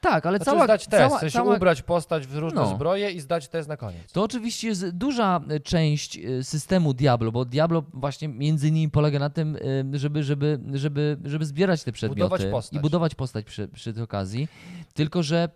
Tak, 0.00 0.26
ale 0.26 0.38
Znaczy 0.38 0.50
cała, 0.50 0.64
zdać 0.64 0.86
test, 0.86 1.02
cała, 1.02 1.16
w 1.16 1.20
sensie 1.20 1.38
cała, 1.38 1.56
ubrać 1.56 1.82
postać 1.82 2.26
w 2.26 2.36
różne 2.36 2.60
No. 2.60 2.66
zbroje 2.66 3.10
i 3.10 3.20
zdać 3.20 3.48
test 3.48 3.68
na 3.68 3.76
koniec. 3.76 4.12
To 4.12 4.22
oczywiście 4.22 4.68
jest 4.68 4.90
duża 4.90 5.40
e, 5.48 5.60
część 5.60 6.18
e, 6.18 6.44
systemu 6.44 6.94
Diablo, 6.94 7.32
bo 7.32 7.44
Diablo 7.44 7.82
właśnie 7.94 8.28
między 8.28 8.68
innymi 8.68 8.90
polega 8.90 9.18
na 9.18 9.30
tym, 9.30 9.56
e, 9.94 9.98
żeby, 9.98 10.22
żeby, 10.22 10.60
żeby, 10.72 11.16
żeby 11.24 11.44
zbierać 11.46 11.84
te 11.84 11.92
przedmioty 11.92 12.20
Budować 12.20 12.46
postać. 12.46 12.78
i 12.78 12.80
budować 12.80 13.14
postać 13.14 13.44
przy, 13.44 13.68
przy 13.68 13.92
tej 13.94 14.02
okazji. 14.02 14.48
Tylko, 14.94 15.22
że 15.22 15.48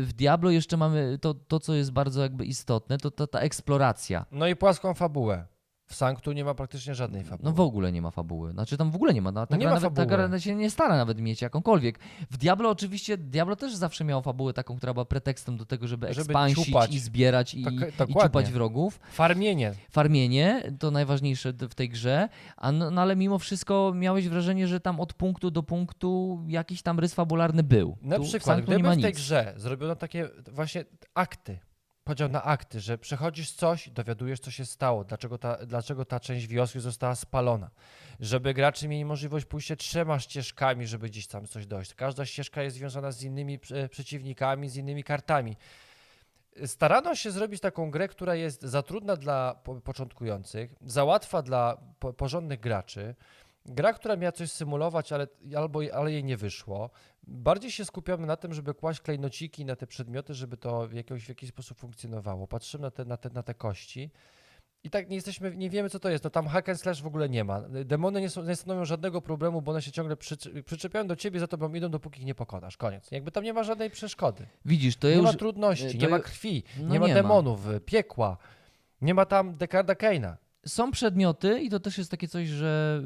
w 0.00 0.10
Diablo 0.16 0.50
jeszcze 0.50 0.76
mamy 0.76 1.18
to, 1.20 1.34
to 1.34 1.60
co 1.60 1.74
jest 1.74 1.92
bardzo 1.92 2.22
jakby 2.22 2.44
istotne, 2.44 2.98
to, 2.98 3.10
to 3.10 3.26
ta 3.26 3.40
eksploracja. 3.40 4.26
No 4.32 4.46
i 4.46 4.56
płaską 4.56 4.94
fabułę. 4.94 5.46
W 5.86 5.94
Sanctu 5.94 6.32
nie 6.32 6.44
ma 6.44 6.54
praktycznie 6.54 6.94
żadnej 6.94 7.24
fabuły. 7.24 7.50
No 7.50 7.52
w 7.56 7.60
ogóle 7.60 7.92
nie 7.92 8.02
ma 8.02 8.10
fabuły. 8.10 8.52
Znaczy 8.52 8.76
tam 8.76 8.90
w 8.90 8.94
ogóle 8.94 9.14
nie 9.14 9.22
ma. 9.22 9.32
Ta 9.32 9.46
No 9.50 9.56
nie 9.56 9.62
gra 9.66 9.74
ma 9.74 9.80
nawet, 9.80 9.94
ta 9.96 10.06
gra 10.06 10.38
się 10.40 10.54
nie 10.54 10.70
stara 10.70 10.96
nawet 10.96 11.20
mieć 11.20 11.42
jakąkolwiek. 11.42 11.98
W 12.30 12.36
Diablo 12.36 12.70
oczywiście, 12.70 13.16
Diablo 13.18 13.56
też 13.56 13.74
zawsze 13.76 14.04
miało 14.04 14.22
fabułę 14.22 14.52
taką, 14.52 14.76
która 14.76 14.92
była 14.94 15.04
pretekstem 15.04 15.56
do 15.56 15.66
tego, 15.66 15.86
żeby, 15.88 16.06
Żeby 16.14 16.20
ekspansić 16.20 16.64
ciupać. 16.64 16.94
i 16.94 16.98
zbierać 16.98 17.54
i, 17.54 17.64
Tak, 17.96 18.10
i 18.10 18.14
ciupać 18.14 18.50
wrogów. 18.52 19.00
Farmienie. 19.12 19.72
Farmienie 19.90 20.62
to 20.78 20.90
najważniejsze 20.90 21.52
w 21.52 21.74
tej 21.74 21.88
grze, 21.88 22.28
a 22.56 22.72
no, 22.72 22.90
no 22.90 23.00
ale 23.02 23.16
mimo 23.16 23.38
wszystko 23.38 23.92
miałeś 23.94 24.28
wrażenie, 24.28 24.68
że 24.68 24.80
tam 24.80 25.00
od 25.00 25.12
punktu 25.14 25.50
do 25.50 25.62
punktu 25.62 26.42
jakiś 26.48 26.82
tam 26.82 26.98
rys 27.00 27.14
fabularny 27.14 27.62
był. 27.62 27.96
Na 28.02 28.16
Tu 28.16 28.24
w 28.24 28.28
przykład, 28.28 28.58
nie 28.58 28.64
gdyby 28.64 28.82
ma 28.82 28.90
w 28.90 28.94
tej 28.94 29.04
nic. 29.04 29.16
grze 29.16 29.54
zrobiono 29.56 29.96
takie 29.96 30.28
właśnie 30.52 30.84
akty, 31.14 31.58
podział 32.04 32.28
na 32.28 32.42
akty, 32.42 32.80
że 32.80 32.98
przechodzisz 32.98 33.52
coś, 33.52 33.88
dowiadujesz, 33.88 34.40
co 34.40 34.50
się 34.50 34.64
stało, 34.64 35.04
dlaczego 35.04 35.38
ta, 35.38 35.66
dlaczego 35.66 36.04
ta 36.04 36.20
część 36.20 36.46
wioski 36.46 36.80
została 36.80 37.14
spalona, 37.14 37.70
żeby 38.20 38.54
gracze 38.54 38.88
mieli 38.88 39.04
możliwość 39.04 39.46
pójścia 39.46 39.76
trzema 39.76 40.20
ścieżkami, 40.20 40.86
żeby 40.86 41.08
gdzieś 41.08 41.26
tam 41.26 41.46
coś 41.46 41.66
dojść. 41.66 41.94
Każda 41.94 42.26
ścieżka 42.26 42.62
jest 42.62 42.76
związana 42.76 43.10
z 43.12 43.22
innymi 43.22 43.58
przeciwnikami, 43.90 44.68
z 44.68 44.76
innymi 44.76 45.04
kartami. 45.04 45.56
Starano 46.66 47.14
się 47.14 47.30
zrobić 47.30 47.60
taką 47.60 47.90
grę, 47.90 48.08
która 48.08 48.34
jest 48.34 48.62
za 48.62 48.82
trudna 48.82 49.16
dla 49.16 49.54
po- 49.54 49.80
początkujących, 49.80 50.74
za 50.86 51.04
łatwa 51.04 51.42
dla 51.42 51.76
po, 51.98 52.12
porządnych 52.12 52.60
graczy, 52.60 53.14
gra, 53.66 53.92
która 53.92 54.16
miała 54.16 54.32
coś 54.32 54.52
symulować, 54.52 55.12
ale, 55.12 55.26
albo, 55.56 55.80
ale 55.94 56.12
jej 56.12 56.24
nie 56.24 56.36
wyszło. 56.36 56.90
Bardziej 57.26 57.70
się 57.70 57.84
skupiamy 57.84 58.26
na 58.26 58.36
tym, 58.36 58.54
żeby 58.54 58.74
kłaść 58.74 59.00
klejnociki 59.00 59.64
na 59.64 59.76
te 59.76 59.86
przedmioty, 59.86 60.34
żeby 60.34 60.56
to 60.56 60.88
w 60.88 60.92
jakiś, 60.92 61.24
w 61.24 61.28
jakiś 61.28 61.48
sposób 61.48 61.78
funkcjonowało. 61.78 62.46
Patrzymy 62.46 62.82
na 62.82 62.90
te, 62.90 63.04
na 63.04 63.16
te, 63.16 63.30
na 63.30 63.42
te 63.42 63.54
kości. 63.54 64.10
I 64.84 64.90
tak 64.90 65.08
nie 65.08 65.14
jesteśmy, 65.16 65.56
nie 65.56 65.70
wiemy 65.70 65.90
co 65.90 65.98
to 66.00 66.08
jest. 66.08 66.24
No 66.24 66.30
tam 66.30 66.46
hack 66.46 66.68
and 66.68 66.80
slash 66.80 67.02
w 67.02 67.06
ogóle 67.06 67.28
nie 67.28 67.44
ma. 67.44 67.60
Demony 67.60 68.20
nie, 68.20 68.30
są, 68.30 68.42
nie 68.44 68.56
stanowią 68.56 68.84
żadnego 68.84 69.22
problemu, 69.22 69.62
bo 69.62 69.70
one 69.70 69.82
się 69.82 69.92
ciągle 69.92 70.16
przyczepiają 70.66 71.06
do 71.06 71.16
ciebie, 71.16 71.40
za 71.40 71.46
tobą 71.46 71.74
idą, 71.74 71.88
dopóki 71.88 72.20
ich 72.20 72.26
nie 72.26 72.34
pokonasz. 72.34 72.76
Koniec. 72.76 73.10
Jakby 73.10 73.30
tam 73.30 73.44
nie 73.44 73.52
ma 73.52 73.62
żadnej 73.62 73.90
przeszkody. 73.90 74.46
Widzisz, 74.64 74.96
to 74.96 75.08
nie 75.08 75.14
ja 75.14 75.22
ma 75.22 75.28
już... 75.28 75.38
trudności, 75.38 75.98
nie 75.98 76.08
ma 76.08 76.18
krwi, 76.18 76.62
No 76.78 76.88
nie 76.92 77.00
ma 77.00 77.06
nie 77.06 77.14
ma. 77.14 77.22
demonów, 77.22 77.60
piekła, 77.86 78.36
nie 79.00 79.14
ma 79.14 79.26
tam 79.26 79.56
Dekarda 79.56 79.94
Keina. 79.94 80.36
Są 80.66 80.90
przedmioty 80.90 81.60
i 81.60 81.70
to 81.70 81.80
też 81.80 81.98
jest 81.98 82.10
takie 82.10 82.28
coś, 82.28 82.48
że, 82.48 83.02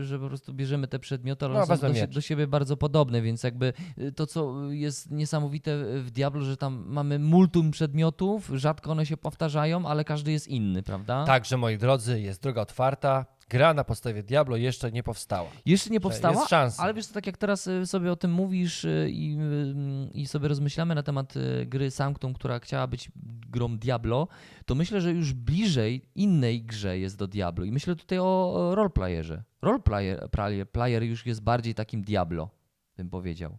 y, 0.00 0.04
że 0.04 0.18
po 0.18 0.28
prostu 0.28 0.54
bierzemy 0.54 0.88
te 0.88 0.98
przedmioty, 0.98 1.44
ale 1.44 1.54
No, 1.54 1.60
one 1.60 1.76
są 1.76 1.92
do, 1.92 2.06
do 2.14 2.20
siebie 2.20 2.46
bardzo 2.46 2.76
podobne, 2.76 3.22
więc 3.22 3.42
jakby 3.42 3.72
y, 3.98 4.12
to, 4.12 4.26
co 4.26 4.70
jest 4.70 5.10
niesamowite 5.10 6.00
w 6.02 6.10
Diablo, 6.10 6.40
że 6.44 6.56
tam 6.56 6.84
mamy 6.86 7.18
multum 7.18 7.70
przedmiotów, 7.70 8.50
rzadko 8.54 8.92
one 8.92 9.06
się 9.06 9.16
powtarzają, 9.16 9.86
ale 9.86 10.04
każdy 10.04 10.32
jest 10.32 10.48
inny, 10.48 10.82
prawda? 10.82 11.24
Także, 11.24 11.56
moi 11.56 11.78
drodzy, 11.78 12.20
jest 12.20 12.42
droga 12.42 12.60
otwarta. 12.62 13.26
Gra 13.48 13.74
na 13.74 13.84
podstawie 13.84 14.22
Diablo 14.22 14.56
jeszcze 14.56 14.92
nie 14.92 15.02
powstała. 15.02 15.48
Jeszcze 15.66 15.90
nie 15.90 16.00
powstała, 16.00 16.34
Jest 16.34 16.48
szansa. 16.48 16.82
ale 16.82 16.94
wiesz, 16.94 17.06
tak 17.06 17.26
jak 17.26 17.36
teraz 17.36 17.66
y, 17.66 17.86
sobie 17.86 18.12
o 18.12 18.16
tym 18.16 18.32
mówisz 18.32 18.84
y, 18.84 19.08
i, 19.10 19.36
y, 19.38 20.10
i 20.12 20.26
sobie 20.26 20.48
rozmyślamy 20.48 20.94
na 20.94 21.02
temat 21.02 21.34
gry 21.66 21.90
Sanctum, 21.90 22.34
która 22.34 22.58
chciała 22.58 22.86
być 22.86 23.10
grą 23.50 23.78
Diablo, 23.78 24.28
to 24.66 24.74
myślę, 24.74 25.00
że 25.00 25.12
już 25.12 25.32
bliżej 25.32 26.02
innej 26.14 26.62
grze 26.62 26.98
jest 26.98 27.16
do 27.18 27.26
Diablo. 27.26 27.64
I 27.64 27.72
myślę 27.72 27.96
tutaj 27.96 28.18
o 28.18 28.70
roleplayerze. 28.74 29.42
Roleplayer 29.62 30.30
player, 30.30 30.70
player 30.70 31.02
już 31.02 31.26
jest 31.26 31.42
bardziej 31.42 31.74
takim 31.74 32.02
Diablo, 32.02 32.48
bym 32.96 33.10
powiedział. 33.10 33.58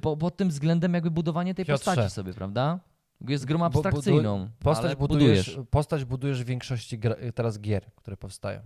Po, 0.00 0.16
pod 0.16 0.36
tym 0.36 0.48
względem 0.48 0.94
jakby 0.94 1.10
budowanie 1.10 1.54
tej 1.54 1.64
Piotrze. 1.64 1.84
postaci 1.84 2.10
sobie, 2.14 2.34
prawda? 2.34 2.80
Jest 3.20 3.44
grą 3.44 3.64
abstrakcyjną, 3.64 4.48
Postać 4.60 4.94
budujesz, 4.96 5.50
budujesz. 5.50 5.70
postać 5.70 6.04
budujesz 6.04 6.42
w 6.42 6.46
większości 6.46 6.98
gra, 6.98 7.16
teraz 7.34 7.60
gier, 7.60 7.84
które 7.96 8.16
powstają. 8.16 8.60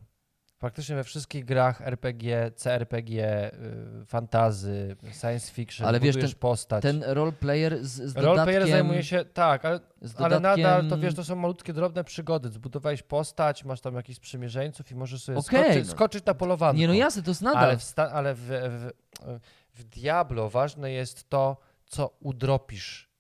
Praktycznie 0.58 0.96
we 0.96 1.04
wszystkich 1.04 1.44
grach 1.44 1.80
RPG, 1.80 2.50
CRPG, 2.56 3.52
y, 4.02 4.06
fantazy, 4.06 4.96
science 5.20 5.52
fiction, 5.52 5.86
Ale 5.86 6.00
wiesz, 6.00 6.16
ten- 6.16 6.32
postać. 6.34 6.82
Ten 6.82 7.02
roleplayer 7.06 7.84
z, 7.84 7.90
z 7.90 8.16
Roleplayer 8.16 8.62
dodatkiem... 8.62 8.68
zajmuje 8.68 9.02
się, 9.04 9.24
tak, 9.24 9.64
ale, 9.64 9.80
z 10.02 10.20
ale 10.20 10.40
nadal 10.40 10.56
dodatkiem- 10.58 10.90
to 10.90 10.98
wiesz, 10.98 11.14
to 11.14 11.24
są 11.24 11.36
malutkie, 11.36 11.72
drobne 11.72 12.04
przygody. 12.04 12.48
Zbudowałeś 12.48 13.02
postać, 13.02 13.64
masz 13.64 13.80
tam 13.80 13.94
jakichś 13.94 14.16
sprzymierzeńców 14.16 14.90
i 14.90 14.94
możesz 14.94 15.22
sobie 15.22 15.38
Okej, 15.38 15.64
skoczyć, 15.64 15.86
no. 15.86 15.92
skoczyć 15.92 16.24
na 16.24 16.34
polowanie. 16.34 16.78
Nie 16.78 16.88
no 16.88 16.94
jasne, 16.94 17.22
to 17.22 17.30
jest 17.30 17.42
nadal. 17.42 17.64
Ale, 17.64 17.78
w, 17.78 17.94
ale 17.98 18.34
w, 18.34 18.40
w, 18.40 18.90
w 19.74 19.84
Diablo 19.84 20.50
ważne 20.50 20.90
jest 20.90 21.28
to, 21.28 21.56
co 21.86 22.16
udropisz. 22.20 23.11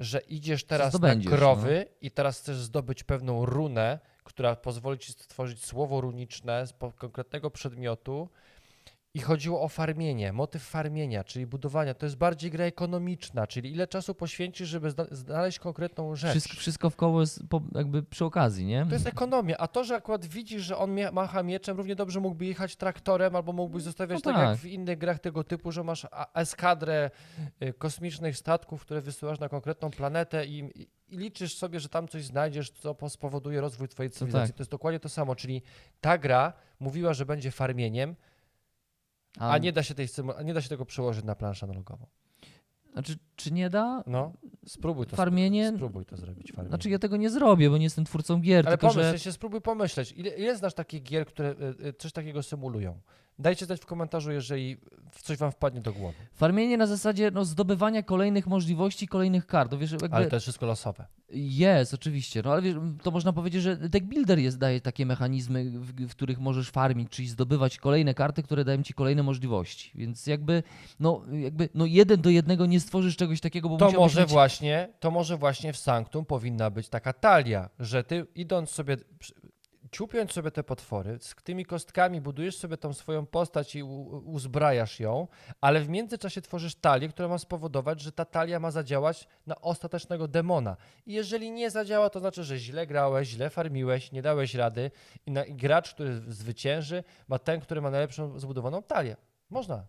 Że 0.00 0.20
idziesz 0.20 0.64
teraz 0.64 1.00
na 1.00 1.14
no. 1.14 1.30
krowy 1.30 1.86
i 2.00 2.10
teraz 2.10 2.40
chcesz 2.40 2.56
zdobyć 2.56 3.04
pewną 3.04 3.46
runę, 3.46 3.98
która 4.24 4.56
pozwoli 4.56 4.98
ci 4.98 5.12
stworzyć 5.12 5.64
słowo 5.64 6.00
runiczne 6.00 6.66
z 6.66 6.74
konkretnego 6.96 7.50
przedmiotu. 7.50 8.28
I 9.14 9.20
chodziło 9.20 9.62
o 9.62 9.68
farmienie, 9.68 10.32
motyw 10.32 10.62
farmienia, 10.62 11.24
czyli 11.24 11.46
budowania. 11.46 11.94
To 11.94 12.06
jest 12.06 12.16
bardziej 12.16 12.50
gra 12.50 12.64
ekonomiczna, 12.64 13.46
czyli 13.46 13.72
ile 13.72 13.86
czasu 13.86 14.14
poświęcisz, 14.14 14.68
żeby 14.68 14.90
zna- 14.90 15.06
znaleźć 15.10 15.58
konkretną 15.58 16.16
rzecz. 16.16 16.30
Wszystko, 16.30 16.54
wszystko 16.56 16.90
w 16.90 16.96
koło 16.96 17.20
jest 17.20 17.42
jakby 17.74 18.02
przy 18.02 18.24
okazji, 18.24 18.66
nie? 18.66 18.86
To 18.86 18.92
jest 18.94 19.06
ekonomia, 19.06 19.56
a 19.58 19.68
to, 19.68 19.84
że 19.84 19.94
akurat 19.94 20.26
widzisz, 20.26 20.62
że 20.62 20.76
on 20.76 20.96
macha 21.12 21.42
mieczem, 21.42 21.76
równie 21.76 21.94
dobrze 21.96 22.20
mógłby 22.20 22.46
jechać 22.46 22.76
traktorem, 22.76 23.36
albo 23.36 23.52
mógłbyś 23.52 23.82
zostawiać 23.82 24.24
No 24.24 24.32
tak. 24.32 24.40
jak 24.40 24.50
tak. 24.50 24.58
w 24.58 24.64
innych 24.66 24.98
grach 24.98 25.18
tego 25.18 25.44
typu, 25.44 25.72
że 25.72 25.84
masz 25.84 26.06
eskadrę 26.34 27.10
y, 27.62 27.72
kosmicznych 27.72 28.36
statków, 28.36 28.82
które 28.82 29.00
wysyłasz 29.00 29.40
na 29.40 29.48
konkretną 29.48 29.90
planetę 29.90 30.46
i, 30.46 30.58
i, 30.82 30.88
liczysz 31.16 31.56
sobie, 31.56 31.80
że 31.80 31.88
tam 31.88 32.08
coś 32.08 32.24
znajdziesz, 32.24 32.70
co 32.70 32.94
po- 32.94 33.10
spowoduje 33.10 33.60
rozwój 33.60 33.88
twojej 33.88 34.10
cywilizacji. 34.10 34.48
tak. 34.52 34.56
To 34.56 34.60
jest 34.62 34.70
dokładnie 34.70 35.00
to 35.00 35.08
samo, 35.08 35.36
czyli 35.36 35.62
ta 36.00 36.18
gra 36.18 36.52
mówiła, 36.80 37.14
że 37.14 37.26
będzie 37.26 37.50
farmieniem, 37.50 38.16
a, 39.38 39.58
nie, 39.58 39.72
da 39.72 39.82
się 39.82 39.94
tej, 39.94 40.06
a 40.36 40.42
nie 40.42 40.54
da 40.54 40.60
się 40.60 40.68
tego 40.68 40.84
przełożyć 40.84 41.24
na 41.24 41.34
planszę 41.34 41.66
analogową. 41.66 42.06
Znaczy, 42.92 43.18
czy 43.36 43.52
nie 43.52 43.70
da? 43.70 44.04
No, 44.06 44.32
spróbuj 44.66 45.06
to, 45.06 45.16
Farmienie? 45.16 45.72
spróbuj 45.74 46.04
to 46.04 46.16
zrobić, 46.16 46.52
farmienie. 46.52 46.68
Znaczy 46.68 46.90
ja 46.90 46.98
tego 46.98 47.16
nie 47.16 47.30
zrobię, 47.30 47.70
bo 47.70 47.78
nie 47.78 47.84
jestem 47.84 48.04
twórcą 48.04 48.40
gier, 48.40 48.68
Ale 48.68 48.78
tylko 48.78 48.94
pomyśl, 48.94 49.12
że... 49.12 49.18
się, 49.18 49.32
spróbuj 49.32 49.60
pomyśleć, 49.60 50.12
ile, 50.12 50.30
ile 50.30 50.56
znasz 50.56 50.74
takich 50.74 51.02
gier, 51.02 51.26
które 51.26 51.50
y, 51.50 51.86
y, 51.86 51.92
coś 51.92 52.12
takiego 52.12 52.42
symulują? 52.42 53.00
Dajcie 53.40 53.66
znać 53.66 53.80
w 53.80 53.86
komentarzu, 53.86 54.32
jeżeli 54.32 54.76
coś 55.12 55.38
wam 55.38 55.52
wpadnie 55.52 55.80
do 55.80 55.92
głowy. 55.92 56.16
Farmienie 56.32 56.76
na 56.76 56.86
zasadzie 56.86 57.30
no, 57.30 57.44
zdobywania 57.44 58.02
kolejnych 58.02 58.46
możliwości, 58.46 59.08
kolejnych 59.08 59.46
kart. 59.46 59.74
Wiesz, 59.74 59.92
jakby 59.92 60.08
Ale 60.10 60.26
to 60.26 60.36
jest 60.36 60.44
wszystko 60.44 60.66
losowe. 60.66 61.06
Jest, 61.32 61.94
oczywiście. 61.94 62.42
No 62.44 62.52
ale 62.52 62.62
wiesz, 62.62 62.76
to 63.02 63.10
można 63.10 63.32
powiedzieć, 63.32 63.62
że 63.62 63.76
deck 63.76 64.06
builder 64.06 64.38
jest, 64.38 64.58
daje 64.58 64.80
takie 64.80 65.06
mechanizmy, 65.06 65.70
w, 65.70 66.08
w 66.08 66.10
których 66.10 66.38
możesz 66.38 66.70
farmić, 66.70 67.10
czyli 67.10 67.28
zdobywać 67.28 67.78
kolejne 67.78 68.14
karty, 68.14 68.42
które 68.42 68.64
dają 68.64 68.82
ci 68.82 68.94
kolejne 68.94 69.22
możliwości. 69.22 69.90
Więc 69.94 70.26
jakby, 70.26 70.62
no, 71.00 71.22
jakby, 71.32 71.68
no 71.74 71.86
jeden 71.86 72.20
do 72.20 72.30
jednego 72.30 72.66
nie 72.66 72.80
stworzysz 72.80 73.16
czegoś 73.16 73.40
takiego, 73.40 73.68
bo 73.68 73.76
To 73.76 73.90
może 73.90 74.20
mieć... 74.20 74.30
właśnie, 74.30 74.88
to 75.00 75.10
może 75.10 75.36
właśnie 75.36 75.72
w 75.72 75.76
Sanctum 75.76 76.24
powinna 76.24 76.70
być 76.70 76.88
taka 76.88 77.12
talia, 77.12 77.70
że 77.78 78.04
ty 78.04 78.26
idąc 78.34 78.70
sobie, 78.70 78.96
ciupiąc 79.92 80.32
sobie 80.32 80.50
te 80.50 80.64
potwory, 80.64 81.18
z 81.20 81.34
tymi 81.34 81.64
kostkami 81.64 82.20
budujesz 82.20 82.56
sobie 82.56 82.76
tą 82.76 82.92
swoją 82.92 83.26
postać 83.26 83.76
i 83.76 83.82
uzbrajasz 83.82 85.00
ją, 85.00 85.28
ale 85.60 85.80
w 85.80 85.88
międzyczasie 85.88 86.42
tworzysz 86.42 86.74
talię, 86.74 87.08
która 87.08 87.28
ma 87.28 87.38
spowodować, 87.38 88.00
że 88.00 88.12
ta 88.12 88.24
talia 88.24 88.60
ma 88.60 88.70
zadziałać 88.70 89.28
na 89.46 89.60
ostatecznego 89.60 90.28
demona. 90.28 90.76
I 91.06 91.12
jeżeli 91.12 91.50
nie 91.50 91.70
zadziała, 91.70 92.10
to 92.10 92.20
znaczy, 92.20 92.44
że 92.44 92.58
źle 92.58 92.86
grałeś, 92.86 93.28
źle 93.28 93.50
farmiłeś, 93.50 94.12
nie 94.12 94.22
dałeś 94.22 94.54
rady 94.54 94.90
i, 95.26 95.30
na, 95.30 95.44
i 95.44 95.54
gracz, 95.54 95.94
który 95.94 96.20
zwycięży, 96.28 97.04
ma 97.28 97.38
ten, 97.38 97.60
który 97.60 97.80
ma 97.80 97.90
najlepszą 97.90 98.38
zbudowaną 98.38 98.82
talię. 98.82 99.16
Można. 99.50 99.86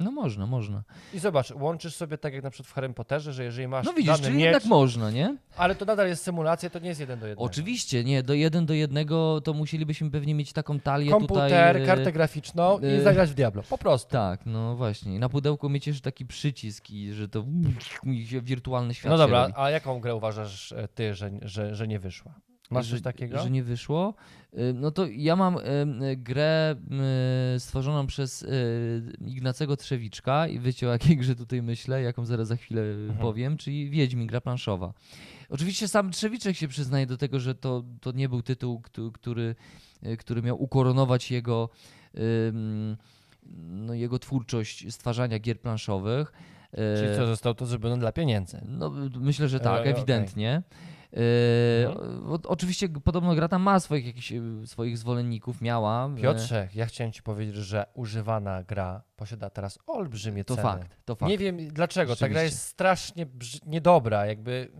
No 0.00 0.10
można, 0.10 0.46
można. 0.46 0.82
I 1.14 1.18
zobacz, 1.18 1.50
łączysz 1.50 1.94
sobie 1.94 2.18
tak 2.18 2.34
jak 2.34 2.42
na 2.42 2.50
przykład 2.50 2.70
w 2.70 2.72
Harry 2.74 2.92
Potterze, 2.92 3.32
że 3.32 3.44
jeżeli 3.44 3.68
masz 3.68 3.86
No 3.86 3.92
widzisz, 3.92 4.12
dany 4.12 4.22
czyli 4.22 4.36
miecz, 4.36 4.44
jednak 4.44 4.64
można, 4.64 5.10
nie? 5.10 5.36
ale 5.56 5.74
to 5.74 5.84
nadal 5.84 6.08
jest 6.08 6.22
symulacja, 6.22 6.70
to 6.70 6.78
nie 6.78 6.88
jest 6.88 7.00
jeden 7.00 7.18
do 7.20 7.26
jednego. 7.26 7.44
Oczywiście, 7.44 8.04
nie, 8.04 8.22
do 8.22 8.34
jeden 8.34 8.66
do 8.66 8.74
jednego 8.74 9.40
to 9.40 9.52
musielibyśmy 9.52 10.10
pewnie 10.10 10.34
mieć 10.34 10.52
taką 10.52 10.80
talię 10.80 11.10
Komputer, 11.10 11.44
tutaj... 11.44 11.82
e, 11.82 11.86
kartę 11.86 12.12
graficzną 12.12 12.78
i 12.78 12.86
y, 12.86 13.02
zagrać 13.02 13.30
w 13.30 13.34
Diablo. 13.34 13.62
Po 13.62 13.78
prostu. 13.78 14.10
Tak, 14.10 14.46
no 14.46 14.76
właśnie. 14.76 15.18
Na 15.18 15.28
pudełku 15.28 15.68
mieć 15.68 15.86
jeszcze 15.86 16.02
taki 16.02 16.26
przycisk 16.26 16.90
i 16.90 17.12
że 17.12 17.28
to 17.28 17.44
i 18.04 18.26
się 18.26 18.40
wirtualny 18.40 18.94
świat 18.94 19.10
No 19.10 19.18
dobra, 19.18 19.42
robi. 19.42 19.54
a 19.56 19.70
jaką 19.70 20.00
grę 20.00 20.14
uważasz 20.14 20.72
e, 20.72 20.88
ty, 20.88 21.14
że, 21.14 21.30
że, 21.42 21.74
że 21.74 21.88
nie 21.88 21.98
wyszła? 21.98 22.34
Masz 22.70 22.90
coś 22.90 23.02
takiego? 23.02 23.42
Że 23.42 23.50
nie 23.50 23.62
wyszło. 23.62 24.14
Y, 24.54 24.72
No 24.74 24.90
to 24.90 25.06
ja 25.06 25.36
mam 25.36 25.56
y, 25.56 25.60
y, 26.12 26.16
grę 26.16 26.76
stworzoną 27.58 28.06
przez 28.06 28.46
Ignacego 29.26 29.76
Trzewiczka 29.76 30.46
i 30.48 30.58
wiecie 30.58 30.88
o 30.88 30.90
jakiej 30.92 31.16
grze 31.16 31.34
tutaj 31.36 31.62
myślę, 31.62 32.02
jaką 32.02 32.24
zaraz 32.24 32.48
za 32.48 32.56
chwilę 32.56 32.82
Mhm. 32.82 33.18
powiem, 33.18 33.56
czyli 33.56 33.90
Wiedźmin, 33.90 34.26
gra 34.26 34.40
planszowa. 34.40 34.92
Oczywiście 35.50 35.88
sam 35.88 36.10
Trzewiczek 36.10 36.56
się 36.56 36.68
przyznaje 36.68 37.06
do 37.06 37.16
tego, 37.16 37.40
że 37.40 37.54
to, 37.54 37.84
to 38.00 38.12
nie 38.12 38.28
był 38.28 38.42
tytuł, 38.42 38.80
któ- 38.80 39.12
który, 39.12 39.54
który 40.18 40.42
miał 40.42 40.62
ukoronować 40.62 41.30
jego, 41.30 41.68
no, 43.68 43.94
jego 43.94 44.18
twórczość 44.18 44.92
stwarzania 44.94 45.38
gier 45.38 45.60
planszowych. 45.60 46.32
Czyli 46.96 47.16
co, 47.16 47.26
został 47.26 47.54
to 47.54 47.66
zrobione 47.66 47.98
dla 47.98 48.12
pieniędzy. 48.12 48.60
no, 48.68 48.90
myślę, 49.20 49.48
że 49.48 49.56
E, 49.56 49.60
tak, 49.60 49.80
okej. 49.80 49.92
ewidentnie. 49.92 50.50
E, 50.50 50.62
Mhm. 51.12 52.32
o, 52.32 52.38
oczywiście 52.48 52.88
podobno 52.88 53.34
gra 53.34 53.48
tam 53.48 53.62
ma 53.62 53.80
swoich, 53.80 54.06
jakichś, 54.06 54.32
e, 54.32 54.40
swoich 54.64 54.98
zwolenników, 54.98 55.60
miała. 55.60 56.06
e, 56.06 56.16
Piotrze, 56.22 56.68
ja 56.74 56.86
chciałem 56.86 57.12
ci 57.12 57.22
powiedzieć, 57.22 57.54
że 57.56 57.86
używana 57.94 58.62
gra 58.62 59.02
posiada 59.16 59.50
teraz 59.50 59.78
olbrzymie 59.86 60.44
To 60.44 60.56
ceny. 60.56 60.68
fakt, 60.68 60.96
to 61.04 61.14
fakt. 61.14 61.30
Nie 61.30 61.38
wiem 61.38 61.68
dlaczego, 61.68 62.16
ta 62.16 62.28
gra 62.28 62.42
jest 62.42 62.62
strasznie 62.62 63.26
niedobra, 63.66 64.26
jakby 64.26 64.70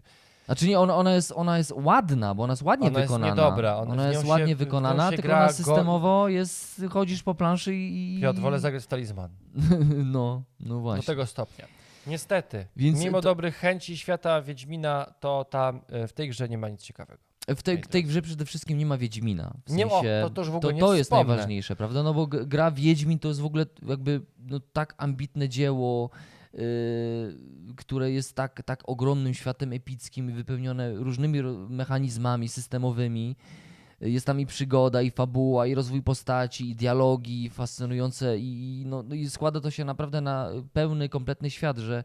Znaczy 0.46 0.68
nie, 0.68 0.80
ona, 0.80 0.96
ona, 0.96 1.14
jest, 1.14 1.32
ona 1.36 1.58
jest 1.58 1.72
ładna, 1.76 2.34
bo 2.34 2.42
ona 2.42 2.52
jest 2.52 2.62
ładnie 2.62 2.86
Ona 2.88 2.98
jest 3.00 3.12
wykonana. 3.12 3.32
niedobra, 3.34 3.76
ona- 3.76 3.92
ona 3.92 4.08
jest 4.08 4.22
się- 4.22 4.28
ładnie 4.28 4.56
wykonana, 4.56 5.08
tylko 5.10 5.22
gra 5.22 5.36
ona 5.38 5.46
go- 5.46 5.52
systemowo 5.52 6.28
jest, 6.28 6.82
chodzisz 6.90 7.22
po 7.22 7.34
planszy 7.34 7.74
i... 7.74 8.18
Piotr, 8.22 8.40
wolę 8.40 8.58
zagrać 8.60 8.84
w 8.84 8.86
talizman. 8.86 9.30
no, 10.04 10.42
no 10.60 10.80
właśnie. 10.80 11.02
Do 11.02 11.06
tego 11.06 11.26
stopnia. 11.26 11.64
Niestety, 12.06 12.66
Więc 12.76 13.00
mimo 13.04 13.20
to- 13.20 13.28
dobrych 13.28 13.56
chęci 13.56 13.96
świata 13.98 14.42
Wiedźmina, 14.42 15.14
to 15.20 15.44
tam 15.44 15.80
e, 15.88 16.06
w 16.08 16.12
tej 16.12 16.28
grze 16.28 16.48
nie 16.48 16.58
ma 16.58 16.68
nic 16.68 16.82
ciekawego. 16.82 17.22
W 17.48 17.62
tej, 17.62 17.80
tej 17.82 18.04
grze 18.04 18.22
przede 18.22 18.44
wszystkim 18.44 18.78
nie 18.78 18.86
ma 18.86 18.98
Wiedźmina. 18.98 19.54
W 19.66 19.72
Nie 19.72 19.86
ma- 19.86 19.92
sensie, 19.92 20.20
to- 20.22 20.30
to 20.30 20.40
już 20.40 20.50
w 20.50 20.54
ogóle 20.56 20.74
nie 20.74 20.80
to 20.80 20.94
jest 20.94 21.10
wspomnę. 21.10 21.28
najważniejsze, 21.28 21.76
prawda? 21.76 22.02
No 22.02 22.14
bo 22.14 22.26
gra 22.26 22.70
Wiedźmin 22.70 23.18
to 23.18 23.28
jest 23.28 23.40
w 23.40 23.44
ogóle 23.44 23.66
jakby 23.88 24.20
no, 24.38 24.60
tak 24.72 24.94
ambitne 24.98 25.48
dzieło, 25.48 26.10
yy, 26.52 26.60
które 27.76 28.10
jest 28.10 28.34
tak, 28.36 28.62
tak 28.62 28.80
ogromnym 28.88 29.34
światem 29.34 29.72
epickim 29.72 30.30
i 30.30 30.32
wypełnione 30.32 30.94
różnymi 30.94 31.42
mechanizmami 31.68 32.48
systemowymi, 32.48 33.36
Jest 34.00 34.26
tam 34.26 34.40
i 34.40 34.46
przygoda, 34.46 35.02
i 35.02 35.10
fabuła, 35.10 35.66
i 35.66 35.74
rozwój 35.74 36.02
postaci, 36.02 36.70
i 36.70 36.74
dialogi 36.74 37.50
fascynujące, 37.50 38.38
i, 38.38 38.82
no, 38.86 39.02
no 39.02 39.14
i 39.14 39.30
składa 39.30 39.60
to 39.60 39.70
się 39.70 39.84
naprawdę 39.84 40.20
na 40.20 40.50
pełny, 40.72 41.08
kompletny 41.08 41.50
świat, 41.50 41.78
że 41.78 42.04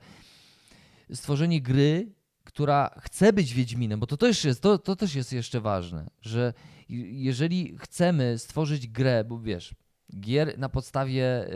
stworzenie 1.14 1.62
gry, 1.62 2.12
która 2.44 2.96
chce 3.00 3.34
być 3.34 3.54
Wiedźminem, 3.54 4.00
bo 4.00 4.08
to 4.08 4.18
też 4.18 4.46
jest, 4.46 4.62
to, 4.62 4.78
to 4.78 4.96
też 4.96 5.16
jest 5.16 5.34
jeszcze 5.34 5.62
ważne, 5.62 6.10
że 6.22 6.54
jeżeli 6.89 7.78
chcemy 7.78 8.38
stworzyć 8.38 8.88
grę, 8.88 9.24
bo 9.24 9.39
wiesz, 9.39 9.76
gier 10.20 10.60
na 10.60 10.70
podstawie, 10.70 11.48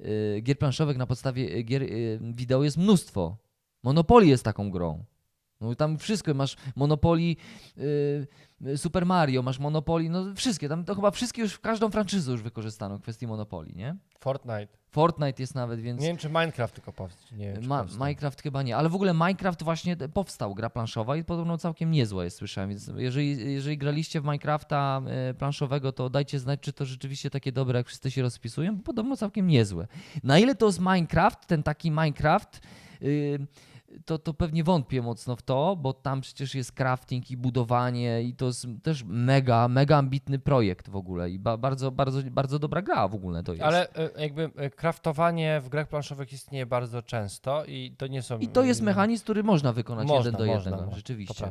y, 0.00 0.06
y, 0.06 0.40
gier 0.42 0.58
planszowych 0.58 0.96
na 0.96 1.06
podstawie 1.06 1.62
gier 1.62 1.82
y, 1.82 2.20
wideo 2.22 2.64
jest 2.64 2.76
mnóstwo. 2.76 3.36
Monopoly 3.82 4.26
jest 4.26 4.44
taką 4.44 4.70
grą. 4.70 5.04
No 5.60 5.74
tam 5.74 5.98
wszystko, 5.98 6.34
masz 6.34 6.56
Monopoly, 6.76 7.36
y, 7.78 8.26
y, 8.66 8.78
Super 8.78 9.06
Mario, 9.06 9.42
masz 9.42 9.58
Monopoly, 9.58 10.08
no 10.08 10.34
wszystkie, 10.34 10.68
tam 10.68 10.84
to 10.84 10.94
chyba 10.94 11.10
wszystkie 11.10 11.42
już, 11.42 11.58
każdą 11.58 11.90
franczyzę 11.90 12.32
już 12.32 12.42
wykorzystano 12.42 12.98
w 12.98 13.02
kwestii 13.02 13.26
Monopoly, 13.26 13.72
nie? 13.74 13.96
Fortnite. 14.20 14.68
Fortnite 14.90 15.42
jest 15.42 15.54
nawet, 15.54 15.80
więc... 15.80 16.00
Nie 16.00 16.08
wiem, 16.08 16.16
czy 16.16 16.28
Minecraft 16.28 16.74
tylko 16.74 16.92
powstał. 16.92 17.38
Nie 17.38 17.52
wiem, 17.52 17.66
Ma, 17.66 17.82
powstał. 17.82 18.06
Minecraft 18.06 18.42
chyba 18.42 18.62
nie, 18.62 18.76
ale 18.76 18.88
w 18.88 18.94
ogóle 18.94 19.14
Minecraft 19.14 19.62
właśnie 19.62 19.96
powstał, 19.96 20.54
gra 20.54 20.70
planszowa 20.70 21.16
i 21.16 21.24
podobno 21.24 21.58
całkiem 21.58 21.90
niezła 21.90 22.24
jest, 22.24 22.36
słyszałem, 22.36 22.70
więc 22.70 22.90
jeżeli, 22.96 23.54
jeżeli 23.54 23.78
graliście 23.78 24.20
w 24.20 24.24
Minecrafta 24.24 25.02
e, 25.06 25.34
planszowego, 25.34 25.92
to 25.92 26.10
dajcie 26.10 26.38
znać, 26.38 26.60
czy 26.60 26.72
to 26.72 26.84
rzeczywiście 26.84 27.30
takie 27.30 27.52
dobre, 27.52 27.78
jak 27.78 27.86
wszyscy 27.86 28.10
się 28.10 28.22
rozpisują, 28.22 28.76
bo 28.76 28.82
podobno 28.82 29.16
całkiem 29.16 29.46
niezłe. 29.46 29.86
Na 30.22 30.38
ile 30.38 30.54
to 30.54 30.66
jest 30.66 30.80
Minecraft, 30.80 31.46
ten 31.46 31.62
taki 31.62 31.90
Minecraft, 31.90 32.60
y, 33.02 33.46
to, 34.04 34.18
to 34.18 34.34
pewnie 34.34 34.64
wątpię 34.64 35.02
mocno 35.02 35.36
w 35.36 35.42
to, 35.42 35.76
bo 35.76 35.92
tam 35.92 36.20
przecież 36.20 36.54
jest 36.54 36.72
crafting 36.72 37.30
i 37.30 37.36
budowanie 37.36 38.22
i 38.22 38.34
to 38.34 38.46
jest 38.46 38.66
też 38.82 39.04
mega, 39.04 39.68
mega 39.68 39.96
ambitny 39.96 40.38
projekt 40.38 40.88
w 40.88 40.96
ogóle 40.96 41.30
i 41.30 41.38
ba, 41.38 41.56
bardzo, 41.56 41.90
bardzo, 41.90 42.22
bardzo 42.30 42.58
dobra 42.58 42.82
gra 42.82 43.08
w 43.08 43.14
ogóle 43.14 43.42
to 43.42 43.52
jest. 43.52 43.64
Ale 43.64 43.94
e, 43.94 44.22
jakby 44.22 44.50
e, 44.56 44.70
craftowanie 44.70 45.60
w 45.60 45.68
grach 45.68 45.88
planszowych 45.88 46.32
istnieje 46.32 46.66
bardzo 46.66 47.02
często 47.02 47.64
i 47.64 47.94
to 47.98 48.06
nie 48.06 48.22
są... 48.22 48.38
I 48.38 48.48
to 48.48 48.62
jest 48.62 48.80
e, 48.80 48.84
mechanizm, 48.84 49.24
który 49.24 49.42
można 49.42 49.72
wykonać 49.72 50.08
Można, 50.08 50.18
jeden 50.18 50.32
do 50.32 50.54
można, 50.54 50.70
jednego, 50.70 50.90
no, 50.90 50.96
rzeczywiście. 50.96 51.50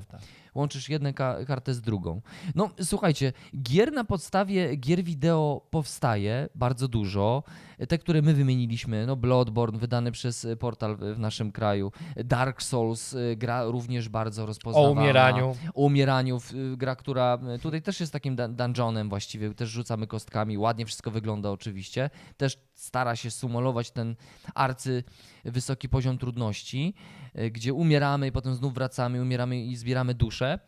Łączysz 0.56 0.90
jedną 0.90 1.14
ka- 1.14 1.46
kartę 1.46 1.74
z 1.74 1.82
drugą. 1.82 2.22
No 2.56 2.70
słuchajcie, 2.82 3.34
gier 3.62 3.92
na 3.92 4.04
podstawie 4.04 4.76
gier 4.76 5.04
wideo 5.04 5.62
powstaje 5.70 6.50
bardzo 6.56 6.88
dużo. 6.88 7.44
Te, 7.88 7.98
które 7.98 8.22
my 8.22 8.34
wymieniliśmy, 8.34 9.06
no 9.08 9.16
Bloodborne 9.16 9.80
wydany 9.80 10.12
przez 10.12 10.48
portal 10.60 10.98
w 10.98 11.20
naszym 11.20 11.52
kraju, 11.52 11.92
Dark 12.36 12.62
Souls, 12.64 13.14
e, 13.14 13.36
gra 13.36 13.64
również 13.64 14.10
bardzo 14.10 14.44
O 14.44 14.46
rozpoznawana. 14.46 15.02
umieraniu. 15.02 15.56
O 15.74 15.82
umieraniu, 15.82 16.38
y, 16.74 16.78
gra, 16.78 16.96
która 16.96 17.38
y, 17.56 17.60
tutaj 17.60 17.82
też 17.82 18.00
jest 18.00 18.14
takim 18.14 18.36
dun- 18.36 18.56
dungeonem 18.56 19.10
właściwie, 19.10 19.54
też 19.54 19.70
rzucamy 19.70 20.08
kostkami, 20.08 20.58
ładnie 20.58 20.86
wszystko 20.86 21.12
wygląda 21.12 21.52
oczywiście, 21.52 22.10
też 22.38 22.58
stara 22.74 23.16
się 23.16 23.32
symulować 23.32 23.92
ten 23.92 24.16
arcy 24.56 25.04
wysoki 25.46 25.90
poziom 25.90 26.18
trudności, 26.18 26.94
y, 27.40 27.52
gdzie 27.52 27.74
umieramy 27.74 28.28
i 28.28 28.32
potem 28.32 28.56
znów 28.56 28.74
wracamy, 28.74 29.22
umieramy 29.22 29.62
i 29.62 29.76
zbieramy 29.76 30.14
duszę. 30.14 30.60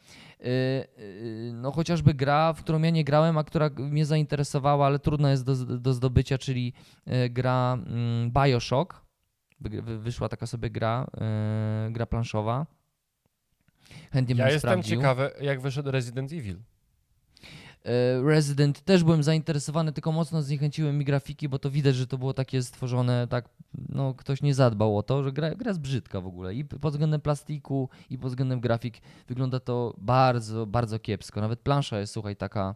Y, 0.41 0.43
y, 0.45 1.51
No 1.53 1.71
chociażby 1.71 2.13
gra, 2.13 2.53
w 2.53 2.63
którą 2.63 2.81
ja 2.81 2.89
nie 2.89 3.03
grałem, 3.03 3.37
a 3.37 3.43
która 3.43 3.69
mnie 3.77 4.05
zainteresowała, 4.05 4.85
ale 4.85 4.99
trudna 4.99 5.31
jest 5.31 5.45
do, 5.45 5.55
do 5.77 5.93
zdobycia, 5.93 6.37
czyli 6.37 6.73
y, 7.07 7.29
gra 7.29 7.73
mm, 7.87 8.31
Bioshock. 8.31 9.06
Wy- 9.59 9.81
wy- 9.81 9.99
Wyszła 9.99 10.29
taka 10.29 10.47
sobie 10.47 10.69
gra, 10.69 11.07
y, 11.87 11.91
gra 11.91 12.05
planszowa. 12.05 12.65
Chętnie 14.11 14.35
bym 14.35 14.45
Ja 14.45 14.51
jestem 14.51 14.69
sprawdził. 14.71 14.97
ciekawy, 14.97 15.31
jak 15.41 15.61
wyszedł 15.61 15.91
Resident 15.91 16.31
Evil. 16.33 16.57
E, 17.85 18.21
Resident 18.23 18.81
też 18.81 19.03
byłem 19.03 19.23
zainteresowany, 19.23 19.91
tylko 19.91 20.11
mocno 20.11 20.41
zniechęciły 20.41 20.93
mi 20.93 21.05
grafiki, 21.05 21.49
bo 21.49 21.59
to 21.59 21.69
widać, 21.71 21.95
że 21.95 22.07
to 22.07 22.17
było 22.17 22.33
takie 22.33 22.63
stworzone, 22.63 23.27
tak, 23.27 23.49
no 23.89 24.13
ktoś 24.13 24.41
nie 24.41 24.53
zadbał 24.53 24.97
o 24.97 25.03
to, 25.03 25.23
że 25.23 25.31
gra, 25.31 25.55
gra 25.55 25.69
jest 25.69 25.79
brzydka 25.79 26.21
w 26.21 26.27
ogóle 26.27 26.55
i 26.55 26.65
pod 26.65 26.93
względem 26.93 27.21
plastiku 27.21 27.89
i 28.09 28.17
pod 28.17 28.29
względem 28.31 28.59
grafik 28.59 29.01
wygląda 29.27 29.59
to 29.59 29.93
bardzo, 29.97 30.65
bardzo 30.65 30.99
kiepsko. 30.99 31.41
Nawet 31.41 31.59
plansza 31.59 31.99
jest, 31.99 32.13
słuchaj, 32.13 32.35
taka, 32.35 32.75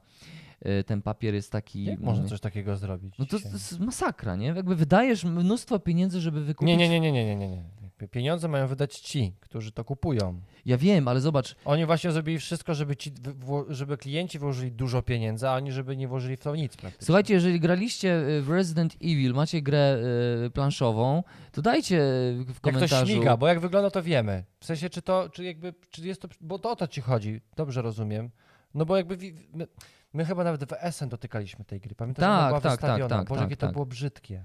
ten 0.85 1.01
papier 1.01 1.33
jest 1.33 1.51
taki... 1.51 1.83
Jak 1.83 1.99
można 1.99 2.19
mm, 2.19 2.29
coś 2.29 2.39
takiego 2.39 2.77
zrobić? 2.77 3.15
No 3.19 3.25
to, 3.25 3.39
to 3.39 3.49
jest 3.49 3.79
masakra, 3.79 4.35
nie? 4.35 4.47
Jakby 4.47 4.75
wydajesz 4.75 5.23
mnóstwo 5.23 5.79
pieniędzy, 5.79 6.21
żeby 6.21 6.43
wykupić... 6.43 6.67
Nie, 6.67 6.77
nie, 6.77 6.99
nie, 6.99 7.11
nie, 7.11 7.25
nie, 7.25 7.35
nie, 7.35 7.47
nie, 7.49 7.63
Pieniądze 8.07 8.47
mają 8.47 8.67
wydać 8.67 8.99
ci, 8.99 9.33
którzy 9.39 9.71
to 9.71 9.83
kupują. 9.83 10.41
Ja 10.65 10.77
wiem, 10.77 11.07
ale 11.07 11.21
zobacz, 11.21 11.55
Oni 11.65 11.85
właśnie 11.85 12.11
zrobili 12.11 12.39
wszystko, 12.39 12.73
żeby, 12.73 12.95
ci, 12.95 13.11
żeby 13.69 13.97
klienci 13.97 14.39
włożyli 14.39 14.71
dużo 14.71 15.01
pieniędzy, 15.01 15.49
a 15.49 15.55
oni 15.55 15.71
żeby 15.71 15.97
nie 15.97 16.07
włożyli 16.07 16.37
w 16.37 16.39
to 16.39 16.55
nic. 16.55 16.77
Słuchajcie, 16.99 17.33
jeżeli 17.33 17.59
graliście 17.59 18.27
y, 18.27 18.41
w 18.41 18.49
Resident 18.49 18.95
Evil, 19.01 19.33
macie 19.33 19.61
grę 19.61 19.97
y, 20.45 20.49
planszową, 20.49 21.23
to 21.51 21.61
dajcie 21.61 21.97
y, 22.01 22.43
w 22.45 22.47
jak 22.47 22.55
to 22.55 22.61
komentarzu... 22.61 23.13
śmiga, 23.13 23.37
bo 23.37 23.47
jak 23.47 23.59
wygląda 23.59 23.89
to 23.89 24.03
wiemy. 24.03 24.43
W 24.59 24.65
sensie, 24.65 24.89
czy 24.89 25.01
to, 25.01 25.29
czy 25.29 25.43
jakby, 25.43 25.73
czy 25.89 26.07
jest 26.07 26.21
to, 26.21 26.27
bo 26.41 26.59
to 26.59 26.71
o 26.71 26.75
to 26.75 26.87
ci 26.87 27.01
chodzi, 27.01 27.41
dobrze 27.55 27.81
rozumiem. 27.81 28.29
No 28.73 28.85
bo 28.85 28.97
jakby 28.97 29.17
my, 29.53 29.67
my 30.13 30.25
chyba 30.25 30.43
nawet 30.43 30.63
w 30.69 30.73
Essen 30.79 31.09
dotykaliśmy 31.09 31.65
tej 31.65 31.79
gry. 31.79 31.95
Pamiętasz, 31.95 32.23
że 32.23 32.29
ona 32.29 32.39
Tak, 32.39 32.49
była 32.49 32.61
tak, 32.61 32.71
tak, 32.71 32.79
wystawiona? 32.81 33.09
tak, 33.19 33.27
Boże, 33.27 33.41
tak, 33.41 33.49
jakie 33.49 33.57
to 33.59 33.67
tak. 33.67 33.73
było 33.73 33.85
brzydkie. 33.85 34.43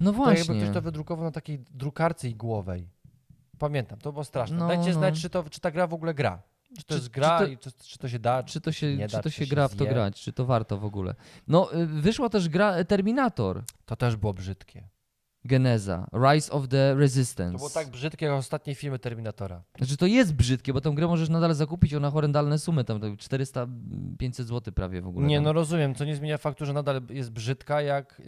No 0.00 0.12
To 0.12 0.18
jakby 0.18 0.34
właśnie. 0.44 0.60
ktoś 0.62 0.74
to 0.74 0.82
wydrukował 0.82 1.24
na 1.24 1.30
takiej 1.30 1.58
drukarce 1.70 2.28
igłowej. 2.28 2.88
Pamiętam, 3.58 3.98
to 3.98 4.12
było 4.12 4.24
straszne. 4.24 4.56
No, 4.56 4.68
Dajcie 4.68 4.86
no. 4.86 4.92
znać, 4.92 5.20
czy, 5.22 5.30
to, 5.30 5.44
czy 5.50 5.60
ta 5.60 5.70
gra 5.70 5.86
w 5.86 5.94
ogóle 5.94 6.14
gra. 6.14 6.42
Czy 6.78 6.84
to 6.84 6.88
Czy- 6.88 6.94
jest 6.94 7.08
gra 7.08 7.38
czy 7.38 7.44
to- 7.44 7.50
i 7.50 7.58
czy, 7.82 7.98
to 7.98 8.08
się 8.08 8.18
da. 8.18 8.42
Czy 8.42 8.60
to 8.60 8.72
się, 8.72 8.96
nie 8.96 9.08
czy 9.08 9.16
da, 9.16 9.22
to 9.22 9.30
się 9.30 9.46
gra 9.46 9.68
w 9.68 9.74
to 9.74 9.84
grać, 9.84 10.20
czy 10.22 10.32
to 10.32 10.44
warto 10.46 10.78
w 10.78 10.84
ogóle? 10.84 11.14
No, 11.48 11.74
y, 11.74 11.86
wyszła 11.86 12.28
też 12.28 12.48
gra 12.48 12.84
Terminator, 12.84 13.62
To 13.86 13.96
też 13.96 14.16
było 14.16 14.34
brzydkie. 14.34 14.88
Geneza, 15.44 16.06
Rise 16.32 16.52
of 16.52 16.68
the 16.68 16.94
Resistance. 16.94 17.52
To 17.52 17.58
było 17.58 17.70
tak 17.70 17.88
brzydkie 17.88 18.26
jak 18.26 18.34
ostatnie 18.34 18.74
filmy 18.74 18.98
Terminatora. 18.98 19.62
Znaczy 19.78 19.96
to 19.96 20.06
jest 20.06 20.34
brzydkie, 20.34 20.72
bo 20.72 20.80
tę 20.80 20.90
grę 20.90 21.06
możesz 21.06 21.28
nadal 21.28 21.54
zakupić, 21.54 21.94
ona 21.94 22.10
horrendalne 22.10 22.58
sumy, 22.58 22.84
tam 22.84 23.00
400-500 23.00 23.66
zł 24.44 24.74
prawie 24.74 25.00
w 25.00 25.06
ogóle. 25.06 25.26
Nie, 25.26 25.36
tam. 25.36 25.44
no 25.44 25.52
rozumiem, 25.52 25.94
co 25.94 26.04
nie 26.04 26.16
zmienia 26.16 26.38
faktu, 26.38 26.66
że 26.66 26.72
nadal 26.72 27.00
jest 27.10 27.30
brzydka, 27.30 27.82
jak 27.82 28.22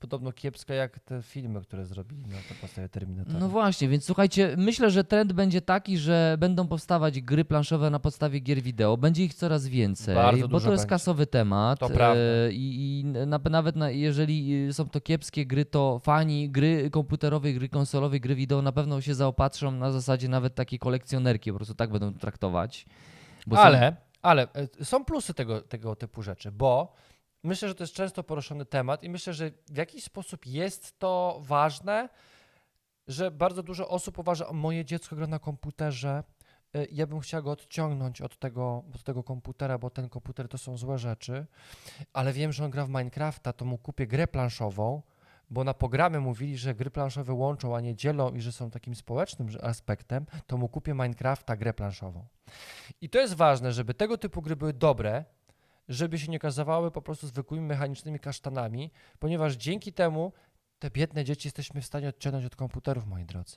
podobno 0.00 0.32
kiepska, 0.32 0.74
jak 0.74 0.98
te 0.98 1.22
filmy, 1.22 1.60
które 1.60 1.84
zrobili 1.84 2.22
na 2.22 2.36
podstawie 2.60 2.88
Terminatora. 2.88 3.38
No 3.38 3.48
właśnie, 3.48 3.88
więc 3.88 4.04
słuchajcie, 4.04 4.54
myślę, 4.58 4.90
że 4.90 5.04
trend 5.04 5.32
będzie 5.32 5.60
taki, 5.60 5.98
że 5.98 6.36
będą 6.40 6.68
powstawać 6.68 7.20
gry 7.20 7.44
planszowe 7.44 7.90
na 7.90 7.98
podstawie 7.98 8.40
gier 8.40 8.62
wideo. 8.62 8.96
Będzie 8.96 9.24
ich 9.24 9.34
coraz 9.34 9.66
więcej, 9.66 10.14
Bardzo 10.14 10.48
bo 10.48 10.60
to 10.60 10.70
jest 10.70 10.82
będzie. 10.82 10.90
kasowy 10.90 11.26
temat. 11.26 11.78
To 11.78 11.90
prawda. 11.90 12.20
e, 12.20 12.52
I, 12.52 13.00
i 13.00 13.04
na, 13.04 13.38
nawet 13.50 13.76
na, 13.76 13.90
jeżeli 13.90 14.66
y, 14.68 14.72
są 14.72 14.88
to 14.88 15.00
kiepskie 15.00 15.46
gry, 15.46 15.64
to 15.64 15.98
fani 16.16 16.50
gry 16.50 16.90
komputerowej, 16.90 17.54
gry 17.54 17.68
konsolowej, 17.68 18.20
gry 18.20 18.34
wideo 18.34 18.62
na 18.62 18.72
pewno 18.72 19.00
się 19.00 19.14
zaopatrzą 19.14 19.70
na 19.70 19.92
zasadzie 19.92 20.28
nawet 20.28 20.54
takiej 20.54 20.78
kolekcjonerki, 20.78 21.52
po 21.52 21.56
prostu 21.58 21.74
tak 21.74 21.90
będą 21.90 22.12
to 22.12 22.18
traktować. 22.18 22.86
Bo 23.46 23.56
są- 23.56 23.62
ale, 23.62 23.96
ale 24.22 24.48
e, 24.80 24.84
są 24.84 25.04
plusy 25.04 25.34
tego, 25.34 25.60
tego 25.60 25.96
typu 25.96 26.22
rzeczy, 26.22 26.52
bo 26.52 26.92
myślę, 27.44 27.68
że 27.68 27.74
to 27.74 27.82
jest 27.84 27.94
często 27.94 28.22
poruszony 28.22 28.64
temat 28.66 29.02
i 29.02 29.08
myślę, 29.10 29.32
że 29.34 29.50
w 29.72 29.76
jakiś 29.76 30.04
sposób 30.04 30.46
jest 30.46 30.98
to 30.98 31.40
ważne, 31.44 32.08
że 33.08 33.30
bardzo 33.30 33.62
dużo 33.62 33.88
osób 33.88 34.18
uważa, 34.18 34.46
o 34.48 34.52
moje 34.52 34.84
dziecko 34.84 35.16
gra 35.16 35.26
na 35.26 35.38
komputerze, 35.38 36.24
e, 36.74 36.86
ja 36.92 37.06
bym 37.06 37.20
chciał 37.20 37.42
go 37.42 37.50
odciągnąć 37.50 38.20
od 38.20 38.38
tego, 38.38 38.84
od 38.94 39.02
tego 39.02 39.22
komputera, 39.22 39.78
bo 39.78 39.90
ten 39.90 40.08
komputer 40.08 40.48
to 40.48 40.58
są 40.58 40.76
złe 40.76 40.98
rzeczy, 40.98 41.46
ale 42.12 42.32
wiem, 42.32 42.52
że 42.52 42.64
on 42.64 42.70
gra 42.70 42.84
w 42.86 42.88
Minecrafta, 42.88 43.52
to 43.52 43.64
mu 43.64 43.78
kupię 43.78 44.06
grę 44.06 44.26
planszową, 44.26 45.02
bo 45.50 45.64
na 45.64 45.74
programie 45.74 46.20
mówili, 46.20 46.58
że 46.58 46.74
gry 46.74 46.90
planszowe 46.90 47.32
łączą, 47.32 47.76
a 47.76 47.80
nie 47.80 47.94
dzielą 47.94 48.32
i 48.32 48.40
że 48.40 48.52
są 48.52 48.70
takim 48.70 48.94
społecznym 48.94 49.48
aspektem, 49.62 50.26
to 50.46 50.56
mu 50.56 50.68
kupię 50.68 50.94
Minecrafta, 50.94 51.56
grę 51.56 51.74
planszową. 51.74 52.26
I 53.00 53.08
to 53.08 53.18
jest 53.18 53.34
ważne, 53.34 53.72
żeby 53.72 53.94
tego 53.94 54.18
typu 54.18 54.42
gry 54.42 54.56
były 54.56 54.72
dobre, 54.72 55.24
żeby 55.88 56.18
się 56.18 56.30
nie 56.30 56.36
okazywały 56.36 56.90
po 56.90 57.02
prostu 57.02 57.26
zwykłymi 57.26 57.66
mechanicznymi 57.66 58.18
kasztanami, 58.18 58.90
ponieważ 59.18 59.54
dzięki 59.54 59.92
temu 59.92 60.32
te 60.78 60.90
biedne 60.90 61.24
dzieci 61.24 61.46
jesteśmy 61.46 61.80
w 61.80 61.86
stanie 61.86 62.08
odciągnąć 62.08 62.46
od 62.46 62.56
komputerów, 62.56 63.06
moi 63.06 63.24
drodzy. 63.24 63.56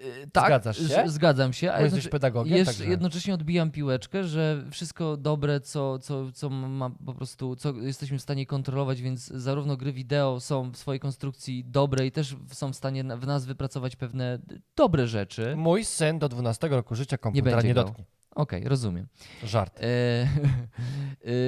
Y, 0.00 0.30
tak, 0.32 0.46
Zgadzasz 0.46 0.78
się? 0.78 1.02
Zgadzam 1.06 1.52
się. 1.52 1.66
Bo 1.66 1.74
A 1.74 1.80
jesteś 1.80 2.08
pedagogiem, 2.08 2.56
Jeszcze 2.56 2.74
także... 2.74 2.90
jednocześnie 2.90 3.34
odbijam 3.34 3.70
piłeczkę, 3.70 4.24
że 4.24 4.64
wszystko 4.70 5.16
dobre, 5.16 5.60
co, 5.60 5.98
co, 5.98 6.32
co 6.32 6.50
ma 6.50 6.90
po 7.06 7.14
prostu, 7.14 7.56
co 7.56 7.72
jesteśmy 7.72 8.18
w 8.18 8.22
stanie 8.22 8.46
kontrolować, 8.46 9.02
więc 9.02 9.26
zarówno 9.26 9.76
gry 9.76 9.92
wideo 9.92 10.40
są 10.40 10.70
w 10.70 10.76
swojej 10.76 11.00
konstrukcji 11.00 11.64
dobre 11.64 12.06
i 12.06 12.12
też 12.12 12.36
są 12.52 12.72
w 12.72 12.76
stanie 12.76 13.04
w 13.04 13.26
nas 13.26 13.44
wypracować 13.44 13.96
pewne 13.96 14.38
dobre 14.76 15.06
rzeczy. 15.06 15.56
Mój 15.56 15.84
syn 15.84 16.18
do 16.18 16.28
12 16.28 16.68
roku 16.68 16.94
życia 16.94 17.18
komputera 17.18 17.62
nie, 17.62 17.72
grał. 17.74 17.84
dotknie. 17.84 18.04
Okej, 18.34 18.64
rozumiem. 18.64 19.06
Żart. 19.44 19.80
E, 19.80 19.82
e, 19.86 20.28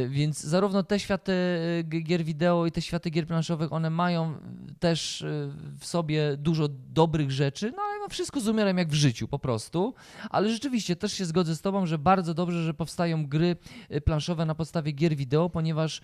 więc 0.09 0.41
zarówno 0.41 0.83
te 0.83 1.01
światy 1.01 1.33
e, 1.33 1.83
gier 1.83 2.25
wideo 2.25 2.67
i 2.67 2.73
te 2.73 2.83
światy 2.83 3.11
gier 3.11 3.27
planszowych, 3.27 3.73
one 3.73 3.91
mają 3.91 4.35
też 4.79 5.23
e, 5.23 5.51
w 5.79 5.87
sobie 5.87 6.37
dużo 6.37 6.69
dobrych 6.69 7.31
rzeczy, 7.31 7.73
no 7.77 7.83
ale 7.83 7.99
no 8.01 8.09
wszystko 8.09 8.41
z 8.41 8.49
umiarem 8.49 8.79
jak 8.79 8.89
w 8.89 8.95
życiu 8.95 9.29
po 9.29 9.39
prostu. 9.39 9.95
Ale 10.31 10.51
rzeczywiście 10.51 10.97
też 10.97 11.13
się 11.13 11.25
zgodzę 11.25 11.57
z 11.57 11.61
tobą, 11.61 11.87
że 11.87 11.99
bardzo 11.99 12.35
dobrze, 12.35 12.65
że 12.65 12.75
powstają 12.75 13.27
gry 13.27 13.57
planszowe 14.05 14.47
na 14.47 14.55
podstawie 14.55 14.93
gier 14.93 15.17
wideo, 15.17 15.51
ponieważ 15.51 16.01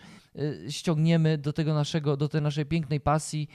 ściągniemy 0.69 1.39
do 1.39 1.53
tego 1.53 1.75
naszego, 1.75 2.17
do 2.17 2.29
tej 2.29 2.43
naszej 2.43 2.67
pięknej 2.67 3.01
pasji 3.01 3.49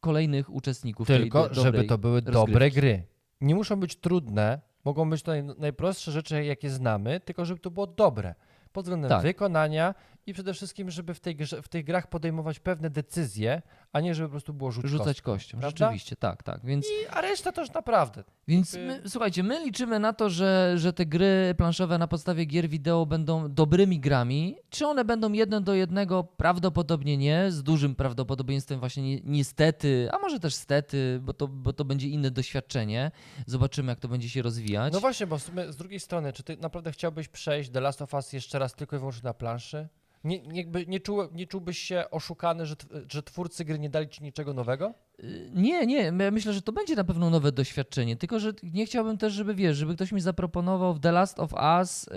kolejnych 0.00 0.54
uczestników 0.54 1.06
Tylko, 1.06 1.54
żeby 1.54 1.84
to 1.84 1.98
były 1.98 2.20
rozgrywki. 2.20 2.52
dobre 2.52 2.70
gry. 2.70 3.02
Nie 3.40 3.54
muszą 3.54 3.76
być 3.76 3.96
trudne, 3.96 4.60
mogą 4.84 5.10
być 5.10 5.22
to 5.22 5.30
naj, 5.30 5.44
najprostsze 5.58 6.12
rzeczy, 6.12 6.44
jakie 6.44 6.70
znamy, 6.70 7.20
tylko 7.20 7.44
żeby 7.44 7.60
to 7.60 7.70
było 7.70 7.86
dobre. 7.86 8.34
Pod 8.72 8.84
względem 8.84 9.08
Tak. 9.08 9.22
wykonania 9.22 9.94
i 10.28 10.32
przede 10.32 10.54
wszystkim, 10.54 10.90
żeby 10.90 11.14
w, 11.14 11.20
tej 11.20 11.36
grze, 11.36 11.62
w 11.62 11.68
tych 11.68 11.84
grach 11.84 12.06
podejmować 12.06 12.58
pewne 12.60 12.90
decyzje, 12.90 13.62
a 13.92 14.00
nie 14.00 14.14
żeby 14.14 14.28
po 14.28 14.30
prostu 14.30 14.54
było 14.54 14.70
Rzucać 14.70 15.06
kostką, 15.06 15.32
kością, 15.32 15.58
prawda? 15.58 15.86
rzeczywiście, 15.86 16.16
tak, 16.16 16.42
tak. 16.42 16.64
Więc 16.64 16.86
I, 16.86 17.06
a 17.10 17.20
reszta 17.20 17.52
to 17.52 17.60
już 17.60 17.72
naprawdę. 17.72 18.24
Więc 18.48 18.74
my, 18.74 19.02
słuchajcie, 19.06 19.42
my 19.42 19.64
liczymy 19.64 19.98
na 19.98 20.12
to, 20.12 20.30
że, 20.30 20.74
że 20.76 20.92
te 20.92 21.06
gry 21.06 21.54
planszowe 21.56 21.98
na 21.98 22.08
podstawie 22.08 22.44
gier 22.44 22.68
wideo 22.68 23.06
będą 23.06 23.54
dobrymi 23.54 24.00
grami. 24.00 24.56
Czy 24.70 24.86
one 24.86 25.04
będą 25.04 25.32
jeden 25.32 25.64
do 25.64 25.74
jednego? 25.74 26.24
Prawdopodobnie 26.24 27.16
nie, 27.16 27.50
z 27.50 27.62
dużym 27.62 27.94
prawdopodobieństwem 27.94 28.80
właśnie 28.80 29.02
ni- 29.02 29.22
niestety, 29.24 30.08
a 30.12 30.18
może 30.18 30.40
też 30.40 30.54
stety, 30.54 31.20
bo 31.22 31.32
to, 31.32 31.48
bo 31.48 31.72
to 31.72 31.84
będzie 31.84 32.08
inne 32.08 32.30
doświadczenie. 32.30 33.10
Zobaczymy, 33.46 33.92
jak 33.92 34.00
to 34.00 34.08
będzie 34.08 34.28
się 34.28 34.42
rozwijać. 34.42 34.92
No 34.92 35.00
właśnie, 35.00 35.26
bo 35.26 35.38
z 35.38 35.76
drugiej 35.76 36.00
strony, 36.00 36.32
czy 36.32 36.42
ty 36.42 36.56
naprawdę 36.56 36.92
chciałbyś 36.92 37.28
przejść 37.28 37.70
The 37.70 37.80
Last 37.80 38.02
of 38.02 38.14
Us 38.14 38.32
jeszcze 38.32 38.58
raz 38.58 38.74
tylko 38.74 38.96
i 38.96 38.98
wyłącznie 38.98 39.22
na 39.24 39.34
planszy? 39.34 39.88
Nie, 40.24 40.40
nie, 40.42 40.56
jakby 40.60 40.86
nie, 40.86 41.00
czuł, 41.00 41.22
nie 41.32 41.46
czułbyś 41.46 41.78
się 41.78 42.04
oszukany, 42.10 42.66
że, 42.66 42.74
że 43.12 43.22
twórcy 43.22 43.64
gry 43.64 43.78
nie 43.78 43.90
dali 43.90 44.08
ci 44.08 44.22
niczego 44.22 44.54
nowego? 44.54 44.94
Y, 45.24 45.50
Nie, 45.54 45.86
nie, 45.86 45.96
ja 46.18 46.30
myślę, 46.30 46.52
że 46.52 46.62
to 46.62 46.72
będzie 46.72 46.94
na 46.96 47.04
pewno 47.04 47.30
nowe 47.30 47.52
doświadczenie, 47.52 48.16
tylko 48.16 48.40
że 48.40 48.52
nie 48.62 48.86
chciałbym 48.86 49.18
też, 49.18 49.32
żeby 49.32 49.54
wiesz, 49.54 49.76
żeby 49.76 49.94
ktoś 49.94 50.12
mi 50.12 50.20
zaproponował 50.20 50.94
w 50.94 51.00
The 51.00 51.12
Last 51.12 51.38
of 51.40 51.52
Us 51.52 52.08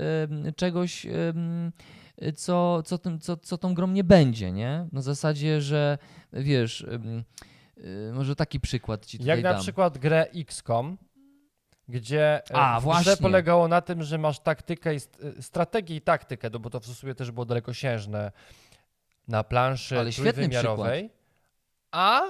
czegoś, 0.56 1.08
co, 2.36 2.84
co, 2.86 2.97
tym, 2.97 3.20
co, 3.20 3.38
co 3.38 3.58
tą 3.58 3.74
grą 3.74 3.88
nie 3.88 4.04
będzie, 4.04 4.52
nie? 4.52 4.88
Na 4.91 5.02
zasadzie, 5.02 5.62
że 5.62 5.97
wiesz, 6.34 6.82
y, 6.82 8.12
może 8.14 8.36
taki 8.36 8.60
przykład 8.60 9.06
ci 9.06 9.18
tutaj 9.18 9.30
Jak 9.30 9.43
na 9.43 9.54
dam. 9.54 9.62
przykład 9.62 9.97
grę 9.97 10.28
XCOM, 10.36 10.97
gdzie 11.92 12.42
e, 12.52 12.56
A, 12.56 12.80
właśnie. 12.80 13.18
polegało 13.18 13.68
na 13.68 13.82
tym, 13.82 14.04
że 14.04 14.18
masz 14.18 14.39
taktykę 14.39 14.94
i 14.96 14.98
e, 14.98 15.42
strategię 15.42 15.96
i 15.96 16.02
taktykę, 16.02 16.50
no 16.54 16.60
bo 16.60 16.70
to 16.70 16.80
w 16.80 16.86
sumie 16.86 17.16
też 17.16 17.32
było 17.32 17.46
dalekosiężne 17.46 18.32
na 19.28 19.44
planszy 19.44 20.00
Ale 20.00 20.12
trójwymiarowej. 20.12 21.10
A 21.92 22.22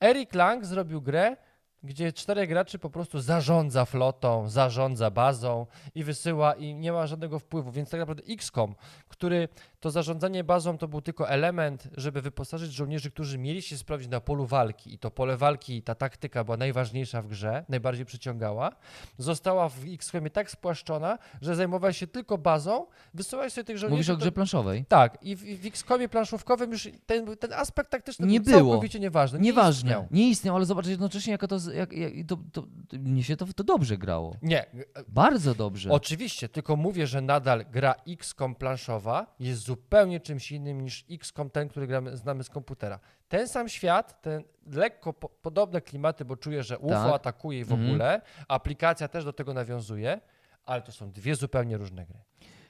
Eric 0.00 0.34
Lang 0.34 0.66
zrobił 0.66 1.02
grę, 1.02 1.36
gdzie 1.82 2.12
czterech 2.12 2.48
graczy 2.48 2.78
po 2.78 2.90
prostu 2.90 3.20
zarządza 3.20 3.84
flotą, 3.84 4.48
zarządza 4.48 5.10
bazą 5.10 5.66
i 5.94 6.04
wysyła 6.04 6.54
i 6.54 6.74
nie 6.74 6.92
ma 6.92 7.06
żadnego 7.06 7.38
wpływu, 7.38 7.72
więc 7.72 7.90
tak 7.90 8.00
naprawdę 8.00 8.22
XCOM, 8.28 8.74
który 9.08 9.48
to 9.84 9.90
zarządzanie 9.90 10.44
bazą 10.44 10.78
to 10.78 10.88
był 10.88 11.00
tylko 11.00 11.28
element, 11.28 11.88
żeby 11.96 12.22
wyposażyć 12.22 12.72
żołnierzy, 12.72 13.10
którzy 13.10 13.38
mieli 13.38 13.62
się 13.62 13.76
sprawdzić 13.78 14.10
na 14.10 14.20
polu 14.20 14.46
walki 14.46 14.94
i 14.94 14.98
to 14.98 15.10
pole 15.10 15.36
walki, 15.36 15.82
ta 15.82 15.94
taktyka 15.94 16.44
była 16.44 16.56
najważniejsza 16.56 17.22
w 17.22 17.26
grze, 17.26 17.64
najbardziej 17.68 18.04
przyciągała, 18.06 18.70
została 19.18 19.68
w 19.68 19.74
XCOMie 19.86 20.30
tak 20.30 20.50
spłaszczona, 20.50 21.18
że 21.42 21.56
zajmowałeś 21.56 21.98
się 21.98 22.06
tylko 22.06 22.38
bazą, 22.38 22.86
wysyłałeś 23.14 23.52
sobie 23.52 23.64
tych 23.64 23.78
żołnierzy... 23.78 23.96
Mówisz 23.96 24.10
o 24.10 24.16
grze 24.16 24.32
planszowej? 24.32 24.84
tak, 24.88 25.18
i 25.22 25.36
w, 25.36 25.40
w 25.62 25.66
XCOMie 25.66 26.08
planszówkowym 26.08 26.70
już 26.72 26.88
ten, 27.06 27.36
ten 27.36 27.52
aspekt 27.52 27.90
taktyczny 27.90 28.26
Nie 28.26 28.40
był 28.40 28.52
było. 28.58 28.70
całkowicie 28.72 29.00
nieważny. 29.00 29.38
Nie 29.38 29.44
Nieważne, 29.44 29.90
istniał. 29.90 30.06
nie 30.10 30.28
istniał, 30.28 30.56
ale 30.56 30.64
zobacz 30.64 30.86
jednocześnie, 30.86 31.32
jako 31.32 31.48
to, 31.48 31.56
jak, 31.72 31.92
jak, 31.92 32.12
to, 32.28 32.36
to, 32.52 32.62
to, 32.88 32.96
mnie 32.98 33.24
się 33.24 33.36
to, 33.36 33.46
to 33.56 33.64
dobrze 33.64 33.98
grało. 33.98 34.36
Nie, 34.42 34.66
Bardzo 35.08 35.54
dobrze. 35.54 35.90
oczywiście, 35.90 36.48
tylko 36.48 36.76
mówię, 36.76 37.06
że 37.06 37.20
nadal 37.20 37.64
gra 37.70 37.94
XCOM 38.08 38.54
planszowa 38.54 39.26
jest 39.40 39.60
zupełnie 39.60 39.73
czymś 40.22 40.52
innym 40.52 40.80
niż 40.80 41.04
XCOM 41.10 41.50
ten, 41.50 41.68
który 41.68 41.86
gramy, 41.86 42.16
znamy 42.16 42.44
z 42.44 42.50
komputera. 42.50 43.00
Ten 43.28 43.48
sam 43.48 43.68
świat, 43.68 44.22
ten 44.22 44.44
lekko 44.72 45.12
po, 45.12 45.28
podobne 45.28 45.80
klimaty, 45.80 46.24
bo 46.24 46.36
czuję, 46.36 46.62
że 46.62 46.78
UFO 46.78 46.94
Tak. 46.94 47.14
atakuje 47.14 47.58
i 47.60 47.64
w 47.64 47.72
Mhm. 47.72 47.90
ogóle, 47.90 48.20
aplikacja 48.48 49.08
też 49.08 49.24
do 49.24 49.32
tego 49.32 49.54
nawiązuje, 49.54 50.20
ale 50.64 50.82
to 50.82 50.92
są 50.92 51.10
dwie 51.12 51.34
zupełnie 51.36 51.76
różne 51.76 52.06
gry. 52.06 52.18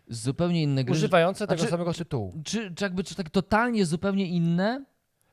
Zupełnie 0.09 0.63
inne 0.63 0.85
gry. 0.85 0.93
Używające 0.93 1.47
tego 1.47 1.59
Znaczy, 1.59 1.71
samego 1.71 1.93
tytułu. 1.95 2.35
Czy, 2.45 2.75
czy 2.75 2.85
jakby 2.85 3.05
czy 3.05 3.15
tak 3.15 3.31
totalnie 3.31 3.87
zupełnie 3.87 4.27
inne? 4.27 4.85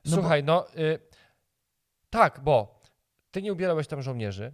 No 0.04 0.10
bo- 0.10 0.22
Słuchaj, 0.22 0.44
no 0.44 0.66
y, 0.76 0.98
tak, 2.10 2.40
bo 2.40 2.80
ty 3.30 3.42
nie 3.42 3.52
ubierałeś 3.52 3.86
tam 3.86 4.02
żołnierzy. 4.02 4.52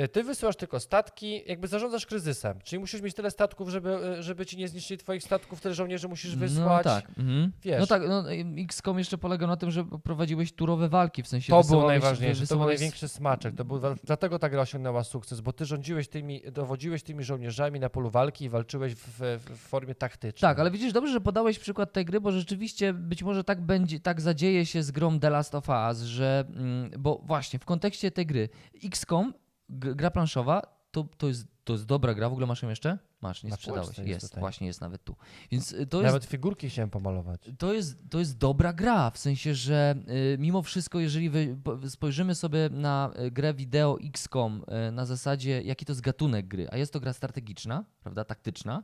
Y, 0.00 0.08
Ty 0.08 0.22
wysyłasz 0.22 0.56
tylko 0.56 0.80
statki, 0.80 1.42
jakby 1.46 1.68
zarządzasz 1.68 2.06
kryzysem. 2.06 2.58
Czyli 2.64 2.80
musisz 2.80 3.02
mieć 3.02 3.14
tyle 3.14 3.30
statków, 3.30 3.68
żeby, 3.68 4.16
y, 4.18 4.22
żeby 4.22 4.46
ci 4.46 4.56
nie 4.56 4.68
zniszczyli 4.68 4.98
twoich 4.98 5.22
statków, 5.22 5.60
tyle 5.60 5.74
żołnierzy 5.74 6.08
musisz 6.08 6.36
wysłać. 6.36 6.84
No 6.86 6.90
tak. 6.92 7.08
Mhm. 7.18 7.52
Wiesz. 7.62 7.80
No 7.80 7.86
tak, 7.86 8.02
no, 8.08 8.24
XCOM 8.58 8.98
jeszcze 8.98 9.18
polegał 9.18 9.48
na 9.48 9.56
tym, 9.56 9.70
że 9.70 9.84
prowadziłeś 10.04 10.52
turowe 10.52 10.88
walki, 10.88 11.22
w 11.22 11.28
sensie 11.28 11.50
To 11.50 11.60
był 11.60 11.62
wysyłałeś- 11.62 11.86
najważniejsze, 11.88 12.46
to 12.46 12.54
był 12.54 12.64
wysyłałeś- 12.64 12.68
największy 12.68 13.08
smaczek. 13.08 13.54
To 13.54 13.64
był, 13.64 13.78
dla- 13.78 13.94
dlatego 14.04 14.38
ta 14.38 14.48
gra 14.48 14.60
osiągnęła 14.62 15.04
sukces, 15.04 15.40
bo 15.40 15.52
ty 15.52 15.64
rządziłeś 15.64 16.08
tymi, 16.08 16.42
dowodziłeś 16.52 17.02
tymi 17.02 17.24
żołnierzami 17.24 17.80
na 17.80 17.90
polu 17.90 18.10
walki 18.10 18.44
i 18.44 18.48
walczyłeś 18.48 18.94
w, 18.94 19.08
w, 19.18 19.56
formie 19.56 19.94
taktycznej. 19.94 20.40
Tak, 20.50 20.58
ale 20.58 20.70
widzisz, 20.70 20.92
dobrze, 20.92 21.12
że 21.12 21.20
podałeś 21.20 21.58
przykład 21.58 21.92
tej 21.92 22.04
gry, 22.04 22.20
bo 22.20 22.32
rzeczywiście 22.32 22.92
być 22.92 23.22
może 23.22 23.44
tak 23.44 23.60
będzie, 23.60 24.00
tak 24.00 24.20
zadzieje 24.20 24.66
się 24.66 24.82
z 24.82 24.90
grą 24.90 25.20
The 25.20 25.30
Last 25.30 25.54
of 25.54 25.68
Us, 25.68 26.00
że, 26.00 26.44
mm, 26.48 26.90
bo 26.98 27.20
właśnie 27.24 27.58
w 27.58 27.64
kontekście 27.64 28.10
tej 28.10 28.26
gry 28.26 28.48
XCOM, 28.84 29.32
gra 29.72 30.10
planszowa, 30.10 30.62
to, 30.90 31.06
to, 31.18 31.28
jest, 31.28 31.46
to 31.64 31.72
jest 31.72 31.86
dobra 31.86 32.14
gra, 32.14 32.28
w 32.28 32.32
ogóle 32.32 32.46
masz 32.46 32.62
ją 32.62 32.68
jeszcze? 32.68 32.98
Masz, 33.20 33.44
nie 33.44 33.50
Na 33.50 33.56
sprzedałeś. 33.56 33.98
Jest, 33.98 34.08
jest 34.08 34.38
właśnie 34.38 34.66
jest 34.66 34.80
nawet 34.80 35.04
tu. 35.04 35.16
Więc 35.50 35.72
y, 35.72 35.86
to 35.86 35.96
jest 35.98 36.06
Nawet 36.06 36.24
figurki 36.24 36.68
chciałem 36.70 36.90
pomalować. 36.90 37.40
To 37.58 37.72
jest, 37.72 37.98
to 38.10 38.18
jest 38.18 38.38
dobra 38.38 38.72
gra, 38.72 39.10
w 39.10 39.18
sensie, 39.18 39.54
że 39.54 39.94
y, 40.34 40.38
mimo 40.38 40.62
wszystko, 40.62 41.00
jeżeli 41.00 41.30
wy, 41.30 41.56
po- 41.64 41.90
spojrzymy 41.90 42.34
sobie 42.34 42.68
na 42.72 43.10
y, 43.20 43.30
grę 43.30 43.54
wideo 43.54 43.98
XCOM 44.04 44.64
y, 44.88 44.92
na 44.92 45.06
zasadzie, 45.06 45.62
jaki 45.62 45.84
to 45.84 45.92
jest 45.92 46.00
gatunek 46.00 46.48
gry, 46.48 46.68
a 46.70 46.76
jest 46.76 46.92
to 46.92 47.00
gra 47.00 47.12
strategiczna, 47.12 47.84
prawda, 48.02 48.24
taktyczna, 48.24 48.82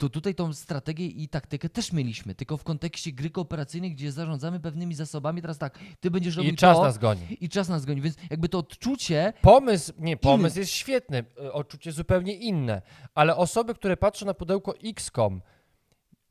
to 0.00 0.08
tutaj 0.08 0.34
tą 0.34 0.52
strategię 0.52 1.06
i 1.06 1.28
taktykę 1.28 1.68
też 1.68 1.92
mieliśmy, 1.92 2.34
tylko 2.34 2.56
w 2.56 2.64
kontekście 2.64 3.12
gry 3.12 3.30
kooperacyjnej, 3.30 3.92
gdzie 3.92 4.12
zarządzamy 4.12 4.60
pewnymi 4.60 4.94
zasobami. 4.94 5.40
Teraz 5.42 5.58
tak, 5.58 5.78
ty 6.00 6.10
będziesz 6.10 6.36
robił 6.36 6.52
I 6.52 6.56
czas 6.56 6.76
to 6.76 6.82
nas 6.82 6.98
goni. 6.98 7.36
i 7.40 7.48
czas 7.48 7.68
nas 7.68 7.84
goni, 7.84 8.00
więc 8.00 8.16
jakby 8.30 8.48
to 8.48 8.58
odczucie 8.58 9.32
Pomysł, 9.42 9.92
nie, 9.98 10.16
pomysł 10.16 10.58
jest 10.58 10.70
świetny, 10.72 11.24
y, 11.44 11.52
odczucie 11.52 11.92
zupełnie 11.92 12.34
inne, 12.34 12.82
ale 13.14 13.36
osoby, 13.36 13.74
które 13.74 13.96
patrzą 13.96 14.26
na 14.26 14.34
pudełko 14.34 14.74
XCOM, 14.84 15.42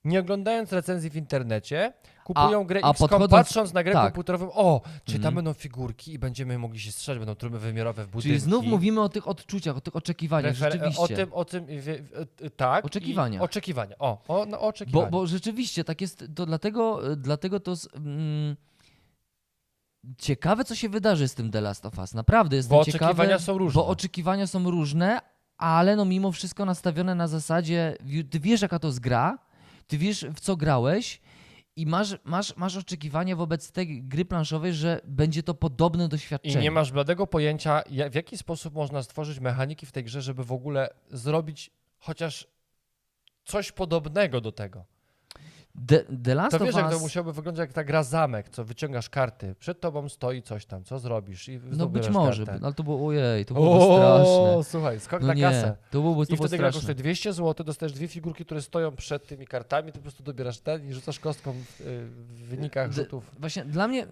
nie 0.03 0.19
oglądając 0.19 0.71
recenzji 0.73 1.09
w 1.09 1.15
internecie, 1.15 1.93
kupują 2.33 2.63
grę 2.63 2.79
a 2.83 2.89
XCOM, 2.91 3.09
podchodząc- 3.09 3.29
patrząc 3.31 3.73
na 3.73 3.83
grę 3.83 3.93
tak. 3.93 4.03
komputerową, 4.03 4.51
o, 4.53 4.81
czy 5.05 5.11
tam 5.13 5.17
Mhm. 5.19 5.35
będą 5.35 5.53
figurki 5.53 6.13
i 6.13 6.19
będziemy 6.19 6.57
mogli 6.57 6.79
się 6.79 6.91
strzelać, 6.91 7.19
będą 7.19 7.35
tryby 7.35 7.59
wymiarowe 7.59 8.03
w 8.03 8.07
budynki. 8.07 8.27
Czyli 8.27 8.39
znów 8.39 8.65
mówimy 8.65 9.01
o 9.01 9.09
tych 9.09 9.27
odczuciach, 9.27 9.77
o 9.77 9.81
tych 9.81 9.95
oczekiwaniach, 9.95 10.53
Prefer- 10.55 10.71
rzeczywiście. 10.71 11.01
O 11.03 11.07
tym, 11.07 11.33
o 11.33 11.45
tym, 11.45 11.65
wie- 11.65 12.03
y, 12.43 12.49
tak. 12.49 12.85
Oczekiwania. 12.85 13.41
Oczekiwania, 13.41 13.95
o, 13.99 14.21
o 14.27 14.45
no, 14.45 14.57
Bo, 14.57 14.61
oczekiwania. 14.61 15.09
bo 15.09 15.27
rzeczywiście 15.27 15.83
tak 15.83 16.01
jest, 16.01 16.23
to 16.35 16.45
dlatego, 16.45 17.01
dlatego 17.15 17.59
to. 17.59 17.75
z- 17.75 17.87
Mm, 17.95 18.55
ciekawe, 20.17 20.63
co 20.65 20.75
się 20.75 20.89
wydarzy 20.89 21.27
z 21.27 21.33
tym 21.35 21.51
The 21.51 21.61
Last 21.61 21.85
of 21.85 21.97
Us. 21.99 22.13
Naprawdę 22.13 22.55
jestem 22.55 22.77
Bo 22.77 22.85
ciekawy. 22.85 23.05
oczekiwania 23.05 23.39
są 23.39 23.57
różne. 23.57 23.81
Bo 23.81 23.87
oczekiwania 23.87 24.47
są 24.47 24.71
różne, 24.71 25.19
ale 25.57 25.95
no 25.95 26.05
mimo 26.05 26.31
wszystko 26.31 26.65
nastawione 26.65 27.15
na 27.15 27.27
zasadzie, 27.27 27.95
ty 28.29 28.39
wiesz, 28.39 28.61
jaka 28.61 28.79
to 28.79 28.87
jest 28.87 28.99
gra, 28.99 29.37
ty 29.87 29.97
wiesz, 29.97 30.25
w 30.35 30.39
co 30.39 30.57
grałeś. 30.57 31.21
I 31.79 31.85
masz, 31.85 32.15
masz, 32.23 32.55
masz 32.55 32.77
oczekiwania 32.77 33.35
wobec 33.35 33.71
tej 33.71 34.03
gry 34.03 34.25
planszowej, 34.25 34.73
że 34.73 35.01
będzie 35.05 35.43
to 35.43 35.53
podobne 35.53 36.05
I 36.05 36.09
doświadczenie. 36.09 36.61
nie 36.61 36.71
masz 36.71 36.91
bladego 36.91 37.27
pojęcia, 37.27 37.83
w 38.11 38.15
jaki 38.15 38.37
sposób 38.37 38.73
można 38.73 39.03
stworzyć 39.03 39.39
mechaniki 39.39 39.85
w 39.85 39.91
tej 39.91 40.03
grze, 40.03 40.21
żeby 40.21 40.43
w 40.43 40.51
ogóle 40.51 40.89
zrobić 41.11 41.71
chociaż 41.99 42.47
coś 43.45 43.71
podobnego 43.71 44.41
do 44.41 44.51
tego. 44.51 44.85
The, 45.87 45.99
The 46.23 46.35
Last 46.35 46.51
To 46.51 46.57
of 46.57 46.63
wiesz, 46.63 46.75
jak 46.75 46.89
to 46.89 46.95
Us... 46.95 47.01
musiałby 47.01 47.33
wyglądać 47.33 47.59
jak 47.59 47.73
ta 47.73 47.83
gra 47.83 48.03
zamek, 48.03 48.49
co 48.49 48.65
wyciągasz 48.65 49.09
karty, 49.09 49.55
przed 49.59 49.79
tobą 49.81 50.09
stoi 50.09 50.41
coś 50.41 50.65
tam, 50.65 50.83
co 50.83 50.99
zrobisz 50.99 51.49
i 51.49 51.59
No 51.71 51.87
być 51.87 52.09
może, 52.09 52.45
kartę. 52.45 52.65
ale 52.65 52.73
to 52.73 52.83
było 52.83 53.07
ojej, 53.07 53.45
to 53.45 53.53
byłoby 53.53 53.85
straszne. 53.85 54.55
O, 54.57 54.63
słuchaj, 54.63 54.99
skok 54.99 55.21
No 55.21 55.27
na 55.27 55.33
nie, 55.33 55.41
kasę. 55.43 55.75
to 55.91 56.01
byłoby, 56.01 56.23
I 56.23 56.27
to 56.27 56.35
było 56.35 56.47
wtedy 56.47 56.57
gra 56.57 56.67
straszne. 56.71 56.79
kosztuje 56.79 56.95
200 56.95 57.33
zł, 57.33 57.65
dostajesz 57.65 57.93
dwie 57.93 58.07
figurki, 58.07 58.45
które 58.45 58.61
stoją 58.61 58.95
przed 58.95 59.27
tymi 59.27 59.47
kartami, 59.47 59.91
ty 59.91 59.97
po 59.99 60.03
prostu 60.03 60.23
dobierasz 60.23 60.59
ten 60.59 60.89
i 60.89 60.93
rzucasz 60.93 61.19
kostką 61.19 61.53
w, 61.53 61.81
y, 61.81 62.05
w 62.09 62.47
wynikach 62.49 62.89
D- 62.89 62.93
rzutów. 62.95 63.31
Właśnie 63.39 63.65
dla 63.65 63.87
mnie 63.87 64.07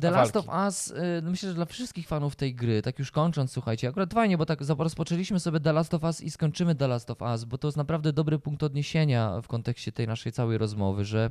The 0.00 0.10
Last 0.10 0.36
of 0.36 0.46
Us, 0.66 0.90
y, 0.90 0.94
no 1.22 1.30
myślę, 1.30 1.48
że 1.48 1.54
dla 1.54 1.64
wszystkich 1.64 2.08
fanów 2.08 2.36
tej 2.36 2.54
gry, 2.54 2.82
tak 2.82 2.98
już 2.98 3.10
kończąc, 3.10 3.52
słuchajcie, 3.52 3.88
akurat 3.88 4.14
fajnie, 4.14 4.38
bo 4.38 4.46
tak 4.46 4.58
rozpoczęliśmy 4.78 5.40
sobie 5.40 5.60
The 5.60 5.72
Last 5.72 5.94
of 5.94 6.02
Us 6.04 6.20
i 6.20 6.30
skończymy 6.30 6.74
The 6.74 6.88
Last 6.88 7.10
of 7.10 7.22
Us, 7.22 7.44
bo 7.44 7.58
to 7.58 7.68
jest 7.68 7.76
naprawdę 7.76 8.12
dobry 8.12 8.38
punkt 8.38 8.62
odniesienia 8.62 9.40
w 9.42 9.48
kontekście 9.48 9.92
tej 9.92 10.06
naszej 10.06 10.32
całej 10.32 10.58
rozmowy, 10.58 11.04
że 11.08 11.30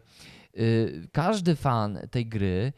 y, 0.57 1.07
każdy 1.11 1.55
fan 1.55 1.99
tej 2.11 2.25
gry 2.25 2.73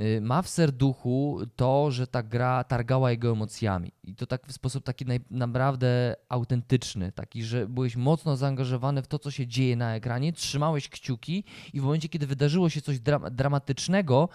y, 0.00 0.20
ma 0.20 0.42
w 0.42 0.48
serduchu 0.48 1.40
to, 1.56 1.90
że 1.90 2.06
ta 2.06 2.22
gra 2.22 2.64
targała 2.64 3.10
jego 3.10 3.30
emocjami. 3.30 3.92
I 4.04 4.14
to 4.14 4.26
tak 4.26 4.46
w 4.46 4.52
sposób 4.52 4.84
taki 4.84 5.04
naprawdę 5.30 6.16
autentyczny, 6.28 7.12
taki, 7.12 7.44
że 7.44 7.68
byłeś 7.68 7.96
mocno 7.96 8.36
zaangażowany 8.36 9.02
w 9.02 9.06
to, 9.06 9.18
co 9.18 9.30
się 9.30 9.46
dzieje 9.46 9.76
na 9.76 9.94
ekranie, 9.94 10.32
trzymałeś 10.32 10.88
kciuki 10.88 11.44
i 11.72 11.80
w 11.80 11.84
momencie, 11.84 12.08
kiedy 12.08 12.26
wydarzyło 12.26 12.68
się 12.70 12.80
coś 12.80 13.00
dra 13.00 13.18
dramatycznego, 13.18 14.28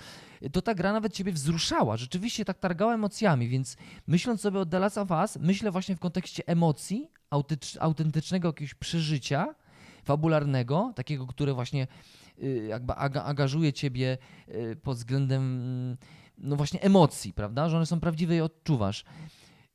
to 0.51 0.61
ta 0.61 0.75
gra 0.75 0.93
nawet 0.93 1.13
ciebie 1.13 1.31
wzruszała. 1.31 1.97
Rzeczywiście 1.97 2.45
tak 2.45 2.59
targała 2.59 2.93
emocjami, 2.93 3.47
więc 3.47 3.77
myśląc 4.07 4.41
sobie 4.41 4.59
o 4.59 4.65
The 4.65 4.79
Last 4.79 4.97
of 4.97 5.11
Us, 5.11 5.37
myślę 5.41 5.71
właśnie 5.71 5.95
w 5.95 5.99
kontekście 5.99 6.43
emocji, 6.47 7.09
autentycznego 7.79 8.49
jakiegoś 8.49 8.73
przeżycia 8.73 9.55
fabularnego, 10.03 10.93
takiego, 10.95 11.27
które 11.27 11.53
właśnie 11.53 11.87
jakby 12.67 12.93
aga, 12.93 13.23
angażuje 13.23 13.73
ciebie 13.73 14.17
y, 14.47 14.75
pod 14.83 14.97
względem 14.97 15.41
mm, 15.41 15.97
no 16.37 16.55
właśnie 16.55 16.81
emocji, 16.81 17.33
prawda? 17.33 17.69
Że 17.69 17.77
one 17.77 17.85
są 17.85 17.99
prawdziwe 17.99 18.35
i 18.35 18.41
odczuwasz. 18.41 19.03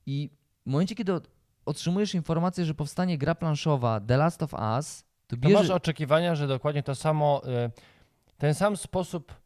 I 0.07 0.31
w 0.67 0.71
momencie, 0.71 0.95
kiedy 0.95 1.13
otrzymujesz 1.67 2.15
informację, 2.15 2.65
że 2.65 2.75
powstanie 2.75 3.19
gra 3.19 3.35
planszowa 3.35 4.01
The 4.01 4.17
Last 4.17 4.43
of 4.43 4.53
Us, 4.53 5.05
to 5.27 5.37
To 5.37 5.41
bierze... 5.41 5.55
masz 5.55 5.71
oczekiwania, 5.71 6.35
że 6.35 6.49
dokładnie 6.49 6.83
to 6.83 6.95
samo, 6.95 7.43
y, 7.67 7.71
ten 8.39 8.55
sam 8.55 8.77
sposób 8.77 9.45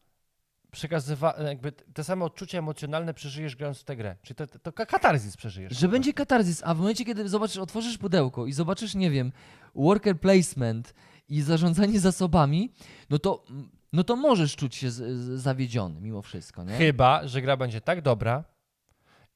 przekazywa, 0.70 1.34
jakby 1.46 1.72
te 1.72 2.04
same 2.04 2.24
odczucia 2.24 2.58
emocjonalne 2.58 3.14
przeżyjesz 3.14 3.56
grając 3.56 3.80
w 3.80 3.84
tę 3.84 3.96
grę. 3.96 4.16
Czyli 4.22 4.36
to, 4.36 4.46
to, 4.46 4.72
katarzis 4.72 5.36
przeżyjesz. 5.36 5.72
Że 5.78 5.88
będzie 5.88 6.12
katarzis, 6.12 6.62
a 6.64 6.74
w 6.74 6.78
momencie, 6.78 7.04
kiedy 7.04 7.28
zobaczysz, 7.28 7.56
otworzysz 7.56 7.98
pudełko 7.98 8.46
i 8.46 8.52
zobaczysz, 8.52 8.94
nie 8.94 9.10
wiem, 9.10 9.32
worker 9.74 10.20
placement 10.20 10.94
i 11.28 11.42
zarządzanie 11.42 12.00
zasobami, 12.00 12.72
no 13.10 13.18
to, 13.18 13.44
no 13.92 14.04
to 14.04 14.16
możesz 14.16 14.56
czuć 14.56 14.74
się 14.74 14.90
z, 14.90 14.94
z, 14.96 15.40
zawiedziony 15.42 16.00
mimo 16.00 16.22
wszystko, 16.22 16.64
nie? 16.64 16.72
Chyba, 16.72 17.28
że 17.28 17.42
gra 17.42 17.56
będzie 17.56 17.80
tak 17.80 18.02
dobra, 18.02 18.44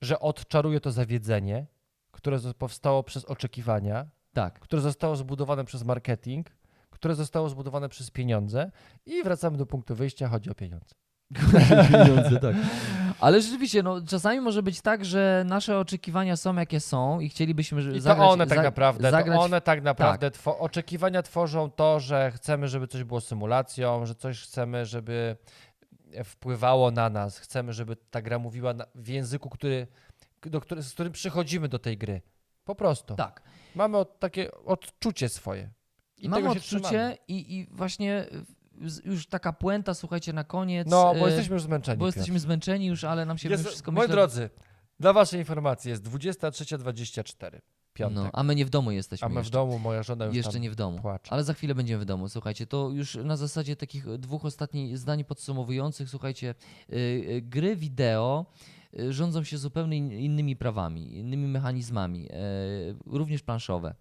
że 0.00 0.20
odczaruje 0.20 0.80
to 0.80 0.92
zawiedzenie, 0.92 1.66
które 2.10 2.38
powstało 2.58 3.02
przez 3.02 3.24
oczekiwania, 3.24 4.06
Tak. 4.32 4.60
które 4.60 4.82
zostało 4.82 5.16
zbudowane 5.16 5.64
przez 5.64 5.84
marketing, 5.84 6.50
które 6.90 7.14
zostało 7.14 7.48
zbudowane 7.48 7.88
przez 7.88 8.10
pieniądze 8.10 8.70
i 9.06 9.22
wracamy 9.22 9.58
do 9.58 9.66
punktu 9.66 9.94
wyjścia, 9.94 10.28
chodzi 10.28 10.50
o 10.50 10.54
pieniądze. 10.54 10.94
pieniądze, 11.90 12.40
tak. 12.40 12.56
Ale 13.20 13.42
rzeczywiście, 13.42 13.82
no, 13.82 14.02
czasami 14.06 14.40
może 14.40 14.62
być 14.62 14.80
tak, 14.80 15.04
że 15.04 15.44
nasze 15.46 15.78
oczekiwania 15.78 16.36
są 16.36 16.56
jakie 16.56 16.80
są 16.80 17.20
i 17.20 17.28
chcielibyśmy 17.28 17.82
że 17.82 17.96
I 17.96 18.00
zagrać, 18.00 18.26
to 18.26 18.32
one 18.32 18.46
tak 18.46 18.58
za- 18.58 18.62
naprawdę, 18.62 19.10
zagrać 19.10 19.38
to 19.38 19.44
one 19.44 19.60
tak 19.60 19.82
naprawdę, 19.82 20.30
two, 20.30 20.58
oczekiwania 20.58 21.22
tworzą 21.22 21.70
to, 21.70 22.00
że 22.00 22.30
chcemy, 22.30 22.68
żeby 22.68 22.88
coś 22.88 23.04
było 23.04 23.20
symulacją, 23.20 24.06
że 24.06 24.14
coś 24.14 24.42
chcemy, 24.42 24.86
żeby 24.86 25.36
wpływało 26.24 26.90
na 26.90 27.10
nas, 27.10 27.38
chcemy, 27.38 27.72
żeby 27.72 27.96
ta 27.96 28.22
gra 28.22 28.38
mówiła 28.38 28.74
na, 28.74 28.84
w 28.94 29.08
języku, 29.08 29.50
który, 29.50 29.86
do, 30.42 30.60
który, 30.60 30.82
z 30.82 30.92
którym 30.92 31.12
przychodzimy 31.12 31.68
do 31.68 31.78
tej 31.78 31.98
gry. 31.98 32.22
Po 32.64 32.74
prostu. 32.74 33.14
Tak. 33.14 33.42
Mamy 33.74 33.96
od, 33.96 34.18
takie 34.18 34.52
odczucie 34.64 35.28
swoje. 35.28 35.70
I 36.16 36.28
się 36.28 36.48
odczucie 36.50 37.18
i, 37.28 37.58
i 37.58 37.66
właśnie 37.70 38.26
już 39.04 39.26
taka 39.26 39.52
puenta, 39.52 39.94
słuchajcie, 39.94 40.32
na 40.32 40.44
koniec. 40.44 40.88
No, 40.90 41.14
bo 41.14 41.26
e, 41.26 41.30
jesteśmy 41.30 41.54
już 41.54 41.62
zmęczeni. 41.62 41.98
bo 41.98 42.04
Piotr. 42.06 42.16
jesteśmy 42.16 42.40
zmęczeni 42.40 42.86
już, 42.86 43.04
ale 43.04 43.26
nam 43.26 43.38
się 43.38 43.48
Jest, 43.48 43.66
wszystko 43.66 43.92
moi 43.92 44.00
myślę, 44.02 44.14
drodzy, 44.14 44.50
dla 45.00 45.12
waszej 45.12 45.40
informacji 45.40 45.90
jest 45.90 46.02
23.24. 46.02 47.58
Piątek. 47.94 48.16
No, 48.24 48.30
a 48.32 48.42
my 48.42 48.54
nie 48.54 48.64
w 48.66 48.70
domu 48.70 48.90
jesteśmy 48.90 49.26
a 49.26 49.28
my 49.28 49.34
w 49.34 49.38
jeszcze. 49.38 49.52
domu, 49.52 49.78
moja 49.78 50.02
żona 50.02 50.24
już 50.24 50.34
Jeszcze 50.36 50.52
tam 50.52 50.62
nie 50.62 50.70
w 50.70 50.74
domu. 50.74 50.98
płacze. 50.98 51.32
Ale 51.32 51.44
za 51.44 51.54
chwilę 51.54 51.74
będziemy 51.74 52.02
w 52.02 52.04
domu. 52.04 52.28
Słuchajcie, 52.28 52.66
to 52.66 52.90
już 52.90 53.14
na 53.14 53.36
zasadzie 53.36 53.76
takich 53.76 54.18
dwóch 54.18 54.44
ostatnich 54.44 54.98
zdań 54.98 55.24
podsumowujących. 55.24 56.08
Słuchajcie, 56.10 56.54
y, 56.92 56.94
y, 56.96 57.42
gry 57.42 57.76
wideo 57.76 58.46
y, 59.00 59.12
rządzą 59.12 59.44
się 59.44 59.58
zupełnie 59.58 59.96
in- 59.96 60.12
innymi 60.12 60.56
prawami, 60.56 61.16
innymi 61.18 61.48
mechanizmami, 61.48 62.26
y, 62.26 62.30
również 63.06 63.42
planszowe. 63.42 63.94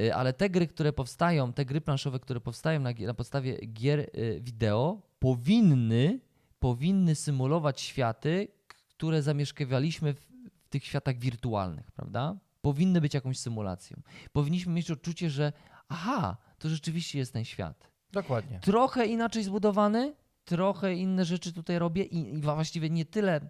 Y, 0.00 0.14
Ale 0.14 0.32
te 0.32 0.50
gry, 0.50 0.66
które 0.66 0.92
powstają, 0.92 1.52
te 1.52 1.64
gry 1.64 1.80
planszowe, 1.80 2.20
które 2.20 2.40
powstają 2.40 2.80
na, 2.80 2.90
na 3.06 3.14
podstawie 3.14 3.66
gier 3.66 4.00
y, 4.00 4.40
wideo, 4.42 5.02
powinny, 5.18 6.20
powinny 6.58 7.14
symulować 7.14 7.80
światy, 7.80 8.48
które 8.68 9.22
zamieszkiwaliśmy 9.22 10.14
w, 10.14 10.20
w 10.62 10.68
tych 10.68 10.84
światach 10.84 11.18
wirtualnych, 11.18 11.90
prawda? 11.90 12.36
Powinny 12.62 13.00
być 13.00 13.14
jakąś 13.14 13.38
symulacją. 13.38 14.02
Powinniśmy 14.32 14.72
mieć 14.72 14.90
odczucie, 14.90 15.30
że 15.30 15.52
aha, 15.88 16.36
to 16.58 16.68
rzeczywiście 16.68 17.18
jest 17.18 17.32
ten 17.32 17.44
świat. 17.44 17.90
Dokładnie. 18.12 18.60
Trochę 18.60 19.06
inaczej 19.06 19.44
zbudowany, 19.44 20.14
trochę 20.44 20.94
inne 20.94 21.24
rzeczy 21.24 21.52
tutaj 21.52 21.78
robię 21.78 22.04
i, 22.04 22.34
i 22.34 22.40
właściwie 22.40 22.90
nie 22.90 23.04
tyle 23.04 23.40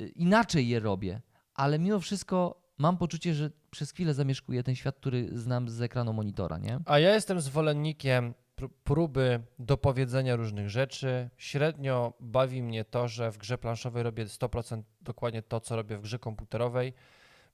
y, 0.00 0.08
inaczej 0.08 0.68
je 0.68 0.80
robię, 0.80 1.20
ale 1.54 1.78
mimo 1.78 2.00
wszystko 2.00 2.67
mam 2.78 2.96
poczucie, 2.96 3.34
że 3.34 3.50
przez 3.70 3.92
chwilę 3.92 4.14
zamieszkuję 4.14 4.62
ten 4.62 4.74
świat, 4.74 4.96
który 4.96 5.38
znam 5.38 5.68
z 5.68 5.82
ekranu 5.82 6.12
monitora, 6.12 6.58
nie? 6.58 6.80
A 6.86 6.98
ja 6.98 7.14
jestem 7.14 7.40
zwolennikiem 7.40 8.34
pr- 8.56 8.68
próby 8.84 9.40
dopowiedzenia 9.58 10.36
różnych 10.36 10.70
rzeczy. 10.70 11.30
Średnio 11.36 12.12
bawi 12.20 12.62
mnie 12.62 12.84
to, 12.84 13.08
że 13.08 13.32
w 13.32 13.38
grze 13.38 13.58
planszowej 13.58 14.02
robię 14.02 14.26
100% 14.26 14.82
dokładnie 15.00 15.42
to, 15.42 15.60
co 15.60 15.76
robię 15.76 15.96
w 15.96 16.00
grze 16.00 16.18
komputerowej, 16.18 16.92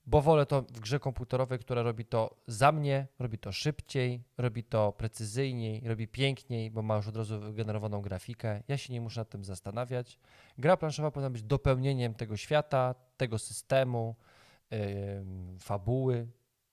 bo 0.07 0.21
wolę 0.21 0.45
to 0.45 0.61
w 0.61 0.79
grze 0.79 0.99
komputerowej, 0.99 1.59
która 1.59 1.81
robi 1.81 2.05
to 2.05 2.35
za 2.47 2.71
mnie, 2.71 3.07
robi 3.19 3.37
to 3.37 3.51
szybciej, 3.51 4.23
robi 4.37 4.63
to 4.63 4.91
precyzyjniej, 4.91 5.81
robi 5.85 6.07
piękniej, 6.07 6.71
bo 6.71 6.81
ma 6.81 6.95
już 6.95 7.07
od 7.07 7.17
razu 7.17 7.39
wygenerowaną 7.39 8.01
grafikę. 8.01 8.63
Ja 8.67 8.77
się 8.77 8.93
nie 8.93 9.01
muszę 9.01 9.21
nad 9.21 9.29
tym 9.29 9.43
zastanawiać. 9.43 10.19
Gra 10.57 10.77
planszowa 10.77 11.11
powinna 11.11 11.29
być 11.29 11.43
dopełnieniem 11.43 12.13
tego 12.13 12.37
świata, 12.37 12.95
tego 13.17 13.39
systemu, 13.39 14.15
fabuły, 15.59 16.27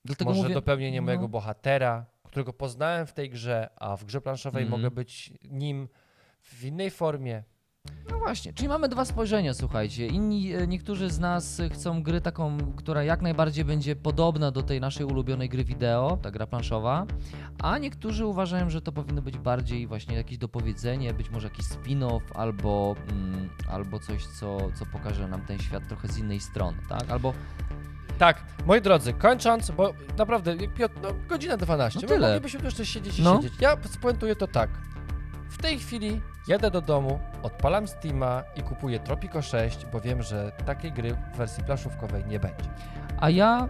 Dlatego 0.04 0.30
może 0.30 0.42
mówię, 0.42 0.54
dopełnienie 0.54 1.00
no. 1.00 1.04
mojego 1.04 1.28
bohatera, 1.28 2.06
którego 2.22 2.52
poznałem 2.52 3.06
w 3.06 3.12
tej 3.12 3.30
grze, 3.30 3.68
a 3.76 3.96
w 3.96 4.04
grze 4.04 4.20
planszowej 4.20 4.62
Mhm. 4.62 4.80
mogę 4.80 4.90
być 4.94 5.32
nim 5.50 5.88
w 6.40 6.64
innej 6.64 6.90
formie. 6.90 7.42
No 8.10 8.18
właśnie, 8.18 8.52
czyli 8.52 8.68
mamy 8.68 8.88
dwa 8.88 9.04
spojrzenia, 9.04 9.54
słuchajcie. 9.54 10.06
Inni, 10.06 10.54
e, 10.54 10.66
niektórzy 10.66 11.10
z 11.10 11.18
nas 11.18 11.62
chcą 11.72 12.02
gry 12.02 12.20
taką, 12.20 12.58
która 12.76 13.02
jak 13.02 13.22
najbardziej 13.22 13.64
będzie 13.64 13.96
podobna 13.96 14.50
do 14.50 14.62
tej 14.62 14.80
naszej 14.80 15.06
ulubionej 15.06 15.48
gry 15.48 15.64
wideo, 15.64 16.18
ta 16.22 16.30
gra 16.30 16.46
planszowa, 16.46 17.06
a 17.62 17.78
niektórzy 17.78 18.26
uważają, 18.26 18.70
że 18.70 18.82
to 18.82 18.92
powinno 18.92 19.22
być 19.22 19.38
bardziej 19.38 19.86
właśnie 19.86 20.16
jakieś 20.16 20.38
dopowiedzenie, 20.38 21.14
być 21.14 21.30
może 21.30 21.48
jakiś 21.48 21.66
spin-off 21.66 22.20
albo, 22.34 22.96
mm, 23.10 23.48
albo 23.68 23.98
coś, 23.98 24.26
co, 24.26 24.58
co 24.74 24.86
pokaże 24.92 25.28
nam 25.28 25.46
ten 25.46 25.58
świat 25.58 25.88
trochę 25.88 26.08
z 26.08 26.18
innej 26.18 26.40
strony, 26.40 26.78
tak? 26.88 27.10
Albo 27.10 27.34
Tak, 28.18 28.42
moi 28.66 28.80
drodzy, 28.80 29.12
kończąc, 29.12 29.70
bo 29.70 29.92
naprawdę, 30.18 30.56
Piotr, 30.74 30.94
no, 31.02 31.08
godzina 31.28 31.56
12, 31.56 31.98
No 31.98 32.02
my 32.02 32.08
tyle. 32.08 32.26
moglibyśmy 32.28 32.60
tu 32.60 32.66
jeszcze 32.66 32.86
siedzieć 32.86 33.18
i 33.18 33.22
No. 33.22 33.36
siedzieć. 33.36 33.52
Ja 33.60 33.76
spuentuję 33.86 34.36
to 34.36 34.46
tak. 34.46 34.70
W 35.50 35.58
tej 35.62 35.78
chwili 35.78 36.20
jadę 36.48 36.70
do 36.70 36.80
domu, 36.80 37.20
odpalam 37.42 37.88
Steama 37.88 38.42
i 38.56 38.62
kupuję 38.62 38.98
Tropico 39.00 39.42
6, 39.42 39.86
bo 39.86 40.00
wiem, 40.00 40.22
że 40.22 40.52
takiej 40.66 40.92
gry 40.92 41.14
w 41.34 41.36
wersji 41.36 41.64
planszówkowej 41.64 42.24
nie 42.24 42.40
będzie. 42.40 42.70
A 43.22 43.30
ja, 43.30 43.68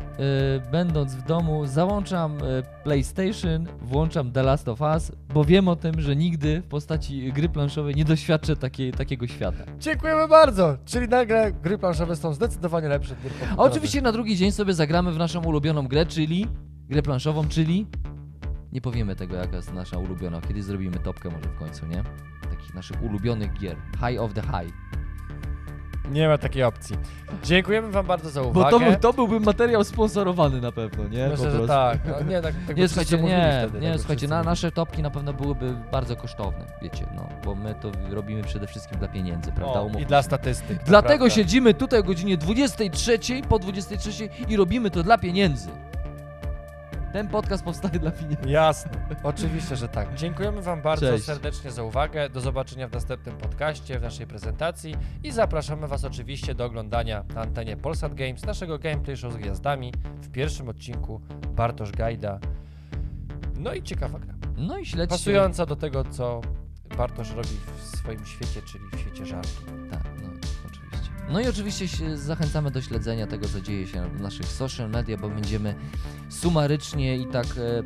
y, 0.67 0.71
będąc 0.71 1.15
w 1.15 1.23
domu, 1.23 1.67
załączam 1.67 2.39
y, 2.39 2.63
PlayStation, 2.85 3.67
włączam 3.81 4.33
The 4.33 4.43
Last 4.43 4.69
of 4.69 4.81
Us, 4.81 5.13
bo 5.35 5.45
wiem 5.45 5.69
o 5.69 5.77
tym, 5.77 6.01
że 6.01 6.17
nigdy 6.17 6.61
w 6.61 6.67
postaci 6.67 7.33
gry 7.33 7.49
planszowej 7.49 7.95
nie 7.95 8.05
doświadczę 8.05 8.57
takiej, 8.57 8.93
takiego 8.93 9.27
świata. 9.27 9.65
Dziękujemy 9.79 10.29
bardzo! 10.29 10.77
Czyli 10.85 11.09
nagle 11.09 11.53
gry 11.53 11.79
planszowe 11.79 12.17
są 12.17 12.35
zdecydowanie 12.35 12.89
lepsze 12.89 13.15
od 13.15 13.21
gier 13.21 13.27
A 13.33 13.39
komputerowych. 13.39 13.73
oczywiście 13.73 14.03
na 14.03 14.13
drugi 14.13 14.37
dzień 14.37 14.53
sobie 14.53 14.75
zagramy 14.75 15.13
w 15.13 15.19
naszą 15.19 15.45
ulubioną 15.45 15.89
grę, 15.89 16.07
czyli 16.07 16.47
grę 16.89 17.03
planszową, 17.03 17.49
czyli 17.49 17.87
nie 18.73 18.81
powiemy 18.81 19.17
tego, 19.17 19.37
jaka 19.37 19.57
jest 19.57 19.73
nasza 19.73 19.99
ulubiona. 19.99 20.41
Kiedyś 20.41 20.65
zrobimy 20.65 20.97
topkę 20.99 21.29
może 21.31 21.49
w 21.49 21.59
końcu, 21.59 21.87
nie? 21.87 22.03
Takich 22.51 22.75
naszych 22.75 23.03
ulubionych 23.03 23.53
gier. 23.53 23.77
High 24.09 24.21
of 24.21 24.35
the 24.35 24.43
high. 24.43 24.73
Nie 26.11 26.29
ma 26.29 26.39
takiej 26.39 26.63
opcji. 26.63 26.97
Dziękujemy 27.45 27.91
wam 27.91 28.07
bardzo 28.07 28.31
za 28.31 28.43
Bo 28.43 28.49
uwagę. 28.49 28.71
to, 28.71 28.81
był, 28.81 28.97
to 28.97 29.13
byłby 29.13 29.41
materiał 29.41 29.85
sponsorowany 29.85 30.61
na 30.61 30.73
pewno, 30.73 31.09
nie? 31.09 31.29
Myślę, 31.29 31.51
że 31.51 31.67
tak. 31.67 31.99
No, 32.07 32.23
nie, 32.23 32.43
tak, 32.43 32.55
tak 32.67 32.77
Nie, 32.77 32.89
słuchajcie, 32.89 33.19
nie, 33.19 33.67
wtedy, 33.69 33.81
nie, 33.81 33.91
tak 33.91 34.01
słuchajcie, 34.01 34.29
na, 34.29 34.43
nasze 34.43 34.73
topki 34.73 35.03
na 35.03 35.11
pewno 35.11 35.33
byłyby 35.33 35.75
bardzo 35.93 36.17
kosztowne, 36.17 36.67
wiecie, 36.83 37.07
no, 37.17 37.29
bo 37.45 37.55
my 37.55 37.75
to 37.75 37.93
robimy 38.11 38.43
przede 38.43 38.67
wszystkim 38.67 38.99
dla 38.99 39.09
pieniędzy, 39.09 39.53
prawda? 39.53 39.81
O, 39.81 39.91
I 39.99 40.07
dla 40.07 40.23
statystyk. 40.23 40.79
Dlatego 40.85 41.25
prawda. 41.25 41.35
siedzimy 41.35 41.75
tutaj 41.75 42.01
o 42.01 42.03
godzinie 42.03 42.37
23, 42.37 43.19
po 43.49 43.59
23 43.59 44.29
i 44.49 44.57
robimy 44.57 44.91
to 44.91 45.03
dla 45.03 45.19
pieniędzy. 45.19 45.69
Ten 47.13 47.29
podcast 47.29 47.65
powstaje 47.65 47.99
dla 47.99 48.11
pieniędzy. 48.11 48.49
Jasne, 48.51 48.91
oczywiście, 49.23 49.77
że 49.77 49.89
tak. 49.89 50.15
Dziękujemy 50.15 50.63
Wam 50.63 50.83
bardzo 50.83 51.07
Cześć. 51.07 51.25
serdecznie 51.25 51.71
za 51.71 51.83
uwagę. 51.83 52.29
Do 52.29 52.41
zobaczenia 52.41 52.89
w 52.89 52.93
następnym 52.93 53.37
podcaście, 53.37 53.99
w 53.99 54.03
naszej 54.03 54.27
prezentacji 54.27 54.95
i 55.23 55.33
zapraszamy 55.33 55.89
Was 55.89 56.05
oczywiście 56.05 56.55
do 56.55 56.65
oglądania 56.65 57.25
na 57.35 57.41
antenie 57.41 57.77
Polsat 57.77 58.15
Games 58.15 58.45
naszego 58.45 58.79
gameplay 58.79 59.17
show 59.17 59.33
z 59.33 59.37
gwiazdami. 59.37 59.93
W 60.23 60.31
pierwszym 60.31 60.69
odcinku 60.69 61.21
Bartosz 61.51 61.93
Gajda. 61.93 62.39
No 63.59 63.75
i 63.75 63.83
ciekawa 63.83 64.19
gra. 64.19 64.35
No 64.57 64.79
i 64.79 64.87
śledźcie. 64.87 65.17
Pasująca 65.17 65.67
do 65.67 65.77
tego, 65.77 66.05
co 66.05 66.41
Bartosz 66.97 67.31
robi 67.31 67.57
w 67.77 67.97
swoim 67.97 68.27
świecie, 68.27 68.63
czyli 68.67 68.85
w 68.93 69.01
świecie 69.01 69.27
żartu. 69.27 69.63
Tak, 69.91 70.22
no 71.33 71.41
i 71.41 71.49
oczywiście 71.49 72.17
zachęcamy 72.17 72.71
do 72.71 72.83
śledzenia 72.83 73.27
tego, 73.27 73.49
co 73.49 73.61
dzieje 73.61 73.87
się 73.87 74.09
w 74.09 74.21
naszych 74.21 74.47
social 74.47 74.91
media, 74.91 75.17
bo 75.17 75.29
będziemy 75.29 75.75
sumarycznie 76.29 77.17
i 77.17 77.27
tak 77.27 77.47
e, 77.47 77.79
e, 77.79 77.83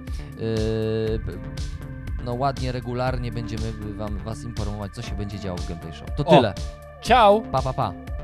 no 2.24 2.34
ładnie, 2.34 2.72
regularnie 2.72 3.32
będziemy 3.32 3.72
wam, 3.72 4.18
was 4.18 4.44
informować, 4.44 4.94
co 4.94 5.02
się 5.02 5.16
będzie 5.16 5.40
działo 5.40 5.58
w 5.58 5.68
Gameplay 5.68 5.94
Show. 5.94 6.08
To 6.16 6.24
O. 6.24 6.36
tyle. 6.36 6.54
Ciao! 7.02 7.40
Pa, 7.40 7.62
pa, 7.62 7.72
pa. 7.72 8.15